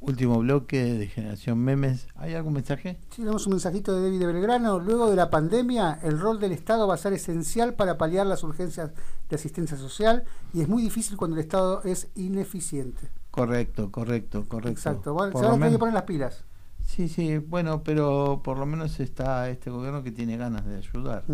Último 0.00 0.40
bloque 0.40 0.82
de 0.82 1.06
Generación 1.06 1.58
Memes. 1.58 2.08
¿Hay 2.16 2.34
algún 2.34 2.52
mensaje? 2.52 2.98
Sí, 3.08 3.22
tenemos 3.22 3.46
un 3.46 3.52
mensajito 3.52 3.96
de 3.96 4.02
David 4.02 4.20
de 4.20 4.26
Belgrano. 4.26 4.80
Luego 4.80 5.08
de 5.08 5.16
la 5.16 5.30
pandemia, 5.30 5.98
el 6.02 6.20
rol 6.20 6.38
del 6.40 6.52
Estado 6.52 6.86
va 6.86 6.96
a 6.96 6.98
ser 6.98 7.14
esencial 7.14 7.72
para 7.72 7.96
paliar 7.96 8.26
las 8.26 8.42
urgencias 8.42 8.90
de 9.30 9.36
asistencia 9.36 9.78
social 9.78 10.24
y 10.52 10.60
es 10.60 10.68
muy 10.68 10.82
difícil 10.82 11.16
cuando 11.16 11.38
el 11.38 11.42
Estado 11.42 11.82
es 11.84 12.08
ineficiente. 12.14 13.21
Correcto, 13.32 13.90
correcto, 13.90 14.44
correcto. 14.46 14.70
Exacto. 14.70 15.14
Bueno, 15.14 15.32
Por 15.32 15.42
se 15.42 15.48
van 15.50 15.62
a 15.64 15.70
que 15.70 15.78
poner 15.78 15.94
las 15.94 16.02
pilas. 16.04 16.44
Sí, 16.84 17.08
sí, 17.08 17.38
bueno, 17.38 17.82
pero 17.82 18.42
por 18.44 18.58
lo 18.58 18.66
menos 18.66 19.00
está 19.00 19.48
este 19.48 19.70
gobierno 19.70 20.02
que 20.04 20.12
tiene 20.12 20.36
ganas 20.36 20.64
de 20.66 20.76
ayudar. 20.76 21.24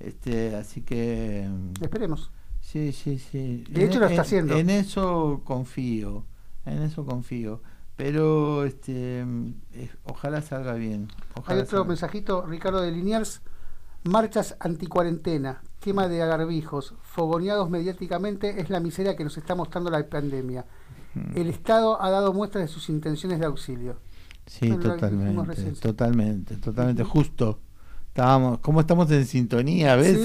Este, 0.00 0.56
así 0.56 0.80
que 0.82 1.46
mm, 1.48 1.82
Esperemos. 1.84 2.30
sí, 2.60 2.92
sí, 2.92 3.18
sí. 3.18 3.64
De 3.70 3.84
hecho, 3.84 3.98
lo 4.00 4.06
está 4.06 4.14
en- 4.16 4.20
haciendo. 4.20 4.56
En 4.56 4.70
eso 4.70 5.42
confío, 5.44 6.24
en 6.64 6.82
eso 6.82 7.04
confío. 7.04 7.60
Pero 7.96 8.64
este, 8.64 9.24
mm, 9.24 9.54
eh, 9.74 9.90
ojalá 10.04 10.42
salga 10.42 10.72
bien. 10.74 11.08
Hay 11.12 11.32
Ojalá 11.42 11.62
otro 11.62 11.78
salga- 11.84 11.88
mensajito, 11.88 12.46
Ricardo 12.46 12.80
de 12.80 12.90
Liniers. 12.90 13.42
Marchas 14.04 14.56
anticuarentena, 14.60 15.62
quema 15.80 16.08
de 16.08 16.20
agarbijos, 16.22 16.94
fogoneados 17.02 17.70
mediáticamente 17.70 18.60
es 18.60 18.68
la 18.68 18.78
miseria 18.78 19.16
que 19.16 19.24
nos 19.24 19.38
está 19.38 19.54
mostrando 19.54 19.88
la 19.90 20.06
pandemia. 20.06 20.66
Mm. 21.14 21.36
El 21.38 21.48
Estado 21.48 22.00
ha 22.02 22.10
dado 22.10 22.32
muestras 22.32 22.64
de 22.64 22.68
sus 22.68 22.88
intenciones 22.88 23.38
de 23.40 23.46
auxilio. 23.46 23.96
Sí, 24.46 24.68
Bueno, 24.68 24.82
totalmente, 24.82 25.72
totalmente, 25.80 26.56
totalmente 26.56 27.04
justo. 27.04 27.60
Estábamos, 28.08 28.58
¿cómo 28.60 28.80
estamos 28.80 29.10
en 29.10 29.24
sintonía 29.26 29.94
a 29.94 29.96
veces? 29.96 30.22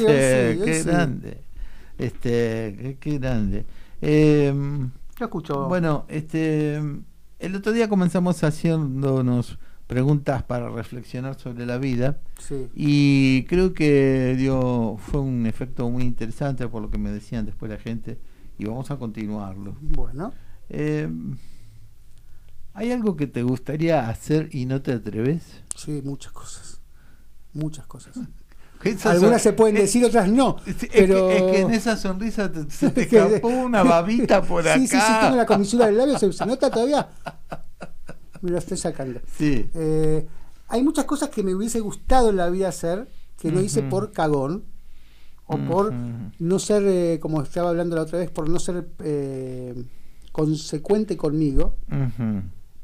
sí, 0.57 0.66
qué 0.66 0.80
sí. 0.84 0.88
grande. 0.90 1.41
Este, 1.98 2.76
qué, 2.80 2.98
qué 2.99 3.18
grande. 3.18 3.66
Em, 4.02 4.91
Yo 5.18 5.26
escucho. 5.26 5.68
Bueno, 5.68 6.06
este, 6.07 6.76
el 7.40 7.56
otro 7.56 7.72
día 7.72 7.90
comenzamos 7.90 8.44
haciéndonos 8.44 9.57
preguntas 9.88 10.44
para 10.44 10.70
reflexionar 10.70 11.40
sobre 11.40 11.66
la 11.66 11.78
vida 11.80 12.20
Sí. 12.38 12.68
y 12.76 13.44
creo 13.45 13.74
que 13.74 14.36
dio 14.38 14.98
fue 14.99 15.20
un 15.22 15.48
efecto 15.48 15.90
muy 15.90 16.03
interesante 16.03 16.68
por 16.68 16.84
lo 16.84 16.91
que 16.91 16.99
me 16.99 17.10
decían 17.10 17.45
después 17.48 17.72
la 17.72 17.80
gente 17.80 18.20
y 18.60 18.66
vamos 18.66 18.91
a 18.91 18.98
continuarlo. 18.98 19.76
Bueno, 19.82 20.32
Eh, 20.70 21.10
¿Hay 22.74 22.91
algo 22.91 23.16
que 23.18 23.28
te 23.28 23.44
gustaría 23.44 24.08
hacer 24.10 24.50
y 24.52 24.66
no 24.66 24.82
te 24.82 24.94
atreves? 24.94 25.44
sí, 25.76 26.02
muchas 26.04 26.32
cosas. 26.32 26.80
Muchas 27.54 27.86
cosas. 27.88 28.16
Algunas 29.06 29.41
se 29.41 29.54
pueden 29.54 29.76
es- 29.78 29.84
decir, 29.84 30.06
otras 30.06 30.30
no. 30.30 30.58
es, 30.66 30.84
es 30.84 30.90
pero... 30.91 31.28
que, 31.28 31.38
es 31.38 31.44
que 31.44 31.60
en 31.62 31.72
esa 31.72 31.98
sonrisa 31.98 32.52
te, 32.52 32.70
se 32.70 32.90
te 32.91 33.02
escapó 33.02 33.48
una 33.50 33.84
babita 33.84 34.41
por 34.41 34.68
acá. 34.68 34.80
Sí, 34.80 34.88
sí, 34.88 34.98
sí, 34.98 35.14
tengo 35.22 35.36
la 35.36 35.46
comisura 35.46 35.88
del 35.88 35.98
labio, 35.98 36.18
¿se, 36.18 36.32
se 36.32 36.46
nota 36.46 36.70
todavía? 36.70 37.10
Me 38.41 38.52
lo 38.52 38.58
estoy 38.58 38.78
sacando. 38.78 39.20
Sí. 39.38 39.70
Eh, 39.74 40.26
hay 40.70 40.84
muchas 40.84 41.06
cosas 41.06 41.30
que 41.30 41.44
me 41.44 41.54
hubiese 41.56 41.80
gustado 41.82 42.30
en 42.30 42.38
la 42.38 42.50
vida 42.50 42.70
hacer 42.70 43.10
que 43.38 43.52
no 43.52 43.60
hice 43.62 43.82
por 43.84 44.12
cagón 44.12 44.64
o 45.46 45.58
por 45.58 45.91
no 45.94 46.60
ser, 46.60 46.84
eh, 46.86 47.20
como 47.20 47.41
estaba 47.41 47.70
hablando 47.70 47.96
la 47.96 48.04
otra 48.04 48.20
vez, 48.20 48.30
por 48.30 48.48
no 48.50 48.60
ser 48.60 48.88
eh, 49.00 49.74
consecuente 50.44 51.18
conmigo. 51.18 51.76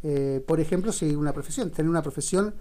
Eh, 0.03 0.43
por 0.47 0.59
ejemplo, 0.59 0.91
seguir 0.91 1.17
una 1.17 1.33
profesión, 1.33 1.71
tener 1.71 1.89
una 1.89 2.01
profesión. 2.01 2.53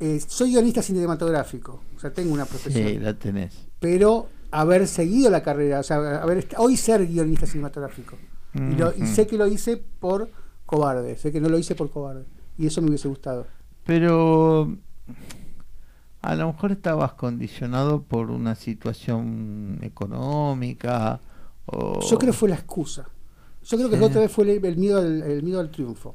eh, 0.00 0.20
soy 0.26 0.50
guionista 0.50 0.82
cinematográfico, 0.82 1.80
o 1.96 2.00
sea, 2.00 2.12
tengo 2.12 2.32
una 2.34 2.44
profesión. 2.46 2.88
Sí, 2.88 2.98
la 2.98 3.14
tenés. 3.16 3.68
pero 3.78 4.26
haber 4.50 4.86
seguido 4.88 5.30
la 5.30 5.42
carrera, 5.42 5.80
o 5.80 5.82
sea, 5.82 6.20
haber 6.22 6.46
hoy 6.58 6.76
ser 6.76 7.06
guionista 7.06 7.46
cinematográfico. 7.46 8.16
Y, 8.54 8.76
lo- 8.76 8.92
y 8.96 9.06
sé 9.06 9.26
que 9.26 9.36
lo 9.36 9.46
hice 9.48 9.76
por 9.76 10.30
cobarde, 10.66 11.16
sé 11.16 11.30
que 11.32 11.40
no 11.40 11.48
lo 11.48 11.58
hice 11.58 11.74
por 11.74 11.90
cobarde. 11.90 12.24
Y 12.58 12.66
eso 12.66 12.80
me 12.82 12.88
hubiese 12.88 13.08
gustado. 13.08 13.46
Pero 13.84 14.76
a 16.22 16.34
lo 16.36 16.46
mejor 16.52 16.72
estabas 16.72 17.12
condicionado 17.14 18.02
por 18.02 18.30
una 18.30 18.54
situación 18.54 19.78
económica 19.82 21.20
o 21.66 22.00
Yo 22.00 22.18
creo 22.18 22.32
que 22.32 22.38
fue 22.38 22.48
la 22.48 22.54
excusa. 22.56 23.08
Yo 23.64 23.76
creo 23.78 23.90
que 23.90 23.98
otra 24.00 24.20
vez 24.20 24.30
fue 24.32 24.44
el, 24.50 24.64
el 24.64 24.76
miedo 24.76 24.98
al, 24.98 25.22
el 25.22 25.42
miedo 25.42 25.60
al 25.60 25.70
triunfo. 25.70 26.14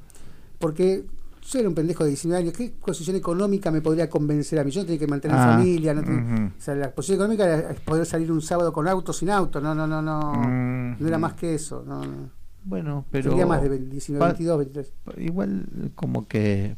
Porque 0.59 1.05
yo 1.49 1.59
era 1.59 1.67
un 1.69 1.73
pendejo 1.75 2.03
de 2.03 2.09
19 2.09 2.43
años. 2.43 2.53
¿Qué 2.53 2.71
posición 2.85 3.15
económica 3.15 3.71
me 3.71 3.81
podría 3.81 4.09
convencer 4.09 4.59
a 4.59 4.63
mí? 4.63 4.71
Yo 4.71 4.81
no 4.81 4.85
tenía 4.85 4.99
que 4.99 5.07
mantener 5.07 5.37
Ah, 5.37 5.53
familia. 5.57 5.93
No 5.93 6.03
tenía- 6.03 6.53
o 6.57 6.61
sea, 6.61 6.75
la 6.75 6.91
posición 6.91 7.15
económica 7.15 7.45
era 7.47 7.73
poder 7.85 8.05
salir 8.05 8.31
un 8.31 8.41
sábado 8.41 8.71
con 8.71 8.87
auto 8.87 9.11
sin 9.13 9.29
auto. 9.31 9.59
No, 9.59 9.73
no, 9.73 9.87
no, 9.87 10.01
no. 10.01 10.33
Mm, 10.33 10.97
No 10.99 11.07
era 11.07 11.17
más 11.17 11.33
que 11.33 11.55
eso. 11.55 11.83
No, 11.87 12.03
no. 12.05 12.29
Bueno, 12.63 13.05
pero 13.09 13.29
Tenía 13.31 13.45
más 13.47 13.61
de 13.63 13.69
20, 13.69 13.89
19, 13.89 14.19
pa- 14.19 14.27
22, 14.27 14.57
23. 14.59 14.93
igual 15.17 15.91
como 15.95 16.27
que 16.27 16.75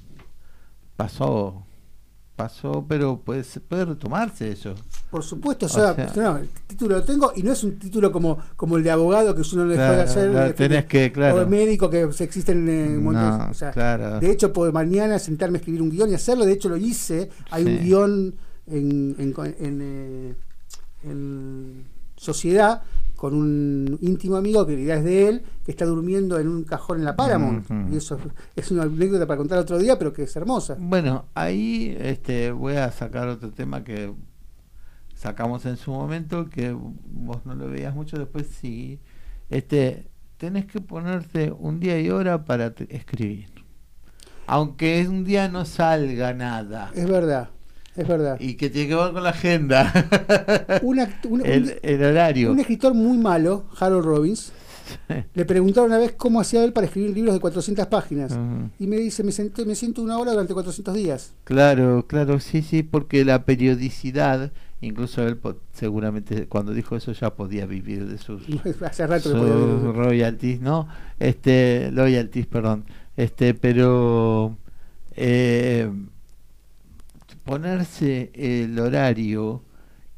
pasó 0.96 1.66
pasó, 2.44 2.86
pero 2.88 3.20
puede, 3.20 3.44
puede 3.68 3.86
retomarse 3.86 4.52
eso. 4.52 4.76
Por 5.10 5.24
supuesto, 5.24 5.66
o 5.66 5.70
O 5.70 5.72
sea, 5.72 5.96
no, 6.16 6.38
el 6.38 6.50
título 6.68 6.98
lo 6.98 7.04
tengo 7.04 7.32
y 7.36 7.44
no 7.44 7.52
es 7.52 7.64
un 7.64 7.78
título 7.78 8.12
como, 8.12 8.38
como 8.56 8.78
el 8.78 8.84
de 8.84 8.92
abogado 8.92 9.36
que 9.36 9.42
uno 9.54 9.66
le 9.66 9.76
Claro, 9.76 9.94
puede 9.94 10.04
hacer. 10.10 10.32
claro, 10.32 10.50
eh, 10.50 10.54
tenés 10.54 10.86
que, 10.86 11.12
claro. 11.12 11.36
O 11.36 11.40
de 11.40 11.46
médico 11.46 11.90
que 11.90 12.04
existen 12.20 12.68
eh, 12.70 12.98
un 12.98 13.04
montón 13.04 13.32
de- 13.32 13.46
No, 13.46 13.52
o 13.52 13.54
sea, 13.54 13.72
claro. 13.72 14.20
De 14.20 14.32
hecho, 14.32 14.52
puedo 14.54 14.72
mañana 14.72 15.20
sentarme 15.20 15.58
a 15.58 15.60
escribir 15.60 15.82
un 15.82 15.90
guion 15.92 16.10
y 16.10 16.14
hacerlo. 16.14 16.46
De 16.46 16.54
hecho, 16.54 16.70
lo 16.70 16.78
hice. 16.78 17.30
Hay 17.50 17.66
un 17.66 17.80
guion 17.84 18.36
en, 18.68 19.16
en, 19.20 19.34
en, 19.60 19.80
eh, 19.82 20.36
en 21.04 21.84
sociedad 22.16 22.82
con 23.22 23.36
un 23.36 24.00
íntimo 24.02 24.36
amigo 24.36 24.66
que 24.66 24.74
la 24.74 24.80
idea 24.82 24.96
es 24.96 25.04
de 25.04 25.28
él, 25.28 25.44
que 25.64 25.70
está 25.70 25.86
durmiendo 25.86 26.40
en 26.40 26.48
un 26.48 26.64
cajón 26.64 26.98
en 26.98 27.06
la 27.06 27.16
Paramount. 27.16 27.68
Y 27.92 27.98
eso 27.98 28.18
es 28.56 28.72
una 28.72 28.82
anécdota 28.82 29.28
para 29.28 29.38
contar 29.38 29.60
otro 29.60 29.78
día, 29.78 30.00
pero 30.00 30.12
que 30.12 30.24
es 30.24 30.36
hermosa. 30.36 30.76
Bueno, 30.80 31.26
ahí 31.36 31.96
este, 32.00 32.52
voy 32.52 32.78
a 32.78 32.92
sacar 32.92 33.28
otro 33.28 33.52
tema 33.52 33.84
que 33.84 34.12
sacamos 35.14 35.68
en 35.68 35.78
su 35.78 35.92
momento, 35.92 36.50
que 36.50 36.72
vos 36.74 37.46
no 37.46 37.54
lo 37.54 37.70
veías 37.70 37.94
mucho, 37.94 38.18
después 38.18 38.48
sí. 38.60 39.00
Este, 39.52 40.10
tenés 40.38 40.66
que 40.66 40.82
ponerte 40.82 41.52
un 41.52 41.80
día 41.80 42.02
y 42.02 42.10
hora 42.10 42.44
para 42.44 42.74
escribir. 42.90 43.52
Aunque 44.48 45.08
un 45.08 45.26
día 45.26 45.48
no 45.48 45.66
salga 45.66 46.34
nada. 46.34 46.90
Es 46.96 47.08
verdad, 47.08 47.52
es 47.96 48.08
verdad. 48.08 48.38
Y 48.40 48.56
que 48.56 48.70
tiene 48.70 48.90
que 48.90 48.96
ver 48.96 49.12
con 49.12 49.24
la 49.24 49.30
agenda. 49.32 49.92
Una- 50.82 51.10
un- 51.26 51.42
un- 51.42 51.46
el, 51.46 51.80
el 51.82 52.04
horario. 52.04 52.52
Un 52.52 52.60
escritor 52.60 52.94
muy 52.94 53.18
malo, 53.18 53.66
Harold 53.80 54.06
Robbins, 54.06 54.52
le 55.34 55.46
preguntaron 55.46 55.90
una 55.92 56.00
vez 56.00 56.14
cómo 56.14 56.40
hacía 56.42 56.64
él 56.64 56.74
para 56.74 56.88
escribir 56.88 57.12
libros 57.12 57.34
de 57.34 57.40
400 57.40 57.88
páginas. 57.88 58.38
Y 58.80 58.88
me 58.88 58.98
dice, 58.98 59.24
me, 59.24 59.32
senté- 59.32 59.66
me 59.66 59.76
siento 59.76 60.02
una 60.02 60.18
hora 60.18 60.32
durante 60.32 60.54
400 60.54 60.94
días. 60.96 61.34
Claro, 61.44 62.06
claro, 62.08 62.40
sí, 62.40 62.62
sí, 62.62 62.84
porque 62.84 63.24
la 63.26 63.46
periodicidad, 63.46 64.52
incluso 64.82 65.26
él 65.28 65.38
seguramente 65.74 66.48
cuando 66.48 66.74
dijo 66.74 66.96
eso 66.96 67.12
ya 67.14 67.36
podía 67.36 67.66
vivir 67.66 68.06
de 68.08 68.18
sus, 68.18 68.44
Hace 68.82 69.08
rato 69.08 69.30
sus 69.30 69.40
podía 69.40 69.92
royalties, 69.94 70.60
¿no? 70.62 70.88
Este, 71.20 71.92
loyalties, 71.92 72.48
perdón. 72.48 72.86
Este, 73.18 73.54
pero 73.54 74.58
eh, 75.16 75.90
ponerse 77.44 78.32
el 78.36 78.78
horario 78.80 79.64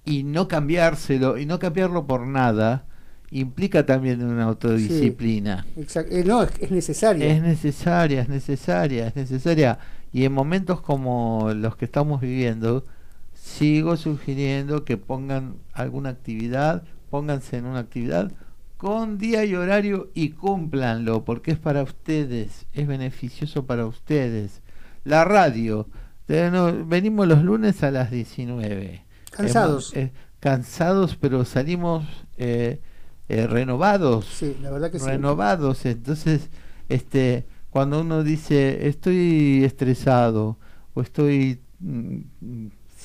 y 0.05 0.23
no 0.23 0.47
cambiárselo 0.47 1.37
y 1.37 1.45
no 1.45 1.59
cambiarlo 1.59 2.05
por 2.07 2.27
nada 2.27 2.85
implica 3.31 3.85
también 3.85 4.23
una 4.23 4.43
autodisciplina. 4.43 5.65
Eh, 5.75 6.23
no, 6.25 6.43
es, 6.43 6.51
es 6.59 6.71
necesario. 6.71 7.25
Es 7.25 7.41
necesaria, 7.41 8.21
es 8.21 8.29
necesaria, 8.29 9.07
es 9.07 9.15
necesaria. 9.15 9.79
Y 10.11 10.25
en 10.25 10.33
momentos 10.33 10.81
como 10.81 11.51
los 11.55 11.75
que 11.75 11.85
estamos 11.85 12.21
viviendo, 12.21 12.85
sigo 13.33 13.97
sugiriendo 13.97 14.85
que 14.85 14.97
pongan 14.97 15.55
alguna 15.73 16.09
actividad, 16.09 16.83
pónganse 17.09 17.57
en 17.57 17.65
una 17.65 17.79
actividad 17.79 18.31
con 18.77 19.17
día 19.17 19.45
y 19.45 19.55
horario 19.55 20.11
y 20.13 20.31
cúmplanlo, 20.31 21.23
porque 21.23 21.51
es 21.51 21.57
para 21.57 21.83
ustedes, 21.83 22.65
es 22.73 22.85
beneficioso 22.85 23.65
para 23.65 23.85
ustedes. 23.85 24.61
La 25.05 25.23
radio, 25.23 25.87
no, 26.27 26.85
venimos 26.85 27.27
los 27.27 27.43
lunes 27.43 27.83
a 27.83 27.91
las 27.91 28.11
19. 28.11 29.05
Cansados. 29.31 29.93
Hemos- 29.93 30.07
eh, 30.09 30.13
cansados, 30.39 31.15
pero 31.15 31.45
salimos 31.45 32.05
eh, 32.37 32.81
eh, 33.29 33.47
renovados 33.47 34.25
Sí, 34.25 34.57
la 34.61 34.69
verdad 34.71 34.91
que 34.91 34.99
sí. 34.99 35.05
renovados. 35.05 35.85
Entonces, 35.85 36.49
este, 36.89 37.45
cuando 37.69 38.01
uno 38.01 38.23
dice 38.23 38.87
estoy 38.87 39.63
estresado 39.63 40.57
o 40.93 41.01
estoy 41.01 41.61
mm, 41.79 42.19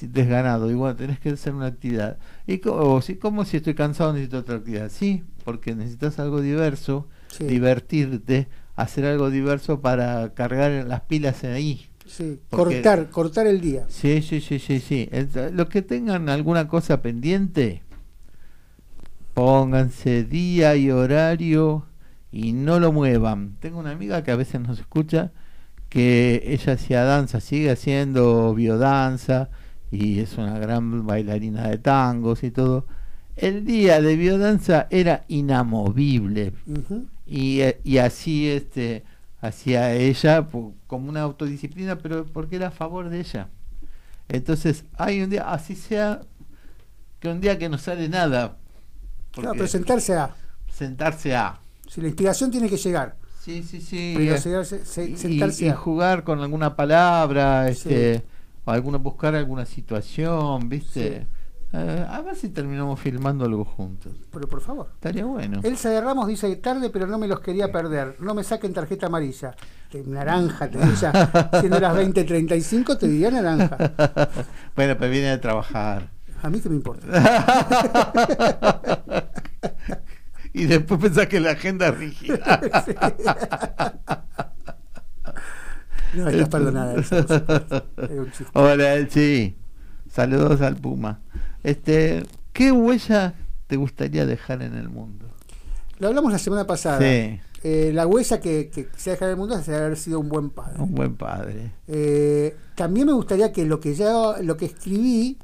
desganado, 0.03 0.71
igual 0.71 0.97
tenés 0.97 1.19
que 1.21 1.31
hacer 1.31 1.55
una 1.55 1.67
actividad. 1.67 2.19
Y 2.47 2.61
o 2.69 3.01
si, 3.01 3.17
como 3.17 3.45
si 3.45 3.57
estoy 3.59 3.75
cansado 3.75 4.13
necesito 4.13 4.39
otra 4.39 4.57
actividad. 4.57 4.91
Sí, 4.91 5.25
porque 5.45 5.75
necesitas 5.75 6.19
algo 6.19 6.41
diverso, 6.41 7.09
Sí. 7.29 7.45
divertirte, 7.45 8.49
hacer 8.77 9.05
algo 9.05 9.31
diverso 9.31 9.81
para 9.81 10.35
cargar 10.35 10.87
las 10.87 11.03
pilas 11.03 11.45
ahí. 11.45 11.88
Sí, 12.09 12.41
Porque- 12.49 12.77
cortar, 12.83 13.11
cortar 13.11 13.47
el 13.47 13.61
día. 13.61 13.85
Sí, 13.89 14.23
sí, 14.23 14.41
sí, 14.41 14.59
sí, 14.59 14.81
sí. 14.81 15.09
El- 15.13 15.29
Los 15.55 15.69
que 15.69 15.83
tengan 15.83 16.29
alguna 16.29 16.67
cosa 16.67 17.01
pendiente, 17.03 17.83
pónganse 19.35 20.25
día 20.25 20.75
y 20.77 20.91
horario 20.91 21.87
y 22.33 22.53
no 22.53 22.81
lo 22.81 22.93
muevan. 22.93 23.57
Tengo 23.61 23.79
una 23.79 23.91
amiga 23.93 24.23
que 24.25 24.31
a 24.31 24.37
veces 24.37 24.61
nos 24.61 24.79
escucha 24.79 25.33
que 25.89 26.43
ella 26.47 26.75
hacía 26.75 27.05
danza, 27.05 27.41
sigue 27.41 27.71
haciendo 27.71 28.53
biodanza 28.55 29.49
y 29.91 30.19
es 30.21 30.37
una 30.37 30.59
gran 30.59 31.07
bailarina 31.07 31.69
de 31.69 31.79
tangos 31.79 32.43
y 32.45 32.51
todo. 32.51 32.87
El 33.37 33.65
día 33.65 34.03
de 34.03 34.17
biodanza 34.17 34.89
era 34.91 35.25
inamovible, 35.29 36.53
y, 37.25 37.61
eh, 37.61 37.81
y 37.85 37.99
así 37.99 38.49
este 38.49 39.05
hacía 39.41 39.93
ella 39.95 40.47
como 40.87 41.09
una 41.09 41.23
autodisciplina, 41.23 41.97
pero 41.99 42.25
porque 42.27 42.57
era 42.57 42.69
a 42.69 42.71
favor 42.73 43.09
de 43.09 43.21
ella. 43.21 43.49
Entonces, 44.29 44.85
hay 44.97 45.23
un 45.23 45.31
día, 45.31 45.51
así 45.51 45.75
sea, 45.75 46.21
que 47.21 47.29
un 47.29 47.41
día 47.41 47.59
que 47.59 47.69
no 47.69 47.79
sale 47.79 48.09
nada, 48.09 48.57
Claro, 49.33 49.53
pero 49.53 49.67
sentarse 49.67 50.15
a. 50.17 50.35
sentarse 50.73 51.35
a. 51.35 51.59
Si 51.89 52.01
la 52.01 52.09
inspiración 52.09 52.51
tiene 52.51 52.69
que 52.69 52.77
llegar. 52.77 53.17
Sí, 53.41 53.63
sí, 53.63 53.81
sí. 53.81 54.15
Pero 54.17 54.35
eh, 54.35 54.65
se- 54.65 54.85
se- 54.85 55.05
y- 55.11 55.17
sentarse 55.17 55.65
y, 55.65 55.69
a. 55.69 55.75
jugar 55.77 56.25
con 56.25 56.41
alguna 56.41 56.77
palabra, 56.77 57.65
Sí. 57.69 57.73
este, 57.73 58.25
o 58.65 58.71
alguna, 58.71 58.99
buscar 58.99 59.35
alguna 59.35 59.65
situación, 59.65 60.69
¿viste? 60.69 61.21
Sí. 61.21 61.27
Eh, 61.71 62.07
a 62.09 62.23
ver 62.23 62.35
si 62.35 62.49
terminamos 62.49 62.99
filmando 62.99 63.45
algo 63.45 63.65
juntos. 63.65 64.15
Pero 64.33 64.49
por 64.49 64.63
favor. 64.63 64.89
Estaría 64.95 65.27
bueno. 65.27 65.61
Elsa 65.63 65.91
de 65.91 66.01
Ramos 66.01 66.27
dice 66.27 66.55
tarde, 66.57 66.89
pero 66.89 67.07
no 67.07 67.19
me 67.19 67.29
los 67.29 67.41
quería 67.41 67.71
perder. 67.71 68.17
No 68.21 68.35
me 68.35 68.43
saquen 68.43 68.73
tarjeta 68.73 69.07
amarilla. 69.07 69.55
De 69.93 70.03
naranja, 70.05 70.71
te 70.71 70.79
diría. 70.79 71.51
Siendo 71.61 71.79
las 71.79 71.95
20.35, 71.95 72.99
te 72.99 73.09
diría 73.09 73.31
naranja. 73.31 73.77
bueno, 74.77 74.97
pero 74.99 75.11
viene 75.11 75.31
a 75.31 75.41
trabajar. 75.41 76.09
A 76.43 76.49
mí 76.49 76.61
que 76.61 76.71
me 76.71 76.77
importa. 76.77 77.07
y 80.55 80.65
después 80.65 81.01
pensás 81.01 81.27
que 81.27 81.41
la 81.41 81.51
agenda 81.51 81.89
es 81.89 81.99
rígida. 81.99 82.61
No, 86.15 86.29
estás 86.29 86.49
perdonada. 86.49 86.95
Elsa. 86.95 87.19
Era 87.19 88.23
un. 88.23 88.33
Hola, 88.55 88.95
Elchi. 88.95 89.59
Saludos 90.11 90.63
al 90.63 90.77
Puma. 90.77 91.21
Este, 91.63 92.23
¿qué 92.53 92.73
huella 92.73 93.35
te 93.67 93.77
gustaría 93.77 94.27
dejar 94.27 94.63
en 94.63 94.75
el 94.75 94.89
mundo? 94.89 95.27
Lo 95.99 96.09
hablamos 96.09 96.33
la 96.33 96.39
semana 96.39 96.67
pasada. 96.67 96.99
Sí. 97.01 97.41
Eh, 97.65 97.91
la 97.93 98.07
huella 98.07 98.41
que, 98.41 98.71
que 98.73 98.89
se 98.97 99.11
deja 99.11 99.25
en 99.25 99.33
el 99.33 99.37
mundo 99.37 99.59
es 99.59 99.69
haber 99.69 99.97
sido 99.97 100.21
un 100.21 100.29
buen 100.29 100.51
padre. 100.51 100.81
Un 100.81 100.95
buen 100.95 101.17
padre. 101.17 101.73
Eh, 101.89 102.55
también 102.77 103.07
me 103.07 103.13
gustaría 103.13 103.53
que 103.53 103.65
lo 103.65 103.81
que 103.81 103.95
ya 103.95 104.13
lo 104.41 104.57
que 104.57 104.67
escribí, 104.67 105.37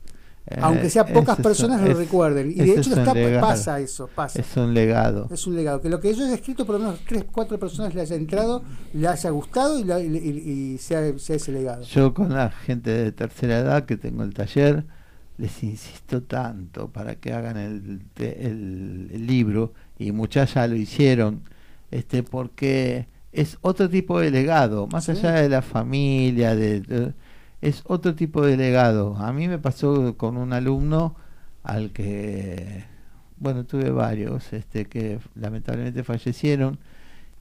Eh, 0.46 0.58
aunque 0.60 0.90
sea 0.90 1.06
pocas 1.06 1.38
personas 1.40 1.80
lo 1.80 1.88
es- 1.90 1.96
recuerden. 1.96 2.50
Y 2.52 2.54
de 2.54 2.72
hecho 2.78 2.90
está, 2.94 3.14
legado. 3.14 3.40
pasa 3.40 3.80
eso, 3.80 4.08
pasa. 4.14 4.38
Es 4.38 4.56
un 4.56 4.74
legado. 4.74 5.26
Es 5.32 5.44
un 5.48 5.56
legado. 5.56 5.80
Que 5.80 5.88
lo 5.88 5.98
que 5.98 6.14
yo 6.14 6.24
haya 6.24 6.34
escrito, 6.34 6.64
por 6.64 6.74
lo 6.76 6.80
menos 6.82 7.00
tres, 7.08 7.24
cuatro 7.32 7.58
personas 7.58 7.92
le 7.94 8.02
haya 8.02 8.14
entrado, 8.14 8.62
le 8.92 9.08
haya 9.08 9.30
gustado 9.30 9.76
y, 9.78 9.84
la- 9.84 10.00
y- 10.00 10.06
y- 10.16 10.74
y 10.74 10.78
sea, 10.78 11.18
sea 11.18 11.34
ese 11.36 11.50
legado. 11.50 11.82
Yo 11.82 12.14
con 12.14 12.32
la 12.32 12.50
gente 12.50 12.90
de 12.90 13.10
tercera 13.10 13.58
edad 13.58 13.86
que 13.86 13.96
tengo 13.96 14.22
el 14.22 14.34
taller, 14.34 14.84
les 15.38 15.62
insisto 15.64 16.22
tanto 16.22 16.88
para 16.90 17.16
que 17.16 17.32
hagan 17.32 17.56
el, 17.56 18.00
te- 18.14 18.46
el- 18.46 19.10
el 19.12 19.26
libro, 19.26 19.72
y 19.98 20.12
muchas 20.12 20.54
ya 20.54 20.66
lo 20.68 20.76
hicieron, 20.76 21.42
este 21.90 22.22
porque 22.22 23.06
es 23.32 23.58
otro 23.62 23.88
tipo 23.90 24.20
de 24.20 24.30
legado, 24.30 24.86
más 24.88 25.04
Sí. 25.06 25.12
allá 25.12 25.32
de 25.32 25.48
la 25.48 25.62
familia, 25.62 26.54
de, 26.56 26.80
de- 26.80 27.14
es 27.60 27.82
otro 27.86 28.14
tipo 28.14 28.44
de 28.46 28.56
legado. 28.56 29.16
A 29.16 29.32
mí 29.32 29.48
me 29.48 29.58
pasó 29.58 30.16
con 30.16 30.36
un 30.36 30.52
alumno 30.52 31.16
al 31.62 31.92
que, 31.92 32.84
bueno, 33.38 33.64
tuve 33.64 33.90
varios, 33.90 34.52
este 34.52 34.84
que 34.86 35.18
lamentablemente 35.34 36.04
fallecieron 36.04 36.78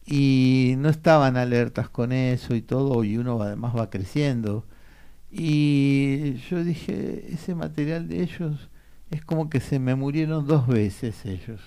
y 0.05 0.75
no 0.77 0.89
estaban 0.89 1.37
alertas 1.37 1.89
con 1.89 2.11
eso 2.11 2.55
y 2.55 2.61
todo, 2.61 3.03
y 3.03 3.17
uno 3.17 3.41
además 3.41 3.75
va 3.75 3.89
creciendo. 3.89 4.65
Y 5.35 6.35
yo 6.49 6.63
dije, 6.63 7.25
ese 7.33 7.55
material 7.55 8.07
de 8.07 8.21
ellos 8.21 8.69
es 9.09 9.25
como 9.25 9.49
que 9.49 9.59
se 9.59 9.79
me 9.79 9.95
murieron 9.95 10.45
dos 10.45 10.67
veces 10.67 11.25
ellos, 11.25 11.59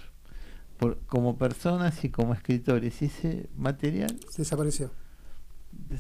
por, 0.79 0.99
como 1.07 1.37
personas 1.37 2.05
y 2.05 2.11
como 2.11 2.33
escritores. 2.33 3.03
Y 3.03 3.07
ese 3.07 3.49
material 3.57 4.17
Desapareció. 4.37 4.93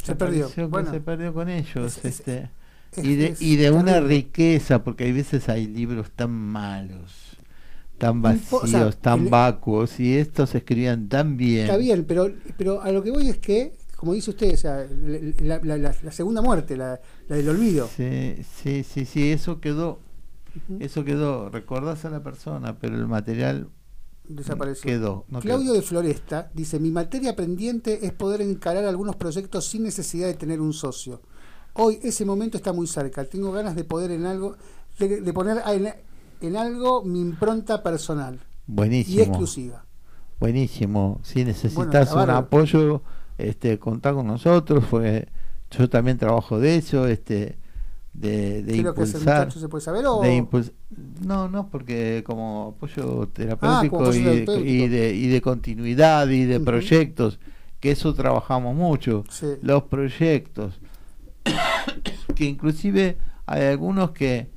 Se 0.02 0.14
perdió. 0.14 0.44
desapareció 0.46 0.68
Bueno, 0.68 0.90
se 0.92 1.00
perdió 1.00 1.34
con 1.34 1.48
ellos. 1.48 1.98
es- 1.98 2.04
es- 2.04 2.20
este, 2.20 2.50
es- 2.96 3.04
y 3.04 3.16
de, 3.16 3.34
y 3.40 3.56
de 3.56 3.70
una 3.72 3.94
terrible. 3.94 4.14
riqueza, 4.14 4.84
porque 4.84 5.04
hay 5.04 5.12
veces 5.12 5.48
hay 5.48 5.66
libros 5.66 6.10
tan 6.12 6.30
malos, 6.30 7.36
tan 7.98 8.22
vacíos, 8.22 8.62
o 8.62 8.66
sea, 8.68 8.90
tan 8.92 9.24
el- 9.24 9.28
vacuos, 9.28 9.98
y 9.98 10.16
estos 10.16 10.54
escribían 10.54 11.08
tan 11.08 11.36
bien. 11.36 11.62
Está 11.64 11.76
bien, 11.78 12.04
pero, 12.06 12.32
pero 12.56 12.80
a 12.80 12.92
lo 12.92 13.02
que 13.02 13.10
voy 13.10 13.28
es 13.28 13.38
que, 13.38 13.74
como 13.96 14.12
dice 14.12 14.30
usted, 14.30 14.52
o 14.54 14.56
sea, 14.56 14.86
la, 15.40 15.58
la- 15.62 15.76
la- 15.78 15.94
la 16.02 16.12
segunda 16.12 16.42
muerte, 16.42 16.76
la, 16.76 17.00
del 17.28 17.48
olvido. 17.48 17.88
Sí, 17.88 18.36
sí, 18.62 18.84
sí, 18.84 19.04
sí, 19.06 19.30
eso 19.32 19.60
quedó, 19.60 19.98
eso 20.80 21.04
quedó, 21.04 21.48
recordás 21.50 22.04
a 22.04 22.10
la 22.10 22.22
persona, 22.22 22.78
pero 22.78 22.94
el 22.96 23.06
material 23.06 23.68
desapareció. 24.28 24.82
quedó. 24.82 25.24
no 25.28 25.40
Claudio 25.40 25.66
quedó. 25.72 25.74
de 25.74 25.82
Floresta 25.82 26.50
dice, 26.54 26.78
mi 26.78 26.90
materia 26.90 27.34
pendiente 27.36 28.06
es 28.06 28.12
poder 28.12 28.40
encarar 28.42 28.84
algunos 28.84 29.16
proyectos 29.16 29.64
sin 29.66 29.82
necesidad 29.84 30.26
de 30.26 30.34
tener 30.34 30.60
un 30.60 30.72
socio. 30.72 31.22
Hoy 31.74 31.98
ese 32.02 32.24
momento 32.24 32.56
está 32.56 32.72
muy 32.72 32.86
cerca. 32.86 33.24
Tengo 33.24 33.52
ganas 33.52 33.76
de 33.76 33.84
poder 33.84 34.10
en 34.10 34.24
algo, 34.24 34.56
de, 34.98 35.20
de 35.20 35.32
poner 35.32 35.62
en, 35.68 35.92
en 36.40 36.56
algo 36.56 37.02
mi 37.04 37.20
impronta 37.20 37.82
personal 37.82 38.40
Buenísimo. 38.66 39.18
y 39.18 39.20
exclusiva. 39.22 39.84
Buenísimo. 40.40 41.20
Si 41.22 41.44
necesitas 41.44 42.12
Bueno, 42.12 42.24
un 42.24 42.30
apoyo, 42.30 43.02
este, 43.38 43.78
contá 43.78 44.12
con 44.14 44.26
nosotros, 44.26 44.84
porque 44.90 45.28
yo 45.70 45.88
también 45.88 46.18
trabajo 46.18 46.58
de 46.58 46.76
eso, 46.76 47.06
este, 47.06 47.56
de, 48.14 48.62
de 48.62 48.72
¿Qué 48.72 48.78
es 48.78 48.84
lo 48.84 48.94
que 48.94 49.02
impulsar. 49.02 49.46
muchacho 49.46 49.60
se 49.60 49.68
puede 49.68 49.82
saber? 49.84 50.06
O... 50.06 50.20
de 50.22 50.36
impuls- 50.42 50.72
no, 51.24 51.48
no, 51.48 51.68
porque 51.68 52.22
como 52.24 52.74
apoyo 52.76 53.28
terapéutico, 53.28 53.96
Ah, 53.96 54.04
como 54.04 54.12
y, 54.14 54.18
de, 54.22 54.30
terapéutico. 54.32 54.66
y, 54.68 54.88
de, 54.88 55.14
y 55.14 55.26
de 55.28 55.40
continuidad 55.42 56.28
y 56.28 56.44
de 56.44 56.60
proyectos, 56.60 57.38
que 57.80 57.90
eso 57.90 58.14
trabajamos 58.14 58.74
mucho. 58.74 59.24
Sí. 59.28 59.46
Los 59.60 59.82
proyectos, 59.84 60.80
que 62.34 62.44
inclusive 62.44 63.18
hay 63.46 63.64
algunos 63.64 64.10
que 64.12 64.48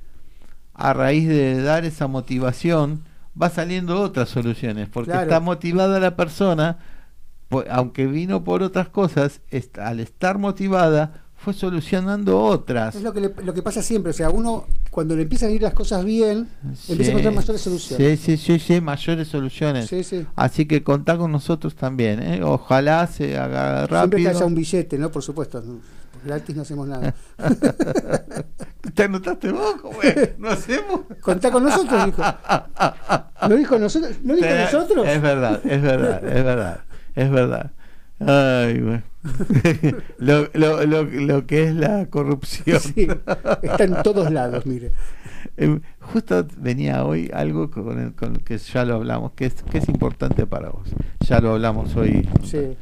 a 0.73 0.93
raíz 0.93 1.27
de 1.27 1.61
dar 1.61 1.83
esa 1.85 2.07
motivación 2.07 3.03
va 3.39 3.49
saliendo 3.49 3.99
otras 4.01 4.29
soluciones, 4.29 4.87
porque 4.89 5.11
Claro. 5.11 5.23
está 5.23 5.39
motivada 5.39 5.99
la 5.99 6.15
persona, 6.15 6.77
aunque 7.69 8.05
vino 8.07 8.43
por 8.43 8.63
otras 8.63 8.89
cosas, 8.89 9.41
est- 9.49 9.77
al 9.79 9.99
estar 9.99 10.37
motivada 10.37 11.23
fue 11.35 11.53
solucionando 11.53 12.37
otras. 12.43 12.95
Es 12.95 13.01
lo 13.01 13.13
que, 13.13 13.21
le- 13.21 13.33
lo 13.43 13.53
que 13.53 13.61
pasa 13.63 13.81
siempre. 13.81 14.09
O 14.11 14.13
sea, 14.13 14.29
uno 14.29 14.65
cuando 14.91 15.15
le 15.15 15.21
empiezan 15.23 15.49
a 15.49 15.53
ir 15.53 15.61
las 15.61 15.73
cosas 15.73 16.03
bien, 16.03 16.49
empieza 16.89 17.11
a 17.11 17.11
encontrar 17.11 17.33
mayores 17.33 17.61
soluciones. 17.61 18.19
Sí, 18.19 18.37
sí, 18.37 18.37
sí, 18.37 18.59
sí, 18.59 18.81
mayores 18.81 19.27
soluciones. 19.29 19.87
Sí, 19.87 20.03
sí. 20.03 20.25
Así 20.35 20.65
que 20.65 20.83
contá 20.83 21.17
con 21.17 21.31
nosotros 21.31 21.75
también. 21.75 22.21
¿eh? 22.21 22.41
Ojalá 22.43 23.07
se 23.07 23.37
haga 23.37 23.87
Siempre 23.87 23.87
que 23.87 23.95
rápido. 24.25 24.29
haya 24.31 24.45
un 24.45 24.55
billete, 24.55 24.97
¿no? 24.97 25.09
Por 25.11 25.23
supuesto. 25.23 25.63
Gratis 26.25 26.53
no 26.53 26.63
hacemos 26.63 26.85
nada. 26.85 27.13
¿Te 28.93 29.03
anotaste 29.03 29.51
vos? 29.51 29.75
¿No 30.37 30.49
hacemos? 30.49 31.01
Contá 31.21 31.49
con 31.51 31.63
nosotros, 31.63 32.05
dijo. 32.05 32.21
¿Lo 33.47 33.55
dijo 33.55 33.79
nosotros? 33.79 34.11
¿No 34.23 34.35
dijo 34.35 34.47
nosotros? 34.49 35.07
Es 35.07 35.21
verdad, 35.21 35.61
es 35.65 35.81
verdad, 35.81 36.25
es 36.27 36.43
verdad, 36.43 36.79
es 37.15 37.29
verdad. 37.31 37.71
Ay, 38.19 38.79
bueno. 38.81 39.03
lo, 40.17 40.47
lo, 40.53 40.85
lo, 40.85 41.03
lo 41.03 41.45
que 41.47 41.63
es 41.65 41.75
la 41.75 42.05
corrupción. 42.07 42.79
Sí, 42.79 43.07
está 43.63 43.83
en 43.83 44.01
todos 44.03 44.31
lados, 44.31 44.65
mire. 44.65 44.91
Eh, 45.57 45.79
Justo 45.99 46.45
venía 46.57 47.05
hoy 47.05 47.29
algo 47.33 47.69
con, 47.69 47.99
el- 47.99 48.13
con 48.13 48.37
que 48.37 48.57
ya 48.57 48.83
lo 48.85 48.95
hablamos, 48.95 49.33
que 49.33 49.45
es, 49.45 49.53
que 49.63 49.77
es 49.77 49.87
importante 49.89 50.45
para 50.47 50.69
vos. 50.69 50.89
Ya 51.21 51.39
lo 51.39 51.51
hablamos 51.53 51.95
hoy. 51.95 52.27
Sí. 52.43 52.75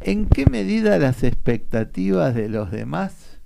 ¿En 0.00 0.26
qué 0.26 0.46
medida 0.46 0.98
las 0.98 1.22
expectativas 1.24 2.34
de 2.34 2.48
los 2.48 2.70
demás 2.70 3.38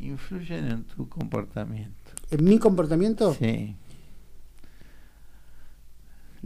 influyen 0.00 0.70
en 0.70 0.84
tu 0.84 1.08
comportamiento? 1.08 1.94
¿En 2.30 2.44
mi 2.44 2.58
comportamiento? 2.58 3.34
Sí. 3.34 3.76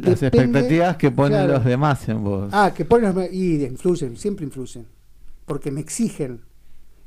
Las 0.00 0.20
Depende, 0.20 0.58
expectativas 0.60 0.96
que 0.96 1.10
ponen 1.10 1.38
claro. 1.38 1.52
los 1.54 1.64
demás 1.64 2.08
en 2.08 2.22
vos. 2.22 2.50
Ah, 2.52 2.72
que 2.74 2.84
ponen 2.84 3.14
los- 3.14 3.32
y 3.32 3.64
influyen, 3.64 4.16
siempre 4.16 4.44
influyen. 4.44 4.86
Porque 5.44 5.70
me 5.70 5.80
exigen. 5.80 6.40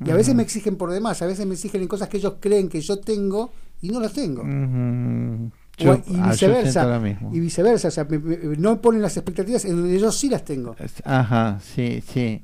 Y 0.03 0.09
a 0.09 0.15
veces 0.15 0.33
me 0.35 0.41
exigen 0.43 0.75
por 0.77 0.91
demás, 0.91 1.21
a 1.21 1.27
veces 1.27 1.45
me 1.45 1.53
exigen 1.53 1.81
en 1.83 1.87
cosas 1.87 2.09
que 2.09 2.17
ellos 2.17 2.35
creen 2.39 2.69
que 2.69 2.81
yo 2.81 2.99
tengo 2.99 3.51
y 3.81 3.89
no 3.89 3.99
las 3.99 4.13
tengo. 4.13 4.41
Ujú. 4.41 5.51
O- 5.79 5.83
Yo- 5.83 6.01
y 6.07 6.19
viceversa. 6.21 7.01
y 7.31 7.39
viceversa, 7.39 7.87
o 7.87 7.91
sea, 7.91 8.03
me- 8.05 8.19
me- 8.19 8.57
no 8.57 8.81
ponen 8.81 9.01
las 9.01 9.15
expectativas 9.17 9.63
en 9.65 9.75
donde 9.77 9.99
yo 9.99 10.11
sí 10.11 10.27
las 10.29 10.43
tengo. 10.43 10.75
Ajá, 11.05 11.59
sí, 11.61 12.03
sí. 12.05 12.43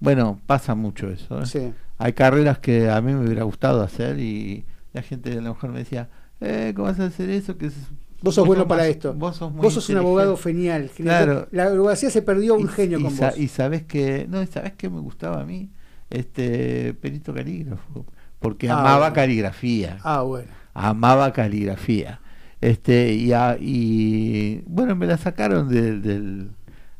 Bueno, 0.00 0.38
pasa 0.46 0.74
mucho 0.74 1.10
eso. 1.10 1.40
¿eh? 1.42 1.46
Sí. 1.46 1.72
Hay 1.98 2.12
carreras 2.12 2.58
que 2.60 2.88
a 2.88 3.00
mí 3.00 3.12
me 3.14 3.24
hubiera 3.24 3.42
gustado 3.42 3.82
hacer 3.82 4.20
y 4.20 4.64
la 4.92 5.02
gente 5.02 5.32
a 5.32 5.40
lo 5.40 5.54
mejor 5.54 5.70
me 5.72 5.80
decía, 5.80 6.08
eh, 6.40 6.72
¿cómo 6.76 6.86
vas 6.88 7.00
a 7.00 7.06
hacer 7.06 7.30
eso? 7.30 7.56
Que 7.58 7.66
es- 7.66 7.74
Vos 8.20 8.34
sos 8.34 8.46
bueno 8.46 8.62
sos 8.62 8.68
para 8.68 8.82
más- 8.82 8.90
esto. 8.90 9.14
Vos 9.14 9.36
sos, 9.36 9.52
muy 9.52 9.62
Vos 9.62 9.74
sos 9.74 9.88
un 9.90 9.96
abogado 9.98 10.32
inteligente". 10.32 10.88
genial. 10.96 11.24
Claro. 11.24 11.48
La 11.52 11.64
abogacía 11.66 12.10
se 12.10 12.22
perdió 12.22 12.54
un 12.56 12.64
Y- 12.66 12.68
genio 12.68 12.98
y 12.98 13.02
con 13.04 13.16
vos. 13.16 13.38
Y 13.38 13.48
sabes 13.48 13.84
que, 13.84 14.26
no, 14.28 14.42
y 14.42 14.46
sabes 14.46 14.72
que 14.72 14.88
me 14.90 15.00
gustaba 15.00 15.40
a 15.40 15.44
mí, 15.44 15.70
este 16.10 16.94
perito 16.94 17.32
calígrafo, 17.34 18.06
porque 18.40 18.68
Ah, 18.70 18.80
amaba 18.80 18.98
bueno. 18.98 19.14
caligrafía, 19.14 19.98
Ah, 20.02 20.22
bueno. 20.22 20.48
amaba 20.74 21.32
caligrafía. 21.32 22.20
Este, 22.60 23.12
y, 23.14 23.32
a- 23.32 23.56
y 23.60 24.62
bueno, 24.66 24.96
me 24.96 25.06
la 25.06 25.16
sacaron 25.16 25.68
del, 25.68 26.02
del, 26.02 26.50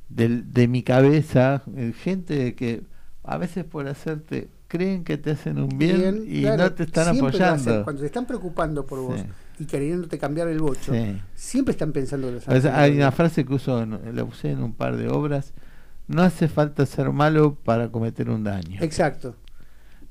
del- 0.08 0.52
de 0.52 0.68
mi 0.68 0.82
cabeza, 0.82 1.62
eh, 1.76 1.92
gente 2.00 2.54
que 2.54 2.82
a 3.24 3.38
veces 3.38 3.64
por 3.64 3.88
hacerte, 3.88 4.48
creen 4.68 5.02
que 5.02 5.16
te 5.18 5.32
hacen 5.32 5.58
un 5.58 5.70
bien, 5.76 6.24
y 6.28 6.42
claro, 6.42 6.64
no 6.64 6.72
te 6.72 6.84
están 6.84 7.08
hacen. 7.08 7.18
apoyando. 7.24 7.82
Cuando 7.84 8.00
te 8.00 8.06
están 8.06 8.26
preocupando 8.26 8.86
por 8.86 9.00
vos 9.00 9.20
Sí. 9.20 9.26
Y 9.58 9.64
queriéndote 9.66 10.18
cambiar 10.18 10.48
el 10.48 10.60
bocho, 10.60 10.92
Sí. 10.92 11.20
siempre 11.34 11.72
están 11.72 11.92
pensando 11.92 12.26
que 12.28 12.32
lo 12.32 12.36
A 12.38 12.40
están 12.40 12.54
veces 12.54 12.70
haciendo 12.70 12.92
hay 12.92 12.96
una 12.98 13.12
frase 13.12 13.44
que 13.44 13.54
uso, 13.54 13.82
en- 13.82 14.16
la 14.16 14.24
usé 14.24 14.50
en 14.52 14.62
un 14.62 14.72
par 14.72 14.96
de 14.96 15.08
obras, 15.08 15.52
no 16.06 16.22
hace 16.22 16.48
falta 16.48 16.86
ser 16.86 17.10
malo 17.10 17.54
para 17.64 17.88
cometer 17.90 18.30
un 18.30 18.44
daño. 18.44 18.78
Exacto. 18.82 19.34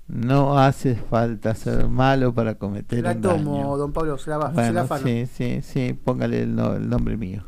No 0.08 0.58
hace 0.58 0.96
falta 0.96 1.54
ser 1.56 1.88
malo 1.88 2.34
para 2.34 2.56
cometer 2.56 3.00
Se 3.00 3.04
la 3.04 3.12
un 3.12 3.22
tomo, 3.22 3.58
daño. 3.58 3.78
don 3.78 3.92
Pablo, 3.94 4.18
se 4.18 4.30
la, 4.30 4.38
va- 4.38 4.48
se 4.50 4.54
Bueno, 4.54 4.72
la 4.74 4.82
afano. 4.82 5.06
sí, 5.06 5.26
sí, 5.34 5.60
sí, 5.62 5.94
póngale 6.02 6.44
el, 6.44 6.56
no- 6.56 6.76
el 6.76 6.88
nombre 6.90 7.18
mío. 7.18 7.44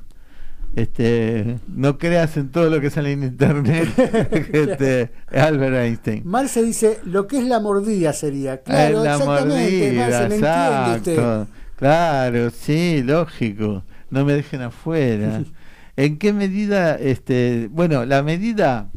Este, 0.76 1.58
no 1.68 1.98
creas 1.98 2.38
en 2.38 2.50
todo 2.52 2.70
lo 2.70 2.80
que 2.80 2.90
sale 2.90 3.12
en 3.14 3.24
internet. 3.24 3.88
este, 4.54 5.12
Albert 5.32 5.76
Einstein. 5.76 6.22
Marce 6.26 6.62
dice, 6.64 7.00
lo 7.06 7.28
que 7.28 7.40
es 7.40 7.46
la 7.46 7.60
mordida 7.60 8.14
sería. 8.14 8.62
Claro, 8.62 9.00
Es 9.00 9.04
la 9.04 9.16
exactamente, 9.16 9.88
mordida, 9.88 10.10
Marce, 10.10 10.28
me 10.30 10.36
entiende 10.36 11.12
usted. 11.46 11.54
Claro, 11.80 12.49
sí, 12.49 13.01
lógico. 13.03 13.84
No 14.10 14.26
me 14.26 14.34
dejen 14.34 14.61
afuera. 14.61 15.43
¿En 15.95 16.18
qué 16.18 16.34
medida, 16.34 16.95
este, 16.95 17.69
bueno, 17.72 18.06
la 18.06 18.22
medida 18.22 18.91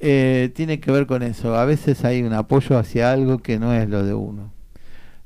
eh, 0.00 0.50
tiene 0.54 0.80
que 0.80 0.90
ver 0.90 1.06
con 1.06 1.22
eso. 1.22 1.56
A 1.56 1.66
veces 1.66 2.02
hay 2.06 2.22
un 2.22 2.32
apoyo 2.32 2.78
hacia 2.78 3.12
algo 3.12 3.40
que 3.40 3.58
no 3.58 3.74
es 3.74 3.86
lo 3.90 4.02
de 4.02 4.14
uno. 4.14 4.50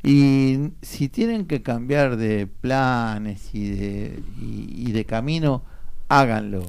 Y 0.02 0.72
si 0.82 1.08
tienen 1.08 1.46
que 1.46 1.62
cambiar 1.62 2.16
de 2.16 2.48
planes 2.48 3.54
y 3.54 3.70
de, 3.70 4.22
y, 4.40 4.88
y 4.88 4.92
de 4.92 5.04
camino, 5.04 5.62
háganlo. 6.08 6.66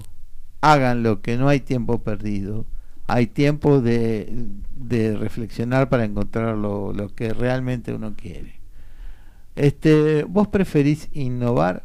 Háganlo, 0.61 1.23
que 1.23 1.35
no 1.37 1.47
hay 1.49 1.61
tiempo 1.61 2.03
perdido. 2.03 2.67
Hay 3.07 3.25
tiempo 3.25 3.81
de, 3.81 4.31
de 4.75 5.17
reflexionar 5.17 5.89
para 5.89 6.05
encontrar 6.05 6.55
lo, 6.57 6.93
lo 6.93 7.09
que 7.15 7.33
realmente 7.33 7.91
uno 7.91 8.13
quiere. 8.15 8.58
Este, 9.59 10.23
¿Vos 10.23 10.47
preferís 10.47 11.09
innovar 11.11 11.83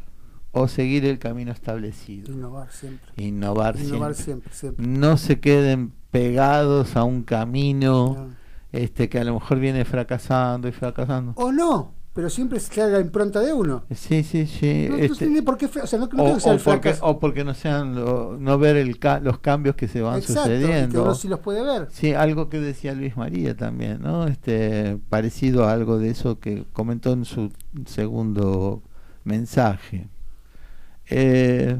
o 0.51 0.67
seguir 0.69 1.03
el 1.05 1.19
camino 1.19 1.51
establecido? 1.51 2.31
Innovar 2.33 2.71
siempre. 2.71 3.11
Innovar, 3.17 3.75
Innovar 3.77 4.15
siempre. 4.15 4.53
siempre, 4.53 4.53
siempre. 4.53 4.87
No 4.87 5.17
se 5.17 5.39
queden 5.41 5.91
pegados 6.11 6.95
a 6.95 7.03
un 7.03 7.23
camino 7.23 8.15
No. 8.15 8.29
este 8.71 9.09
que 9.09 9.19
a 9.19 9.23
lo 9.25 9.33
mejor 9.33 9.59
viene 9.59 9.83
fracasando 9.83 10.69
y 10.69 10.71
fracasando. 10.71 11.33
O 11.35 11.51
no, 11.51 11.93
pero 12.15 12.29
siempre 12.29 12.59
se 12.61 12.89
la 12.89 12.99
impronta 13.01 13.41
de 13.41 13.51
uno. 13.51 13.83
Sí, 13.93 14.23
sí, 14.23 14.47
sí. 14.47 14.87
No, 14.89 14.95
no 14.97 15.03
este, 15.03 15.25
tiene 15.25 15.43
por 15.43 15.57
qué, 15.57 15.65
o 15.65 15.85
sea, 15.85 15.99
no, 15.99 16.07
no 16.11 16.23
o, 16.23 16.25
creo 16.25 16.37
que 16.37 16.49
o 16.49 16.57
porque, 16.57 16.95
o 17.01 17.19
porque 17.19 17.43
no 17.43 17.53
sean 17.53 17.93
lo- 17.93 18.37
no 18.39 18.57
ver 18.57 18.77
el 18.77 18.97
ca- 18.99 19.19
los 19.19 19.39
cambios 19.39 19.75
que 19.75 19.89
se 19.89 19.99
van 20.01 20.17
Exacto, 20.19 20.49
y 20.49 20.51
que 20.53 20.53
sucediendo. 20.53 21.03
uno 21.03 21.13
sí 21.13 21.27
los 21.27 21.39
puede 21.41 21.61
ver. 21.61 21.89
Sí, 21.91 22.13
algo 22.13 22.47
que 22.47 22.59
decía 22.61 22.93
Luis 22.93 23.17
María 23.17 23.57
también, 23.57 24.01
¿no? 24.01 24.27
Este, 24.27 24.97
parecido 25.09 25.65
a 25.65 25.73
algo 25.73 25.99
de 25.99 26.09
eso 26.11 26.39
que 26.39 26.63
comentó 26.71 27.11
en 27.11 27.25
su 27.25 27.51
segundo 27.85 28.81
mensaje. 29.25 30.07
Eh, 31.09 31.79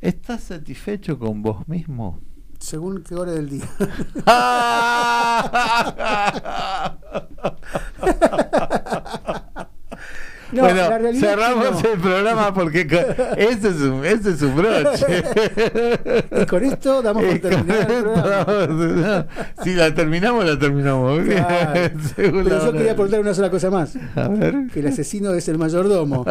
¿Estás 0.00 0.42
satisfecho 0.42 1.18
con 1.18 1.42
vos 1.42 1.66
mismo? 1.68 2.18
Según 2.66 3.04
qué 3.04 3.14
hora 3.14 3.30
del 3.30 3.48
día. 3.48 3.64
No, 10.52 10.62
bueno, 10.62 10.76
la 10.76 10.98
realidad 10.98 11.12
es 11.12 11.36
que 11.36 11.42
cerramos 11.42 11.82
no. 11.82 11.90
el 11.90 12.00
programa 12.00 12.54
porque 12.54 12.86
ese 13.36 13.68
es 13.68 13.80
un, 13.80 14.04
ese 14.06 14.30
es 14.30 14.42
un 14.42 14.54
broche. 14.54 15.24
Y 16.42 16.46
con 16.46 16.64
esto 16.64 17.02
damos 17.02 17.24
por 17.24 17.38
terminado 17.40 18.68
no, 18.68 19.26
si 19.64 19.74
la 19.74 19.92
terminamos, 19.92 20.44
la 20.44 20.56
terminamos. 20.56 21.20
Claro. 21.24 21.90
Pero 22.16 22.42
yo 22.42 22.62
hora. 22.62 22.72
quería 22.72 22.92
aportar 22.92 23.20
una 23.20 23.34
sola 23.34 23.50
cosa 23.50 23.70
más. 23.70 23.96
A 24.14 24.28
ver. 24.28 24.68
Que 24.72 24.80
el 24.80 24.86
asesino 24.86 25.34
es 25.34 25.48
el 25.48 25.58
mayordomo. 25.58 26.24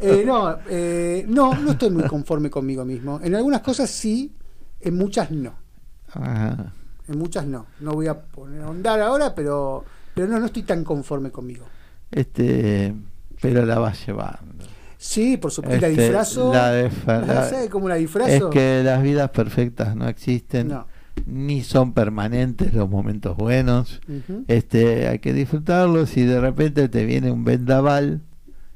Eh, 0.00 0.24
no, 0.26 0.58
eh, 0.68 1.24
no, 1.28 1.54
no 1.54 1.70
estoy 1.70 1.90
muy 1.90 2.02
conforme 2.04 2.50
conmigo 2.50 2.84
mismo. 2.84 3.20
En 3.22 3.36
algunas 3.36 3.60
cosas 3.60 3.88
sí, 3.88 4.32
en 4.80 4.96
muchas 4.96 5.30
no. 5.30 5.54
Ajá. 6.12 6.72
En 7.08 7.18
muchas 7.18 7.46
no. 7.46 7.66
No 7.80 7.92
voy 7.92 8.06
a 8.06 8.20
poner 8.20 8.62
a 8.62 8.66
ahondar 8.66 9.00
ahora, 9.00 9.34
pero, 9.34 9.84
pero 10.14 10.26
no, 10.28 10.38
no 10.40 10.46
estoy 10.46 10.62
tan 10.62 10.84
conforme 10.84 11.30
conmigo. 11.30 11.66
Este, 12.10 12.94
pero 13.40 13.64
la 13.64 13.78
vas 13.78 14.06
llevando. 14.06 14.64
Sí, 14.98 15.36
por 15.36 15.50
supuesto. 15.50 15.78
¿Y 15.78 15.80
la 15.80 15.88
Este, 15.88 16.02
disfrazo? 16.02 16.52
la 16.52 16.72
disfra- 16.84 17.26
la- 17.26 17.48
¿Sabe 17.48 17.68
cómo 17.68 17.88
la 17.88 17.96
Es 17.96 18.02
disfrazo? 18.02 18.50
que 18.50 18.82
las 18.84 19.02
vidas 19.02 19.30
perfectas 19.30 19.96
no 19.96 20.08
existen, 20.08 20.68
No. 20.68 20.86
ni 21.26 21.62
son 21.62 21.94
permanentes 21.94 22.74
los 22.74 22.88
momentos 22.90 23.36
buenos. 23.36 24.00
Este, 24.48 25.08
hay 25.08 25.18
que 25.20 25.32
disfrutarlos 25.32 26.16
y 26.16 26.24
de 26.24 26.40
repente 26.40 26.88
te 26.88 27.04
viene 27.06 27.30
un 27.30 27.44
vendaval. 27.44 28.20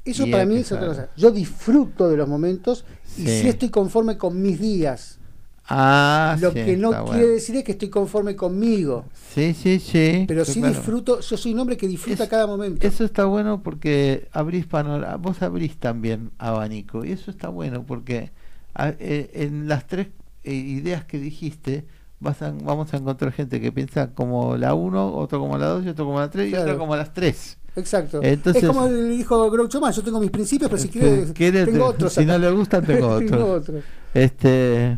Eso 0.03 0.25
para 0.31 0.45
mí 0.45 0.57
es 0.57 0.71
otra 0.71 0.87
cosa. 0.87 1.09
Yo 1.17 1.31
disfruto 1.31 2.09
de 2.09 2.17
los 2.17 2.27
momentos 2.27 2.85
y 3.17 3.21
Sí. 3.27 3.41
sí 3.41 3.47
estoy 3.47 3.69
conforme 3.69 4.17
con 4.17 4.41
mis 4.41 4.59
días. 4.59 5.19
Ah, 5.67 6.37
Lo 6.39 6.49
sí, 6.51 6.55
que 6.63 6.77
no 6.77 6.89
quiere 6.91 7.03
bueno. 7.03 7.27
decir 7.27 7.55
es 7.55 7.63
que 7.63 7.71
estoy 7.71 7.89
conforme 7.89 8.35
conmigo. 8.35 9.05
Sí, 9.33 9.53
sí, 9.53 9.79
sí. 9.79 10.25
Pero 10.27 10.45
sí 10.45 10.59
claro. 10.59 10.75
disfruto, 10.75 11.19
yo 11.21 11.37
soy 11.37 11.53
un 11.53 11.59
hombre 11.59 11.75
que 11.75 11.87
disfruta 11.87 12.23
Es- 12.25 12.29
cada 12.29 12.45
momento. 12.45 12.85
Eso 12.85 13.03
está 13.03 13.25
bueno 13.25 13.63
porque 13.63 14.27
abrís 14.31 14.67
panorama, 14.67 15.15
vos 15.17 15.41
abrís 15.41 15.77
también 15.77 16.29
abanico 16.37 17.03
y 17.03 17.11
eso 17.13 17.31
está 17.31 17.49
bueno 17.49 17.83
porque 17.85 18.31
a- 18.75 18.89
eh, 18.99 19.31
en 19.33 19.67
las 19.67 19.87
tres 19.87 20.07
eh, 20.43 20.53
ideas 20.53 21.03
que 21.05 21.17
dijiste 21.17 21.85
vas 22.19 22.41
a- 22.43 22.51
vamos 22.51 22.93
a 22.93 22.97
encontrar 22.97 23.31
gente 23.33 23.59
que 23.59 23.71
piensa 23.71 24.13
como 24.13 24.57
la 24.57 24.75
1, 24.75 25.15
otro 25.15 25.39
como 25.39 25.57
la 25.57 25.65
2 25.67 25.85
y 25.85 25.89
otro 25.89 26.05
como 26.05 26.19
la 26.19 26.29
3 26.29 26.51
y 26.51 26.55
otro 26.55 26.77
como 26.77 26.95
las 26.95 27.11
3. 27.13 27.57
Exacto. 27.75 28.19
Entonces- 28.21 28.61
es 28.63 28.69
como 28.69 28.87
le 28.87 29.03
dijo 29.09 29.49
Groucho 29.49 29.81
Marx, 29.81 29.97
yo 29.97 30.03
tengo 30.03 30.19
mis 30.19 30.29
principios, 30.31 30.69
pero 30.69 30.81
si 30.81 30.89
quiere, 30.89 31.33
Quiere- 31.33 31.65
tengo 31.65 31.85
otros. 31.87 32.13
si 32.13 32.23
no 32.23 32.37
le 32.37 32.51
gustan 32.51 32.85
tengo 32.85 33.07
otros. 33.17 33.61
otros. 33.61 33.83
Este 34.13 34.97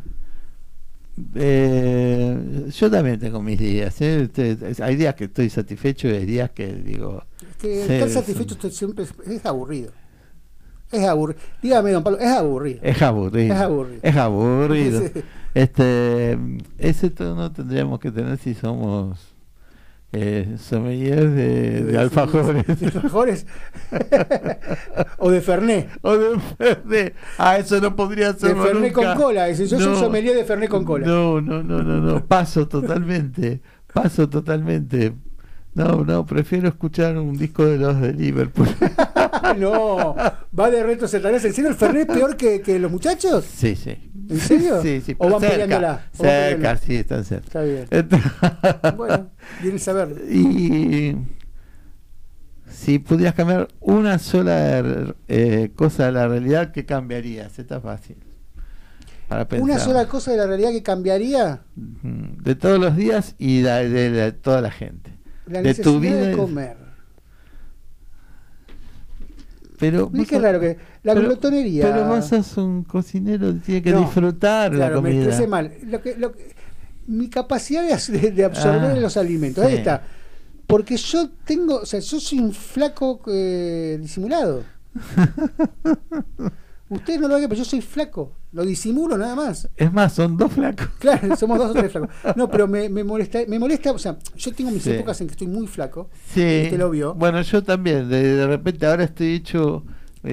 eh, 1.36 2.70
yo 2.72 2.92
también 2.92 3.20
tengo 3.20 3.42
mis 3.42 3.58
días, 3.58 4.00
¿eh? 4.02 4.24
Este, 4.24 4.84
hay 4.84 4.96
días 4.96 5.16
que 5.16 5.26
estoy 5.26 5.50
satisfecho 5.50 6.08
y 6.08 6.12
hay 6.12 6.26
días 6.26 6.52
que 6.52 6.74
digo 6.74 7.24
Es 7.42 7.58
que 7.58 7.82
estar 7.82 8.10
satisfecho 8.10 8.54
usted 8.54 8.72
siempre 8.72 9.06
es, 9.06 9.14
es 9.28 9.46
aburrido. 9.46 9.92
Es 10.92 11.04
aburrido. 11.06 11.40
Dígame, 11.62 11.92
don 11.92 12.04
Pablo, 12.04 12.20
es 12.20 12.30
aburrido. 12.30 12.80
Es 12.82 13.02
aburrido. 13.02 13.54
Es 13.54 13.62
aburrido. 13.62 14.00
Es 14.04 14.16
aburrido. 14.16 15.02
Este, 15.54 16.38
ese 16.78 17.10
tono 17.10 17.52
tendríamos 17.52 18.00
que 18.00 18.12
tener 18.12 18.38
si 18.38 18.54
somos 18.54 19.37
eh, 20.14 20.56
sommeliers 20.58 21.36
de, 21.36 21.84
de 21.84 21.98
alfajores. 21.98 22.66
De 22.80 22.86
alfajores. 22.86 23.46
o 25.18 25.30
de 25.30 25.42
Fernet. 25.42 25.90
o 26.02 26.18
de 26.18 26.40
Fernet. 26.58 27.16
Ah, 27.38 27.58
eso 27.58 27.82
no 27.82 27.96
podría 27.96 28.34
De 28.34 28.40
ser 28.40 28.56
Fernet 28.56 28.94
con 28.94 29.16
cola. 29.16 29.46
Dice, 29.48 29.68
yo 29.68 29.80
soy 29.80 29.96
sommelier 29.96 30.36
de 30.36 30.46
Fernet 30.46 30.70
con 30.70 30.86
cola. 30.86 31.06
No, 31.06 31.42
no, 31.42 31.62
no, 31.62 31.84
no, 31.84 31.98
no. 31.98 32.26
Paso 32.28 32.68
totalmente. 32.68 33.62
Paso 33.94 34.30
totalmente. 34.30 35.14
No, 35.74 36.04
no, 36.04 36.26
prefiero 36.26 36.70
escuchar 36.70 37.18
un 37.18 37.38
disco 37.38 37.66
de 37.66 37.78
los 37.78 38.02
de 38.02 38.14
Liverpool. 38.14 38.68
no, 39.60 40.16
va 40.58 40.72
de 40.72 40.84
reto 40.84 41.08
Satanás. 41.08 41.46
¿En 41.46 41.54
serio 41.54 41.70
el 41.70 41.76
Fernet 41.76 42.10
es 42.10 42.16
peor 42.16 42.36
que, 42.36 42.62
que 42.62 42.80
los 42.80 42.90
muchachos? 42.90 43.46
Sí, 43.46 43.76
sí. 43.76 44.10
¿En 44.30 44.40
serio? 44.40 44.82
Sí, 44.82 45.02
sí. 45.06 45.14
¿O 45.14 45.18
pero 45.20 45.32
van 45.34 45.42
cerca, 45.42 45.54
peleándola? 45.56 45.92
¿O 46.18 46.24
van 46.24 46.32
Cerca, 46.32 46.56
peleándola? 46.58 46.78
sí, 46.78 46.96
están 46.96 47.24
cerca. 47.26 47.46
Está 47.46 47.62
bien. 47.62 47.88
Entonces- 47.90 48.32
Bueno, 48.98 49.30
bien 49.62 49.80
saberlo. 49.80 50.16
Y 50.30 51.16
si 52.70 53.00
pudieras 53.00 53.34
cambiar 53.36 53.68
una 53.80 54.20
sola 54.20 55.14
eh, 55.28 55.72
cosa 55.76 56.06
de 56.08 56.12
la 56.12 56.28
realidad, 56.28 56.72
¿qué 56.72 56.86
cambiarías? 56.86 57.58
Está 57.60 57.80
fácil. 57.82 58.18
Para 59.28 59.48
pensar. 59.48 59.64
Una 59.64 59.80
sola 59.80 60.08
cosa 60.08 60.32
de 60.32 60.38
la 60.38 60.48
realidad 60.48 60.72
que 60.72 60.84
cambiaría. 60.84 61.62
De 61.76 62.56
todos 62.56 62.80
los 62.80 62.96
días 62.96 63.36
y 63.38 63.62
de, 63.62 63.90
de- 63.90 64.10
de 64.12 64.32
toda 64.32 64.62
la 64.62 64.72
gente. 64.72 65.12
la 65.48 65.62
de 65.62 65.74
tu 65.76 66.00
vida. 66.00 66.16
de 66.28 66.36
comer. 66.38 66.78
Pero 69.80 70.12
qué 70.12 70.40
raro 70.40 70.60
que 70.60 70.78
la 71.08 71.14
pero- 71.16 71.28
glotonería. 71.28 71.92
Pero 71.92 72.06
vos 72.08 72.26
sos 72.26 72.58
un 72.58 72.84
cocinero, 72.84 73.54
tiene 73.56 73.82
que 73.82 73.92
No, 73.92 74.02
disfrutar 74.02 74.72
la 74.72 74.78
Claro, 74.88 75.02
me 75.02 75.10
comida. 75.10 75.26
expresé 75.26 75.48
mal. 75.48 75.72
Lo 75.86 76.02
que, 76.02 76.16
lo 76.18 76.32
que- 76.34 76.56
mi 77.08 77.30
capacidad 77.30 77.84
de, 77.84 78.44
absorber 78.46 78.92
Ah, 78.92 79.00
los 79.00 79.16
alimentos, 79.18 79.64
ahí 79.66 79.76
está. 79.76 80.04
Porque 80.68 80.98
yo 80.98 81.30
tengo, 81.46 81.78
o 81.78 81.86
sea, 81.86 82.02
yo 82.02 82.20
soy 82.20 82.40
un 82.40 82.52
flaco 82.54 83.22
eh, 83.28 83.98
disimulado. 84.02 84.64
Ustedes 86.90 87.20
no 87.20 87.28
lo 87.28 87.36
ven, 87.36 87.50
pero 87.50 87.58
yo 87.60 87.66
soy 87.66 87.82
flaco. 87.82 88.32
Lo 88.54 88.64
disimulo 88.66 89.18
nada 89.18 89.36
más. 89.36 89.68
Es 89.76 89.92
más, 89.92 90.14
son 90.14 90.38
dos 90.38 90.52
flacos. 90.54 90.88
Claro, 91.00 91.36
somos 91.36 91.58
dos 91.58 91.72
o 91.72 91.74
tres 91.74 91.92
flacos. 91.92 92.10
No, 92.36 92.50
pero 92.50 92.66
me, 92.68 92.88
me 92.90 93.04
molesta, 93.04 93.40
me 93.48 93.60
molesta, 93.60 93.92
o 93.92 94.00
sea, 94.00 94.18
yo 94.38 94.54
tengo 94.54 94.72
mis 94.72 94.84
Sí. 94.84 94.92
épocas 94.92 95.20
en 95.20 95.28
que 95.28 95.32
estoy 95.34 95.48
muy 95.48 95.68
flaco. 95.68 96.10
Sí. 96.34 96.62
Usted 96.66 96.78
lo 96.78 96.90
vio. 96.90 97.14
Bueno, 97.14 97.42
yo 97.42 97.62
también. 97.64 98.08
De, 98.10 98.24
de 98.36 98.48
repente 98.48 98.86
ahora 98.86 99.04
estoy 99.04 99.34
hecho 99.36 99.84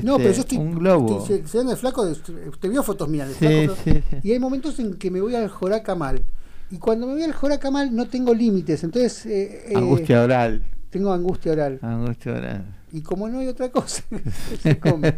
No, 0.02 0.12
este, 0.16 0.22
pero 0.24 0.34
yo 0.34 0.40
estoy. 0.40 0.58
un 0.58 0.74
globo. 0.74 1.18
estoy- 1.20 1.42
hablando 1.48 1.70
de 1.72 1.76
flaco. 1.76 2.04
de- 2.06 2.48
Usted 2.48 2.70
vio 2.70 2.82
fotos 2.82 3.08
mías 3.08 3.28
de 3.28 3.34
Sí, 3.34 3.66
flaco. 3.66 3.80
sí, 3.84 3.90
sí. 4.10 4.16
Y 4.22 4.32
hay 4.32 4.38
momentos 4.38 4.78
en 4.78 4.94
que 4.94 5.10
me 5.10 5.20
voy 5.20 5.34
al 5.34 5.48
Joracamal. 5.48 6.22
Y 6.70 6.78
cuando 6.78 7.06
me 7.06 7.12
voy 7.14 7.22
al 7.22 7.32
Joracamal 7.32 7.94
no 7.94 8.06
tengo 8.08 8.34
límites. 8.34 8.82
Entonces. 8.84 9.26
eh, 9.26 9.66
eh, 9.68 9.76
Angustia 9.76 10.22
oral. 10.22 10.62
Tengo 10.90 11.12
angustia 11.12 11.52
oral. 11.52 11.78
Angustia 11.82 12.32
oral. 12.32 12.64
Y 12.92 13.02
como 13.02 13.28
no 13.28 13.40
hay 13.40 13.48
otra 13.48 13.68
cosa, 13.70 14.04
se 14.62 14.78
come. 14.78 15.14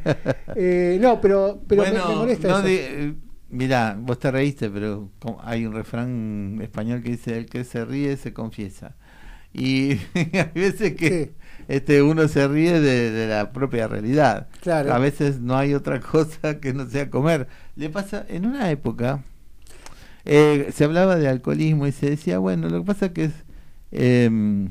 Eh, 0.55 0.99
no, 1.01 1.21
pero, 1.21 1.61
pero 1.69 1.83
Bueno, 1.83 2.09
me, 2.09 2.15
molesta 2.17 2.49
no 2.49 2.55
eso. 2.59 2.67
de- 2.67 3.05
eh, 3.09 3.15
mirá, 3.51 3.97
vos 4.01 4.19
te 4.19 4.31
reíste, 4.31 4.71
pero 4.71 5.11
hay 5.43 5.67
un 5.67 5.75
refrán 5.75 6.59
español 6.63 7.03
que 7.03 7.11
dice, 7.11 7.37
el 7.37 7.47
que 7.47 7.65
se 7.65 7.85
ríe 7.85 8.17
se 8.17 8.33
confiesa. 8.33 8.97
Y 9.53 9.91
hay 10.15 10.51
veces 10.55 10.95
que 10.97 11.35
este 11.69 12.03
uno 12.03 12.29
se 12.29 12.47
ríe 12.49 12.81
de, 12.81 13.11
de 13.11 13.27
la 13.27 13.53
propia 13.53 13.89
realidad. 13.89 14.49
Claro. 14.61 14.93
A 14.93 14.99
veces 14.99 15.41
no 15.41 15.57
hay 15.57 15.75
otra 15.75 16.01
cosa 16.01 16.61
que 16.61 16.73
no 16.73 16.89
sea 16.89 17.11
comer. 17.11 17.49
Le 17.77 17.91
pasa, 17.91 18.25
en 18.29 18.47
una 18.47 18.71
época, 18.71 19.23
eh, 20.25 20.71
se 20.75 20.85
hablaba 20.85 21.17
de 21.17 21.29
alcoholismo 21.29 21.87
y 21.87 21.93
se 21.93 22.11
decía, 22.11 22.39
bueno, 22.39 22.69
lo 22.69 22.81
que 22.81 22.87
pasa 22.87 23.13
que 23.13 23.25
es... 23.25 23.33
em, 23.93 24.71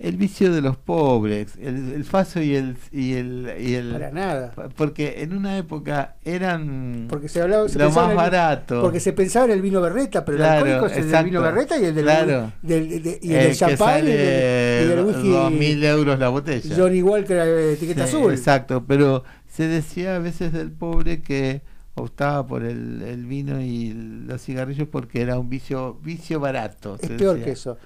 el 0.00 0.16
vicio 0.16 0.52
de 0.52 0.60
los 0.60 0.76
pobres, 0.76 1.54
el, 1.60 1.92
el 1.92 2.04
faso 2.04 2.40
y 2.40 2.54
el, 2.54 2.76
y 2.92 3.14
el, 3.14 3.52
y 3.58 3.74
el 3.74 3.90
Para 3.92 4.10
nada. 4.12 4.52
Porque 4.76 5.22
en 5.22 5.32
una 5.36 5.58
época 5.58 6.14
eran 6.24 7.06
Porque 7.08 7.28
se 7.28 7.42
hablaba 7.42 7.68
se 7.68 7.78
lo 7.80 7.90
más 7.90 8.04
en 8.04 8.10
el- 8.10 8.16
barato. 8.16 8.80
Porque 8.80 9.00
se 9.00 9.12
pensaba 9.12 9.46
en 9.46 9.50
el 9.52 9.60
vino 9.62 9.80
berreta, 9.80 10.24
pero 10.24 10.38
Claro, 10.38 10.64
el 10.66 10.72
alcohólico 10.74 10.86
es 11.00 11.04
el 11.04 11.10
del 11.10 11.24
vino 11.24 11.42
berreta 11.42 11.78
y 11.78 11.84
el 11.86 11.94
del, 11.96 12.04
Claro. 12.04 12.52
del- 12.62 13.02
de- 13.02 13.18
y 13.22 13.32
el 13.32 13.38
del 13.40 13.48
que 13.48 13.54
champán 13.56 14.06
y 14.06 14.10
el, 14.10 14.88
del- 14.88 15.04
whisky. 15.04 15.28
dos 15.30 15.50
mil 15.52 15.84
euros 15.84 16.18
la 16.18 16.28
botella. 16.28 16.76
Johnny 16.76 17.02
Walker, 17.02 17.36
eh, 17.36 17.72
etiqueta 17.72 18.06
Sí, 18.06 18.16
azul. 18.16 18.32
Exacto, 18.32 18.84
pero 18.86 19.24
se 19.48 19.66
decía 19.66 20.14
a 20.14 20.18
veces 20.20 20.52
del 20.52 20.70
pobre 20.70 21.22
que 21.22 21.62
optaba 21.94 22.46
por 22.46 22.62
el, 22.62 23.02
el 23.02 23.26
vino 23.26 23.60
y 23.60 23.92
los 24.28 24.40
cigarrillos 24.40 24.86
porque 24.86 25.20
era 25.22 25.36
un 25.40 25.48
vicio 25.50 25.98
vicio 26.04 26.38
barato. 26.38 26.96
Es 27.02 27.08
peor 27.10 27.32
decía. 27.34 27.44
que 27.46 27.50
eso. 27.50 27.76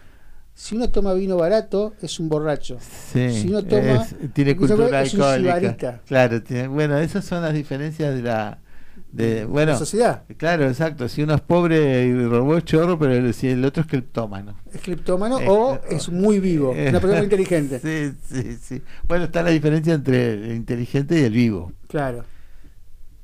Si 0.55 0.77
uno 0.77 0.91
toma 0.91 1.15
vino 1.15 1.37
barato, 1.37 1.95
es 2.03 2.21
un 2.21 2.29
borracho. 2.29 2.79
Sí, 3.13 3.31
si 3.31 3.49
uno 3.49 3.63
toma. 3.65 4.03
es- 4.03 4.15
tiene 4.35 4.51
es 4.53 4.59
un 4.59 4.67
cultura 4.69 5.01
alcohólica. 5.01 5.37
sibarita. 5.59 6.01
Claro, 6.07 6.43
tiene- 6.43 6.69
bueno, 6.69 6.99
esas 6.99 7.25
son 7.25 7.43
las 7.43 7.55
diferencias 7.55 8.15
de 8.15 8.23
la 8.23 8.59
de 9.11 9.45
bueno, 9.45 9.73
La 9.73 9.79
sociedad. 9.79 10.23
Claro, 10.39 10.67
exacto. 10.67 11.07
Si 11.09 11.23
uno 11.23 11.35
es 11.35 11.41
pobre 11.43 12.05
y 12.07 12.27
robó 12.27 12.57
es 12.57 12.65
chorro, 12.65 12.99
pero 12.99 13.13
el- 13.15 13.35
si 13.35 13.49
el 13.49 13.63
otro 13.65 13.83
es 13.83 13.87
cleptómano. 13.87 14.57
Es 14.73 14.81
cleptómano 14.81 15.39
Eh, 15.41 15.47
o 15.49 15.75
eh, 15.75 15.81
es 15.91 16.09
muy 16.09 16.39
vivo. 16.41 16.73
eh, 16.75 16.89
Una 16.89 17.01
persona 17.01 17.23
inteligente. 17.23 17.79
Sí, 17.83 18.13
sí, 18.31 18.57
sí. 18.63 18.83
Bueno, 19.07 19.25
está 19.25 19.43
la 19.43 19.51
diferencia 19.51 19.93
entre 19.95 20.33
el 20.35 20.53
inteligente 20.57 21.19
y 21.21 21.25
el 21.25 21.33
vivo. 21.33 21.73
Claro. 21.89 22.25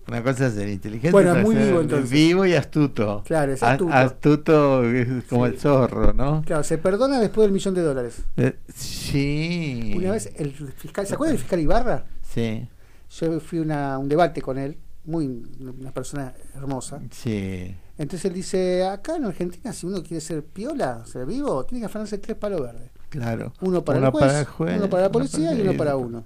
Una 0.09 0.23
cosa 0.23 0.47
es 0.47 0.55
ser 0.55 0.69
inteligente, 0.69 1.11
Bueno, 1.13 1.35
muy 1.37 1.55
vivo, 1.55 1.81
entonces. 1.81 2.11
Vivo 2.11 2.47
y 2.47 2.55
astuto. 2.55 3.23
Claro, 3.27 3.53
es 3.53 3.63
A- 3.63 3.73
astuto. 3.73 3.93
astuto 3.93 4.85
es 4.85 5.25
como 5.25 5.47
Sí. 5.47 5.53
el 5.53 5.59
zorro, 5.61 6.13
¿no? 6.15 6.43
Claro, 6.47 6.63
se 6.65 6.79
perdona 6.79 7.21
después 7.21 7.45
del 7.45 7.53
millón 7.53 7.75
de 7.75 7.83
dólares. 7.83 8.23
Eh, 8.39 8.57
sí. 8.75 9.93
Una 9.97 10.13
vez 10.13 10.33
el 10.37 10.53
fiscal, 10.53 11.07
¿se 11.07 11.15
acuerdan 11.15 11.35
del 11.37 11.41
fiscal 11.41 11.61
Ibarra? 11.61 12.05
Sí, 12.23 12.69
Yo 13.11 13.41
fui 13.41 13.65
a 13.71 13.99
un 13.99 14.09
debate 14.09 14.43
con 14.43 14.59
él, 14.59 14.79
muy 15.05 15.43
una 15.61 15.93
persona 15.93 16.35
hermosa. 16.55 17.01
sí. 17.11 17.75
Entonces 17.99 18.27
él 18.27 18.33
dice, 18.35 18.85
acá 18.87 19.17
en 19.17 19.25
Argentina 19.25 19.73
si 19.73 19.85
uno 19.85 20.05
quiere 20.05 20.21
ser 20.21 20.45
piola, 20.45 21.05
ser 21.05 21.27
vivo, 21.27 21.65
tiene 21.67 21.81
que 21.81 21.87
afanarse 21.87 22.17
tres 22.19 22.37
palos 22.39 22.61
verdes. 22.61 22.93
Claro. 23.09 23.53
Uno 23.61 23.85
para, 23.85 23.99
el, 23.99 24.45
juez, 24.47 24.77
uno 24.79 24.89
para 24.89 25.03
la 25.05 25.11
policía 25.11 25.53
y 25.53 25.63
uno 25.63 25.73
para 25.77 25.97
uno. 25.97 26.25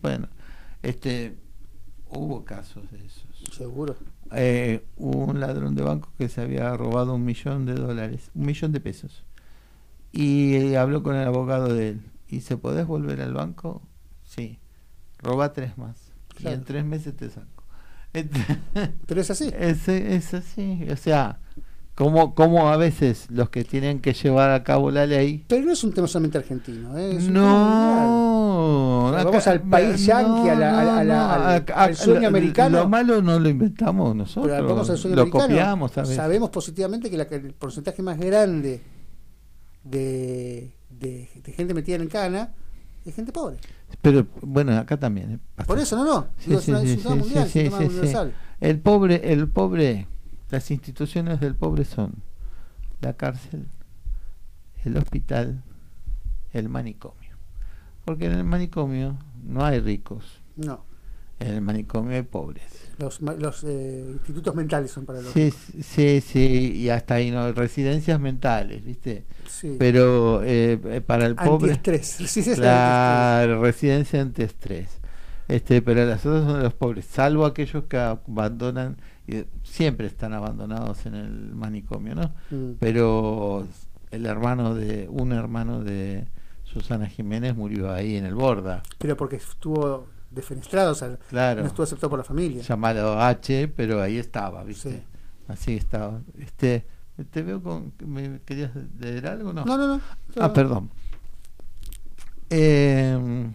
Bueno, 0.00 0.28
este 0.82 1.36
hubo 2.10 2.44
casos 2.44 2.90
de 2.90 2.98
esos. 3.04 3.24
Seguro. 3.52 3.96
Eh, 4.32 4.84
hubo 4.96 5.24
un 5.24 5.40
ladrón 5.40 5.74
de 5.74 5.82
banco 5.82 6.12
que 6.18 6.28
se 6.28 6.40
había 6.40 6.76
robado 6.76 7.14
un 7.14 7.24
millón 7.24 7.66
de 7.66 7.74
dólares, 7.74 8.30
un 8.34 8.46
millón 8.46 8.72
de 8.72 8.80
pesos. 8.80 9.24
Y 10.12 10.54
eh, 10.54 10.78
habló 10.78 11.02
con 11.02 11.16
el 11.16 11.26
abogado 11.26 11.72
de 11.72 11.90
él. 11.90 12.00
¿Y 12.28 12.40
se 12.40 12.56
podés 12.56 12.86
volver 12.86 13.20
al 13.20 13.34
banco? 13.34 13.82
Sí. 14.24 14.58
Roba 15.18 15.52
tres 15.52 15.76
más. 15.78 16.12
Y 16.38 16.48
en 16.48 16.64
tres 16.64 16.84
meses 16.84 17.16
te 17.16 17.28
saco. 17.30 17.64
Pero 18.12 19.20
es 19.20 19.30
así. 19.30 19.50
Es, 19.56 19.88
es 19.88 20.34
así. 20.34 20.86
O 20.90 20.96
sea, 20.96 21.40
como, 22.04 22.34
como 22.34 22.70
a 22.70 22.76
veces 22.78 23.26
los 23.30 23.50
que 23.50 23.62
tienen 23.62 24.00
que 24.00 24.14
llevar 24.14 24.50
a 24.52 24.64
cabo 24.64 24.90
la 24.90 25.04
ley. 25.06 25.44
Pero 25.48 25.66
no 25.66 25.72
es 25.72 25.84
un 25.84 25.92
tema 25.92 26.06
solamente 26.08 26.38
argentino, 26.38 26.96
¿eh? 26.96 27.16
es 27.16 27.24
un 27.26 27.34
tema 27.34 27.52
mundial. 27.52 28.06
No, 28.06 29.12
sea, 29.14 29.24
vamos 29.24 29.46
al 29.46 29.60
país 29.60 30.06
yanqui, 30.06 30.48
a 30.48 30.54
la- 30.54 30.80
a 30.80 30.84
la- 30.84 30.98
a 30.98 31.04
la- 31.04 31.56
al- 31.74 31.94
sueño 31.94 32.22
lo- 32.22 32.28
americano. 32.28 32.78
Lo 32.78 32.88
malo 32.88 33.20
no 33.20 33.38
lo 33.38 33.48
inventamos 33.50 34.16
nosotros. 34.16 34.50
Pero 34.56 34.66
vamos 34.68 34.88
al 34.88 34.96
sueño 34.96 35.16
lo 35.16 35.22
americano. 35.22 35.46
copiamos, 35.48 35.92
¿sabes? 35.92 36.14
Sabemos 36.16 36.48
positivamente 36.48 37.10
que, 37.10 37.18
la- 37.18 37.26
que 37.26 37.34
el 37.36 37.52
porcentaje 37.52 38.02
más 38.02 38.18
grande 38.18 38.80
de, 39.84 40.72
de, 40.88 41.28
de 41.44 41.52
gente 41.52 41.74
metida 41.74 41.96
en 41.96 42.08
cana 42.08 42.50
es 43.04 43.14
gente 43.14 43.32
pobre. 43.32 43.56
Pero 44.02 44.26
bueno, 44.42 44.76
acá 44.78 44.96
también. 44.98 45.32
¿eh? 45.58 45.64
Por 45.66 45.78
eso, 45.78 45.96
no, 45.96 46.04
no. 46.04 46.26
Sí, 46.38 46.50
Digo, 46.50 46.60
sí, 46.60 46.70
es 46.72 46.76
una- 46.76 46.80
sí, 46.80 46.86
es 46.92 46.96
un 46.96 47.02
tema 47.02 47.14
mundial, 47.16 47.46
es 47.46 47.54
un 47.56 47.62
tema 47.62 47.76
universal. 47.78 48.34
El 48.60 48.78
pobre, 48.78 49.32
el 49.32 49.48
pobre, 49.48 50.06
las 50.50 50.70
instituciones 50.70 51.40
del 51.40 51.54
pobre 51.54 51.84
son 51.84 52.14
la 53.00 53.14
cárcel, 53.14 53.66
el 54.84 54.96
hospital, 54.96 55.62
el 56.52 56.68
manicomio. 56.68 57.30
Porque 58.04 58.26
en 58.26 58.32
el 58.32 58.44
manicomio 58.44 59.18
no 59.44 59.64
hay 59.64 59.80
ricos, 59.80 60.40
No. 60.56 60.84
en 61.38 61.54
el 61.54 61.60
manicomio 61.60 62.16
hay 62.16 62.22
pobres. 62.22 62.64
Los, 62.98 63.20
los 63.22 63.64
eh, 63.64 64.04
institutos 64.12 64.54
mentales 64.54 64.90
son 64.90 65.06
para 65.06 65.22
los. 65.22 65.32
Sí, 65.32 65.50
sí, 65.82 66.20
sí, 66.20 66.72
y 66.76 66.90
hasta 66.90 67.14
ahí 67.14 67.30
no, 67.30 67.50
residencias 67.52 68.20
mentales, 68.20 68.84
¿viste? 68.84 69.24
Sí. 69.48 69.76
Pero 69.78 70.42
eh, 70.42 70.78
eh, 70.84 71.00
para 71.00 71.26
el 71.26 71.34
pobre... 71.34 71.72
Antiestrés, 71.72 72.20
residencias 72.20 72.58
Claro, 72.58 73.62
residencia 73.62 74.20
antiestrés. 74.20 75.00
Este, 75.48 75.82
pero 75.82 76.04
las 76.04 76.24
otras 76.26 76.44
son 76.44 76.58
de 76.58 76.64
los 76.64 76.74
pobres, 76.74 77.06
salvo 77.06 77.44
aquellos 77.46 77.84
que 77.84 77.96
abandonan, 77.96 78.98
y 79.30 79.46
siempre 79.62 80.06
están 80.06 80.32
abandonados 80.32 81.06
en 81.06 81.14
el 81.14 81.54
manicomio, 81.54 82.14
¿no? 82.14 82.32
Mm. 82.50 82.72
Pero 82.80 83.66
el 84.10 84.26
hermano 84.26 84.74
de, 84.74 85.08
un 85.08 85.32
hermano 85.32 85.84
de 85.84 86.26
Susana 86.64 87.06
Jiménez 87.06 87.54
murió 87.54 87.92
ahí 87.92 88.16
en 88.16 88.24
el 88.26 88.34
Borda. 88.34 88.82
Pero 88.98 89.16
porque 89.16 89.36
estuvo 89.36 90.06
defenestrado, 90.30 90.92
o 90.92 90.94
sea, 90.94 91.16
Claro. 91.28 91.62
no 91.62 91.68
estuvo 91.68 91.84
aceptado 91.84 92.10
por 92.10 92.18
la 92.18 92.24
familia. 92.24 92.62
Llamado 92.62 93.20
H, 93.20 93.68
pero 93.68 94.02
ahí 94.02 94.18
estaba, 94.18 94.64
¿viste? 94.64 94.90
Sí. 94.90 95.02
Así 95.48 95.76
estaba. 95.76 96.20
Este, 96.38 96.86
te 97.30 97.42
veo 97.42 97.62
con. 97.62 97.92
¿Me 98.06 98.40
querías 98.44 98.70
leer 98.98 99.26
algo? 99.26 99.52
No, 99.52 99.64
No, 99.64 99.76
no, 99.76 99.86
no. 99.96 100.00
Ah, 100.38 100.52
perdón. 100.52 100.90
Eh, 102.50 103.48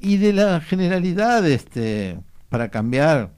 y 0.00 0.16
de 0.16 0.32
la 0.32 0.60
generalidad, 0.60 1.46
este, 1.46 2.18
para 2.50 2.68
cambiar, 2.70 3.30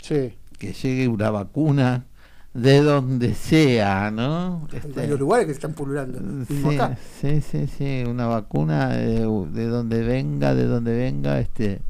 Sí. 0.00 0.34
que 0.58 0.72
llegue 0.72 1.08
una 1.08 1.30
vacuna 1.30 2.06
de 2.54 2.80
donde 2.80 3.34
sea, 3.34 4.10
¿no? 4.10 4.66
Este, 4.72 5.02
Hay 5.02 5.08
los 5.08 5.20
lugares 5.20 5.46
que 5.46 5.52
están 5.52 5.74
pululando. 5.74 6.18
Sí, 6.46 6.64
acá. 6.76 6.96
sí, 7.20 7.40
sí, 7.42 7.66
sí, 7.66 8.04
una 8.08 8.26
vacuna 8.26 8.88
de, 8.88 9.20
de 9.52 9.66
donde 9.66 10.02
venga, 10.02 10.54
de 10.54 10.64
donde 10.64 10.96
venga, 10.96 11.38
este, 11.40 11.82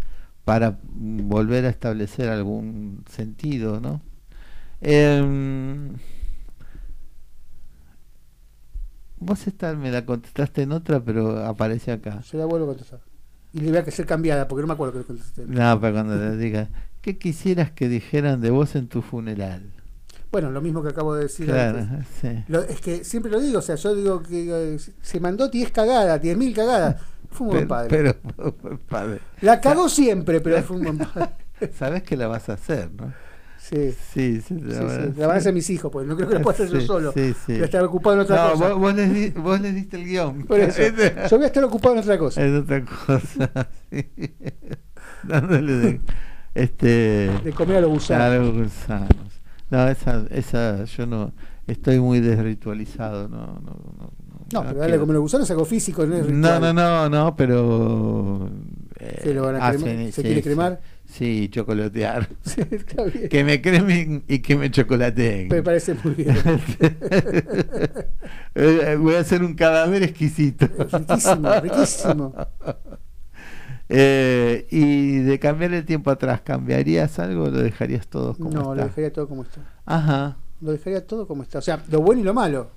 para 0.44 0.78
volver 0.82 1.64
a 1.66 1.68
establecer 1.68 2.28
algún 2.28 3.04
sentido, 3.10 3.80
¿no? 3.80 4.00
Em, 4.80 5.94
vos 9.18 9.46
esta 9.46 9.74
me 9.74 9.90
la 9.90 10.04
contestaste 10.06 10.62
en 10.62 10.72
otra, 10.72 11.00
pero 11.00 11.44
aparece 11.44 11.92
acá. 11.92 12.22
Se 12.22 12.36
la 12.36 12.44
vuelvo 12.46 12.66
a 12.66 12.68
contestar. 12.70 13.00
Y 13.58 13.62
le 13.62 13.70
voy 13.70 13.78
a 13.78 13.84
que 13.84 13.90
ser 13.90 14.06
cambiada 14.06 14.46
porque 14.46 14.60
no 14.62 14.68
me 14.68 14.74
acuerdo 14.74 14.92
que 14.92 14.98
le 15.00 15.04
contesté. 15.04 15.44
No, 15.46 15.80
para 15.80 15.92
cuando 15.92 16.14
le 16.16 16.36
diga, 16.36 16.68
¿qué 17.00 17.18
quisieras 17.18 17.72
que 17.72 17.88
dijeran 17.88 18.40
de 18.40 18.50
vos 18.50 18.76
en 18.76 18.86
tu 18.88 19.02
funeral? 19.02 19.62
Bueno, 20.30 20.50
lo 20.50 20.60
mismo 20.60 20.82
que 20.82 20.90
acabo 20.90 21.14
de 21.14 21.22
decir 21.24 21.46
Claro, 21.46 21.78
antes. 21.78 22.06
sí. 22.20 22.44
Lo- 22.48 22.62
es 22.62 22.80
que 22.80 23.02
siempre 23.02 23.32
lo 23.32 23.40
digo, 23.40 23.58
o 23.58 23.62
sea, 23.62 23.74
yo 23.76 23.94
digo 23.94 24.22
que 24.22 24.74
eh, 24.74 24.78
se 25.02 25.18
mandó 25.20 25.48
10 25.48 25.72
cagadas, 25.72 26.20
10.000 26.22 26.54
cagadas. 26.54 27.00
Fue 27.30 27.46
un 27.46 27.52
buen 27.52 27.68
Pero, 27.68 28.14
padre. 28.14 28.16
pero, 28.36 28.78
padre. 28.88 29.20
la 29.42 29.60
cagó 29.60 29.88
siempre, 29.88 30.40
pero 30.40 30.62
fue 30.62 30.76
un 30.76 30.82
buen 30.84 30.98
padre. 31.14 31.30
Sabes 31.76 32.02
que 32.04 32.16
la 32.16 32.26
vas 32.28 32.48
a 32.48 32.52
hacer, 32.54 32.90
¿no? 32.92 33.12
Sí. 33.68 33.92
Sí, 34.14 34.40
sí, 34.40 34.40
Sí, 34.40 34.54
sí, 34.60 35.12
La 35.16 35.26
van 35.26 35.36
a 35.36 35.38
hacer 35.38 35.52
mis 35.52 35.68
hijos, 35.70 35.90
pues 35.92 36.06
no 36.06 36.16
creo 36.16 36.28
que 36.28 36.34
lo 36.36 36.42
pueda 36.42 36.54
hacer 36.54 36.68
yo 36.70 36.80
solo. 36.80 37.12
sí. 37.12 37.34
Voy 37.48 37.60
a 37.60 37.64
estar 37.64 37.84
ocupado 37.84 38.14
en 38.16 38.20
otra 38.22 38.36
No, 38.44 38.52
cosa. 38.52 38.68
Vos, 38.70 38.78
vos 38.80 38.94
les 38.94 39.12
di- 39.14 39.30
vos 39.40 39.60
les 39.60 39.74
diste 39.74 39.96
el 39.98 40.04
guion. 40.06 40.44
Por 40.46 40.58
eso, 40.60 40.80
yo 40.82 41.36
voy 41.36 41.44
a 41.44 41.46
estar 41.48 41.64
ocupado 41.64 41.94
en 41.94 42.00
otra 42.00 42.18
cosa. 42.18 42.44
Es 42.44 42.52
otra 42.62 42.84
cosa. 42.84 43.68
sí. 43.90 44.06
Dándole 45.24 45.72
de, 45.72 46.00
este, 46.54 47.30
De 47.44 47.52
comer 47.54 47.76
a 47.78 47.80
los 47.82 47.90
gusanos. 47.90 48.24
a 48.24 48.38
los 48.38 48.54
gusanos. 48.54 49.08
No, 49.70 49.86
esa, 49.88 50.24
esa, 50.30 50.84
yo 50.84 51.06
no, 51.06 51.32
estoy 51.66 52.00
muy 52.00 52.20
desritualizado. 52.20 53.28
No, 53.28 53.38
no, 53.60 53.60
no, 53.60 54.12
No, 54.52 54.60
pero 54.60 54.62
quiero- 54.64 54.78
darle 54.80 54.96
a 54.96 54.98
comer 54.98 55.10
a 55.10 55.14
los 55.14 55.22
gusanos 55.22 55.46
es 55.46 55.50
algo 55.50 55.64
físico, 55.66 56.06
no 56.06 56.16
es 56.16 56.26
No, 56.30 56.54
ritual. 56.58 56.60
no, 56.60 56.72
no, 56.72 57.08
no, 57.10 57.36
pero 57.36 58.50
eh, 58.98 59.20
Se 59.22 59.34
lo 59.34 59.42
van 59.42 59.56
a 59.56 59.70
cremar. 59.70 59.88
hacen- 59.88 60.12
¿Se 60.12 60.22
quiere 60.22 60.42
cremar? 60.42 60.80
Sí, 61.10 61.48
chocolatear. 61.48 62.28
Sí, 62.42 62.60
está 62.70 63.04
bien. 63.04 63.28
que 63.28 63.42
me 63.44 63.60
cremen 63.62 64.24
y 64.28 64.40
que 64.40 64.56
me 64.56 64.70
chocolateen. 64.70 65.48
Me 65.48 65.62
parece 65.62 65.94
muy 66.04 66.14
bien. 66.14 66.36
Eh, 68.54 68.96
Voy 69.00 69.14
a 69.14 69.20
hacer 69.20 69.42
un 69.42 69.54
cadáver 69.54 70.02
exquisito. 70.02 70.66
riquísimo, 70.66 71.60
riquísimo. 71.60 72.34
Eh, 73.88 74.66
y 74.70 75.18
de 75.18 75.38
cambiar 75.38 75.72
el 75.72 75.84
tiempo 75.84 76.10
atrás, 76.10 76.40
¿cambiarías 76.42 77.18
algo 77.18 77.44
o 77.44 77.50
lo 77.50 77.60
dejarías 77.62 78.06
todo 78.08 78.34
como 78.34 78.50
No, 78.50 78.62
lo 78.74 78.82
está? 78.82 78.84
dejaría 78.86 79.12
todo 79.12 79.28
como 79.28 79.42
está. 79.44 79.60
Ajá. 79.86 80.36
Lo 80.60 80.72
dejaría 80.72 81.06
todo 81.06 81.26
como 81.26 81.42
está. 81.44 81.58
O 81.58 81.62
sea, 81.62 81.82
lo 81.90 82.00
bueno 82.00 82.20
y 82.20 82.24
lo 82.24 82.34
malo. 82.34 82.70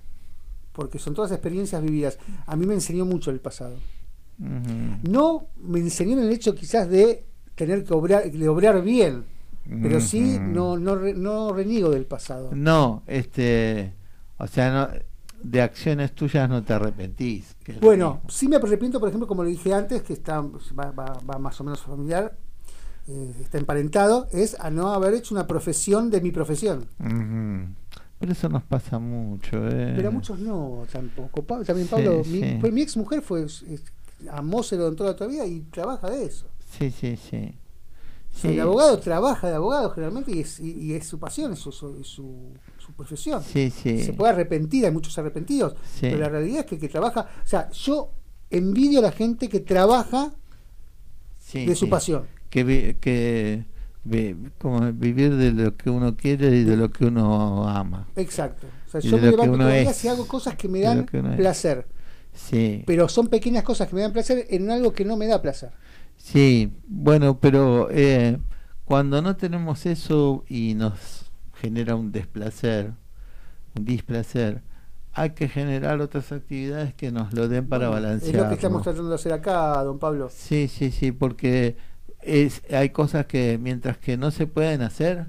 Porque 0.71 0.99
son 0.99 1.13
todas 1.13 1.31
experiencias 1.31 1.81
vividas. 1.81 2.17
A 2.45 2.55
mí 2.55 2.65
me 2.65 2.75
enseñó 2.75 3.05
mucho 3.05 3.31
el 3.31 3.39
pasado. 3.39 3.75
No 4.37 5.47
me 5.61 5.79
enseñó 5.79 6.13
en 6.13 6.19
el 6.25 6.31
hecho 6.31 6.55
quizás 6.55 6.89
de 6.89 7.25
tener 7.65 7.83
que 7.83 7.93
obrar, 7.93 8.31
de 8.31 8.49
obrar 8.49 8.81
bien. 8.81 9.25
Pero 9.83 10.01
sí, 10.01 10.35
Ujú. 10.37 10.43
no, 10.43 10.77
no, 10.77 10.95
re- 10.95 11.13
no 11.13 11.53
reniego 11.53 11.91
del 11.91 12.05
pasado. 12.05 12.49
No, 12.53 13.03
este, 13.05 13.93
o 14.39 14.47
sea, 14.47 14.71
no, 14.73 14.87
de 15.43 15.61
acciones 15.61 16.13
tuyas 16.13 16.49
no 16.49 16.63
te 16.63 16.73
arrepentís. 16.73 17.55
lo 17.67 17.79
Bueno, 17.79 18.21
sí 18.27 18.47
me 18.47 18.55
arrepiento, 18.55 18.99
por 18.99 19.09
ejemplo, 19.09 19.27
como 19.27 19.43
le 19.43 19.51
dije 19.51 19.71
antes, 19.73 20.01
que 20.01 20.13
está 20.13 20.41
va, 20.41 20.91
va- 20.91 21.19
va 21.29 21.37
más 21.37 21.61
o 21.61 21.63
menos 21.63 21.79
familiar, 21.81 22.35
eh, 23.07 23.33
está 23.39 23.59
emparentado, 23.59 24.27
es 24.31 24.59
a 24.59 24.71
no 24.71 24.93
haber 24.93 25.13
hecho 25.13 25.35
una 25.35 25.45
profesión 25.45 26.09
de 26.09 26.21
mi 26.21 26.31
profesión. 26.31 26.87
Pero 28.19 28.31
eso 28.33 28.49
nos 28.49 28.63
pasa 28.63 28.97
mucho. 28.99 29.67
Eh. 29.67 29.93
Pero 29.95 30.07
a 30.09 30.11
muchos 30.11 30.39
no 30.39 30.83
tampoco. 30.91 31.43
Pa- 31.43 31.63
También 31.63 31.87
Sí, 31.87 31.91
Pablo, 31.95 32.23
sí. 32.23 32.29
mi, 32.31 32.59
pues 32.59 32.73
mi 32.73 32.81
ex 32.81 32.97
mujer 32.97 33.21
fue 33.21 33.43
es- 33.43 33.63
amó 34.31 34.61
ser 34.63 34.79
odontóloga 34.79 35.15
todavía 35.15 35.45
y 35.45 35.61
trabaja 35.71 36.09
de 36.09 36.25
eso. 36.25 36.45
Sí, 36.77 36.91
sí, 36.91 37.17
sí. 37.17 37.55
El 38.43 38.59
abogado 38.61 38.97
trabaja 38.99 39.49
de 39.49 39.55
abogado 39.55 39.89
generalmente 39.91 40.31
y 40.31 40.39
es, 40.39 40.59
y, 40.61 40.71
y 40.71 40.93
es 40.93 41.05
su 41.05 41.19
pasión, 41.19 41.51
es 41.53 41.59
su, 41.59 41.71
su, 41.71 41.97
es 41.99 42.07
su- 42.07 42.53
su 42.77 42.93
profesión. 42.93 43.43
Sí, 43.43 43.69
sí. 43.69 44.01
Se 44.03 44.13
puede 44.13 44.31
arrepentir, 44.31 44.85
hay 44.85 44.91
muchos 44.91 45.17
arrepentidos, 45.17 45.73
Sí. 45.85 46.01
pero 46.03 46.17
la 46.19 46.29
realidad 46.29 46.61
es 46.61 46.65
que 46.65 46.75
el 46.75 46.81
que 46.81 46.87
trabaja, 46.89 47.27
o 47.43 47.47
sea, 47.47 47.69
yo 47.71 48.11
envidio 48.49 48.99
a 48.99 49.01
la 49.03 49.11
gente 49.11 49.49
que 49.49 49.59
trabaja 49.59 50.33
de 51.53 51.75
su 51.75 51.89
pasión. 51.89 52.25
Que, 52.49 52.63
vi- 52.63 52.93
que 52.95 53.65
vi- 54.05 54.35
como 54.57 54.79
vivir 54.93 55.35
de 55.35 55.51
lo 55.51 55.75
que 55.75 55.89
uno 55.89 56.15
quiere 56.15 56.47
y 56.55 56.63
de 56.63 56.77
lo 56.77 56.89
que 56.91 57.05
uno 57.05 57.67
ama. 57.67 58.07
Exacto. 58.15 58.67
O 58.87 58.91
sea, 58.91 59.01
yo 59.01 59.17
me 59.17 59.23
levanto 59.31 59.57
todos 59.57 59.71
días 59.73 60.05
y 60.05 60.07
hago 60.07 60.27
cosas 60.27 60.55
que 60.55 60.67
me 60.69 60.79
dan 60.81 61.05
es. 61.11 61.35
placer, 61.37 61.85
Sí. 62.33 62.83
pero 62.87 63.09
son 63.09 63.27
pequeñas 63.27 63.63
cosas 63.63 63.89
que 63.89 63.95
me 63.95 64.01
dan 64.01 64.13
placer 64.13 64.47
en 64.49 64.69
algo 64.71 64.93
que 64.93 65.03
no 65.05 65.17
me 65.17 65.27
da 65.27 65.41
placer. 65.41 65.71
Sí, 66.23 66.71
bueno, 66.87 67.39
pero 67.39 67.89
eh, 67.91 68.37
cuando 68.85 69.21
no 69.21 69.35
tenemos 69.35 69.85
eso 69.85 70.45
y 70.47 70.75
nos 70.75 71.31
genera 71.55 71.95
un 71.95 72.11
desplacer, 72.11 72.93
un 73.75 73.85
displacer, 73.85 74.61
hay 75.13 75.31
que 75.31 75.49
generar 75.49 75.99
otras 75.99 76.31
actividades 76.31 76.93
que 76.93 77.11
nos 77.11 77.33
lo 77.33 77.47
den 77.47 77.67
para 77.67 77.89
Bueno, 77.89 78.03
balancear. 78.03 78.35
Es 78.35 78.41
lo 78.41 78.47
que 78.47 78.55
estamos 78.55 78.83
tratando 78.83 79.09
de 79.09 79.15
hacer 79.15 79.33
acá, 79.33 79.83
don 79.83 79.99
Pablo. 79.99 80.29
Sí, 80.31 80.67
sí, 80.67 80.91
sí, 80.91 81.11
porque 81.11 81.75
es, 82.21 82.61
hay 82.71 82.91
cosas 82.91 83.25
que 83.25 83.57
mientras 83.61 83.97
que 83.97 84.15
no 84.15 84.31
se 84.31 84.47
pueden 84.47 84.83
hacer, 84.83 85.25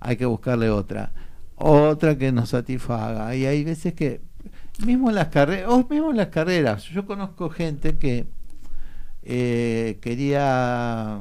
hay 0.00 0.16
que 0.16 0.26
buscarle 0.26 0.68
otra. 0.68 1.12
Otra 1.54 2.18
que 2.18 2.32
nos 2.32 2.50
satisfaga. 2.50 3.34
Y 3.34 3.46
hay 3.46 3.64
veces 3.64 3.94
que, 3.94 4.20
mismo 4.84 5.08
en 5.08 5.14
las 5.14 5.28
carreras, 5.28 5.70
o 5.70 5.86
mismo 5.88 6.10
en 6.10 6.16
las 6.16 6.28
carreras, 6.28 6.84
yo 6.84 7.06
conozco 7.06 7.48
gente 7.48 7.96
que 7.96 8.26
eh, 9.24 9.98
quería 10.00 11.20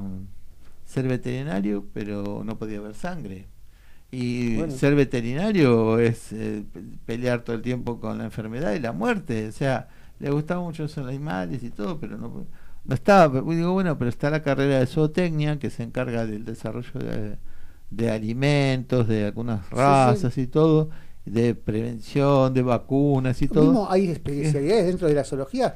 ser 0.85 1.07
veterinario, 1.07 1.85
pero 1.93 2.43
no 2.45 2.57
podía 2.57 2.81
ver 2.81 2.95
sangre. 2.95 3.47
Y 4.11 4.57
Bueno. 4.57 4.73
ser 4.73 4.95
veterinario 4.95 5.99
es 5.99 6.31
eh, 6.33 6.63
pe- 6.71 6.81
pelear 7.05 7.43
todo 7.43 7.55
el 7.55 7.61
tiempo 7.63 7.99
con 7.99 8.17
la 8.19 8.25
enfermedad 8.25 8.73
y 8.73 8.79
la 8.79 8.91
muerte. 8.91 9.47
O 9.47 9.51
sea, 9.51 9.89
le 10.19 10.29
gustaban 10.31 10.63
mucho 10.65 10.83
los 10.83 10.97
animales 10.99 11.63
y 11.63 11.71
todo, 11.71 11.99
pero 11.99 12.17
no, 12.17 12.45
no 12.85 12.95
estaba. 12.95 13.33
Pero 13.33 13.45
Digo, 13.55 13.73
bueno, 13.73 13.97
pero 13.97 14.09
está 14.09 14.29
la 14.29 14.43
carrera 14.43 14.79
de 14.79 14.85
zootecnia 14.87 15.57
que 15.59 15.69
se 15.71 15.83
encarga 15.83 16.25
del 16.27 16.45
desarrollo 16.45 16.99
de, 16.99 17.37
de 17.89 18.11
alimentos, 18.11 19.07
de 19.07 19.25
algunas 19.25 19.65
sí. 19.67 19.75
razas 19.75 20.37
y 20.37 20.45
todo, 20.47 20.89
de 21.25 21.55
prevención, 21.55 22.53
de 22.53 22.61
vacunas 22.61 23.41
y 23.41 23.47
todo. 23.47 23.65
Mismo 23.65 23.87
hay 23.91 24.09
especialidades 24.09 24.85
dentro 24.87 25.07
de 25.07 25.13
la 25.15 25.23
zoología 25.23 25.75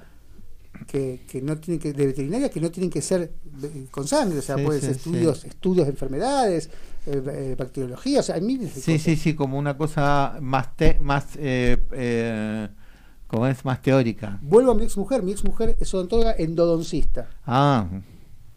que, 0.85 1.21
que 1.29 1.41
no 1.41 1.57
tienen 1.57 1.79
que, 1.79 1.93
de 1.93 2.05
veterinaria 2.07 2.49
que 2.49 2.61
no 2.61 2.69
tienen 2.71 2.89
que 2.89 3.01
ser 3.01 3.31
eh, 3.63 3.87
con 3.91 4.07
sangre, 4.07 4.39
o 4.39 4.41
sea, 4.41 4.55
Sí, 4.57 4.63
pueden 4.63 4.81
ser 4.81 4.93
sí, 4.95 4.99
sí. 4.99 5.09
estudios, 5.09 5.45
estudios 5.45 5.87
de 5.87 5.91
enfermedades, 5.91 6.69
eh, 7.05 7.23
eh, 7.31 7.55
bacteriología, 7.57 8.19
o 8.19 8.23
sea, 8.23 8.35
hay 8.35 8.41
miles 8.41 8.75
de 8.75 8.81
Sí, 8.81 8.91
cosas. 8.93 9.01
sí, 9.05 9.15
sí, 9.15 9.33
como 9.35 9.57
una 9.57 9.77
cosa 9.77 10.37
más, 10.41 10.75
te- 10.75 10.99
más 10.99 11.25
eh, 11.37 12.67
como 13.27 13.47
es 13.47 13.63
más 13.65 13.81
teórica. 13.81 14.39
Vuelvo 14.41 14.71
a 14.71 14.75
mi 14.75 14.83
ex 14.83 14.95
mujer, 14.97 15.23
mi 15.23 15.31
ex 15.31 15.43
mujer 15.43 15.75
es 15.79 15.93
odontóloga 15.93 16.33
endodoncista. 16.37 17.29
Ah, 17.45 17.87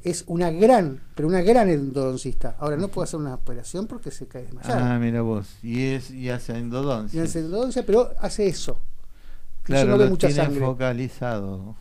Es 0.03 0.25
una 0.29 0.51
gran, 0.51 1.01
pero 1.15 1.29
una 1.29 1.43
gran 1.43 1.69
endodoncista. 1.69 2.57
Ahora 2.59 2.77
no 2.79 2.89
puede 2.89 3.05
hacer 3.05 3.21
una 3.21 3.35
operación 3.35 3.87
porque 3.87 4.11
se 4.11 4.27
cae 4.27 4.45
desmayada. 4.45 4.95
ah, 4.95 4.99
mira 4.99 5.21
vos. 5.23 5.47
Y 5.63 5.83
es 5.83 6.11
y 6.11 6.31
hace 6.31 6.57
endodoncia. 6.57 7.21
Y 7.21 7.25
hace 7.25 7.41
endodoncia, 7.41 7.85
pero 7.85 8.11
hace 8.19 8.47
eso. 8.47 8.79
Claro, 9.63 9.91
no 9.91 9.99
ve 9.99 10.05
lo 10.05 10.11
mucha 10.11 10.29
tiene 10.29 10.43
sangre. 10.45 10.61
focalizado. 10.61 11.77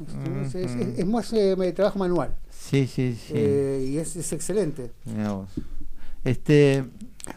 Es, 0.45 0.55
es- 0.55 0.71
es- 0.75 0.99
es 0.99 1.05
más 1.07 1.31
eh, 1.33 1.73
trabajo 1.75 1.97
manual. 1.99 2.35
Sí, 2.49 2.85
sí, 2.87 3.15
sí. 3.15 3.33
Eh, 3.35 3.87
y 3.91 3.97
es, 3.97 4.15
es 4.15 4.31
excelente. 4.33 4.91
Este, 6.23 6.83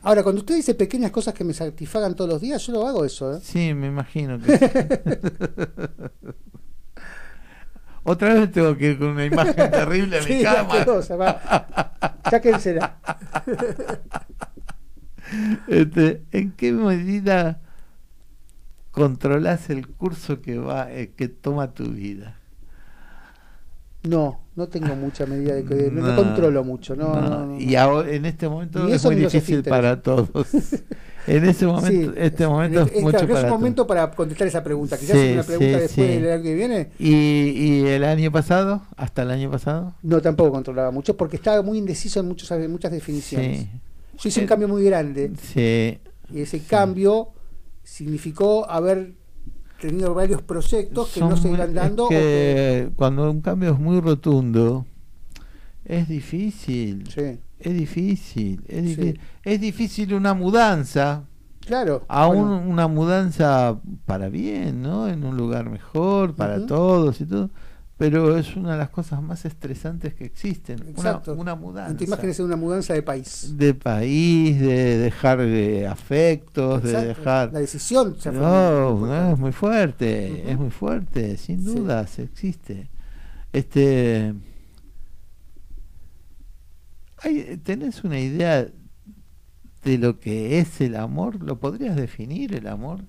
Ahora, 0.02 0.23
cuando 0.23 0.40
usted 0.40 0.56
dice 0.56 0.74
pequeñas 0.74 1.10
cosas 1.10 1.35
que 1.35 1.44
me 1.44 1.52
satisfagan 1.55 2.14
todos 2.16 2.31
los 2.31 2.40
días, 2.40 2.66
yo 2.66 2.73
lo 2.73 2.86
hago 2.86 3.05
eso. 3.05 3.36
¿eh? 3.36 3.40
sí, 3.43 3.73
me 3.74 3.86
imagino 3.89 4.39
que 4.40 4.59
sí. 4.59 4.64
Otra 8.05 8.35
vez 8.35 8.51
tengo 8.51 8.77
que 8.77 8.90
ir 8.90 8.98
con 8.98 9.09
una 9.09 9.24
imagen 9.24 9.55
terrible 9.70 10.19
a 10.19 10.23
mi 10.23 10.27
Sí, 10.39 10.43
cama. 10.43 10.73
asquerosa, 10.74 11.16
va. 11.16 12.19
Sáquensela. 12.28 12.98
Este, 15.66 16.24
¿En 16.32 16.52
qué 16.52 16.73
medida 16.73 17.61
controlas 18.93 19.69
el 19.70 19.89
curso 19.89 20.40
que 20.40 20.59
va 20.59 20.93
eh, 20.93 21.10
que 21.16 21.27
toma 21.28 21.73
tu 21.74 21.85
vida? 21.89 22.36
No, 24.05 24.40
no 24.56 24.66
tengo 24.69 24.97
mucha 24.97 25.27
medida 25.27 25.55
de 25.55 25.64
que 25.64 25.90
no, 25.93 26.02
No, 26.06 26.16
controlo 26.16 26.64
mucho. 26.64 26.97
No, 26.97 27.14
no. 27.47 27.60
Y 27.60 27.77
ahora 27.77 28.10
en 28.10 28.24
este 28.27 28.48
momento 28.48 28.86
es 28.89 29.05
muy 29.05 29.14
difícil 29.16 29.62
para 29.62 30.01
todos. 30.02 30.28
En 31.24 31.44
ese 31.44 31.66
momento, 31.66 31.89
Sí, 32.14 32.19
este 32.19 32.48
momento 32.48 32.81
en 32.81 32.86
es, 32.86 32.90
este- 32.94 33.01
mucho 33.05 33.16
es 33.19 33.27
para 33.27 33.40
todos. 33.43 33.51
momento 33.52 33.86
para 33.86 34.10
contestar 34.10 34.48
esa 34.48 34.64
pregunta. 34.64 34.98
Quizás 34.98 35.14
Sí, 35.16 35.23
es 35.28 35.32
una 35.35 35.44
pregunta 35.44 35.74
sí, 35.77 35.81
después 35.82 36.09
del 36.20 36.32
año 36.32 36.43
que 36.43 36.55
viene. 36.56 36.89
¿Y, 36.98 37.12
¿Y 37.14 37.86
el 37.86 38.02
año 38.02 38.32
pasado? 38.32 38.82
¿Hasta 38.97 39.23
el 39.23 39.31
año 39.31 39.48
pasado? 39.48 39.94
No, 40.02 40.20
tampoco 40.20 40.51
controlaba 40.51 40.90
mucho 40.90 41.16
porque 41.16 41.36
estaba 41.36 41.62
muy 41.62 41.78
indeciso 41.78 42.19
en 42.19 42.27
muchos, 42.27 42.51
en 42.51 42.69
muchas 42.73 42.90
definiciones. 42.90 43.69
Yo 44.19 44.28
hice 44.28 44.40
un 44.40 44.48
cambio 44.48 44.66
muy 44.66 44.82
grande 44.82 45.31
Sí. 45.40 46.01
y 46.35 46.40
ese 46.40 46.59
cambio 46.64 47.28
significó 47.83 48.69
haber 48.71 49.15
tenido 49.81 50.15
varios 50.15 50.43
proyectos 50.43 51.11
que 51.13 51.21
Son 51.21 51.31
no 51.31 51.37
se 51.37 51.49
muy- 51.49 51.57
iban 51.57 51.69
es 51.71 51.75
dando. 51.75 52.05
o 52.07 52.09
que 52.09 52.17
que- 52.17 52.91
cuando 52.97 53.31
un 53.31 53.41
cambio 53.41 53.73
es 53.73 53.79
muy 53.79 54.01
rotundo, 54.01 54.87
es 55.85 56.09
difícil. 56.09 57.05
Sí, 57.13 57.39
Es 57.65 57.75
difícil. 57.75 58.61
Es, 58.67 58.81
Sí. 58.83 58.89
difícil. 58.89 59.21
es 59.45 59.61
difícil 59.61 60.15
una 60.15 60.35
mudanza. 60.35 61.25
claro. 61.65 62.05
Aún 62.09 62.49
bueno, 62.49 62.69
una 62.69 62.89
mudanza 62.89 63.79
para 64.05 64.29
bien, 64.29 64.83
¿no? 64.83 65.07
En 65.09 65.23
un 65.25 65.37
lugar 65.37 65.71
mejor, 65.71 66.35
para 66.35 66.67
todos 66.67 67.21
y 67.21 67.25
todo. 67.27 67.51
Pero 67.98 68.36
es 68.36 68.56
una 68.56 68.73
de 68.73 68.78
las 68.78 68.90
cosas 68.90 69.23
más 69.23 69.44
estresantes 69.44 70.14
que 70.14 70.24
existen. 70.24 70.81
Una, 70.81 70.90
Exacto. 70.90 71.35
una 71.35 71.55
tu 71.55 71.60
mudanza. 71.60 72.02
imagen 72.05 72.31
es 72.31 72.40
una 72.40 72.56
mudanza 72.56 72.94
de 72.94 73.02
país. 73.02 73.55
De 73.56 73.74
país, 73.74 74.59
de 74.60 74.98
dejar 74.98 75.40
eh, 75.40 75.86
afectos, 75.86 76.82
de 76.82 77.06
dejar... 77.06 77.52
La 77.52 77.60
decisión 77.60 78.16
se 78.19 78.32
No, 78.32 78.98
no, 79.06 79.32
es 79.35 79.39
muy 79.39 79.52
fuerte, 79.52 80.51
es 80.51 80.59
muy 80.59 80.70
fuerte, 80.70 81.36
sin 81.36 81.60
Sí. 81.60 81.66
dudas, 81.66 82.19
existe. 82.19 82.89
Este, 83.52 84.35
hay- 87.19 87.56
¿tenés 87.59 88.02
una 88.05 88.19
idea 88.19 88.66
de 89.85 89.98
lo 89.98 90.19
que 90.19 90.59
es 90.59 90.81
el 90.81 90.97
amor? 90.97 91.43
¿Lo 91.43 91.59
podrías 91.60 91.94
definir 91.97 92.55
el 92.55 92.66
amor? 92.66 93.05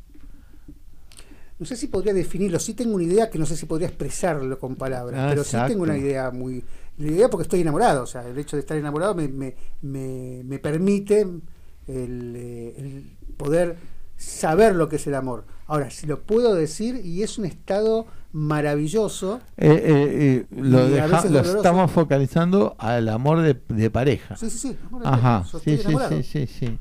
No 1.63 1.67
sé 1.67 1.77
si 1.77 1.87
podría 1.87 2.13
definirlo, 2.13 2.59
sí 2.59 2.73
tengo 2.73 2.93
una 2.95 3.05
idea 3.05 3.29
que 3.29 3.39
no 3.39 3.45
sé 3.45 3.55
si 3.55 3.65
podría 3.65 3.87
expresarlo 3.87 4.59
con 4.59 4.75
palabras, 4.75 5.17
Ah, 5.17 5.27
pero 5.29 5.45
sí 5.45 5.55
tengo 5.65 5.83
una 5.83 5.97
idea 5.97 6.29
muy... 6.29 6.61
La 6.97 7.07
idea 7.09 7.29
porque 7.29 7.43
estoy 7.43 7.61
enamorado, 7.61 8.03
o 8.03 8.05
sea, 8.05 8.27
el 8.27 8.37
hecho 8.37 8.57
de 8.57 8.59
estar 8.59 8.75
enamorado 8.75 9.15
me, 9.15 9.29
me, 9.29 9.55
me, 9.81 10.41
me 10.43 10.59
permite 10.59 11.21
el, 11.21 12.33
eh, 12.35 12.73
el 12.77 13.17
poder 13.37 13.77
saber 14.17 14.75
lo 14.75 14.89
que 14.89 14.97
es 14.97 15.07
el 15.07 15.15
amor. 15.15 15.45
Ahora, 15.67 15.89
si 15.89 16.05
lo 16.05 16.19
puedo 16.23 16.53
decir, 16.53 16.99
y 17.01 17.23
es 17.23 17.37
un 17.37 17.45
estado 17.45 18.07
maravilloso. 18.33 19.39
Eh, 19.55 19.69
eh, 19.71 20.45
eh, 20.51 20.61
lo, 20.61 20.89
deja- 20.89 21.25
estamos 21.57 21.91
focalizando 21.91 22.75
al 22.77 23.07
amor 23.07 23.41
de, 23.41 23.57
de 23.69 23.89
pareja. 23.89 24.35
Sí, 24.35 24.49
sí, 24.49 24.57
sí. 24.57 24.77
amor 24.85 25.03
de 25.03 25.07
Ajá, 25.07 25.45
pareja. 25.63 26.09
Sí, 26.09 26.23
sí, 26.23 26.45
sí, 26.45 26.53
sí. 26.59 26.79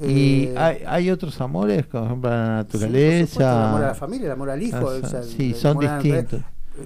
Eh, 0.00 0.10
y 0.10 0.56
hay, 0.56 0.82
hay 0.86 1.10
otros 1.10 1.40
amores, 1.40 1.86
como 1.86 2.02
por 2.04 2.30
ejemplo 2.30 2.30
la 2.30 2.36
Sí, 2.62 2.78
naturaleza. 2.78 3.26
supuesto, 3.32 3.42
el 3.58 3.64
amor 3.64 3.82
a 3.82 3.86
la 3.88 3.94
familia, 3.94 4.26
el 4.26 4.32
amor 4.32 4.50
al 4.50 4.62
hijo. 4.62 4.76
Ah, 4.90 5.00
o 5.02 5.06
sea, 5.06 5.22
sí, 5.22 5.50
el 5.50 5.54
son 5.56 5.78
distintos. 5.78 6.40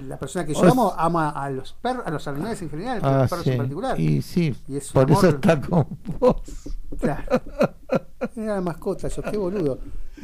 La 0.09 0.19
persona 0.19 0.47
que 0.47 0.55
yo 0.55 0.65
amo 0.65 0.95
ama 0.97 1.29
a 1.31 1.51
los 1.51 1.75
perros, 1.75 2.07
a 2.07 2.11
los 2.11 2.27
animales 2.27 2.63
en 2.63 2.71
general, 2.71 2.99
pero 3.03 3.13
a 3.13 3.17
Ah, 3.17 3.21
los 3.23 3.29
perros 3.31 3.45
sí. 3.45 3.51
en 3.51 3.57
particular. 3.59 4.01
Y 4.01 4.23
sí, 4.23 4.55
Y 4.67 4.77
es 4.79 4.91
por 4.91 5.11
eso 5.11 5.21
amor- 5.21 5.35
está 5.35 5.61
con 5.61 5.87
vos. 6.19 6.41
Claro. 6.99 7.23
Era 8.37 8.55
la 8.55 8.61
mascota, 8.63 9.09
yo 9.09 9.23
qué 9.23 9.37
boludo. 9.37 9.79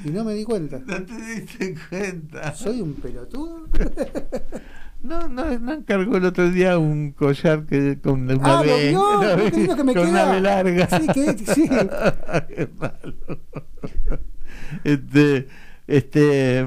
Y 0.05 0.09
no 0.11 0.25
me 0.25 0.33
di 0.33 0.45
cuenta. 0.45 0.79
No 0.79 1.03
te 1.05 1.15
diste 1.15 1.75
cuenta. 1.91 2.55
¿Soy 2.55 2.81
un 2.81 2.95
pelotudo? 2.95 3.65
No, 5.01 5.29
no, 5.29 5.59
no 5.61 5.73
encargó 5.75 6.17
el 6.17 6.25
otro 6.25 6.51
día 6.51 6.77
un 6.79 7.13
collar 7.13 7.67
que 7.67 8.01
con 8.01 8.23
una 8.31 8.35
Ah, 8.43 8.65
lo 8.65 8.77
vio, 9.51 9.77
que 9.77 9.85
me 9.85 9.95
con 9.95 10.07
queda. 10.07 10.09
una 10.11 10.25
V 10.33 10.41
larga. 10.41 10.89
Sí, 11.01 11.07
que- 11.15 11.39
sí. 11.55 11.69
Qué 11.69 12.69
malo. 12.77 13.15
Este, 14.85 15.49
este, 15.87 16.67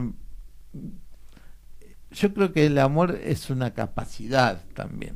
yo 2.11 2.33
creo 2.33 2.53
que 2.53 2.65
el 2.67 2.77
amor 2.77 3.19
es 3.21 3.49
una 3.49 3.73
capacidad 3.73 4.61
también. 4.73 5.15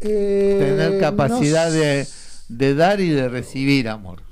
Eh, 0.00 0.56
Tener 0.58 1.00
capacidad 1.00 1.66
no 1.66 1.72
de, 1.72 2.06
de 2.48 2.74
dar 2.74 3.00
y 3.00 3.10
de 3.10 3.28
recibir 3.28 3.88
amor. 3.88 4.22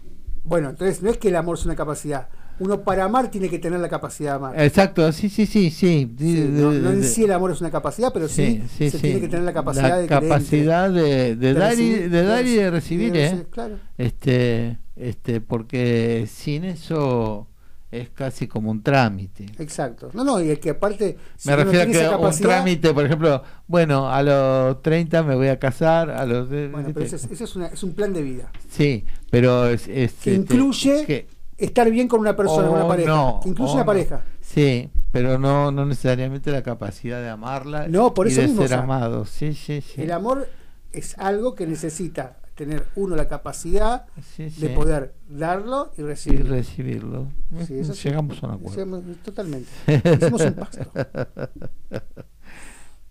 Bueno, 0.42 0.70
entonces 0.70 1.02
no 1.02 1.10
es 1.10 1.18
que 1.18 1.28
el 1.28 1.36
amor 1.36 1.58
es 1.58 1.64
una 1.64 1.76
capacidad. 1.76 2.28
Uno 2.60 2.82
para 2.82 3.04
amar 3.04 3.30
tiene 3.30 3.48
que 3.48 3.58
tener 3.58 3.80
la 3.80 3.88
capacidad 3.88 4.30
de 4.32 4.36
amar. 4.36 4.62
Exacto, 4.62 5.10
sí, 5.12 5.28
sí, 5.28 5.46
sí, 5.46 5.70
sí. 5.70 6.14
Sí, 6.18 6.34
De- 6.34 6.48
no, 6.48 6.70
de- 6.70 6.78
no 6.80 6.90
en 6.90 7.00
de- 7.00 7.06
sí 7.08 7.24
el 7.24 7.32
amor 7.32 7.50
es 7.50 7.60
una 7.60 7.70
capacidad, 7.70 8.12
pero 8.12 8.28
sí, 8.28 8.62
se 8.78 8.90
tiene 8.98 9.20
que 9.20 9.28
tener 9.28 9.44
la 9.44 9.52
capacidad 9.52 9.98
de 9.98 10.06
capacidad 10.06 10.90
de, 10.90 11.36
de 11.36 11.36
de 11.36 11.54
dar 11.54 11.78
y 11.78 11.90
de 11.94 12.22
dar 12.22 12.46
y 12.46 12.54
de 12.54 12.62
de 12.64 12.70
recibir, 12.70 13.12
recibir, 13.12 13.40
¿eh? 13.40 13.46
claro. 13.50 13.76
Este, 13.98 14.78
este, 14.96 15.40
porque 15.40 16.26
sin 16.30 16.64
eso 16.64 17.46
es 17.90 18.08
casi 18.10 18.46
como 18.46 18.70
un 18.70 18.82
trámite. 18.82 19.46
Exacto. 19.58 20.10
No, 20.12 20.22
no, 20.22 20.40
y 20.40 20.50
es 20.50 20.58
que 20.60 20.70
aparte. 20.70 21.16
si 21.36 21.48
Me 21.48 21.56
refiero 21.56 21.82
a 21.82 21.86
que 22.20 22.24
un 22.26 22.38
trámite, 22.38 22.94
por 22.94 23.04
ejemplo, 23.04 23.42
bueno, 23.66 24.08
a 24.08 24.22
los 24.22 24.80
30 24.82 25.22
me 25.24 25.34
voy 25.34 25.48
a 25.48 25.58
casar, 25.58 26.08
a 26.10 26.24
los 26.24 26.48
de- 26.50 26.68
Bueno, 26.68 26.90
pero 26.94 27.04
ese 27.06 27.16
es, 27.16 27.24
ese 27.24 27.44
es 27.44 27.56
una- 27.56 27.66
es 27.66 27.82
un 27.82 27.94
plan 27.94 28.12
de 28.12 28.22
vida. 28.22 28.52
sí, 28.68 29.04
pero 29.30 29.66
es, 29.66 29.82
es, 29.88 29.88
Que 29.88 30.04
este, 30.04 30.34
incluye 30.34 31.04
que- 31.06 31.26
estar 31.60 31.90
bien 31.90 32.08
con 32.08 32.20
una 32.20 32.34
persona, 32.36 32.68
o 32.68 32.74
una 32.74 32.88
pareja. 32.88 33.08
no, 33.10 33.40
que 33.42 33.48
incluye 33.50 33.70
o 33.70 33.74
una 33.74 33.82
no. 33.82 33.86
pareja. 33.86 34.22
Sí, 34.40 34.90
pero 35.12 35.38
no, 35.38 35.70
no 35.70 35.86
necesariamente 35.86 36.50
la 36.50 36.62
capacidad 36.62 37.20
de 37.20 37.28
amarla 37.28 37.86
No, 37.88 38.14
por 38.14 38.26
y 38.26 38.30
eso 38.32 38.40
de 38.40 38.46
mismo, 38.48 38.62
ser 38.62 38.66
o 38.66 38.68
sea, 38.76 38.82
amado. 38.82 39.24
Sí, 39.24 39.54
sí, 39.54 39.80
sí. 39.80 40.02
El 40.02 40.12
amor 40.12 40.48
es 40.92 41.16
algo 41.18 41.54
que 41.54 41.66
necesita 41.66 42.36
tener 42.54 42.84
uno 42.94 43.16
la 43.16 43.26
capacidad 43.26 44.04
Sí, 44.36 44.50
de 44.50 44.68
poder 44.70 45.14
darlo 45.28 45.92
y 45.96 46.02
y 46.02 46.04
recibirlo. 46.04 46.50
recibirlo. 46.54 47.28
Sí, 47.66 47.78
eso 47.78 47.94
sí. 47.94 48.08
Llegamos 48.08 48.42
a 48.42 48.46
un 48.48 48.52
acuerdo. 48.54 48.76
Hicimos- 48.82 49.02
Totalmente. 49.24 49.68
Hicimos 50.20 50.40
un 50.42 50.52
pacto. 50.54 50.90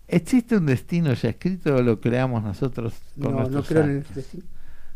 ¿Existe 0.08 0.56
un 0.56 0.66
destino 0.66 1.12
ya 1.14 1.28
escrito 1.30 1.76
o 1.76 1.82
lo 1.82 2.00
creamos 2.00 2.42
nosotros 2.42 2.94
con 3.20 3.32
No, 3.36 3.48
no 3.48 3.62
creo 3.62 3.82
en 3.84 3.90
el 3.90 4.04
destino. 4.14 4.44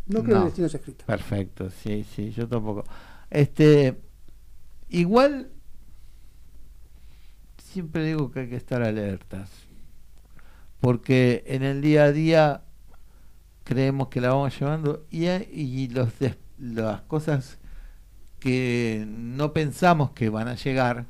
No 0.06 0.22
creo 0.22 0.36
en 0.36 0.42
el 0.42 0.44
destino 0.48 0.66
ya 0.68 0.78
escrito. 0.78 1.04
Perfecto, 1.06 1.70
sí, 1.70 2.04
sí, 2.14 2.30
yo 2.32 2.48
tampoco. 2.48 2.84
Este, 3.30 4.00
igual, 4.88 5.50
siempre 7.58 8.04
digo 8.04 8.30
que 8.30 8.40
hay 8.40 8.48
que 8.48 8.56
estar 8.56 8.82
alertas, 8.82 9.50
porque 10.80 11.44
en 11.46 11.62
el 11.62 11.80
día 11.80 12.04
a 12.04 12.12
día 12.12 12.62
creemos 13.64 14.08
que 14.08 14.20
la 14.20 14.28
vamos 14.28 14.58
llevando 14.58 15.06
y, 15.10 15.26
y 15.26 15.88
los 15.88 16.12
las 16.58 17.02
cosas 17.02 17.58
que 18.38 19.04
no 19.08 19.52
pensamos 19.52 20.10
que 20.10 20.28
van 20.28 20.48
a 20.48 20.54
llegar 20.54 21.06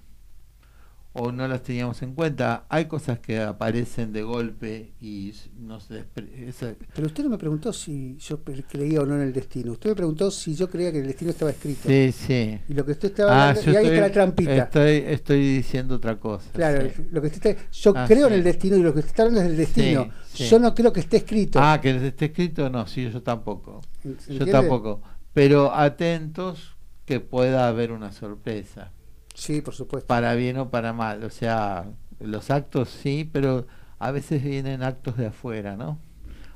o 1.17 1.31
no 1.31 1.47
las 1.47 1.63
teníamos 1.63 2.03
en 2.03 2.13
cuenta, 2.13 2.65
hay 2.69 2.87
cosas 2.87 3.21
que 3.21 3.39
aparecen 3.41 4.13
de 4.13 4.23
golpe 4.25 4.93
y 5.01 5.31
s- 5.31 5.49
nos 5.61 5.89
despre- 5.89 6.49
esa- 6.49 6.75
Pero 6.93 7.07
usted 7.07 7.23
no 7.23 7.31
me 7.31 7.39
preguntó 7.39 7.73
si 7.73 8.17
yo 8.19 8.41
creía 8.43 9.01
o 9.01 9.07
no 9.07 9.15
en 9.15 9.23
el 9.23 9.33
destino. 9.33 9.73
Usted 9.73 9.91
me 9.91 9.97
preguntó 9.97 10.31
si 10.33 10.57
yo 10.57 10.69
creía 10.69 10.91
que 10.91 10.99
el 10.99 11.07
destino 11.07 11.31
estaba 11.31 11.53
escrito. 11.53 11.89
Sí, 11.89 12.11
sí. 12.11 12.59
Y 12.69 12.75
lo 12.75 12.85
que 12.85 12.93
usted 12.93 13.11
estaba 13.11 13.31
Ah, 13.31 13.49
hablando- 13.51 13.63
y 13.71 13.77
ahí 13.77 13.83
estoy, 13.85 13.95
está 13.95 14.09
la 14.09 14.13
trampita. 14.13 14.57
Estoy, 14.57 14.91
estoy 15.07 15.41
diciendo 15.57 15.95
otra 15.95 16.19
cosa. 16.19 16.51
Claro, 16.53 16.89
sí. 16.95 17.03
lo 17.13 17.21
que 17.21 17.27
usted 17.29 17.47
está- 17.51 17.71
yo 17.73 17.93
Ah, 17.95 18.05
creo 18.09 18.27
en 18.27 18.33
el 18.33 18.43
destino 18.43 18.77
y 18.77 18.83
lo 18.83 18.93
que 18.93 18.99
usted 18.99 19.11
está 19.11 19.23
hablando 19.23 19.41
es 19.43 19.49
del 19.49 19.57
destino. 19.57 20.09
Sí. 20.33 20.49
Yo 20.49 20.59
no 20.59 20.75
creo 20.75 20.93
que 20.93 20.99
esté 21.01 21.19
escrito. 21.19 21.61
Ah, 21.63 21.81
que 21.81 21.91
esté 22.09 22.25
escrito, 22.25 22.69
no, 22.71 22.89
sí, 22.89 23.09
yo 23.09 23.23
tampoco. 23.23 23.83
Yo 24.03 24.11
¿Entiende? 24.11 24.51
tampoco. 24.51 25.01
Pero 25.33 25.73
atentos 25.73 26.75
que 27.05 27.21
pueda 27.21 27.69
haber 27.69 27.93
una 27.93 28.11
sorpresa, 28.13 28.91
Sí, 29.35 29.61
por 29.61 29.75
supuesto. 29.75 30.07
para 30.07 30.35
bien 30.35 30.57
o 30.59 30.71
para 30.71 30.93
mal. 30.93 31.25
O 31.25 31.31
sea, 31.31 31.85
los 32.21 32.51
actos 32.51 32.89
sí, 32.89 33.29
pero 33.31 33.67
a 33.99 34.11
veces 34.11 34.43
vienen 34.43 34.83
actos 34.83 35.17
de 35.17 35.27
afuera, 35.27 35.77
¿no? 35.77 35.99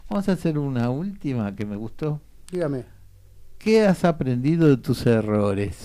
Vamos 0.08 0.28
a 0.28 0.32
hacer 0.32 0.58
una 0.58 0.90
última 0.90 1.54
que 1.54 1.66
me 1.66 1.76
gustó. 1.76 2.20
Dígame. 2.50 2.84
¿Qué 3.58 3.86
has 3.86 4.04
aprendido 4.04 4.68
de 4.68 4.76
tus 4.76 5.04
errores? 5.06 5.76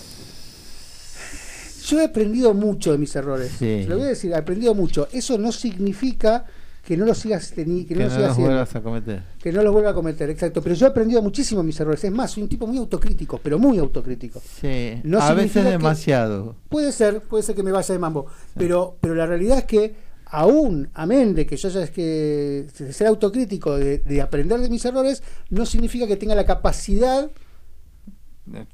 Yo 1.86 2.00
he 2.00 2.04
aprendido 2.04 2.54
mucho 2.54 2.92
de 2.92 2.98
mis 2.98 3.14
errores. 3.14 3.50
Sí. 3.50 3.82
Se 3.82 3.88
lo 3.88 3.96
voy 3.96 4.06
a 4.06 4.08
decir, 4.08 4.32
he 4.32 4.36
aprendido 4.36 4.74
mucho. 4.74 5.08
Eso 5.12 5.36
no 5.36 5.52
significa 5.52 6.46
que 6.86 6.96
no 6.96 7.06
los 7.06 7.16
sigas 7.18 7.54
teni- 7.56 7.86
que 7.86 7.94
Que 7.94 8.04
no 8.04 8.10
sigas 8.10 8.30
haciendo. 8.32 8.50
vuelvas 8.50 8.74
a 8.76 8.80
cometer. 8.82 9.22
Que 9.42 9.52
no 9.52 9.62
los 9.62 9.72
vuelva 9.72 9.90
a 9.90 9.94
cometer, 9.94 10.28
exacto. 10.30 10.60
Pero 10.62 10.74
yo 10.74 10.86
he 10.86 10.90
aprendido 10.90 11.22
muchísimo 11.22 11.62
mis 11.62 11.78
errores. 11.80 12.04
Es 12.04 12.12
más, 12.12 12.30
soy 12.32 12.42
un 12.42 12.48
tipo 12.48 12.66
muy 12.66 12.76
autocrítico, 12.78 13.40
pero 13.42 13.58
muy 13.58 13.78
autocrítico. 13.78 14.40
Sí, 14.60 15.00
No 15.02 15.18
a 15.20 15.32
veces 15.32 15.64
demasiado. 15.64 16.56
Puede 16.68 16.92
ser, 16.92 17.20
puede 17.22 17.42
ser 17.42 17.54
que 17.54 17.62
me 17.62 17.72
vaya 17.72 17.92
de 17.92 17.98
mambo. 17.98 18.26
Pero, 18.56 18.96
pero 19.00 19.14
la 19.14 19.26
realidad 19.26 19.58
es 19.58 19.64
que, 19.64 19.94
aún, 20.26 20.88
amén 20.94 21.34
de 21.34 21.46
que 21.46 21.56
yo 21.56 21.68
haya 21.68 21.82
es 21.84 21.90
que 21.90 22.66
ser 22.90 23.06
autocrítico, 23.06 23.76
de, 23.76 23.98
de 23.98 24.20
aprender 24.20 24.60
de 24.60 24.68
mis 24.68 24.84
errores, 24.84 25.22
no 25.50 25.64
significa 25.66 26.06
que 26.06 26.16
tenga 26.16 26.34
la 26.34 26.44
capacidad 26.44 27.30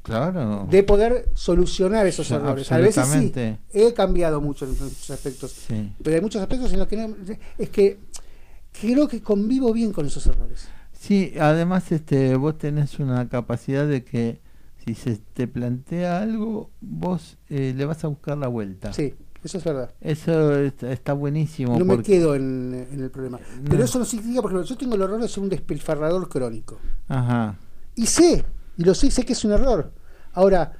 Claro. 0.02 0.66
de 0.70 0.82
poder 0.82 1.28
solucionar 1.34 2.06
esos 2.06 2.26
Sí, 2.26 2.34
errores. 2.34 2.70
A 2.72 2.78
veces 2.78 3.06
sí, 3.06 3.32
he 3.72 3.94
cambiado 3.94 4.40
mucho 4.40 4.64
en 4.64 4.72
muchos 4.72 5.10
aspectos. 5.10 5.52
Sí. 5.52 5.92
Pero 6.02 6.16
hay 6.16 6.22
muchos 6.22 6.42
aspectos 6.42 6.72
en 6.72 6.78
los 6.80 6.88
que 6.88 6.96
no. 6.96 7.14
Es 7.56 7.70
que 7.70 7.98
creo 8.80 9.06
que 9.08 9.22
convivo 9.22 9.72
bien 9.72 9.92
con 9.92 10.06
esos 10.06 10.26
errores. 10.26 10.68
Sí, 10.92 11.34
además 11.40 11.90
este, 11.92 12.34
vos 12.36 12.58
tenés 12.58 12.98
una 12.98 13.28
capacidad 13.28 13.86
de 13.86 14.04
que 14.04 14.40
si 14.84 14.94
se 14.94 15.18
te 15.34 15.46
plantea 15.46 16.20
algo, 16.20 16.70
vos 16.80 17.38
eh, 17.48 17.72
le 17.76 17.84
vas 17.84 18.02
a 18.04 18.08
buscar 18.08 18.36
la 18.38 18.48
vuelta. 18.48 18.92
Sí, 18.92 19.14
eso 19.44 19.58
es 19.58 19.64
verdad. 19.64 19.94
Eso 20.00 20.56
está, 20.58 20.90
está 20.92 21.12
buenísimo. 21.12 21.78
No 21.78 21.84
me 21.84 21.94
porque- 21.94 22.12
quedo 22.14 22.34
en, 22.34 22.86
en 22.92 23.00
el 23.02 23.10
problema. 23.10 23.38
Pero 23.68 23.84
eso 23.84 23.98
no 23.98 24.04
significa, 24.04 24.42
por 24.42 24.50
ejemplo, 24.50 24.68
yo 24.68 24.76
tengo 24.76 24.94
el 24.96 25.02
horror 25.02 25.20
de 25.22 25.28
ser 25.28 25.42
un 25.42 25.48
despilfarrador 25.48 26.28
crónico. 26.28 26.78
Ajá. 27.08 27.56
Y 27.94 28.06
sé, 28.06 28.44
y 28.80 28.84
lo 28.84 28.94
sé, 28.94 29.10
sé 29.10 29.26
que 29.26 29.34
es 29.34 29.44
un 29.44 29.52
error. 29.52 29.92
Ahora, 30.32 30.72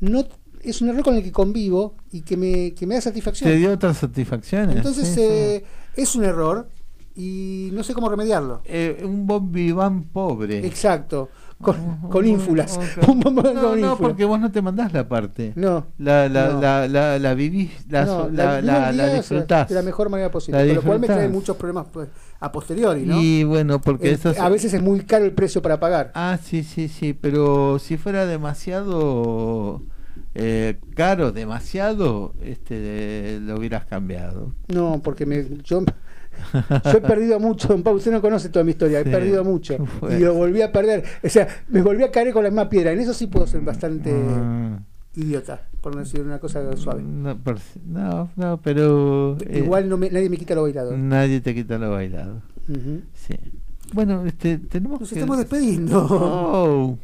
no 0.00 0.26
es 0.60 0.82
un 0.82 0.90
error 0.90 1.02
con 1.02 1.14
el 1.16 1.22
que 1.22 1.32
convivo 1.32 1.94
y 2.12 2.20
que 2.20 2.36
me, 2.36 2.74
que 2.74 2.86
me 2.86 2.96
da 2.96 3.00
satisfacción. 3.00 3.50
Te 3.50 3.56
dio 3.56 3.72
otras 3.72 3.96
satisfacciones. 3.96 4.76
Entonces, 4.76 5.08
sí, 5.08 5.14
sí. 5.14 5.20
eh, 5.22 5.64
es 5.96 6.14
un 6.14 6.24
error 6.24 6.68
y 7.14 7.70
no 7.72 7.82
sé 7.82 7.94
cómo 7.94 8.10
remediarlo. 8.10 8.60
Eh, 8.66 9.00
un 9.02 9.26
Bob 9.26 9.50
Vivant 9.50 10.12
pobre. 10.12 10.66
Exacto, 10.66 11.30
con, 11.60 11.76
con 12.08 12.26
ínfulas. 12.26 12.78
No, 13.06 13.14
no, 13.30 13.76
ínfulas. 13.76 13.98
porque 13.98 14.24
vos 14.24 14.40
no 14.40 14.50
te 14.50 14.62
mandás 14.62 14.92
la 14.92 15.06
parte. 15.08 15.52
No. 15.56 15.86
La, 15.98 16.28
la, 16.28 16.48
No. 16.50 16.60
la, 16.60 16.88
la, 16.88 17.18
la 17.18 17.34
vivís, 17.34 17.70
la, 17.88 18.04
No, 18.04 18.28
la, 18.30 18.60
la, 18.62 18.92
la, 18.92 19.14
disfrutás. 19.14 19.68
de 19.68 19.74
la 19.74 19.82
mejor 19.82 20.08
manera 20.08 20.30
posible. 20.30 20.66
Con 20.66 20.74
lo 20.76 20.82
cual 20.82 21.00
me 21.00 21.06
trae 21.06 21.28
muchos 21.28 21.56
problemas 21.56 21.86
pues, 21.92 22.08
a 22.40 22.50
posteriori, 22.50 23.02
¿no? 23.06 23.20
Y 23.20 23.44
bueno, 23.44 23.80
porque 23.80 24.08
El- 24.08 24.14
eso 24.14 24.30
es- 24.30 24.38
a 24.40 24.48
veces 24.48 24.72
es 24.74 24.82
muy 24.82 25.00
caro 25.00 25.24
el 25.24 25.32
precio 25.32 25.60
para 25.62 25.78
pagar. 25.80 26.12
Ah, 26.14 26.38
sí, 26.42 26.62
sí, 26.62 26.88
sí, 26.88 27.12
pero 27.12 27.78
si 27.78 27.96
fuera 27.96 28.26
demasiado 28.26 29.82
eh, 30.34 30.78
caro, 30.94 31.32
demasiado, 31.32 32.34
este, 32.42 33.38
lo 33.40 33.56
hubieras 33.56 33.84
cambiado. 33.86 34.52
No, 34.68 35.00
porque 35.02 35.26
me, 35.26 35.44
yo, 35.64 35.82
yo 36.84 36.98
he 36.98 37.00
perdido 37.00 37.38
mucho, 37.40 37.68
don 37.68 37.82
Pablo, 37.82 37.98
usted 37.98 38.12
no 38.12 38.20
conoce 38.20 38.48
toda 38.48 38.64
mi 38.64 38.72
historia, 38.72 39.02
Sí. 39.02 39.08
he 39.08 39.12
perdido 39.12 39.44
mucho. 39.44 39.76
Y 40.10 40.18
lo 40.20 40.34
volví 40.34 40.62
a 40.62 40.72
perder. 40.72 41.04
O 41.22 41.28
sea, 41.28 41.46
me 41.68 41.82
volví 41.82 42.02
a 42.02 42.10
caer 42.10 42.32
con 42.32 42.42
la 42.44 42.50
misma 42.50 42.68
piedra. 42.68 42.92
En 42.92 43.00
eso 43.00 43.14
sí 43.14 43.26
puedo 43.26 43.46
ser 43.46 43.60
bastante 43.62 44.10
Ah, 44.12 44.78
idiota, 45.14 45.62
por 45.80 45.94
no 45.94 46.00
decir 46.00 46.20
una 46.22 46.38
cosa 46.38 46.76
suave. 46.76 47.02
no, 47.02 47.38
no, 47.86 48.30
no, 48.36 48.60
pero 48.62 49.36
eh, 49.46 49.58
Igual 49.64 49.88
no 49.88 49.96
me- 49.96 50.10
nadie 50.10 50.28
me 50.30 50.36
quita 50.36 50.54
lo 50.54 50.62
bailado. 50.62 50.96
nadie 50.96 51.40
te 51.40 51.54
quita 51.54 51.78
lo 51.78 51.90
bailado. 51.90 52.42
Sí. 53.14 53.34
Bueno, 53.92 54.24
este, 54.24 54.58
tenemos 54.58 55.00
Nos 55.00 55.08
que... 55.08 55.16
estamos 55.16 55.36
despediendo. 55.38 56.06
Oh, 56.08 56.96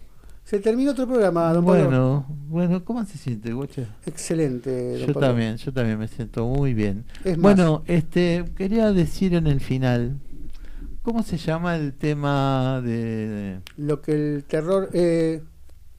Se 0.46 0.60
terminó 0.60 0.92
otro 0.92 1.08
programa, 1.08 1.52
don 1.52 1.64
Pablo. 1.64 1.84
Bueno, 1.84 2.26
bueno, 2.46 2.84
¿cómo 2.84 3.04
se 3.04 3.18
siente, 3.18 3.52
Gocha? 3.52 3.82
Excelente, 4.06 4.92
don 4.98 5.08
Yo 5.08 5.14
Pablo. 5.14 5.26
también, 5.28 5.56
yo 5.56 5.72
también 5.72 5.98
me 5.98 6.06
siento 6.06 6.46
muy 6.46 6.72
bien. 6.72 7.04
Es 7.24 7.36
más- 7.36 7.56
bueno, 7.56 7.82
este, 7.86 8.44
quería 8.56 8.92
decir 8.92 9.34
en 9.34 9.48
el 9.48 9.60
final, 9.60 10.20
¿cómo 11.02 11.24
se 11.24 11.36
llama 11.36 11.74
el 11.74 11.94
tema 11.94 12.80
de... 12.80 13.60
Lo 13.76 14.00
que 14.00 14.12
el 14.12 14.44
terror. 14.44 14.88
Eh, 14.92 15.42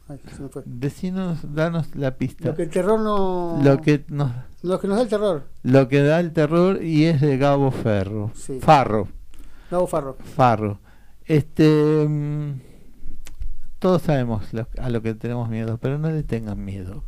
ay, 0.07 0.17
se 0.33 0.41
me 0.41 0.47
fue. 0.47 0.63
Decinos, 0.65 1.39
danos 1.53 1.93
la 1.97 2.15
pista. 2.15 2.47
Lo 2.47 2.55
que 2.55 2.63
el 2.63 2.69
terror 2.69 3.01
no. 3.01 3.59
Lo 3.61 3.81
que 3.81 4.05
nos, 4.07 4.31
Lo 4.63 4.79
que 4.79 4.87
nos 4.87 4.95
da 4.95 5.03
el 5.03 5.09
terror. 5.09 5.43
lo 5.63 5.89
que 5.89 6.01
da 6.03 6.21
el 6.21 6.31
terror 6.31 6.81
y 6.81 7.03
es 7.03 7.19
de 7.19 7.37
Gabo 7.37 7.69
Ferro. 7.71 8.31
Sí. 8.33 8.59
Farro. 8.61 9.09
Gabo 9.69 9.87
Farro. 9.87 10.15
Farro. 10.37 10.79
Este, 11.25 12.05
mm, 12.07 12.51
todos 13.79 14.01
sabemos 14.01 14.53
lo- 14.53 14.67
a 14.79 14.89
lo 14.89 15.01
que 15.01 15.13
tenemos 15.13 15.49
miedo, 15.49 15.77
pero 15.77 15.97
no 15.97 16.09
le 16.09 16.23
tengan 16.23 16.63
miedo. 16.63 17.03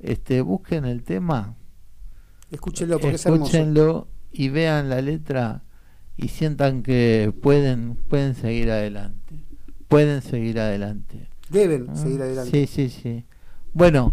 Este, 0.00 0.40
busquen 0.42 0.84
el 0.84 1.02
tema, 1.02 1.54
Escúchenlo 2.50 2.98
porque 3.00 3.16
es 3.16 3.26
escúchenlo 3.26 4.06
y 4.30 4.48
vean 4.48 4.88
la 4.90 5.00
letra 5.00 5.62
y 6.16 6.28
sientan 6.28 6.82
que 6.82 7.32
pueden 7.42 7.96
pueden 8.08 8.34
seguir 8.34 8.70
adelante. 8.70 9.34
Pueden 9.88 10.22
seguir 10.22 10.60
adelante. 10.60 11.28
Deben 11.50 11.88
Ah, 11.90 11.96
seguir 11.96 12.22
adelante. 12.22 12.50
Sí, 12.50 12.66
sí, 12.66 12.88
sí. 12.90 13.24
Bueno, 13.72 14.12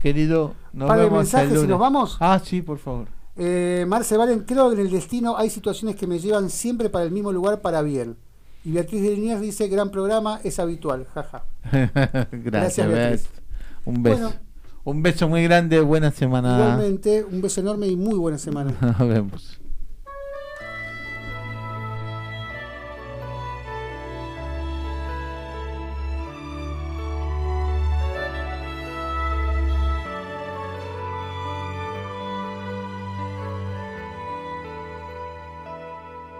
querido, 0.00 0.54
nos 0.72 0.88
Par 0.88 0.98
de 0.98 1.04
vemos 1.04 1.32
el 1.34 1.50
y 1.50 1.54
lunes. 1.54 1.68
nos 1.70 1.78
vamos. 1.78 2.16
Ah, 2.20 2.40
sí, 2.44 2.62
por 2.62 2.78
favor. 2.78 3.08
Eh, 3.36 3.84
Marce 3.88 4.16
Valen, 4.16 4.40
creo 4.40 4.68
que 4.70 4.74
en 4.74 4.80
el 4.86 4.90
destino 4.90 5.36
hay 5.38 5.48
situaciones 5.48 5.96
que 5.96 6.06
me 6.06 6.18
llevan 6.18 6.50
siempre 6.50 6.90
para 6.90 7.04
el 7.04 7.10
mismo 7.12 7.32
lugar 7.32 7.60
para 7.60 7.82
bien. 7.82 8.16
Y 8.64 8.72
Beatriz 8.72 9.02
de 9.02 9.10
Liniers 9.10 9.40
dice, 9.40 9.68
gran 9.68 9.90
programa, 9.90 10.40
es 10.44 10.58
habitual, 10.58 11.06
jaja. 11.14 11.44
Gracias, 12.32 12.88
Beatriz. 12.88 13.28
Un 13.84 14.02
beso. 14.02 14.18
Bueno. 14.18 14.48
Un 14.84 15.02
beso 15.02 15.28
muy 15.28 15.42
grande, 15.42 15.80
buena 15.80 16.10
semana. 16.10 16.58
Igualmente, 16.58 17.24
un 17.24 17.42
beso 17.42 17.60
enorme 17.60 17.88
y 17.88 17.96
muy 17.96 18.14
buena 18.18 18.38
semana. 18.38 18.74
Nos 18.80 19.08
vemos. 19.08 19.57